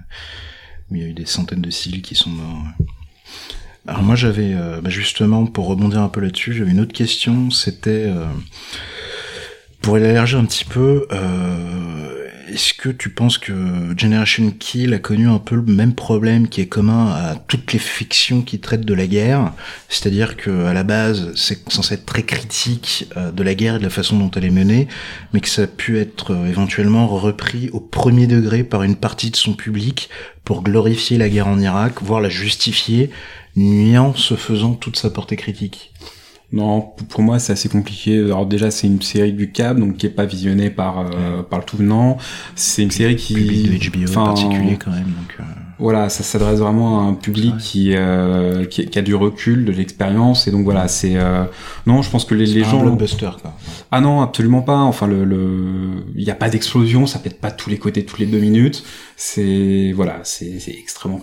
Où 0.90 0.94
il 0.96 1.00
y 1.02 1.04
a 1.04 1.08
eu 1.08 1.12
des 1.12 1.26
centaines 1.26 1.60
de 1.62 1.70
civils 1.70 2.02
qui 2.02 2.14
sont 2.14 2.30
morts. 2.30 2.62
ouais. 2.78 2.86
Alors 3.86 4.02
moi 4.02 4.16
j'avais, 4.16 4.54
euh, 4.54 4.80
bah, 4.80 4.88
justement, 4.88 5.44
pour 5.44 5.66
rebondir 5.66 6.00
un 6.00 6.08
peu 6.08 6.20
là-dessus, 6.20 6.54
j'avais 6.54 6.70
une 6.70 6.80
autre 6.80 6.94
question, 6.94 7.50
c'était, 7.50 8.04
euh, 8.06 8.24
pour 9.84 9.98
élargir 9.98 10.38
un 10.38 10.46
petit 10.46 10.64
peu, 10.64 11.06
euh, 11.12 12.30
est-ce 12.48 12.72
que 12.72 12.88
tu 12.88 13.10
penses 13.10 13.36
que 13.36 13.52
Generation 13.98 14.50
Kill 14.50 14.94
a 14.94 14.98
connu 14.98 15.28
un 15.28 15.38
peu 15.38 15.56
le 15.56 15.62
même 15.62 15.94
problème 15.94 16.48
qui 16.48 16.62
est 16.62 16.68
commun 16.68 17.10
à 17.10 17.34
toutes 17.34 17.70
les 17.74 17.78
fictions 17.78 18.40
qui 18.40 18.60
traitent 18.60 18.86
de 18.86 18.94
la 18.94 19.06
guerre? 19.06 19.52
C'est-à-dire 19.90 20.38
que 20.38 20.64
à 20.64 20.72
la 20.72 20.84
base, 20.84 21.32
c'est 21.36 21.70
censé 21.70 21.96
être 21.96 22.06
très 22.06 22.22
critique 22.22 23.10
euh, 23.18 23.30
de 23.30 23.42
la 23.42 23.54
guerre 23.54 23.74
et 23.74 23.78
de 23.78 23.82
la 23.84 23.90
façon 23.90 24.18
dont 24.18 24.30
elle 24.30 24.46
est 24.46 24.50
menée, 24.50 24.88
mais 25.34 25.40
que 25.40 25.50
ça 25.50 25.64
a 25.64 25.66
pu 25.66 25.98
être 25.98 26.32
euh, 26.32 26.48
éventuellement 26.48 27.06
repris 27.06 27.68
au 27.74 27.80
premier 27.80 28.26
degré 28.26 28.64
par 28.64 28.84
une 28.84 28.96
partie 28.96 29.30
de 29.30 29.36
son 29.36 29.52
public 29.52 30.08
pour 30.44 30.62
glorifier 30.62 31.18
la 31.18 31.28
guerre 31.28 31.48
en 31.48 31.60
Irak, 31.60 31.96
voire 32.00 32.22
la 32.22 32.30
justifier, 32.30 33.10
niant 33.54 34.14
ce 34.14 34.34
faisant 34.34 34.72
toute 34.72 34.96
sa 34.96 35.10
portée 35.10 35.36
critique. 35.36 35.92
Non, 36.54 36.92
pour 37.08 37.22
moi 37.22 37.40
c'est 37.40 37.52
assez 37.52 37.68
compliqué. 37.68 38.16
Alors 38.20 38.46
déjà 38.46 38.70
c'est 38.70 38.86
une 38.86 39.02
série 39.02 39.32
du 39.32 39.50
câble, 39.50 39.80
donc 39.80 39.96
qui 39.96 40.06
est 40.06 40.10
pas 40.10 40.24
visionnée 40.24 40.70
par 40.70 41.00
euh, 41.00 41.42
par 41.42 41.58
le 41.58 41.64
tout 41.64 41.76
venant. 41.76 42.16
C'est 42.54 42.82
une 42.84 42.92
série 42.92 43.16
qui 43.16 43.34
Public 43.34 43.70
de 43.72 43.90
HBO 43.90 44.08
enfin, 44.08 44.22
en 44.22 44.26
particulier 44.26 44.76
quand 44.76 44.92
même. 44.92 45.02
Donc, 45.02 45.34
euh, 45.40 45.42
Voilà, 45.80 46.08
ça 46.08 46.22
s'adresse 46.22 46.60
vraiment 46.60 47.00
à 47.00 47.02
un 47.02 47.14
public 47.14 47.56
qui, 47.58 47.90
euh, 47.96 48.64
qui 48.66 48.86
qui 48.86 48.98
a 49.00 49.02
du 49.02 49.16
recul, 49.16 49.64
de 49.64 49.72
l'expérience, 49.72 50.46
et 50.46 50.52
donc 50.52 50.62
voilà, 50.62 50.86
c'est 50.86 51.16
euh, 51.16 51.42
non, 51.86 52.02
je 52.02 52.10
pense 52.10 52.24
que 52.24 52.36
les, 52.36 52.46
les 52.46 52.60
pas 52.60 52.68
un 52.68 52.70
gens 52.70 52.82
blockbuster 52.82 53.30
quoi. 53.42 53.52
ah 53.90 54.00
non, 54.00 54.20
absolument 54.20 54.62
pas. 54.62 54.78
Enfin, 54.78 55.08
le, 55.08 55.24
le, 55.24 56.04
il 56.14 56.24
n'y 56.24 56.30
a 56.30 56.36
pas 56.36 56.50
d'explosion, 56.50 57.06
ça 57.06 57.18
pète 57.18 57.40
pas 57.40 57.50
de 57.50 57.56
tous 57.56 57.68
les 57.68 57.78
côtés 57.78 58.04
toutes 58.04 58.20
les 58.20 58.26
deux 58.26 58.38
minutes. 58.38 58.84
C'est, 59.16 59.90
voilà, 59.92 60.20
c'est, 60.22 60.60
c'est 60.60 60.70
extrêmement 60.72 61.20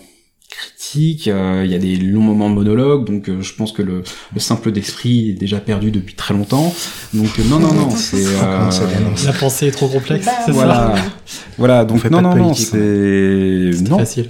critique. 0.51 1.27
euh, 1.27 1.63
Il 1.65 1.71
y 1.71 1.75
a 1.75 1.79
des 1.79 1.95
longs 1.95 2.21
moments 2.21 2.49
de 2.49 2.55
monologue, 2.55 3.05
donc 3.07 3.27
euh, 3.29 3.41
je 3.41 3.53
pense 3.55 3.71
que 3.71 3.81
le, 3.81 4.03
le 4.33 4.39
simple 4.39 4.71
d'esprit 4.71 5.31
est 5.31 5.33
déjà 5.33 5.59
perdu 5.59 5.89
depuis 5.89 6.13
très 6.15 6.33
longtemps. 6.33 6.71
Donc 7.13 7.39
euh, 7.39 7.43
non, 7.49 7.59
non, 7.59 7.73
non, 7.73 7.89
c'est. 7.89 8.17
Dénonce 8.23 9.25
La 9.25 9.33
pensée 9.33 9.67
est 9.67 9.71
trop 9.71 9.87
complexe, 9.87 10.25
Bah, 10.25 10.31
c'est 10.45 10.51
Voilà, 10.51 10.93
ça 10.95 11.03
voilà. 11.57 11.81
On 11.81 11.85
Donc 11.85 12.05
non, 12.11 12.21
non, 12.21 12.35
non, 12.35 12.53
c'est 12.53 13.71
non. 13.89 13.97
facile. 13.97 14.29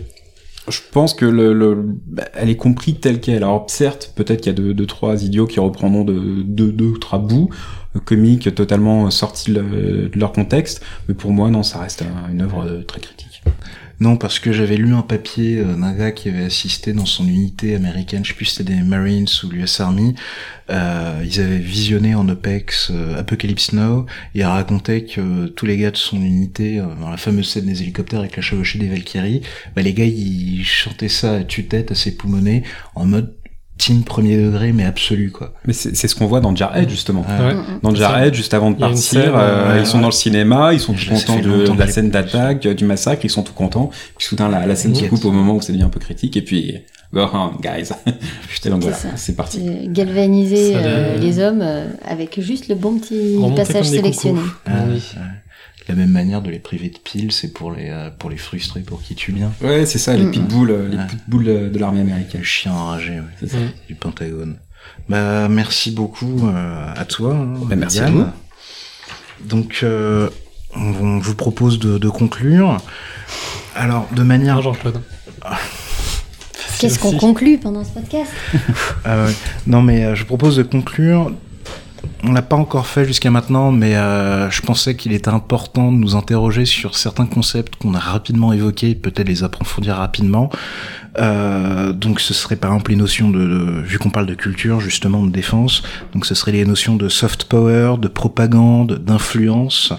Je 0.67 0.77
pense 0.91 1.15
que 1.15 1.25
le, 1.25 1.53
le 1.53 1.75
bah, 1.75 2.23
elle 2.35 2.49
est 2.49 2.55
comprise 2.55 2.95
telle 3.01 3.19
qu'elle. 3.19 3.37
Alors 3.37 3.65
certes, 3.67 4.13
peut-être 4.15 4.41
qu'il 4.41 4.51
y 4.51 4.55
a 4.55 4.57
deux, 4.57 4.73
deux 4.75 4.85
trois 4.85 5.23
idiots 5.23 5.47
qui 5.47 5.59
reprendront 5.59 6.03
de 6.05 6.43
deux, 6.43 6.71
deux 6.71 6.85
ou 6.85 6.97
trois 6.99 7.17
bouts 7.17 7.49
euh, 7.95 7.99
comiques 7.99 8.53
totalement 8.53 9.09
sortis 9.09 9.51
de, 9.53 9.61
de 9.61 10.11
leur 10.19 10.31
contexte, 10.31 10.81
mais 11.09 11.15
pour 11.15 11.31
moi 11.31 11.49
non, 11.49 11.63
ça 11.63 11.79
reste 11.79 12.03
un- 12.03 12.31
une 12.31 12.41
œuvre 12.43 12.63
euh, 12.67 12.83
très 12.83 12.99
critique. 13.01 13.41
Non, 14.01 14.17
parce 14.17 14.39
que 14.39 14.51
j'avais 14.51 14.77
lu 14.77 14.95
un 14.95 15.03
papier 15.03 15.59
euh, 15.59 15.75
d'un 15.75 15.93
gars 15.93 16.11
qui 16.11 16.27
avait 16.27 16.45
assisté 16.45 16.91
dans 16.91 17.05
son 17.05 17.27
unité 17.27 17.75
américaine, 17.75 18.25
je 18.25 18.29
sais 18.29 18.35
plus 18.35 18.45
si 18.45 18.55
c'était 18.55 18.73
des 18.73 18.81
Marines 18.81 19.27
ou 19.43 19.49
l'US 19.49 19.79
Army, 19.79 20.15
euh, 20.71 21.23
ils 21.23 21.39
avaient 21.39 21.59
visionné 21.59 22.15
en 22.15 22.27
OPEX 22.27 22.89
euh, 22.89 23.19
Apocalypse 23.19 23.73
Now, 23.73 24.07
et 24.33 24.39
il 24.39 24.43
racontait 24.43 25.03
que 25.03 25.21
euh, 25.21 25.47
tous 25.49 25.67
les 25.67 25.77
gars 25.77 25.91
de 25.91 25.97
son 25.97 26.17
unité, 26.17 26.81
dans 26.99 27.11
la 27.11 27.17
fameuse 27.17 27.47
scène 27.47 27.67
des 27.67 27.83
hélicoptères 27.83 28.21
avec 28.21 28.35
la 28.35 28.41
chevauchée 28.41 28.79
des 28.79 28.89
Valkyries, 28.89 29.43
bah, 29.75 29.83
les 29.83 29.93
gars 29.93 30.05
ils 30.05 30.65
chantaient 30.65 31.07
ça 31.07 31.35
à 31.35 31.43
tue-tête, 31.43 31.91
assez 31.91 32.17
poumonné, 32.17 32.63
en 32.95 33.05
mode 33.05 33.35
team 33.81 34.03
premier 34.03 34.37
degré, 34.37 34.73
mais 34.73 34.85
absolu 34.85 35.31
quoi. 35.31 35.53
Mais 35.65 35.73
c'est 35.73 36.07
ce 36.07 36.15
qu'on 36.15 36.27
voit 36.27 36.39
dans 36.39 36.55
Jarhead 36.55 36.87
justement. 36.87 37.25
Ouais. 37.27 37.45
Ouais. 37.47 37.53
Mm. 37.55 37.79
Dans 37.81 37.95
Jarhead, 37.95 38.35
juste 38.35 38.53
avant 38.53 38.69
de 38.69 38.77
partir, 38.77 39.01
scène, 39.01 39.31
euh, 39.33 39.73
ouais, 39.73 39.79
ils 39.79 39.85
sont 39.87 39.97
ouais. 39.97 40.01
dans 40.01 40.09
le 40.09 40.13
cinéma, 40.13 40.73
ils 40.73 40.79
sont 40.79 40.93
tout 40.93 41.09
contents 41.09 41.39
de, 41.39 41.79
la 41.79 41.87
scène 41.87 42.11
d'attaque, 42.11 42.67
euh, 42.67 42.75
du 42.75 42.85
massacre, 42.85 43.25
ils 43.25 43.29
sont 43.31 43.41
tout 43.41 43.53
contents. 43.53 43.89
Puis 44.17 44.27
soudain, 44.27 44.49
la, 44.49 44.67
la 44.67 44.75
scène 44.75 44.93
se 44.93 45.05
coupe 45.05 45.25
au 45.25 45.31
moment 45.31 45.55
où 45.55 45.61
ça 45.61 45.73
devient 45.73 45.83
un 45.83 45.89
peu 45.89 45.99
critique, 45.99 46.37
et 46.37 46.43
puis 46.43 46.77
go 47.11 47.27
on, 47.33 47.59
guys. 47.59 47.89
Donc 48.69 48.83
voilà, 48.83 48.97
c'est 49.15 49.35
parti. 49.35 49.61
Galvaniser 49.87 50.73
euh, 50.75 51.17
les- 51.17 51.39
hommes 51.39 51.61
euh, 51.63 51.87
avec 52.05 52.39
juste 52.39 52.67
le 52.67 52.75
bon 52.75 52.99
petit 52.99 53.35
Remonter 53.35 53.63
passage 53.63 53.87
sélectionné. 53.87 54.41
Ah. 54.67 54.85
La 55.87 55.95
même 55.95 56.11
manière 56.11 56.41
de 56.41 56.49
les 56.49 56.59
priver 56.59 56.89
de 56.89 56.97
piles, 56.97 57.31
c'est 57.31 57.51
pour 57.53 57.71
les 57.71 57.89
euh, 57.89 58.09
pour 58.17 58.29
les 58.29 58.37
frustrer, 58.37 58.81
pour 58.81 59.01
qui 59.01 59.15
tue 59.15 59.31
bien. 59.31 59.51
Ouais, 59.61 59.85
c'est 59.85 59.97
ça, 59.97 60.15
les 60.15 60.23
Mm. 60.25 60.31
pitbulls, 60.31 60.71
euh, 60.71 60.87
les 60.87 60.97
Ouais. 60.97 61.07
pitbulls 61.07 61.49
euh, 61.49 61.69
de 61.69 61.79
l'armée 61.79 62.01
américaine. 62.01 62.41
Le 62.41 62.45
chien 62.47 62.71
enragé 62.73 63.13
ouais, 63.13 63.25
C'est 63.39 63.49
ça. 63.51 63.57
Mm. 63.57 63.71
du 63.87 63.95
Pentagone. 63.95 64.57
Bah 65.09 65.47
merci 65.49 65.91
beaucoup 65.91 66.47
euh, 66.47 66.93
à 66.95 67.05
toi. 67.05 67.33
hein, 67.35 67.53
Bah, 67.65 67.75
merci 67.75 67.99
à 67.99 68.09
vous. 68.09 68.25
Donc 69.45 69.79
euh, 69.83 70.29
on, 70.75 70.81
on 70.81 71.19
vous 71.19 71.35
propose 71.35 71.79
de, 71.79 71.97
de 71.97 72.09
conclure. 72.09 72.77
Alors 73.75 74.07
de 74.15 74.23
manière 74.23 74.57
Ah, 74.57 74.61
Jean-Claude. 74.61 75.01
Qu'est-ce 76.79 76.97
qu'on 76.99 77.15
conclut 77.17 77.57
pendant 77.59 77.83
ce 77.83 77.91
podcast? 77.91 78.31
Non, 79.67 79.81
mais 79.83 80.03
euh, 80.05 80.15
je 80.15 80.25
propose 80.25 80.57
de 80.57 80.63
conclure. 80.63 81.31
On 82.23 82.33
l'a 82.33 82.41
pas 82.43 82.55
encore 82.55 82.85
fait 82.85 83.05
jusqu'à 83.05 83.31
maintenant, 83.31 83.71
mais 83.71 83.95
euh, 83.95 84.49
je 84.51 84.61
pensais 84.61 84.95
qu'il 84.95 85.11
était 85.13 85.29
important 85.29 85.91
de 85.91 85.97
nous 85.97 86.15
interroger 86.15 86.65
sur 86.65 86.95
certains 86.95 87.25
concepts 87.25 87.75
qu'on 87.75 87.95
a 87.95 87.99
rapidement 87.99 88.53
évoqués, 88.53 88.93
peut-être 88.93 89.27
les 89.27 89.43
approfondir 89.43 89.95
rapidement. 89.95 90.49
Euh, 91.17 91.93
donc 91.93 92.21
ce 92.21 92.33
serait 92.33 92.55
par 92.55 92.71
exemple 92.71 92.91
les 92.91 92.97
notions 92.97 93.29
de, 93.29 93.81
vu 93.83 93.99
qu'on 93.99 94.11
parle 94.11 94.27
de 94.27 94.33
culture 94.33 94.79
justement 94.79 95.25
de 95.25 95.31
défense, 95.31 95.83
donc 96.13 96.25
ce 96.25 96.35
serait 96.35 96.53
les 96.53 96.63
notions 96.63 96.95
de 96.95 97.09
soft 97.09 97.45
power, 97.45 97.95
de 97.99 98.07
propagande, 98.07 98.99
d'influence, 98.99 99.91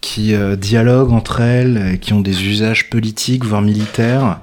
qui 0.00 0.34
euh, 0.34 0.56
dialoguent 0.56 1.12
entre 1.12 1.40
elles, 1.40 1.98
qui 2.00 2.12
ont 2.12 2.20
des 2.20 2.44
usages 2.44 2.90
politiques 2.90 3.44
voire 3.44 3.62
militaires, 3.62 4.40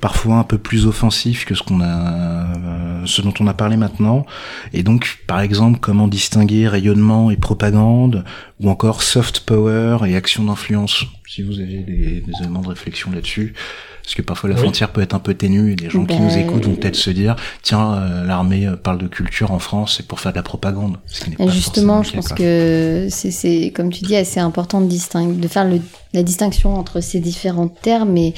parfois 0.00 0.36
un 0.36 0.44
peu 0.44 0.58
plus 0.58 0.86
offensifs 0.86 1.44
que 1.44 1.54
ce 1.54 1.62
qu'on 1.62 1.80
a, 1.80 1.86
euh, 1.86 3.02
ce 3.06 3.22
dont 3.22 3.32
on 3.40 3.46
a 3.46 3.54
parlé 3.54 3.76
maintenant. 3.76 4.26
Et 4.72 4.82
donc, 4.82 5.18
par 5.26 5.40
exemple, 5.40 5.78
comment 5.80 6.08
distinguer 6.08 6.68
rayonnement 6.68 7.30
et 7.30 7.36
propagande, 7.36 8.24
ou 8.60 8.70
encore 8.70 9.02
soft 9.02 9.40
power 9.40 9.98
et 10.06 10.16
action 10.16 10.44
d'influence. 10.44 11.04
Si 11.26 11.42
vous 11.42 11.60
avez 11.60 11.78
des 11.78 12.22
éléments 12.40 12.62
de 12.62 12.68
réflexion 12.68 13.10
là-dessus, 13.10 13.54
parce 14.06 14.14
que 14.14 14.22
parfois 14.22 14.48
la 14.48 14.54
Oui. 14.54 14.62
frontière 14.62 14.90
peut 14.92 15.00
être 15.00 15.14
un 15.14 15.18
peu 15.18 15.34
ténue 15.34 15.72
et 15.72 15.74
les 15.74 15.90
gens 15.90 16.06
qui 16.06 16.16
Ben, 16.16 16.22
nous 16.24 16.38
écoutent 16.38 16.64
vont 16.64 16.76
peut-être 16.76 16.94
se 16.94 17.10
dire, 17.10 17.34
tiens, 17.62 17.94
euh, 17.94 18.24
l'armée 18.24 18.64
euh, 18.64 18.76
parle 18.76 18.98
de 18.98 19.08
culture 19.08 19.50
en 19.50 19.58
France, 19.58 19.94
c'est 19.96 20.06
pour 20.06 20.20
faire 20.20 20.30
de 20.30 20.36
la 20.36 20.44
propagande. 20.44 20.98
Ce 21.06 21.24
qui 21.24 21.30
n'est 21.30 21.34
Et 21.40 21.46
pas 21.46 21.48
Justement, 21.48 22.04
je 22.04 22.12
pense 22.12 22.28
que 22.28 23.08
c'est- 23.10 23.72
comme 23.74 23.90
tu 23.90 24.04
dis, 24.04 24.14
assez 24.14 24.38
important 24.38 24.80
de, 24.80 24.86
distinguer, 24.86 25.34
de 25.34 25.48
faire 25.48 25.64
le- 25.64 25.80
la 26.14 26.22
distinction 26.22 26.76
entre 26.76 27.00
ces 27.00 27.18
différents 27.18 27.66
termes. 27.66 28.16
Et 28.16 28.32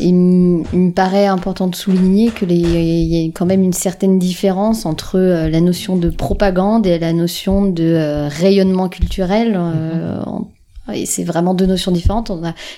il, 0.00 0.14
me 0.16 0.90
paraît 0.90 1.26
important 1.26 1.68
de 1.68 1.76
souligner 1.76 2.30
que 2.32 2.44
les- 2.44 2.56
il 2.56 3.14
y 3.14 3.24
a 3.24 3.30
quand 3.32 3.46
même 3.46 3.62
une 3.62 3.72
certaine 3.72 4.18
différence 4.18 4.84
entre 4.84 5.16
euh, 5.20 5.48
la 5.48 5.60
notion 5.60 5.96
de 5.96 6.10
propagande 6.10 6.88
et 6.88 6.98
la 6.98 7.12
notion 7.12 7.66
de 7.66 7.84
euh, 7.84 8.26
rayonnement 8.28 8.88
culturel. 8.88 9.54
euh, 9.56 10.20
en- 10.26 10.48
et 10.92 11.06
c'est 11.06 11.24
vraiment 11.24 11.54
deux 11.54 11.66
notions 11.66 11.92
différentes. 11.92 12.30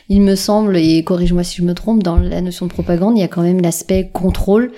Il 0.09 0.21
me 0.21 0.37
semble, 0.37 0.77
et 0.77 1.03
corrige-moi 1.03 1.43
si 1.43 1.57
je 1.57 1.63
me 1.63 1.75
trompe, 1.75 2.03
dans 2.03 2.17
la 2.17 2.41
notion 2.41 2.67
de 2.67 2.73
propagande, 2.73 3.17
il 3.17 3.21
y 3.21 3.25
a 3.25 3.29
quand 3.29 3.43
même 3.43 3.61
l'aspect 3.61 4.11
contrôle 4.13 4.73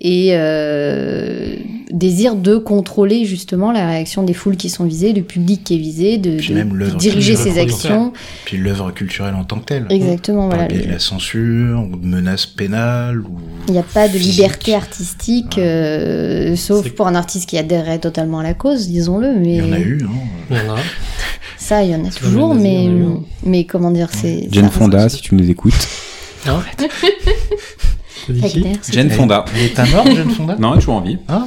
et 0.00 0.28
euh, 0.32 1.56
désir 1.90 2.36
de 2.36 2.56
contrôler 2.56 3.24
justement 3.24 3.72
la 3.72 3.88
réaction 3.88 4.22
des 4.22 4.32
foules 4.32 4.56
qui 4.56 4.70
sont 4.70 4.84
visées, 4.84 5.12
du 5.12 5.22
public 5.22 5.64
qui 5.64 5.74
est 5.74 5.78
visé, 5.78 6.18
de, 6.18 6.36
Puis 6.36 6.50
de- 6.50 6.54
même 6.54 6.70
de 6.70 6.76
l'œuvre 6.76 6.96
diriger 6.96 7.34
ses 7.34 7.58
actions. 7.58 8.12
Puis 8.44 8.58
l'œuvre 8.58 8.92
culturelle 8.92 9.34
en 9.34 9.42
tant 9.44 9.58
que 9.58 9.64
telle. 9.64 9.86
Exactement, 9.90 10.48
Par 10.48 10.58
voilà. 10.58 10.72
le 10.72 10.78
biais 10.78 10.86
de 10.86 10.92
la 10.92 10.98
censure, 11.00 11.82
ou 11.90 11.96
de 11.96 12.06
menaces 12.06 12.46
pénales, 12.46 13.20
ou... 13.20 13.38
Il 13.66 13.72
n'y 13.72 13.78
a 13.78 13.82
pas 13.82 14.08
de 14.08 14.16
liberté 14.18 14.74
artistique, 14.74 15.58
euh, 15.58 16.54
sauf 16.54 16.88
pour 16.90 17.08
un 17.08 17.14
artiste 17.16 17.48
qui 17.48 17.58
adhérait 17.58 17.98
totalement 17.98 18.38
à 18.38 18.44
la 18.44 18.54
cause, 18.54 18.88
disons-le. 18.88 19.34
Mais 19.34 19.56
Il 19.56 19.64
y 19.66 19.68
en 19.68 19.72
a 19.72 19.78
eu, 19.80 20.00
hein. 20.04 20.10
Il 20.50 20.56
y 20.56 20.60
en 20.60 20.74
a. 20.76 20.78
ça, 21.58 21.82
il 21.82 21.90
y 21.90 21.94
en 21.94 22.04
a 22.04 22.10
toujours, 22.10 22.54
mais, 22.54 22.86
en 22.86 22.90
hein. 22.90 23.22
mais 23.44 23.64
comment 23.64 23.90
dire, 23.90 24.10
c'est. 24.12 24.46
Jane 24.52 24.70
Fonda, 24.70 25.08
si 25.08 25.20
tu 25.22 25.34
nous 25.34 25.50
écoutes. 25.50 25.74
Hein 26.46 26.62
C'est 26.78 26.86
dit 26.86 26.92
Wagner, 28.32 28.78
c'est- 28.82 28.92
Jane 28.92 29.10
Fonda. 29.10 29.44
Elle 29.54 29.62
est 29.66 29.74
pas 29.74 29.86
morte, 29.86 30.14
Jeanne 30.14 30.30
Fonda? 30.30 30.56
Non, 30.58 30.72
elle 30.72 30.78
est 30.78 30.80
toujours 30.80 30.94
en 30.96 31.00
vie. 31.00 31.18
Ah. 31.28 31.46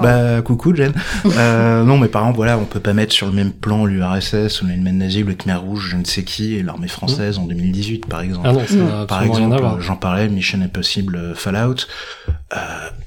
Bah 0.00 0.42
coucou 0.42 0.72
Jen. 0.76 0.92
Euh, 1.26 1.82
non 1.82 1.98
mais 1.98 2.06
par 2.06 2.22
exemple 2.22 2.36
voilà 2.36 2.56
on 2.56 2.64
peut 2.66 2.78
pas 2.78 2.92
mettre 2.92 3.12
sur 3.12 3.26
le 3.26 3.32
même 3.32 3.50
plan 3.50 3.84
l'URSS 3.84 4.62
ou 4.62 4.66
l'Allemagne 4.68 4.96
nazie 4.96 5.24
ou 5.24 5.26
le 5.26 5.34
Khmer 5.34 5.56
rouge 5.56 5.88
je 5.90 5.96
ne 5.96 6.04
sais 6.04 6.22
qui 6.22 6.54
et 6.54 6.62
l'armée 6.62 6.86
française 6.86 7.36
en 7.38 7.46
2018 7.46 8.06
par 8.06 8.20
exemple. 8.20 8.46
Ah 8.48 8.52
non, 8.52 8.62
ça 8.64 8.76
n'a 8.76 9.06
par 9.06 9.24
exemple 9.24 9.56
euh, 9.60 9.80
j'en 9.80 9.96
parlais 9.96 10.28
Mission 10.28 10.60
Impossible 10.62 11.16
euh, 11.16 11.34
Fallout. 11.34 11.86
Euh, 12.54 12.56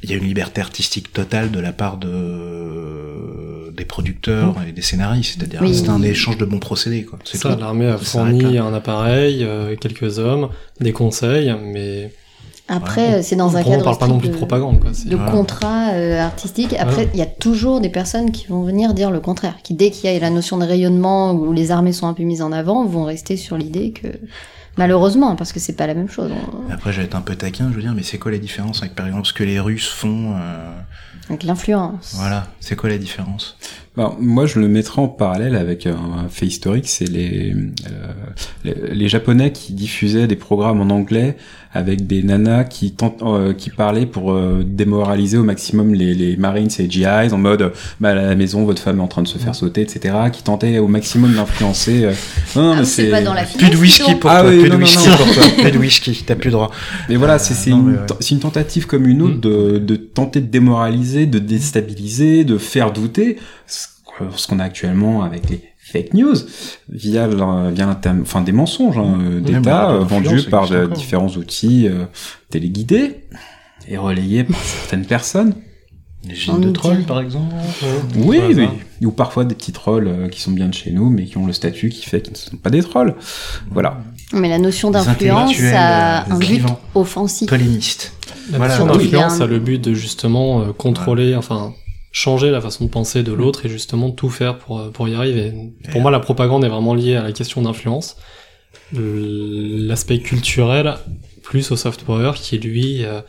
Il 0.04 0.10
y 0.10 0.14
a 0.14 0.18
une 0.18 0.26
liberté 0.26 0.60
artistique 0.60 1.14
totale 1.14 1.50
de 1.50 1.62
la 1.62 1.72
part 1.72 1.96
de 1.96 3.72
des 3.72 3.86
producteurs 3.86 4.56
et 4.68 4.74
des 4.74 4.82
scénaristes 4.82 5.36
c'est-à-dire 5.38 5.62
Oui. 5.62 5.74
c'est 5.74 5.88
un 5.90 6.02
échange 6.02 6.38
de 6.38 6.46
bons 6.46 6.60
procédés 6.60 7.04
quoi. 7.06 7.20
C'est 7.24 7.38
Ça, 7.38 7.56
l'armée 7.56 7.88
a 7.88 7.98
fourni 7.98 8.58
un 8.58 8.74
appareil, 8.74 9.44
euh, 9.46 9.76
quelques 9.80 10.20
hommes, 10.20 10.50
des 10.82 10.92
conseils, 10.92 11.56
mais 11.64 12.12
Après, 12.74 13.16
euh, 13.16 13.22
c'est 13.22 13.36
dans 13.36 13.50
un 13.58 13.62
moi, 13.62 13.68
on 13.68 13.72
cadre 13.72 13.84
parle 13.84 13.98
pas 13.98 14.08
non 14.08 14.18
plus 14.18 14.30
de 14.30 14.34
de- 14.34 14.38
propagande. 14.38 14.80
Quoi. 14.80 14.92
De 14.92 15.16
Voilà. 15.16 15.32
contrat 15.32 15.90
euh, 15.92 16.20
artistique. 16.22 16.74
Après, 16.80 17.10
il 17.14 17.20
y 17.20 17.22
a 17.22 17.26
toujours 17.26 17.82
des 17.82 17.90
personnes 17.90 18.32
qui 18.32 18.48
vont 18.48 18.64
venir 18.64 18.94
dire 18.94 19.12
le 19.12 19.20
contraire, 19.20 19.56
qui 19.64 19.74
dès 19.74 19.92
qu'il 19.92 20.10
y 20.12 20.16
a 20.16 20.20
la 20.20 20.30
notion 20.30 20.58
de 20.58 20.66
rayonnement 20.66 21.34
où 21.34 21.52
les 21.52 21.72
armées 21.72 21.92
sont 21.94 22.08
un 22.08 22.14
peu 22.14 22.24
mises 22.24 22.42
en 22.42 22.52
avant, 22.52 22.86
vont 22.86 23.04
rester 23.04 23.36
sur 23.38 23.58
l'idée 23.58 23.92
que 23.92 24.08
malheureusement, 24.78 25.36
parce 25.36 25.52
que 25.52 25.60
c'est 25.60 25.74
pas 25.76 25.88
la 25.88 25.94
même 25.94 26.10
chose. 26.10 26.32
On- 26.32 26.72
Après 26.74 26.92
je 26.94 27.00
vais 27.00 27.06
être 27.06 27.16
un 27.16 27.22
peu 27.22 27.36
taquin 27.36 27.68
je 27.72 27.76
veux 27.76 27.82
dire 27.82 27.94
mais 27.94 28.04
c'est 28.04 28.18
quoi 28.18 28.32
la 28.32 28.38
différence 28.38 28.82
avec 28.82 28.96
par 28.96 29.06
exemple 29.06 29.28
ce 29.28 29.34
que 29.34 29.44
les 29.44 29.60
Russes 29.60 29.90
font 29.90 30.34
euh, 30.36 30.72
Avec 31.30 31.44
l'influence. 31.44 32.14
voilà 32.16 32.48
c'est 32.62 32.76
quoi 32.78 32.90
la 32.90 32.98
différence? 32.98 33.58
Alors, 33.98 34.16
moi, 34.22 34.46
je 34.46 34.58
le 34.58 34.70
mettrais 34.70 35.02
en 35.02 35.10
parallèle 35.10 35.54
avec 35.54 35.86
un, 35.86 35.92
un 35.96 36.30
fait 36.30 36.46
historique, 36.46 36.88
c'est 36.88 37.10
les, 37.10 37.54
euh, 37.54 38.14
les 38.64 38.74
les 38.96 39.10
Japonais 39.10 39.52
qui 39.52 39.74
diffusaient 39.74 40.28
des 40.28 40.38
programmes 40.38 40.80
en 40.80 40.90
anglais 40.94 41.36
avec 41.74 42.06
des 42.08 42.22
nanas 42.24 42.66
qui 42.66 42.92
tentent, 42.92 43.22
euh, 43.24 43.54
qui 43.54 43.70
parlaient 43.70 44.06
pour 44.06 44.34
euh, 44.34 44.64
démoraliser 44.66 45.38
au 45.38 45.44
maximum 45.44 45.94
les, 45.94 46.14
les 46.14 46.36
Marines 46.38 46.70
et 46.80 46.90
GIs 46.90 47.06
en 47.32 47.38
mode 47.38 47.72
bah, 48.00 48.10
à 48.10 48.14
la 48.16 48.36
maison 48.36 48.66
votre 48.66 48.82
femme 48.82 49.00
est 49.00 49.04
en 49.04 49.08
train 49.08 49.22
de 49.22 49.28
se 49.28 49.38
faire 49.38 49.56
sauter, 49.56 49.82
etc. 49.82 50.16
Qui 50.34 50.44
tentaient 50.44 50.80
au 50.80 50.88
maximum 50.88 51.34
d'influencer. 51.34 52.04
euh, 52.06 52.14
Non, 52.56 52.62
non, 52.64 52.72
Ah, 52.74 52.80
mais 52.80 52.86
c'est 52.86 53.10
pas 53.10 53.22
dans 53.22 53.34
la 53.34 53.44
plus 53.46 53.70
de 53.70 53.78
whisky 53.78 54.16
pour 54.16 54.30
Ah 54.30 54.42
toi 54.42 54.50
oui, 54.50 54.60
plus 54.60 54.70
non, 54.70 54.76
de 54.76 54.80
non, 54.82 54.86
whisky 54.86 55.08
non. 55.10 55.16
pour 55.18 55.34
toi 55.34 55.44
plus 55.62 55.72
de 55.72 55.78
whisky 55.78 56.24
t'as 56.26 56.36
plus 56.36 56.52
droit 56.52 56.72
Mais 57.10 57.16
voilà, 57.16 57.40
c'est 57.40 57.54
c'est 57.54 57.70
non, 57.72 57.78
une, 57.80 57.92
ouais. 57.92 58.30
une 58.32 58.40
tentative 58.40 58.86
comme 58.88 59.06
une 59.08 59.22
autre 59.22 59.36
Mm. 59.38 59.40
de, 59.40 59.78
de 59.80 59.96
tenter 59.96 60.42
de 60.42 60.48
démoraliser, 60.48 61.26
de 61.26 61.40
déstabiliser, 61.40 62.44
de 62.44 62.58
faire 62.58 62.92
douter 62.92 63.38
ce 63.68 64.48
qu'on 64.48 64.60
a 64.60 64.64
actuellement 64.64 65.24
avec 65.24 65.50
les 65.50 65.62
fake 65.84 66.14
news 66.14 66.36
via, 66.90 67.28
via 67.28 67.86
l'interm- 67.86 68.22
enfin 68.22 68.42
des 68.42 68.52
mensonges 68.52 68.98
hein, 68.98 69.18
euh, 69.22 69.42
Oui, 69.44 69.54
d'État 69.54 69.92
euh, 69.92 70.00
vendus 70.00 70.44
par 70.44 70.70
de- 70.70 70.86
différents 70.88 71.28
outils 71.30 71.88
euh, 71.88 72.06
téléguidés 72.50 73.26
et 73.88 73.98
relayés 73.98 74.44
par 74.44 74.60
certaines 74.62 75.06
personnes. 75.06 75.56
les 76.28 76.36
gilets 76.36 76.60
de 76.60 76.66
nous 76.66 76.72
troll 76.72 76.98
dit. 77.00 77.04
par 77.04 77.20
exemple 77.20 77.54
Oui, 78.16 78.40
oui. 78.56 78.68
Ou 79.04 79.12
parfois 79.12 79.44
des 79.44 79.56
petits 79.56 79.72
trolls 79.72 80.08
euh, 80.08 80.28
qui 80.30 80.40
sont 80.40 80.52
bien 80.52 80.68
de 80.70 80.74
chez 80.74 80.92
nous, 80.92 81.10
mais 81.10 81.26
qui 81.26 81.38
ont 81.38 81.48
le 81.48 81.54
statut 81.54 81.90
qui 81.90 82.06
fait 82.06 82.22
qu'ils 82.22 82.34
ne 82.34 82.38
sont 82.38 82.58
pas 82.58 82.70
des 82.70 82.84
trolls. 82.84 83.16
Voilà. 83.72 83.98
Mais 84.34 84.48
la 84.50 84.60
notion 84.60 84.92
d'influence 84.92 85.60
a 85.74 86.32
un 86.32 86.38
but 86.38 86.62
offensif. 86.94 87.50
La 87.52 88.58
Voilà. 88.58 88.78
notion 88.78 88.86
d'influence 88.86 89.42
a 89.42 89.48
le 89.48 89.60
but 89.60 89.80
de 89.84 89.94
justement 89.96 90.62
euh, 90.62 90.72
contrôler, 90.74 91.36
enfin 91.36 91.74
changer 92.12 92.52
la 92.52 92.60
façon 92.62 92.86
de 92.86 92.90
penser 92.90 93.24
de 93.24 93.32
l'autre 93.32 93.66
et 93.66 93.70
justement 93.70 94.12
tout 94.12 94.30
faire 94.30 94.58
pour, 94.58 94.80
euh, 94.80 94.90
pour 94.90 95.08
y 95.08 95.16
arriver. 95.16 95.54
Pour 95.92 96.02
moi, 96.02 96.12
la 96.12 96.20
propagande 96.20 96.64
est 96.66 96.70
vraiment 96.70 96.94
liée 96.94 97.16
à 97.16 97.24
la 97.24 97.32
question 97.32 97.62
d'influence. 97.62 98.18
L'aspect 98.94 100.20
culturel 100.20 100.96
plus 101.44 101.72
au 101.72 101.76
soft 101.76 102.04
power 102.04 102.34
qui 102.36 102.58
lui, 102.58 103.04
euh, 103.06 103.22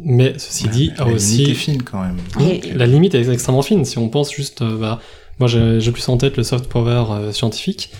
mais 0.00 0.34
ceci 0.38 0.68
dit, 0.68 0.92
la 0.96 1.02
a 1.02 1.06
limite 1.06 1.16
aussi 1.16 1.42
est 1.50 1.54
fine 1.54 1.82
quand 1.82 2.02
même 2.02 2.16
Et- 2.40 2.72
la 2.74 2.86
limite 2.86 3.14
est 3.14 3.28
extrêmement 3.28 3.62
fine. 3.62 3.84
Si 3.84 3.98
on 3.98 4.08
pense 4.08 4.32
juste, 4.32 4.62
euh, 4.62 4.76
bah, 4.78 5.00
moi 5.38 5.48
j'ai 5.48 5.92
plus 5.92 6.08
en 6.08 6.16
tête 6.16 6.36
le 6.36 6.42
soft 6.42 6.66
power 6.66 7.04
euh, 7.10 7.32
scientifique. 7.32 7.90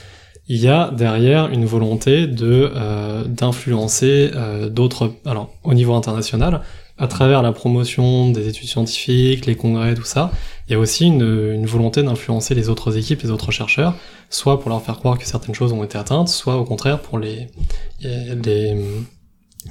Il 0.49 0.59
y 0.59 0.69
a 0.69 0.91
derrière 0.91 1.49
une 1.51 1.65
volonté 1.65 2.27
de 2.27 2.71
euh, 2.75 3.25
d'influencer 3.25 4.31
euh, 4.35 4.69
d'autres, 4.69 5.13
alors 5.25 5.55
au 5.63 5.73
niveau 5.73 5.95
international, 5.95 6.63
à 7.03 7.07
travers 7.09 7.43
la 7.43 7.53
promotion 7.53 8.31
des 8.31 8.49
études 8.49 8.69
scientifiques, 8.69 9.45
les 9.47 9.57
congrès, 9.57 9.95
tout 9.95 10.05
ça. 10.05 10.31
Il 10.69 10.73
y 10.73 10.77
a 10.77 10.79
aussi 10.79 11.07
une, 11.07 11.21
une 11.55 11.67
volonté 11.67 12.03
d'influencer 12.03 12.55
les 12.55 12.69
autres 12.69 12.97
équipes, 12.97 13.21
les 13.23 13.31
autres 13.31 13.51
chercheurs, 13.51 13.95
soit 14.31 14.61
pour 14.61 14.71
leur 14.71 14.81
faire 14.83 14.99
croire 14.99 15.19
que 15.19 15.27
certaines 15.27 15.55
choses 15.55 15.73
ont 15.73 15.85
été 15.85 15.99
atteintes, 15.99 16.29
soit 16.29 16.57
au 16.57 16.65
contraire 16.65 17.01
pour 17.01 17.19
les, 17.19 17.49
les 18.01 18.75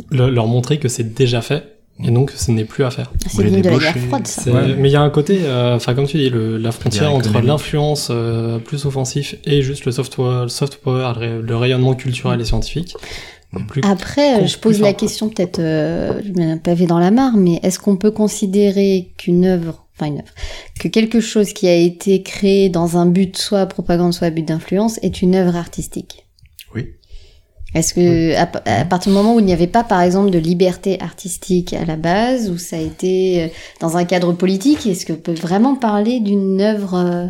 le- 0.09 0.29
leur 0.29 0.47
montrer 0.47 0.77
que 0.79 0.88
c'est 0.88 1.13
déjà 1.13 1.41
fait 1.41 1.77
et 2.03 2.09
donc 2.11 2.32
que 2.32 2.39
ce 2.39 2.51
n'est 2.51 2.65
plus 2.65 2.84
à 2.84 2.89
faire. 2.91 3.11
C'est 3.27 3.43
les 3.43 3.49
digne 3.51 3.61
de 3.61 3.69
la 3.69 3.77
guerre 3.77 3.97
froide, 4.07 4.27
ça. 4.27 4.41
C'est- 4.41 4.51
Ouais. 4.51 4.75
Mais 4.77 4.89
il 4.89 4.91
y 4.91 4.95
a 4.95 5.01
un 5.01 5.09
côté, 5.09 5.39
euh, 5.43 5.75
enfin 5.75 5.93
comme 5.93 6.07
tu 6.07 6.17
dis, 6.17 6.29
le, 6.29 6.57
la 6.57 6.71
frontière 6.71 7.03
entre 7.13 7.29
l'influence 7.47 8.07
euh, 8.11 8.57
plus 8.59 8.86
offensif 8.86 9.36
et 9.45 9.61
juste 9.61 9.86
le 9.86 9.91
soft 9.91 10.15
power, 10.15 10.43
le, 10.43 10.47
soft 10.49 10.77
power, 10.77 11.13
le, 11.19 11.41
le 11.41 11.55
rayonnement 11.55 11.93
culturel 11.93 12.41
et 12.41 12.45
scientifique. 12.45 12.95
Plus... 13.67 13.81
Après, 13.83 14.47
je 14.47 14.57
pose 14.57 14.79
la 14.79 14.93
question 14.93 15.27
peut-être, 15.27 15.59
euh, 15.59 16.21
je 16.25 16.31
mets 16.31 16.51
un 16.51 16.57
pavé 16.57 16.85
dans 16.85 16.99
la 16.99 17.11
mare, 17.11 17.35
mais 17.35 17.59
est-ce 17.63 17.79
qu'on 17.79 17.97
peut 17.97 18.11
considérer 18.11 19.11
qu'une 19.17 19.45
œuvre, 19.45 19.85
enfin 19.93 20.05
une 20.05 20.19
œuvre, 20.19 20.33
que 20.79 20.87
quelque 20.87 21.19
chose 21.19 21.51
qui 21.51 21.67
a 21.67 21.75
été 21.75 22.23
créé 22.23 22.69
dans 22.69 22.97
un 22.97 23.05
but 23.05 23.37
soit 23.37 23.65
propagande, 23.65 24.13
soit 24.13 24.29
but 24.29 24.47
d'influence, 24.47 24.99
est 25.03 25.21
une 25.21 25.35
œuvre 25.35 25.57
artistique? 25.57 26.25
Est-ce 27.73 27.93
que 27.93 28.35
à 28.35 28.85
partir 28.85 29.11
du 29.11 29.17
moment 29.17 29.35
où 29.35 29.39
il 29.39 29.45
n'y 29.45 29.53
avait 29.53 29.67
pas, 29.67 29.83
par 29.83 30.01
exemple, 30.01 30.29
de 30.29 30.39
liberté 30.39 30.99
artistique 30.99 31.73
à 31.73 31.85
la 31.85 31.95
base, 31.95 32.49
où 32.49 32.57
ça 32.57 32.75
a 32.75 32.79
été 32.79 33.43
euh, 33.43 33.47
dans 33.79 33.95
un 33.95 34.03
cadre 34.03 34.33
politique, 34.33 34.85
est-ce 34.85 35.05
qu'on 35.05 35.15
peut 35.15 35.33
vraiment 35.33 35.75
parler 35.75 36.19
d'une 36.19 36.59
œuvre 36.59 36.95
euh, 36.95 37.27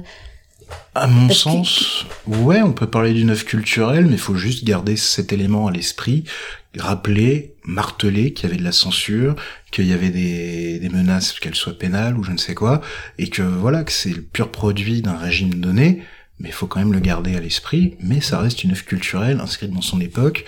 À 0.93 1.07
mon 1.07 1.28
Parce 1.28 1.39
que- 1.43 1.49
sens, 1.49 2.05
ouais, 2.28 2.61
on 2.61 2.74
peut 2.74 2.88
parler 2.88 3.13
d'une 3.13 3.30
œuvre 3.30 3.45
culturelle, 3.45 4.05
mais 4.07 4.13
il 4.13 4.17
faut 4.19 4.36
juste 4.36 4.65
garder 4.65 4.97
cet 4.97 5.32
élément 5.32 5.67
à 5.67 5.72
l'esprit, 5.72 6.26
rappeler, 6.78 7.55
marteler 7.63 8.34
qu'il 8.34 8.49
y 8.49 8.51
avait 8.51 8.59
de 8.59 8.63
la 8.65 8.72
censure, 8.72 9.36
qu'il 9.72 9.86
y 9.88 9.93
avait 9.93 10.09
des, 10.09 10.80
des 10.80 10.89
menaces, 10.89 11.39
qu'elles 11.39 11.55
soient 11.55 11.78
pénales 11.78 12.17
ou 12.17 12.24
je 12.24 12.32
ne 12.32 12.38
sais 12.38 12.55
quoi, 12.55 12.82
et 13.17 13.30
que 13.30 13.41
voilà, 13.41 13.84
que 13.84 13.91
c'est 13.91 14.09
le 14.13 14.22
pur 14.22 14.51
produit 14.51 15.01
d'un 15.01 15.17
régime 15.17 15.53
donné, 15.55 16.01
mais 16.39 16.49
il 16.49 16.53
faut 16.53 16.67
quand 16.67 16.80
même 16.80 16.93
le 16.93 16.99
garder 16.99 17.36
à 17.36 17.39
l'esprit, 17.39 17.95
mais 18.01 18.19
ça 18.19 18.39
reste 18.39 18.63
une 18.63 18.72
œuvre 18.72 18.84
culturelle 18.86 19.39
inscrite 19.39 19.72
dans 19.72 19.82
son 19.82 20.01
époque. 20.01 20.43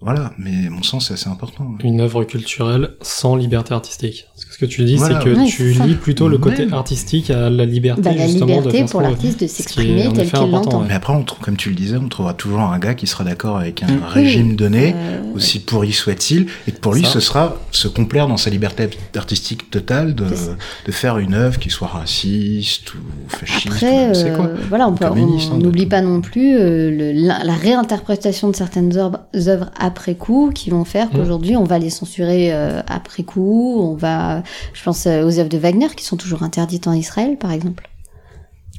Voilà, 0.00 0.32
mais 0.38 0.68
à 0.68 0.70
mon 0.70 0.84
sens, 0.84 1.08
c'est 1.08 1.14
assez 1.14 1.28
important. 1.28 1.76
Une 1.82 2.00
œuvre 2.00 2.22
culturelle 2.22 2.94
sans 3.02 3.34
liberté 3.34 3.74
artistique. 3.74 4.26
Parce 4.32 4.44
que 4.44 4.47
ce 4.58 4.64
que 4.64 4.70
tu 4.70 4.82
dis, 4.84 4.96
Voilà. 4.96 5.20
c'est 5.20 5.24
que 5.24 5.36
Ouais, 5.36 5.46
tu 5.46 5.70
lis 5.70 5.94
plutôt 5.94 6.28
le 6.28 6.36
côté 6.36 6.66
artistique 6.72 7.30
à 7.30 7.48
la 7.48 7.64
liberté, 7.64 8.02
bah, 8.02 8.10
la 8.12 8.26
justement, 8.26 8.56
liberté 8.56 8.82
de 8.82 8.88
pour 8.88 9.00
l'artiste 9.02 9.40
de 9.40 9.46
s'exprimer 9.46 10.02
tel 10.12 10.26
qu'il 10.26 10.36
important, 10.36 10.46
l'entend 10.46 10.80
ouais. 10.80 10.86
Mais 10.88 10.94
après, 10.94 11.12
on 11.12 11.22
trouve, 11.22 11.38
comme 11.44 11.56
tu 11.56 11.68
le 11.68 11.76
disais, 11.76 11.96
on 11.96 12.08
trouvera 12.08 12.34
toujours 12.34 12.60
un 12.60 12.78
gars 12.80 12.94
qui 12.94 13.06
sera 13.06 13.22
d'accord 13.22 13.56
avec 13.56 13.84
un 13.84 13.86
Mm. 13.86 14.00
régime 14.08 14.56
donné, 14.56 14.94
Euh, 14.96 15.20
aussi 15.36 15.60
pourri 15.60 15.92
soit-il, 15.92 16.46
et 16.66 16.72
que 16.72 16.80
pour 16.80 16.92
lui, 16.92 17.04
Ça. 17.04 17.10
ce 17.12 17.20
sera 17.20 17.56
se 17.70 17.86
complaire 17.86 18.26
dans 18.26 18.36
sa 18.36 18.50
liberté 18.50 18.88
artistique 19.16 19.70
totale 19.70 20.14
de, 20.16 20.24
de 20.24 20.92
faire 20.92 21.18
une 21.18 21.34
œuvre 21.34 21.58
qui 21.60 21.70
soit 21.70 21.86
raciste 21.88 22.94
ou 22.94 22.98
fasciste 23.28 23.66
ou 23.66 23.68
Après, 23.74 24.08
ne 24.08 24.14
sais 24.14 24.30
euh, 24.30 24.36
quoi. 24.36 24.50
voilà, 24.68 24.88
on 24.88 24.94
hein, 25.00 25.58
n'oublie 25.58 25.86
pas 25.86 26.00
non 26.00 26.20
plus 26.20 26.56
euh, 26.56 26.90
le- 26.90 27.12
la, 27.12 27.44
la 27.44 27.54
réinterprétation 27.54 28.50
de 28.50 28.56
certaines 28.56 28.96
œuvres, 28.96 29.20
œuvres 29.36 29.70
après 29.78 30.14
coup 30.16 30.50
qui 30.52 30.70
vont 30.70 30.84
faire 30.84 31.10
qu'aujourd'hui 31.10 31.56
on 31.56 31.64
va 31.64 31.78
les 31.78 31.90
censurer 31.90 32.52
euh, 32.52 32.80
après 32.88 33.22
coup. 33.22 33.76
On 33.80 33.94
va, 33.94 34.42
je 34.72 34.82
pense 34.82 35.06
euh, 35.06 35.24
aux 35.24 35.38
œuvres 35.38 35.48
de 35.48 35.58
Wagner 35.58 35.88
qui 35.96 36.04
sont 36.04 36.16
toujours 36.16 36.42
interdites 36.42 36.86
en 36.86 36.92
Israël, 36.92 37.36
par 37.38 37.52
exemple. 37.52 37.88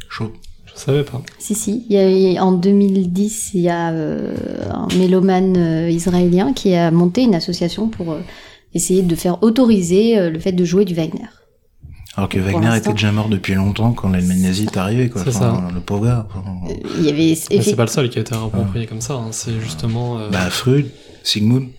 Chaud. 0.10 0.32
Je 0.66 0.80
savais 0.80 1.04
pas. 1.04 1.22
Si, 1.40 1.56
si. 1.56 1.86
Il 1.90 1.96
y 1.96 2.38
a, 2.38 2.44
en 2.44 2.52
2010, 2.54 3.52
il 3.54 3.62
y 3.62 3.70
a 3.70 3.92
euh, 3.92 4.34
un 4.72 4.88
mélomane 4.98 5.56
euh, 5.58 5.90
israélien 5.90 6.54
qui 6.54 6.74
a 6.76 6.90
monté 6.92 7.24
une 7.24 7.36
association 7.36 7.90
pour 7.90 8.12
euh, 8.14 8.20
essayer 8.74 9.02
de 9.02 9.16
faire 9.16 9.44
autoriser 9.44 10.18
euh, 10.18 10.30
le 10.30 10.40
fait 10.40 10.52
de 10.54 10.64
jouer 10.64 10.86
du 10.86 10.94
Wagner. 10.94 11.26
Alors 12.16 12.28
que 12.30 12.40
Wagner 12.40 12.76
était 12.78 12.92
déjà 12.92 13.12
mort 13.12 13.30
depuis 13.30 13.54
longtemps 13.56 13.94
quand 13.94 14.10
l'Allemagne 14.10 14.42
nazie 14.42 14.66
est 14.66 14.78
arrivée, 14.78 15.10
quoi. 15.10 15.22
C'est 15.24 15.36
Enfin, 15.36 15.68
Le 15.74 15.80
pauvre 15.80 16.06
gars. 16.06 16.28
enfin, 16.30 16.44
Il 16.98 17.06
y 17.06 17.10
avait 17.10 17.38
Mais 17.52 17.62
c'est 17.62 17.76
pas 17.76 17.84
le 17.86 17.90
seul 17.90 18.10
qui 18.10 18.18
a 18.18 18.22
été 18.22 18.34
approprié 18.36 18.88
comme 18.88 19.02
ça. 19.02 19.14
hein. 19.16 19.28
C'est 19.32 19.60
justement. 19.62 20.20
euh, 20.20 20.30
Bah, 20.30 20.50
Freud, 20.50 20.88
Sigmund. 21.24 21.70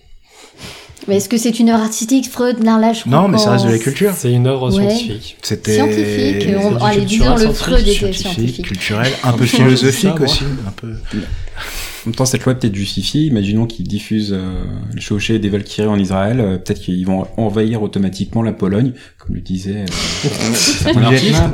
Mais 1.08 1.16
est-ce 1.16 1.28
que 1.28 1.36
c'est 1.38 1.58
une 1.58 1.70
œuvre 1.70 1.82
artistique, 1.82 2.28
Freud 2.30 2.62
là, 2.62 2.92
je 2.92 3.08
Non, 3.08 3.26
mais 3.28 3.38
ça 3.38 3.52
reste 3.52 3.66
de 3.66 3.70
la 3.70 3.78
culture. 3.78 4.12
c'est 4.16 4.32
une 4.32 4.46
œuvre 4.46 4.70
Ouais. 4.76 4.88
scientifique. 4.90 5.36
C'était 5.42 5.74
Scientifique, 5.76 6.48
on, 6.62 6.70
du 6.72 6.82
allez, 6.84 7.00
disons 7.04 7.36
le 7.36 7.52
Freud 7.52 7.80
était 7.80 7.92
scientifique, 8.12 8.26
scientifique. 8.26 8.66
culturel, 8.66 9.12
un 9.24 9.32
peu 9.32 9.44
philosophique 9.46 10.20
aussi, 10.20 10.44
un 10.66 10.70
peu. 10.72 10.92
En 10.92 12.08
même 12.08 12.14
temps, 12.14 12.24
cette 12.24 12.44
loi 12.46 12.54
peut-être 12.54 12.74
justifiée. 12.74 13.22
Imaginons 13.26 13.66
qu'ils 13.66 13.86
diffusent 13.86 14.32
euh, 14.32 14.64
le 14.94 15.00
chauchet 15.02 15.38
des 15.38 15.50
Valkyries 15.50 15.86
en 15.86 15.98
Israël. 15.98 16.40
euh, 16.40 16.56
peut-être 16.56 16.80
qu'ils 16.80 17.04
vont 17.06 17.26
envahir 17.36 17.82
automatiquement 17.82 18.42
la 18.42 18.52
Pologne, 18.52 18.92
comme 19.18 19.34
le 19.34 19.42
disait 19.42 19.84
euh, 19.84 20.92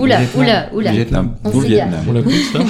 Oula, 0.01 0.21
oula, 0.37 0.69
oula. 0.73 0.91
Le 0.91 0.97
Vietnam. 0.97 1.35
On. 1.43 1.59
Vietnam. 1.59 2.05
On 2.09 2.13
l'a 2.13 2.21
vu, 2.21 2.41
ça 2.53 2.61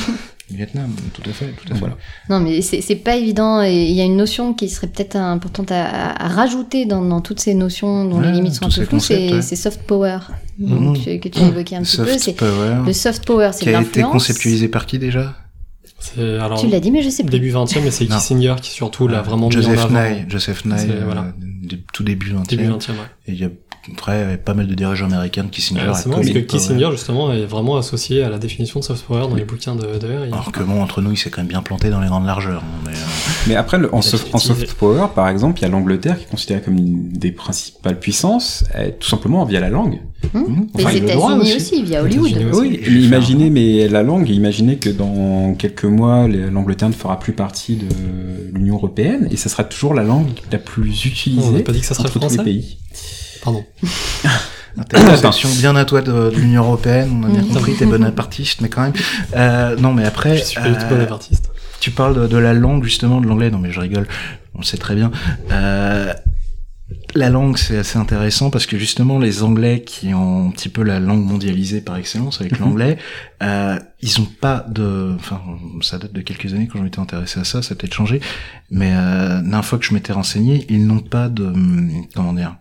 Le 0.50 0.56
Vietnam, 0.56 0.94
tout 1.12 1.28
à 1.28 1.32
fait, 1.32 1.46
tout 1.46 1.72
à 1.72 1.74
fait. 1.74 1.80
Voilà. 1.80 1.96
Non, 2.30 2.38
mais 2.38 2.62
c'est 2.62 2.96
pas 2.96 3.16
évident. 3.16 3.62
Et 3.62 3.86
il 3.86 3.94
y 3.94 4.00
a 4.00 4.04
une 4.04 4.16
notion 4.16 4.54
qui 4.54 4.68
serait 4.68 4.86
peut-être 4.86 5.16
importante 5.16 5.72
à, 5.72 6.12
rajouter 6.28 6.86
dans, 6.86 7.02
dans 7.02 7.20
toutes 7.20 7.40
ces 7.40 7.54
notions 7.54 8.04
dont 8.04 8.20
Ouais, 8.20 8.26
les 8.26 8.32
limites 8.32 8.54
sont 8.54 8.66
un 8.66 8.70
peu 8.70 8.84
floues, 8.84 9.00
c'est 9.00 9.34
ouais. 9.34 9.42
soft 9.42 9.82
power. 9.82 10.18
Donc, 10.58 10.98
euh, 11.06 11.18
que 11.18 11.28
tu 11.28 11.40
évoqué 11.40 11.76
un 11.76 11.82
petit 11.82 11.96
peu. 11.96 12.06
Soft 12.06 12.18
C'est 12.20 12.32
power, 12.36 12.82
le 12.86 12.92
soft 12.92 13.26
power, 13.26 13.50
c'est 13.52 13.64
qui 13.64 13.68
a 13.70 13.72
été 13.72 14.00
l'influence. 14.00 14.12
conceptualisé 14.12 14.68
par 14.68 14.86
qui 14.86 14.98
déjà? 14.98 15.34
Alors. 16.18 16.60
Tu 16.60 16.68
l'as 16.68 16.80
dit, 16.80 16.90
mais 16.90 17.02
je 17.02 17.10
sais 17.10 17.24
plus. 17.24 17.30
Début 17.30 17.50
20 17.50 17.76
e 17.76 17.80
mais 17.82 17.90
c'est. 17.90 18.06
Kissinger 18.06 18.54
qui 18.62 18.70
surtout 18.70 19.08
l'a 19.08 19.22
vraiment 19.22 19.48
mis 19.48 19.56
en 19.56 19.60
Joseph 19.60 19.84
avant. 19.84 20.00
Nye, 20.00 20.24
Joseph 20.28 20.64
Nye, 20.64 20.74
euh, 20.88 21.32
tout 21.92 22.04
début 22.04 22.30
20 22.30 22.48
Début 22.48 22.66
20 22.66 22.88
e 22.88 22.92
ouais. 22.92 22.98
Et 23.26 23.32
il 23.32 23.38
y 23.40 23.44
a 23.44 23.50
après 23.92 24.22
il 24.22 24.30
y 24.30 24.34
a 24.34 24.36
pas 24.38 24.54
mal 24.54 24.66
de 24.66 24.74
dirigeants 24.74 25.06
américains 25.06 25.44
de 25.44 25.48
Kissinger. 25.48 25.80
À 25.82 25.94
c'est 25.94 26.08
marrant 26.08 26.20
parce 26.20 26.32
que 26.32 26.38
Kissinger 26.40 26.86
ouais. 26.86 26.92
justement 26.92 27.32
est 27.32 27.44
vraiment 27.46 27.76
associé 27.76 28.22
à 28.22 28.28
la 28.28 28.38
définition 28.38 28.80
de 28.80 28.84
soft 28.84 29.04
power 29.04 29.28
dans 29.28 29.34
les 29.34 29.44
bouquins 29.44 29.74
de, 29.76 29.98
de. 29.98 30.06
Alors 30.32 30.52
que 30.52 30.62
bon, 30.62 30.82
entre 30.82 31.02
nous, 31.02 31.12
il 31.12 31.16
s'est 31.16 31.30
quand 31.30 31.40
même 31.40 31.48
bien 31.48 31.62
planté 31.62 31.90
dans 31.90 32.00
les 32.00 32.08
grandes 32.08 32.26
largeurs. 32.26 32.62
hein, 32.62 32.82
mais, 32.84 32.92
euh, 32.92 33.48
Mais 33.48 33.56
après, 33.56 33.78
le- 33.78 33.94
en, 33.94 34.02
soft, 34.02 34.28
en 34.34 34.38
power, 34.78 35.06
par 35.14 35.28
exemple, 35.28 35.60
il 35.60 35.62
y 35.62 35.64
a 35.66 35.68
l'Angleterre 35.68 36.16
qui 36.18 36.24
est 36.24 36.30
considérée 36.30 36.60
comme 36.62 36.76
une 36.76 37.08
des 37.08 37.32
principales 37.32 37.98
puissances, 37.98 38.64
euh, 38.74 38.90
tout 38.98 39.08
simplement 39.08 39.44
via 39.44 39.60
la 39.60 39.70
langue. 39.70 40.00
Hum 40.34 40.66
enfin, 40.74 40.90
Les 40.90 40.98
États-Unis 40.98 41.40
aussi. 41.42 41.56
aussi, 41.56 41.82
via 41.84 42.02
Hollywood. 42.02 42.32
Oui, 42.54 42.80
je 42.82 42.90
vais 42.90 43.00
imaginez, 43.00 43.50
mais 43.50 43.88
la 43.88 44.02
langue, 44.02 44.28
imaginez 44.28 44.76
que 44.76 44.88
dans 44.90 45.54
quelques 45.54 45.84
mois, 45.84 46.26
l'Angleterre 46.26 46.88
ne 46.88 46.94
fera 46.94 47.18
plus 47.18 47.32
partie 47.32 47.76
de 47.76 47.86
l'Union 48.52 48.74
Européenne, 48.74 49.28
et 49.30 49.36
ça 49.36 49.48
sera 49.48 49.64
toujours 49.64 49.94
la 49.94 50.02
langue 50.02 50.26
la 50.50 50.58
plus 50.58 50.88
On 50.88 51.04
n'a 51.04 51.10
utilisée 51.10 51.62
pas 51.62 51.72
dit 51.72 51.80
que 51.80 51.86
ça 51.86 51.94
serait 51.94 52.04
entre 52.08 52.14
tous 52.14 52.20
les 52.20 52.26
français 52.34 52.44
pays. 52.44 52.78
Pardon. 53.46 53.64
Interception 54.78 55.48
bien 55.58 55.74
à 55.76 55.84
toi 55.86 56.02
de, 56.02 56.12
de 56.30 56.36
l'Union 56.36 56.64
Européenne, 56.64 57.08
on 57.12 57.24
a 57.24 57.28
bien 57.30 57.42
Mhm. 57.42 57.48
compris, 57.54 57.74
t'es 57.76 57.86
bonapartiste, 57.86 58.60
mais 58.60 58.68
quand 58.68 58.82
même. 58.82 58.92
Euh, 59.34 59.74
non, 59.76 59.94
mais 59.94 60.04
après, 60.04 60.36
Je 60.36 60.44
suis 60.44 60.60
pas 60.60 60.66
euh, 60.66 60.88
bonapartiste. 60.90 61.50
tu 61.80 61.90
parles 61.92 62.14
de, 62.14 62.26
de 62.26 62.36
la 62.36 62.52
langue, 62.52 62.84
justement, 62.84 63.20
de 63.22 63.26
l'anglais. 63.26 63.50
Non, 63.50 63.58
mais 63.58 63.72
je 63.72 63.80
rigole, 63.80 64.06
on 64.54 64.58
le 64.58 64.64
sait 64.64 64.76
très 64.76 64.94
bien. 64.94 65.10
Euh, 65.50 66.12
la 67.14 67.30
langue, 67.30 67.56
c'est 67.56 67.78
assez 67.78 67.98
intéressant 67.98 68.50
parce 68.50 68.66
que 68.66 68.76
justement, 68.76 69.18
les 69.18 69.42
Anglais 69.42 69.80
qui 69.82 70.12
ont 70.12 70.48
un 70.48 70.50
petit 70.50 70.68
peu 70.68 70.82
la 70.82 71.00
langue 71.00 71.24
mondialisée 71.24 71.80
par 71.80 71.96
excellence 71.96 72.40
avec 72.42 72.52
Mhm. 72.60 72.66
l'anglais, 72.66 72.98
euh, 73.42 73.78
ils 74.02 74.20
ont 74.20 74.28
pas 74.40 74.66
de... 74.68 75.14
Enfin, 75.16 75.40
ça 75.80 75.96
date 75.96 76.12
de 76.12 76.20
quelques 76.20 76.52
années 76.52 76.68
quand 76.70 76.78
je 76.78 76.84
m'étais 76.84 77.00
intéressé 77.00 77.40
à 77.40 77.44
ça, 77.44 77.62
ça 77.62 77.72
a 77.72 77.76
peut-être 77.76 77.94
changé. 77.94 78.20
Mais 78.70 78.92
euh, 78.94 79.36
la 79.36 79.40
dernière 79.40 79.64
fois 79.64 79.78
que 79.78 79.86
je 79.86 79.94
m'étais 79.94 80.12
renseigné, 80.12 80.66
ils 80.68 80.86
n'ont 80.86 81.00
pas 81.00 81.28
de... 81.30 81.44
hum, 81.46 81.90
Comment 82.14 82.34
dire 82.34 82.56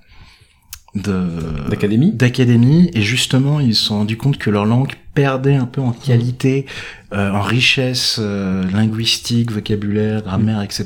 D'académie 0.96 2.12
d'académie 2.14 2.90
et 2.94 3.02
justement 3.02 3.60
ils 3.60 3.76
se 3.76 3.86
sont 3.86 3.98
rendus 3.98 4.18
compte 4.18 4.38
que 4.38 4.50
leur 4.50 4.66
langue 4.66 4.94
perdait 5.14 5.56
un 5.56 5.66
peu 5.66 5.80
en 5.82 5.92
qualité, 5.92 6.66
euh, 7.14 7.32
en 7.32 7.42
richesse 7.42 8.18
euh, 8.22 8.64
linguistique, 8.72 9.50
vocabulaire, 9.52 10.22
grammaire, 10.24 10.62
etc. 10.62 10.86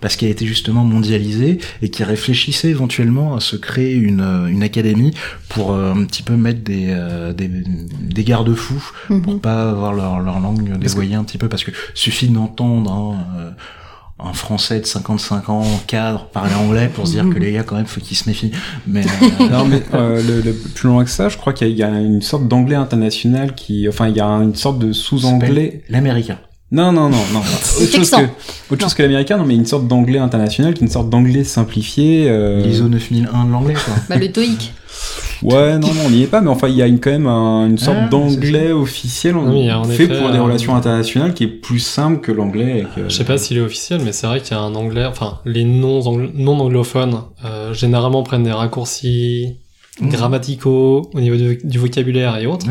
parce 0.00 0.16
qu'elle 0.16 0.30
était 0.30 0.46
justement 0.46 0.84
mondialisée 0.84 1.58
et 1.80 1.88
qui 1.88 2.02
réfléchissait 2.02 2.68
éventuellement 2.70 3.36
à 3.36 3.40
se 3.40 3.54
créer 3.56 3.94
une, 3.94 4.20
euh, 4.20 4.46
une 4.46 4.64
académie 4.64 5.14
pour 5.48 5.72
euh, 5.72 5.92
un 5.92 6.04
petit 6.04 6.22
peu 6.24 6.34
mettre 6.34 6.62
des, 6.64 6.86
euh, 6.88 7.32
des, 7.32 7.48
des 7.48 8.24
garde-fous 8.24 8.90
Mhm. 9.10 9.22
pour 9.22 9.40
pas 9.40 9.70
avoir 9.70 9.92
leur, 9.92 10.20
leur 10.20 10.40
langue 10.40 10.76
dévoyée 10.78 11.14
un 11.14 11.22
petit 11.24 11.38
peu 11.38 11.48
parce 11.48 11.62
que 11.64 11.70
suffit 11.94 12.28
d'entendre 12.28 12.90
hein, 12.90 13.26
euh, 13.38 13.50
un 14.20 14.32
français 14.32 14.80
de 14.80 14.86
55 14.86 15.48
ans 15.48 15.62
cadre 15.86 16.24
parler 16.26 16.54
anglais 16.54 16.90
pour 16.92 17.06
se 17.06 17.12
dire 17.12 17.28
que 17.32 17.38
les 17.38 17.52
gars 17.52 17.62
quand 17.62 17.76
même 17.76 17.86
faut 17.86 18.00
qu'ils 18.00 18.16
se 18.16 18.28
méfient 18.28 18.50
mais 18.86 19.02
euh, 19.06 19.48
Non, 19.50 19.64
mais 19.64 19.80
euh, 19.94 20.20
le, 20.26 20.40
le- 20.40 20.52
plus 20.52 20.88
loin 20.88 21.04
que 21.04 21.10
ça, 21.10 21.28
je 21.28 21.36
crois 21.36 21.52
qu'il 21.52 21.68
y, 21.68 21.82
a- 21.84 21.88
une 22.00 22.20
sorte 22.22 22.48
d'anglais 22.48 22.74
international 22.76 23.54
qui, 23.54 23.88
enfin, 23.88 24.08
il 24.08 24.16
y 24.16 24.20
a 24.20 24.26
une 24.26 24.54
sorte 24.56 24.78
de 24.80 24.92
sous-anglais. 24.92 25.82
l'américain 25.88 26.38
Non, 26.72 26.90
non, 26.92 27.08
non, 27.08 27.16
non. 27.32 27.40
autre 27.82 27.92
chose 27.92 28.10
que, 28.10 28.72
autre 28.74 28.82
chose 28.82 28.94
que 28.94 29.02
l'américain, 29.02 29.36
non, 29.38 29.44
mais 29.44 29.54
une 29.54 29.66
sorte 29.66 29.86
d'anglais 29.86 30.18
international, 30.18 30.74
qui 30.74 30.82
est 30.82 30.86
une 30.86 30.92
sorte 30.92 31.08
d'anglais 31.10 31.44
simplifié. 31.44 32.28
euh, 32.28 32.60
l'ISO 32.62 32.88
9001 32.88 33.44
de 33.44 33.52
l'anglais 33.52 33.74
quoi 33.74 33.94
Bah, 34.08 34.16
le 34.16 34.30
TOEIC. 34.32 34.72
Ouais, 35.42 35.78
non, 35.78 35.88
non, 35.88 36.00
on 36.06 36.10
n'y 36.10 36.22
est 36.22 36.26
pas, 36.26 36.40
mais 36.40 36.50
enfin, 36.50 36.68
il 36.68 36.74
y 36.74 36.82
a 36.82 36.86
une, 36.86 36.98
quand 37.00 37.10
même 37.10 37.26
un- 37.26 37.66
une 37.68 37.78
sorte 37.78 37.98
Ah, 38.02 38.08
d'anglais 38.08 38.72
officiel 38.72 39.36
Oui, 39.36 39.68
a 39.70 39.78
en 39.80 39.84
fait 39.84 40.04
effet, 40.04 40.18
pour 40.18 40.30
des 40.30 40.38
euh, 40.38 40.42
relations 40.42 40.74
internationales 40.74 41.32
qui 41.34 41.44
est 41.44 41.48
plus 41.48 41.78
simple 41.78 42.20
que 42.20 42.32
l'anglais. 42.32 42.86
que- 42.96 43.08
Je 43.08 43.14
sais 43.14 43.24
pas 43.24 43.38
s'il 43.38 43.58
est 43.58 43.60
officiel, 43.60 44.00
mais 44.04 44.12
c'est 44.12 44.26
vrai 44.26 44.40
qu'il 44.40 44.56
y 44.56 44.60
a 44.60 44.62
un 44.62 44.74
anglais, 44.74 45.04
enfin, 45.06 45.38
les 45.44 45.64
non, 45.64 46.00
anglo- 46.00 46.30
non 46.34 46.58
anglophones, 46.58 47.20
euh, 47.44 47.72
généralement 47.72 48.22
prennent 48.22 48.42
des 48.44 48.52
raccourcis 48.52 49.56
Mhm. 50.00 50.10
grammaticaux 50.10 51.10
au 51.12 51.20
niveau 51.20 51.36
du, 51.36 51.58
du 51.62 51.78
vocabulaire 51.78 52.36
et 52.36 52.46
autres, 52.46 52.66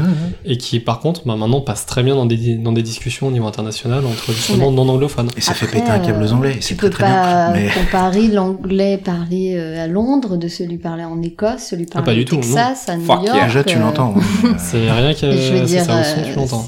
et 0.45 0.57
qui, 0.57 0.79
par 0.79 0.99
contre, 0.99 1.21
bah, 1.25 1.35
maintenant 1.35 1.61
passent 1.61 1.85
très 1.85 2.01
bien 2.03 2.15
dans 2.15 2.25
des, 2.25 2.55
dans 2.55 2.71
des 2.71 2.83
discussions 2.83 3.27
au 3.27 3.31
niveau 3.31 3.45
international 3.47 4.05
entre 4.05 4.31
justement 4.31 4.71
non 4.71 4.87
anglophones. 4.87 5.29
Et 5.35 5.41
ça 5.41 5.53
fait 5.53 5.65
Après, 5.65 5.79
péter 5.79 5.91
un 5.91 5.99
câble 5.99 6.23
aux 6.23 6.31
euh, 6.31 6.35
anglais, 6.35 6.57
c'est 6.61 6.75
peux 6.75 6.89
très 6.89 7.03
très 7.03 7.13
pas 7.13 7.51
bien. 7.51 7.61
Mais 7.61 7.69
comparer 7.69 8.27
l'anglais 8.27 8.97
parlé 8.97 9.55
euh, 9.57 9.83
à 9.83 9.87
Londres 9.87 10.37
de 10.37 10.47
celui 10.47 10.77
parlé 10.77 11.03
en 11.03 11.21
Écosse, 11.21 11.63
celui 11.69 11.85
parlé 11.85 12.05
pas 12.05 12.13
du 12.13 12.21
au 12.21 12.23
tout, 12.23 12.35
non. 12.35 12.41
Texas, 12.41 12.87
à 12.89 12.95
New 12.95 13.03
Fuck 13.05 13.25
York. 13.25 13.45
déjà 13.45 13.63
tu 13.63 13.75
euh, 13.77 13.79
l'entends. 13.79 14.15
euh, 14.45 14.49
C'est 14.57 14.89
rien 14.91 15.13
que 15.13 15.31
Je 15.31 15.53
veux 15.53 15.65
dire, 15.65 15.83
ça 15.83 16.01
tu 16.25 16.33
l'entends. 16.33 16.65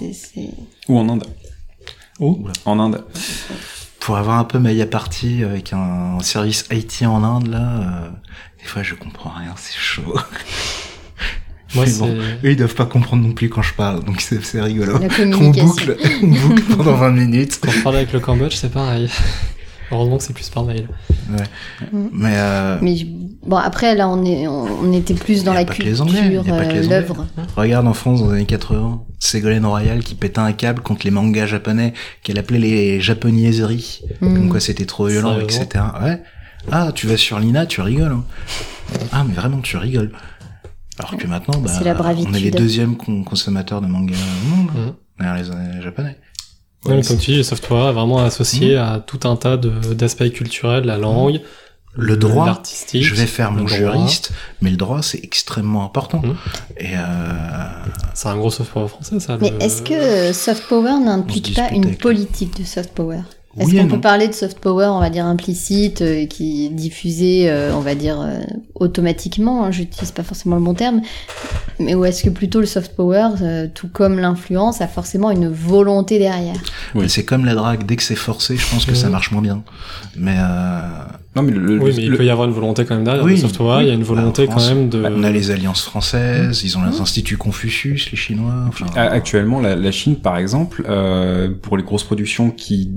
Ou 0.89 0.97
en 0.97 1.07
Inde. 1.09 1.23
Où? 2.19 2.37
En 2.65 2.79
Inde. 2.79 3.01
pour 4.01 4.17
avoir 4.17 4.39
un 4.39 4.43
peu 4.43 4.59
Maya 4.59 4.85
Party 4.85 5.43
avec 5.43 5.71
un, 5.73 6.17
un 6.17 6.19
service 6.19 6.65
IT 6.71 7.03
en 7.05 7.23
Inde 7.23 7.47
là, 7.47 7.57
euh, 7.59 8.09
des 8.61 8.65
fois 8.65 8.83
je 8.83 8.95
comprends 8.95 9.31
rien, 9.31 9.53
c'est 9.57 9.77
chaud. 9.77 10.15
Moi, 11.75 11.85
bon, 11.99 12.07
eux 12.43 12.49
ils 12.49 12.55
doivent 12.55 12.73
pas 12.73 12.87
comprendre 12.87 13.27
non 13.27 13.33
plus 13.33 13.47
quand 13.47 13.61
je 13.61 13.73
parle, 13.75 14.03
donc 14.03 14.21
c'est 14.21 14.43
c'est 14.43 14.59
rigolo. 14.61 14.97
On 15.19 15.49
boucle, 15.51 15.97
on 16.23 16.27
boucle 16.27 16.61
pendant 16.75 16.95
20 16.95 17.11
minutes. 17.11 17.59
Quand 17.61 17.69
je 17.69 17.81
parle 17.83 17.97
avec 17.97 18.11
le 18.11 18.19
Cambodge, 18.19 18.55
c'est 18.55 18.71
pareil. 18.71 19.09
Heureusement 19.91 20.17
que 20.17 20.23
c'est 20.23 20.33
plus 20.33 20.49
par 20.49 20.65
mail. 20.65 20.87
Mais, 21.91 22.33
euh, 22.35 22.77
Mais 22.81 22.95
je- 22.95 23.05
bon, 23.07 23.57
après, 23.57 23.95
là, 23.95 24.07
on, 24.07 24.23
est, 24.23 24.47
on, 24.47 24.83
on 24.83 24.93
était 24.93 25.15
plus 25.15 25.43
dans 25.43 25.53
la 25.53 25.65
culture, 25.65 26.05
euh, 26.47 26.83
l'œuvre. 26.87 27.25
regarde 27.55 27.87
en 27.87 27.93
France 27.93 28.21
dans 28.21 28.27
les 28.29 28.35
années 28.37 28.45
80, 28.45 29.01
Ségolène 29.19 29.65
Royal 29.65 30.03
qui 30.03 30.13
pétait 30.13 30.39
un 30.39 30.53
câble 30.53 30.81
contre 30.81 31.05
les 31.05 31.11
mangas 31.11 31.47
japonais 31.47 31.93
qu'elle 32.23 32.37
appelait 32.37 32.59
les 32.59 33.01
japonaiseries. 33.01 34.01
Mm. 34.21 34.33
Comme 34.35 34.49
quoi 34.49 34.59
c'était 34.59 34.85
trop 34.85 35.07
violent, 35.07 35.39
etc. 35.39 35.67
Ouais. 36.03 36.21
Ah, 36.71 36.91
tu 36.93 37.07
vas 37.07 37.17
sur 37.17 37.39
l'INA, 37.39 37.65
tu 37.65 37.81
rigoles. 37.81 38.11
hein. 38.11 38.23
Ah, 39.11 39.23
mais 39.27 39.33
vraiment, 39.33 39.59
tu 39.61 39.77
rigoles. 39.77 40.11
Alors 40.97 41.15
que 41.17 41.27
maintenant, 41.27 41.59
bah, 41.59 41.71
on 42.27 42.33
est 42.33 42.39
les 42.39 42.51
deuxièmes 42.51 42.97
con- 42.97 43.23
consommateurs 43.23 43.81
de 43.81 43.87
mangas 43.87 44.15
au 44.15 44.47
monde, 44.55 44.69
Mhm. 44.75 44.93
derrière 45.19 45.35
les, 45.77 45.81
japonais. 45.81 46.17
Ouais, 46.85 46.91
Ouais, 46.91 46.97
mais 46.97 47.03
comme 47.03 47.17
tu 47.17 47.31
dis, 47.31 47.37
le 47.37 47.43
software 47.43 47.89
est 47.89 47.93
vraiment 47.93 48.19
associé 48.23 48.77
à 48.77 49.03
tout 49.05 49.27
un 49.27 49.35
tas 49.35 49.57
d'aspects 49.57 50.29
culturels, 50.31 50.85
la 50.85 50.97
langue, 50.97 51.41
Le 51.93 52.15
droit, 52.17 52.45
l'artistique. 52.45 53.03
Je 53.03 53.15
vais 53.15 53.25
faire 53.25 53.51
mon 53.51 53.63
droit. 53.65 53.75
juriste, 53.77 54.31
mais 54.61 54.69
le 54.69 54.77
droit, 54.77 55.01
c'est 55.01 55.23
extrêmement 55.23 55.83
important. 55.85 56.21
Et 56.77 56.93
euh, 56.95 56.99
C'est 58.13 58.27
un 58.29 58.37
gros 58.37 58.51
software 58.51 58.89
français, 58.89 59.19
ça. 59.19 59.37
Mais 59.41 59.49
le- 59.51 59.61
est-ce 59.63 59.81
que 59.81 59.93
euh, 59.93 60.33
soft 60.33 60.63
power 60.67 60.99
n'implique 61.03 61.55
pas 61.55 61.69
une 61.71 61.95
politique 61.95 62.59
de 62.59 62.65
soft 62.65 62.91
power? 62.93 63.21
Est-ce 63.57 63.71
oui 63.71 63.77
qu'on 63.77 63.87
peut 63.87 64.01
parler 64.01 64.27
de 64.27 64.33
soft 64.33 64.59
power, 64.59 64.85
on 64.91 64.99
va 64.99 65.09
dire 65.09 65.25
implicite, 65.25 66.01
euh, 66.01 66.27
qui 66.27 66.67
est 66.67 66.69
diffusé, 66.69 67.49
euh, 67.49 67.73
on 67.73 67.79
va 67.79 67.95
dire 67.95 68.21
euh, 68.21 68.39
automatiquement 68.75 69.65
hein, 69.65 69.71
J'utilise 69.71 70.11
pas 70.11 70.21
forcément 70.21 70.55
le 70.55 70.61
bon 70.61 70.75
terme, 70.75 71.01
mais 71.79 71.95
ou 71.95 72.05
est-ce 72.05 72.23
que 72.23 72.29
plutôt 72.29 72.59
le 72.59 72.67
soft 72.67 72.95
power, 72.95 73.29
euh, 73.41 73.67
tout 73.73 73.87
comme 73.87 74.19
l'influence, 74.19 74.81
a 74.81 74.87
forcément 74.87 75.31
une 75.31 75.49
volonté 75.49 76.19
derrière? 76.19 76.57
Oui. 76.93 77.09
C'est 77.09 77.25
comme 77.25 77.43
la 77.43 77.55
drague, 77.55 77.85
dès 77.85 77.95
que 77.95 78.03
c'est 78.03 78.15
forcé, 78.15 78.55
je 78.55 78.69
pense 78.69 78.85
que 78.85 78.93
ça 78.93 79.09
marche 79.09 79.31
moins 79.31 79.41
bien. 79.41 79.63
Mais 80.15 80.35
euh, 80.37 80.81
Non, 81.35 81.43
mais 81.43 81.51
le, 81.51 81.59
le- 81.59 81.79
Oui, 81.79 81.93
mais 81.95 82.03
il 82.03 82.09
le- 82.11 82.17
peut 82.17 82.25
y 82.25 82.29
avoir 82.31 82.47
une 82.47 82.53
volonté 82.53 82.85
quand 82.85 82.95
même 82.95 83.03
derrière. 83.03 83.23
Oui, 83.23 83.37
software, 83.37 83.77
oui. 83.77 83.83
il 83.83 83.87
y 83.87 83.91
a 83.91 83.93
une 83.93 84.03
volonté 84.03 84.47
Bah, 84.47 84.53
quand 84.55 84.65
même 84.67 84.89
de. 84.89 85.01
bah, 85.03 85.09
on 85.15 85.23
a 85.23 85.29
les 85.29 85.51
alliances 85.51 85.83
françaises, 85.83 86.63
ils 86.63 86.75
ont 86.77 86.83
les 86.83 86.99
instituts 86.99 87.37
Confucius, 87.37 88.09
les 88.11 88.17
Chinois. 88.17 88.65
Enfin, 88.67 88.87
Actuellement, 88.95 89.59
la, 89.61 89.75
la 89.75 89.91
Chine, 89.91 90.15
par 90.15 90.37
exemple, 90.37 90.83
euh, 90.89 91.49
pour 91.61 91.77
les 91.77 91.83
grosses 91.83 92.03
productions 92.03 92.49
qui 92.49 92.89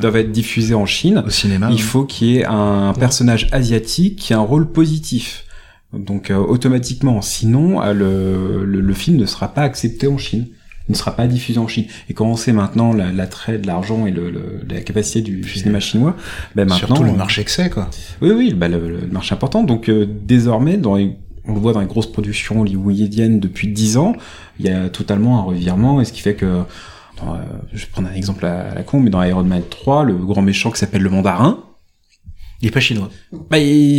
doivent 0.00 0.16
être 0.16 0.30
diffusées 0.30 0.74
en 0.74 0.86
Chine, 0.86 1.22
au 1.26 1.30
cinéma. 1.30 1.68
il 1.72 1.82
faut 1.82 2.04
qu'il 2.04 2.28
y 2.28 2.36
ait 2.38 2.44
un 2.46 2.92
personnage 2.98 3.48
asiatique 3.50 4.16
qui 4.16 4.34
a 4.34 4.38
un 4.38 4.42
rôle 4.42 4.70
positif. 4.70 5.44
Donc 5.92 6.30
euh, 6.30 6.36
automatiquement, 6.36 7.20
sinon 7.20 7.82
euh, 7.82 7.92
le, 7.92 8.64
le, 8.64 8.80
le 8.80 8.94
film 8.94 9.16
ne 9.16 9.26
sera 9.26 9.48
pas 9.52 9.62
accepté 9.62 10.06
en 10.06 10.16
Chine, 10.18 10.46
ne 10.90 10.94
sera 10.94 11.12
pas 11.16 11.26
diffusé 11.26 11.58
en 11.58 11.66
Chine. 11.68 11.86
Et 12.08 12.14
quand 12.14 12.26
on 12.26 12.36
sait 12.36 12.52
maintenant 12.52 12.92
la- 12.92 13.12
l'attrait 13.12 13.58
de 13.58 13.66
l'argent 13.66 14.06
et 14.06 14.10
le, 14.10 14.30
le- 14.30 14.60
la 14.68 14.80
capacité 14.80 15.20
du 15.22 15.42
cinéma 15.48 15.80
chinois, 15.80 16.16
ben 16.54 16.68
maintenant 16.68 16.86
Surtout 16.96 17.04
le 17.04 17.10
euh, 17.10 17.14
marché 17.14 17.44
que 17.44 17.50
c'est, 17.50 17.70
quoi. 17.70 17.88
oui, 18.22 18.30
oui, 18.30 18.54
bah, 18.54 18.68
le, 18.68 18.78
le 19.00 19.06
marché 19.08 19.34
important. 19.34 19.62
Donc 19.62 19.88
euh, 19.88 20.06
désormais, 20.08 20.76
dans 20.76 20.96
les- 20.96 21.16
on 21.46 21.54
le 21.54 21.60
voit 21.60 21.72
dans 21.72 21.80
les 21.80 21.86
grosses 21.86 22.10
productions 22.12 22.60
hollywoodiennes 22.60 23.40
depuis 23.40 23.68
10 23.68 23.96
ans, 23.96 24.14
il 24.58 24.66
y 24.66 24.70
a 24.70 24.88
totalement 24.90 25.38
un 25.38 25.42
revirement, 25.42 26.00
et 26.00 26.04
ce 26.04 26.12
qui 26.12 26.20
fait 26.20 26.34
que, 26.34 26.62
dans, 27.20 27.34
euh, 27.34 27.38
je 27.72 27.80
vais 27.80 27.90
prendre 27.90 28.08
un 28.08 28.14
exemple 28.14 28.44
à, 28.44 28.70
à 28.70 28.74
la 28.74 28.82
con, 28.82 29.00
mais 29.00 29.10
dans 29.10 29.22
Iron 29.22 29.42
Man 29.44 29.62
3, 29.68 30.04
le 30.04 30.14
grand 30.14 30.42
méchant 30.42 30.70
qui 30.70 30.78
s'appelle 30.78 31.02
le 31.02 31.10
mandarin, 31.10 31.60
Il 32.60 32.68
est 32.68 32.70
pas 32.70 32.80
chinois. 32.80 33.08
bah, 33.50 33.56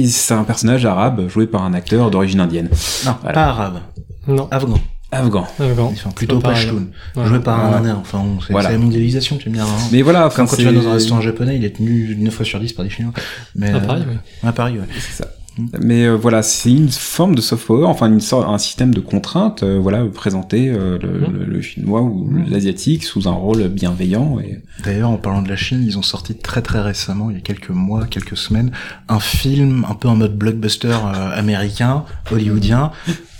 c'est 0.07 0.33
un 0.35 0.43
personnage 0.43 0.85
arabe 0.85 1.27
joué 1.29 1.47
par 1.47 1.63
un 1.63 1.73
acteur 1.73 2.11
d'origine 2.11 2.39
indienne. 2.39 2.69
Non, 3.05 3.15
Voilà. 3.21 3.33
pas 3.33 3.45
arabe. 3.47 3.79
Non, 4.27 4.47
Afghan. 4.51 4.79
Afghan. 5.11 5.45
Afghan. 5.59 5.89
Enfin, 5.91 6.09
plutôt 6.11 6.39
pas 6.39 6.49
Pashtun. 6.51 6.85
Ouais. 7.15 7.25
Joué 7.25 7.39
par 7.39 7.59
un 7.65 7.73
indien. 7.77 7.97
Enfin, 7.99 8.19
on- 8.19 8.39
c'est 8.41 8.53
Voilà. 8.53 8.71
la 8.71 8.77
mondialisation, 8.77 9.37
tu 9.37 9.49
me 9.49 9.55
diras. 9.55 9.67
hein. 9.67 9.87
Mais 9.91 10.01
voilà, 10.01 10.25
Enfin, 10.27 10.45
quand 10.45 10.55
tu 10.55 10.63
vas 10.63 10.71
dans 10.71 10.79
un 10.79 10.83
c'est- 10.83 10.91
restaurant 10.93 11.21
japonais, 11.21 11.57
il 11.57 11.65
est 11.65 11.75
tenu 11.77 12.15
9 12.17 12.33
fois 12.33 12.45
sur 12.45 12.59
10 12.59 12.73
par 12.73 12.85
des 12.85 12.91
Chinois. 12.91 13.13
Mais, 13.55 13.69
À 13.71 13.75
euh, 13.75 13.79
Paris, 13.81 14.03
oui. 14.07 14.15
À 14.43 14.51
Paris, 14.53 14.73
ouais. 14.79 14.85
C'est 14.99 15.23
ça. 15.23 15.27
Mm. 15.57 15.65
Mais 15.81 16.05
euh, 16.05 16.15
voilà, 16.15 16.43
c'est 16.43 16.71
une 16.71 16.87
forme 16.89 17.35
de 17.35 17.41
soft 17.41 17.67
power, 17.67 17.85
enfin 17.85 18.07
une 18.07 18.21
sorte, 18.21 18.47
un 18.47 18.57
système 18.57 18.93
de 18.93 19.01
contrainte, 19.01 19.63
euh, 19.63 19.79
voilà, 19.81 20.05
présenter 20.05 20.69
euh, 20.69 20.97
le, 20.97 21.09
Mm. 21.09 21.33
le- 21.39 21.45
le 21.45 21.61
chinois 21.61 22.01
ou 22.01 22.23
Mm. 22.23 22.45
l'asiatique 22.49 23.03
sous 23.03 23.27
un 23.27 23.33
rôle 23.33 23.67
bienveillant. 23.67 24.39
Et... 24.39 24.61
D'ailleurs, 24.85 25.09
en 25.09 25.17
parlant 25.17 25.41
de 25.41 25.49
la 25.49 25.57
Chine, 25.57 25.83
ils 25.85 25.97
ont 25.97 26.01
sorti 26.03 26.35
très 26.35 26.61
très 26.61 26.79
récemment, 26.79 27.29
il 27.31 27.35
y 27.35 27.37
a 27.39 27.41
quelques 27.41 27.69
mois, 27.69 28.05
quelques 28.05 28.37
semaines, 28.37 28.71
un 29.09 29.19
film 29.19 29.85
un 29.89 29.93
peu 29.95 30.07
en 30.07 30.15
mode 30.15 30.37
blockbuster 30.37 30.87
euh, 30.87 31.37
américain, 31.37 32.05
hollywoodien, 32.31 32.91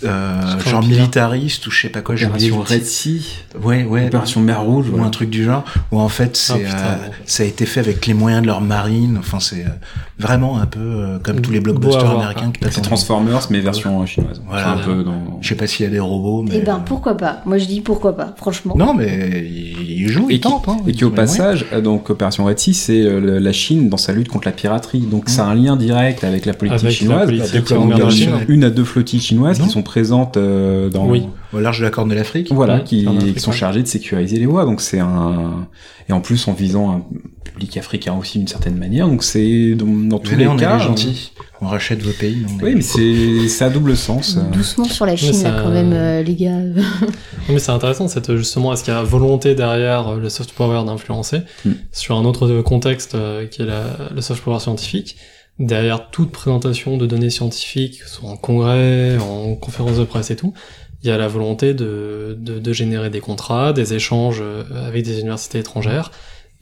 euh, 0.04 0.60
genre 0.68 0.84
militariste 0.84 1.66
ou 1.68 1.72
je 1.72 1.82
sais 1.82 1.90
pas 1.90 2.02
quoi, 2.02 2.16
Opération 2.16 2.62
Red. 2.62 2.86
Sea, 2.86 3.22
Ouais, 3.62 3.84
ouais. 3.84 4.08
Opération 4.08 4.42
Mer 4.42 4.62
Rouge, 4.62 4.88
ou 4.88 4.92
voilà. 4.92 5.06
un 5.06 5.10
truc 5.10 5.30
du 5.30 5.44
genre, 5.44 5.64
où 5.92 6.00
en 6.00 6.10
fait 6.10 6.36
c'est, 6.38 6.54
Ah, 6.54 6.58
putain, 6.58 6.78
euh, 6.78 7.08
ça 7.26 7.44
a 7.44 7.46
été 7.46 7.66
fait 7.66 7.80
avec 7.80 8.06
les 8.08 8.14
moyens 8.14 8.42
de 8.42 8.48
leur 8.48 8.62
marine. 8.62 9.18
Enfin, 9.20 9.40
c'est 9.40 9.66
euh, 9.66 9.70
vraiment 10.20 10.60
un 10.60 10.66
peu 10.66 11.20
comme 11.24 11.42
tous 11.42 11.52
les 11.52 11.60
blockbusters 11.60 12.10
américains 12.10 12.52
C'est. 12.70 12.82
Transformers, 12.82 13.48
mais 13.50 13.60
version 13.60 14.06
chinoise. 14.06 14.42
Voilà. 14.48 14.72
un 14.72 14.78
peu 14.78 15.04
dans... 15.04 15.40
Je 15.42 15.48
sais 15.50 15.56
pas 15.56 15.68
s'il 15.68 15.86
y 15.86 15.88
a 15.88 15.92
des 15.92 16.00
robots, 16.00 16.44
mais 16.44 16.56
Eh 16.58 16.62
ben, 16.62 16.82
pourquoi 16.86 17.16
pas 17.18 17.42
Moi, 17.46 17.58
je 17.58 17.66
dis 17.66 17.82
pourquoi 17.82 18.16
pas, 18.16 18.34
franchement. 18.38 18.76
non, 18.78 18.94
mais 18.94 19.46
ils 19.88 20.08
jouent, 20.08 20.30
Et 20.30 20.36
ils 20.36 20.40
qui, 20.40 20.42
tentent. 20.50 20.68
Hein, 20.70 20.78
et 20.88 20.92
qui 20.94 21.04
au 21.06 21.10
moyens. 21.10 21.38
passage, 21.38 21.66
donc 21.84 22.10
Opération 22.10 22.46
Red 22.46 22.60
Sea, 22.60 22.74
c'est 22.74 23.02
la 23.22 23.52
Chine 23.54 23.90
dans 23.90 23.98
sa 23.98 24.14
lutte 24.14 24.30
contre 24.30 24.48
la 24.48 24.52
piraterie. 24.52 25.00
Donc 25.02 25.24
c'est 25.28 25.42
un 25.42 25.56
lien 25.56 25.76
direct 25.76 26.24
avec 26.24 26.46
la 26.46 26.54
politique 26.54 26.80
Avec 26.80 26.92
la 26.94 26.98
chinoise. 26.98 27.26
politique 27.26 27.70
Donc, 27.70 27.80
en 27.82 27.86
mer 27.86 27.98
il 27.98 28.00
y 28.00 28.28
a 28.28 28.38
de 28.46 28.52
une- 28.52 28.64
à 28.64 28.70
deux 28.70 28.84
flottilles 28.84 29.20
chinoises 29.22 29.60
qui 29.60 29.70
sont 29.70 29.82
présentes 29.92 30.38
euh, 30.38 30.90
dans 30.90 31.06
Oui. 31.08 31.24
Au 31.54 31.60
large 31.60 31.80
de 31.80 31.84
la 31.84 31.90
Corne 31.92 32.08
de 32.10 32.16
l'Afrique. 32.16 32.50
voilà, 32.54 32.80
qui, 32.80 33.06
sont 33.38 33.52
chargées 33.52 33.82
de 33.82 33.88
sécuriser 33.88 34.38
les 34.40 34.46
voies. 34.46 34.64
Donc 34.66 34.80
c'est 34.80 35.00
un 35.00 35.68
et 36.08 36.14
en 36.14 36.22
plus 36.22 36.48
en 36.48 36.54
visant 36.54 36.92
un 36.92 37.02
public 37.44 37.76
africain 37.78 38.16
aussi 38.20 38.38
d'une 38.40 38.48
certaine 38.48 38.78
manière. 38.78 39.08
Donc 39.10 39.22
c'est 39.24 39.76
dans, 39.76 39.86
dans 39.86 40.20
tous 40.20 40.36
les 40.38 40.48
on 40.48 40.56
cas. 40.56 40.76
est 40.76 40.78
les 40.80 40.84
gentils. 40.86 41.32
On 41.60 41.68
rachète 41.68 42.02
vos 42.02 42.14
pays. 42.14 42.46
on 42.48 42.60
est- 42.60 42.64
Oui, 42.64 42.76
mais 42.76 42.82
c'est 42.82 43.48
c'est 43.50 43.66
à 43.66 43.70
double 43.70 43.98
sens. 43.98 44.38
euh. 44.38 44.50
Doucement 44.56 44.86
sur 44.86 45.06
la 45.06 45.16
Chine, 45.18 45.34
ça- 45.34 45.52
là, 45.52 45.62
quand 45.64 45.70
même, 45.72 45.92
euh, 45.94 46.24
les 46.24 46.36
gars. 46.36 46.58
Non, 47.48 47.54
Mais 47.56 47.60
c'est 47.60 47.72
intéressant, 47.72 48.08
cette, 48.08 48.36
justement, 48.38 48.72
est-ce 48.72 48.84
qu'il 48.84 48.94
y 48.94 48.98
a 48.98 49.02
volonté 49.04 49.56
derrière 49.56 50.08
euh, 50.10 50.20
le 50.20 50.30
soft 50.30 50.54
power 50.54 50.84
d'influencer 50.86 51.40
Mm. 51.66 51.72
sur 51.92 52.16
un 52.18 52.24
autre 52.24 52.62
contexte 52.62 53.16
euh, 53.16 53.46
qui 53.46 53.62
est 53.64 53.66
la- 53.66 54.10
le 54.16 54.22
soft 54.22 54.42
power 54.44 54.60
scientifique? 54.60 55.18
Derrière 55.60 56.10
toute 56.10 56.32
présentation 56.32 56.98
de 56.98 57.06
données 57.06 57.30
scientifiques, 57.30 58.00
que 58.00 58.10
ce 58.10 58.16
soit 58.16 58.30
en 58.30 58.38
congrès, 58.38 59.18
en 59.18 59.56
conférence 59.56 59.98
de 59.98 60.04
presse 60.04 60.32
et 60.32 60.36
tout, 60.36 60.54
il 61.04 61.08
y 61.08 61.12
a 61.12 61.18
la 61.18 61.28
volonté 61.28 61.74
de, 61.74 62.38
de, 62.40 62.60
de 62.60 62.74
générer 62.74 63.10
des 63.10 63.22
contrats, 63.22 63.74
des 63.74 63.94
échanges 63.94 64.40
euh, 64.42 64.64
avec 64.88 65.04
des 65.04 65.20
universités 65.20 65.60
étrangères, 65.60 66.12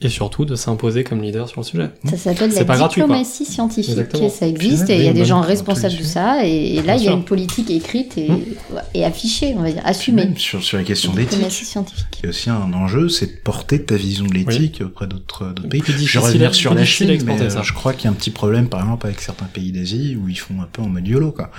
et 0.02 0.08
surtout 0.08 0.46
de 0.46 0.56
s'imposer 0.56 1.04
comme 1.04 1.22
leader 1.22 1.50
sur 1.50 1.60
le 1.60 1.66
sujet. 1.66 1.90
Ça 2.10 2.16
s'appelle 2.18 2.54
la 2.54 2.64
gratuit, 2.64 3.02
diplomatie 3.02 3.44
scientifique. 3.46 3.90
Exactement. 3.92 4.30
Ça 4.30 4.48
existe 4.48 4.90
et 4.90 4.96
il 4.98 5.04
y 5.04 5.10
a 5.10 5.14
des 5.14 5.26
gens 5.26 5.42
responsables 5.42 5.98
de 5.98 6.04
ça. 6.04 6.46
Et, 6.46 6.76
et 6.76 6.82
là, 6.82 6.96
il 6.96 7.04
y 7.04 7.10
a 7.10 7.12
une 7.12 7.26
politique 7.26 7.70
écrite 7.70 8.18
et, 8.18 8.30
Mm. 8.30 8.44
et 8.94 9.04
affichée, 9.04 9.54
on 9.58 9.62
va 9.62 9.72
dire, 9.72 9.82
assumée. 9.86 10.26
même 10.26 10.38
sur, 10.38 10.64
sur 10.64 10.78
la 10.78 10.84
question 10.86 11.12
d'éthique. 11.14 11.40
Il 11.40 12.24
y 12.24 12.26
a 12.28 12.30
aussi 12.30 12.50
un 12.50 12.72
enjeu, 12.74 13.10
c'est 13.10 13.26
de 13.28 13.38
porter 13.44 13.84
ta 13.84 13.96
vision 13.96 14.26
de 14.26 14.34
l'éthique 14.34 14.82
auprès 14.86 15.08
d'autres 15.08 15.54
pays. 15.70 15.82
Je 15.86 15.92
vais 15.92 15.98
difficile, 15.98 16.20
revenir 16.22 16.50
à- 16.50 16.54
sur 16.54 16.74
la 16.74 16.86
Chine, 16.86 17.18
mais 17.26 17.50
ça. 17.50 17.60
euh, 17.60 17.64
je 17.64 17.74
crois 17.74 17.94
qu'il 17.94 18.06
y 18.06 18.08
a 18.08 18.12
un 18.12 18.14
petit 18.14 18.32
problème, 18.32 18.70
par 18.70 18.80
exemple, 18.82 19.06
avec 19.08 19.20
certains 19.20 19.46
pays 19.48 19.72
d'Asie 19.74 20.16
où 20.22 20.30
ils 20.30 20.40
font 20.40 20.62
un 20.62 20.68
peu 20.72 20.82
en 20.82 20.88
mode 20.88 21.06
YOLO, 21.08 21.32
quoi. 21.32 21.52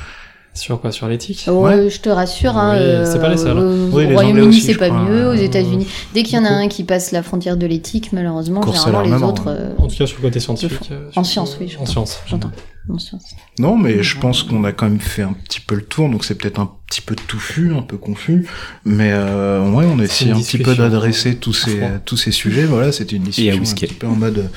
Sur 0.53 0.81
quoi 0.81 0.91
Sur 0.93 1.07
l'éthique 1.09 1.45
Oh, 1.49 1.65
Ouais. 1.65 1.89
Je 1.89 2.01
te 2.01 2.09
rassure, 2.09 2.57
hein, 2.57 2.73
Oui, 2.75 2.83
euh, 2.83 3.05
c'est 3.11 3.21
pas 3.21 3.29
les 3.29 3.37
seuls. 3.37 3.57
au- 3.57 3.89
Oui, 3.93 4.05
au 4.07 4.09
Royaume-Uni, 4.15 4.61
c'est 4.61 4.75
pas 4.75 4.89
crois. 4.89 5.03
mieux. 5.05 5.29
Aux 5.29 5.33
Euh, 5.33 5.37
États-Unis, 5.37 5.87
dès 6.13 6.23
qu'il 6.25 6.35
y 6.37 6.39
en 6.39 6.45
a 6.45 6.49
un 6.51 6.67
qui 6.69 6.83
passe 6.85 7.13
la 7.13 7.23
frontière 7.23 7.57
de 7.57 7.67
l'éthique, 7.67 8.13
malheureusement, 8.13 8.61
généralement 8.63 9.17
les 9.19 9.23
autres. 9.23 9.49
hein. 9.49 9.57
euh, 9.59 9.73
En 9.79 9.87
tout 9.87 9.97
cas, 9.97 10.07
sur 10.07 10.19
le 10.19 10.23
côté 10.29 10.41
scientifique. 10.41 10.91
euh, 10.91 11.09
En 11.17 11.23
sciences, 11.25 11.57
oui, 11.61 11.67
En 11.67 11.71
j'entends. 11.71 11.87
sciences. 11.87 12.21
J'entends. 12.27 12.51
en 12.93 12.99
science. 12.99 13.23
Non, 13.61 13.77
mais 13.77 14.03
je 14.03 14.19
pense 14.19 14.43
qu'on 14.43 14.65
a 14.65 14.73
quand 14.73 14.89
même 14.89 14.99
fait 15.01 15.23
un 15.23 15.35
petit 15.45 15.61
peu 15.61 15.77
le 15.77 15.83
tour, 15.83 16.09
donc 16.09 16.25
c'est 16.25 16.35
peut-être 16.35 16.59
un 16.59 16.69
petit 16.89 17.01
peu 17.03 17.15
touffu, 17.15 17.73
un 17.73 17.83
peu 17.83 17.97
confus, 17.97 18.47
mais 18.85 19.11
euh, 19.13 19.61
ouais, 19.71 19.85
on 19.87 20.01
a 20.01 20.05
essayé 20.05 20.33
un 20.33 20.41
petit 20.41 20.59
peu 20.59 20.75
d'adresser 20.75 21.37
tous 21.37 21.53
ces 21.53 21.79
tous 22.05 22.17
ces 22.17 22.33
sujets. 22.33 22.65
Voilà, 22.65 22.91
c'était 22.91 23.15
une 23.17 23.23
discussion 23.23 23.55
un 23.55 23.61
whisky. 23.61 23.87
petit 23.87 23.95
peu 23.95 24.09
en 24.09 24.17
mode 24.17 24.51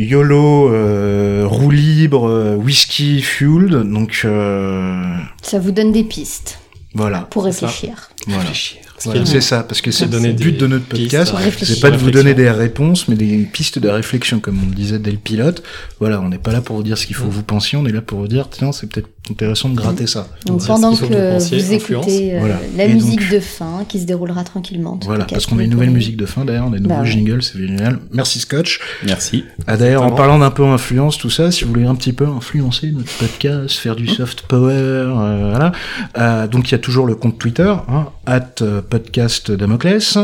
YOLO, 0.00 0.72
euh, 0.72 1.44
roue 1.44 1.72
libre, 1.72 2.28
euh, 2.28 2.54
whisky 2.54 3.20
fueled, 3.20 3.74
donc 3.92 4.22
euh, 4.24 5.16
Ça 5.42 5.58
vous 5.58 5.72
donne 5.72 5.90
des 5.90 6.04
pistes 6.04 6.60
voilà, 6.94 7.22
pour 7.22 7.44
réfléchir. 7.44 8.08
voilà. 8.28 8.42
Réfléchir. 8.42 8.87
Voilà, 9.04 9.24
c'est 9.26 9.40
ça, 9.40 9.62
parce 9.62 9.80
que 9.80 9.90
c'est 9.90 10.06
le 10.10 10.32
but 10.32 10.58
de 10.58 10.66
notre 10.66 10.84
podcast. 10.86 11.34
C'est 11.62 11.80
pas 11.80 11.90
de 11.90 11.96
vous 11.96 12.10
donner 12.10 12.34
des 12.34 12.50
réponses, 12.50 13.08
mais 13.08 13.14
des 13.16 13.38
pistes 13.52 13.78
de 13.78 13.88
réflexion, 13.88 14.40
comme 14.40 14.58
on 14.64 14.68
le 14.68 14.74
disait 14.74 14.98
dès 14.98 15.10
le 15.12 15.16
pilote. 15.18 15.62
Voilà, 16.00 16.20
on 16.20 16.28
n'est 16.28 16.38
pas 16.38 16.52
là 16.52 16.60
pour 16.60 16.76
vous 16.76 16.82
dire 16.82 16.98
ce 16.98 17.06
qu'il 17.06 17.16
faut 17.16 17.24
Mm. 17.26 17.28
que 17.28 17.34
vous 17.34 17.42
pensiez, 17.42 17.78
on 17.78 17.86
est 17.86 17.92
là 17.92 18.00
pour 18.00 18.18
vous 18.20 18.28
dire, 18.28 18.48
tiens, 18.50 18.72
c'est 18.72 18.88
peut-être 18.90 19.08
intéressant 19.30 19.68
de 19.68 19.74
gratter 19.76 20.06
ça. 20.06 20.26
Donc 20.46 20.62
C'est 20.62 20.68
pendant 20.68 20.94
que 20.96 21.04
vous 21.04 21.08
pensiez, 21.08 21.58
vous 21.58 21.74
influence. 21.74 22.06
écoutez 22.08 22.34
euh, 22.34 22.38
Voilà. 22.40 22.60
la 22.76 22.84
Et 22.86 22.94
musique 22.94 23.20
donc- 23.20 23.30
de 23.30 23.40
fin 23.40 23.84
qui 23.86 24.00
se 24.00 24.06
déroulera 24.06 24.42
tranquillement. 24.42 24.98
Voilà, 25.04 25.24
cas, 25.26 25.34
parce 25.34 25.44
qu'on 25.46 25.58
a 25.58 25.62
une 25.64 25.70
nouvelle 25.70 25.90
musique 25.90 26.16
de 26.16 26.24
fin 26.24 26.44
d'ailleurs, 26.46 26.64
on 26.66 26.72
a 26.72 26.76
des 26.76 26.82
nouveaux 26.82 26.94
Bah 26.94 27.04
jingles, 27.04 27.42
c'est 27.42 27.58
génial. 27.58 27.98
Merci 28.12 28.38
Scotch. 28.40 28.80
Merci. 29.04 29.44
Ah 29.66 29.76
d'ailleurs, 29.76 30.02
en 30.02 30.12
parlant 30.12 30.38
d'un 30.38 30.50
peu 30.50 30.64
influence, 30.64 31.18
tout 31.18 31.28
ça, 31.30 31.50
si 31.50 31.64
vous 31.64 31.70
voulez 31.72 31.84
un 31.86 31.94
petit 31.94 32.14
peu 32.14 32.26
influencer 32.26 32.90
notre 32.90 33.12
podcast, 33.18 33.76
faire 33.76 33.96
du 33.96 34.06
soft 34.08 34.42
power, 34.42 34.72
euh, 34.72 35.50
voilà. 35.50 35.72
Euh, 36.16 36.46
donc 36.48 36.68
il 36.70 36.72
y 36.72 36.74
a 36.74 36.78
toujours 36.78 37.04
le 37.06 37.14
compte 37.14 37.38
Twitter, 37.38 37.72
hein, 37.88 38.06
at 38.24 38.62
euh, 38.62 38.80
podcast 38.88 39.50
Damoclès. 39.50 40.16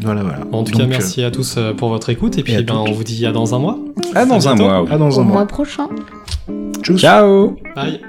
Voilà, 0.00 0.22
voilà. 0.22 0.40
En 0.52 0.64
tout 0.64 0.72
Donc, 0.72 0.80
cas, 0.82 0.86
euh, 0.86 0.90
merci 0.90 1.24
à 1.24 1.30
tous 1.30 1.54
euh, 1.56 1.72
pour 1.72 1.88
votre 1.88 2.10
écoute. 2.10 2.36
Et 2.38 2.42
puis, 2.42 2.54
à 2.56 2.62
ben, 2.62 2.74
on 2.76 2.92
vous 2.92 3.04
dit 3.04 3.24
à 3.26 3.32
dans 3.32 3.54
un 3.54 3.58
mois. 3.58 3.78
Ah, 4.14 4.26
dans 4.26 4.34
À 4.46 4.50
un 4.50 4.54
bientôt. 4.56 4.64
mois. 4.64 4.82
oui. 4.82 4.88
à 4.92 4.98
dans 4.98 5.08
Au 5.10 5.20
un 5.20 5.22
mois. 5.24 5.32
mois 5.34 5.46
prochain. 5.46 5.88
Tchuss. 6.82 7.00
Ciao 7.00 7.56
Bye. 7.74 8.00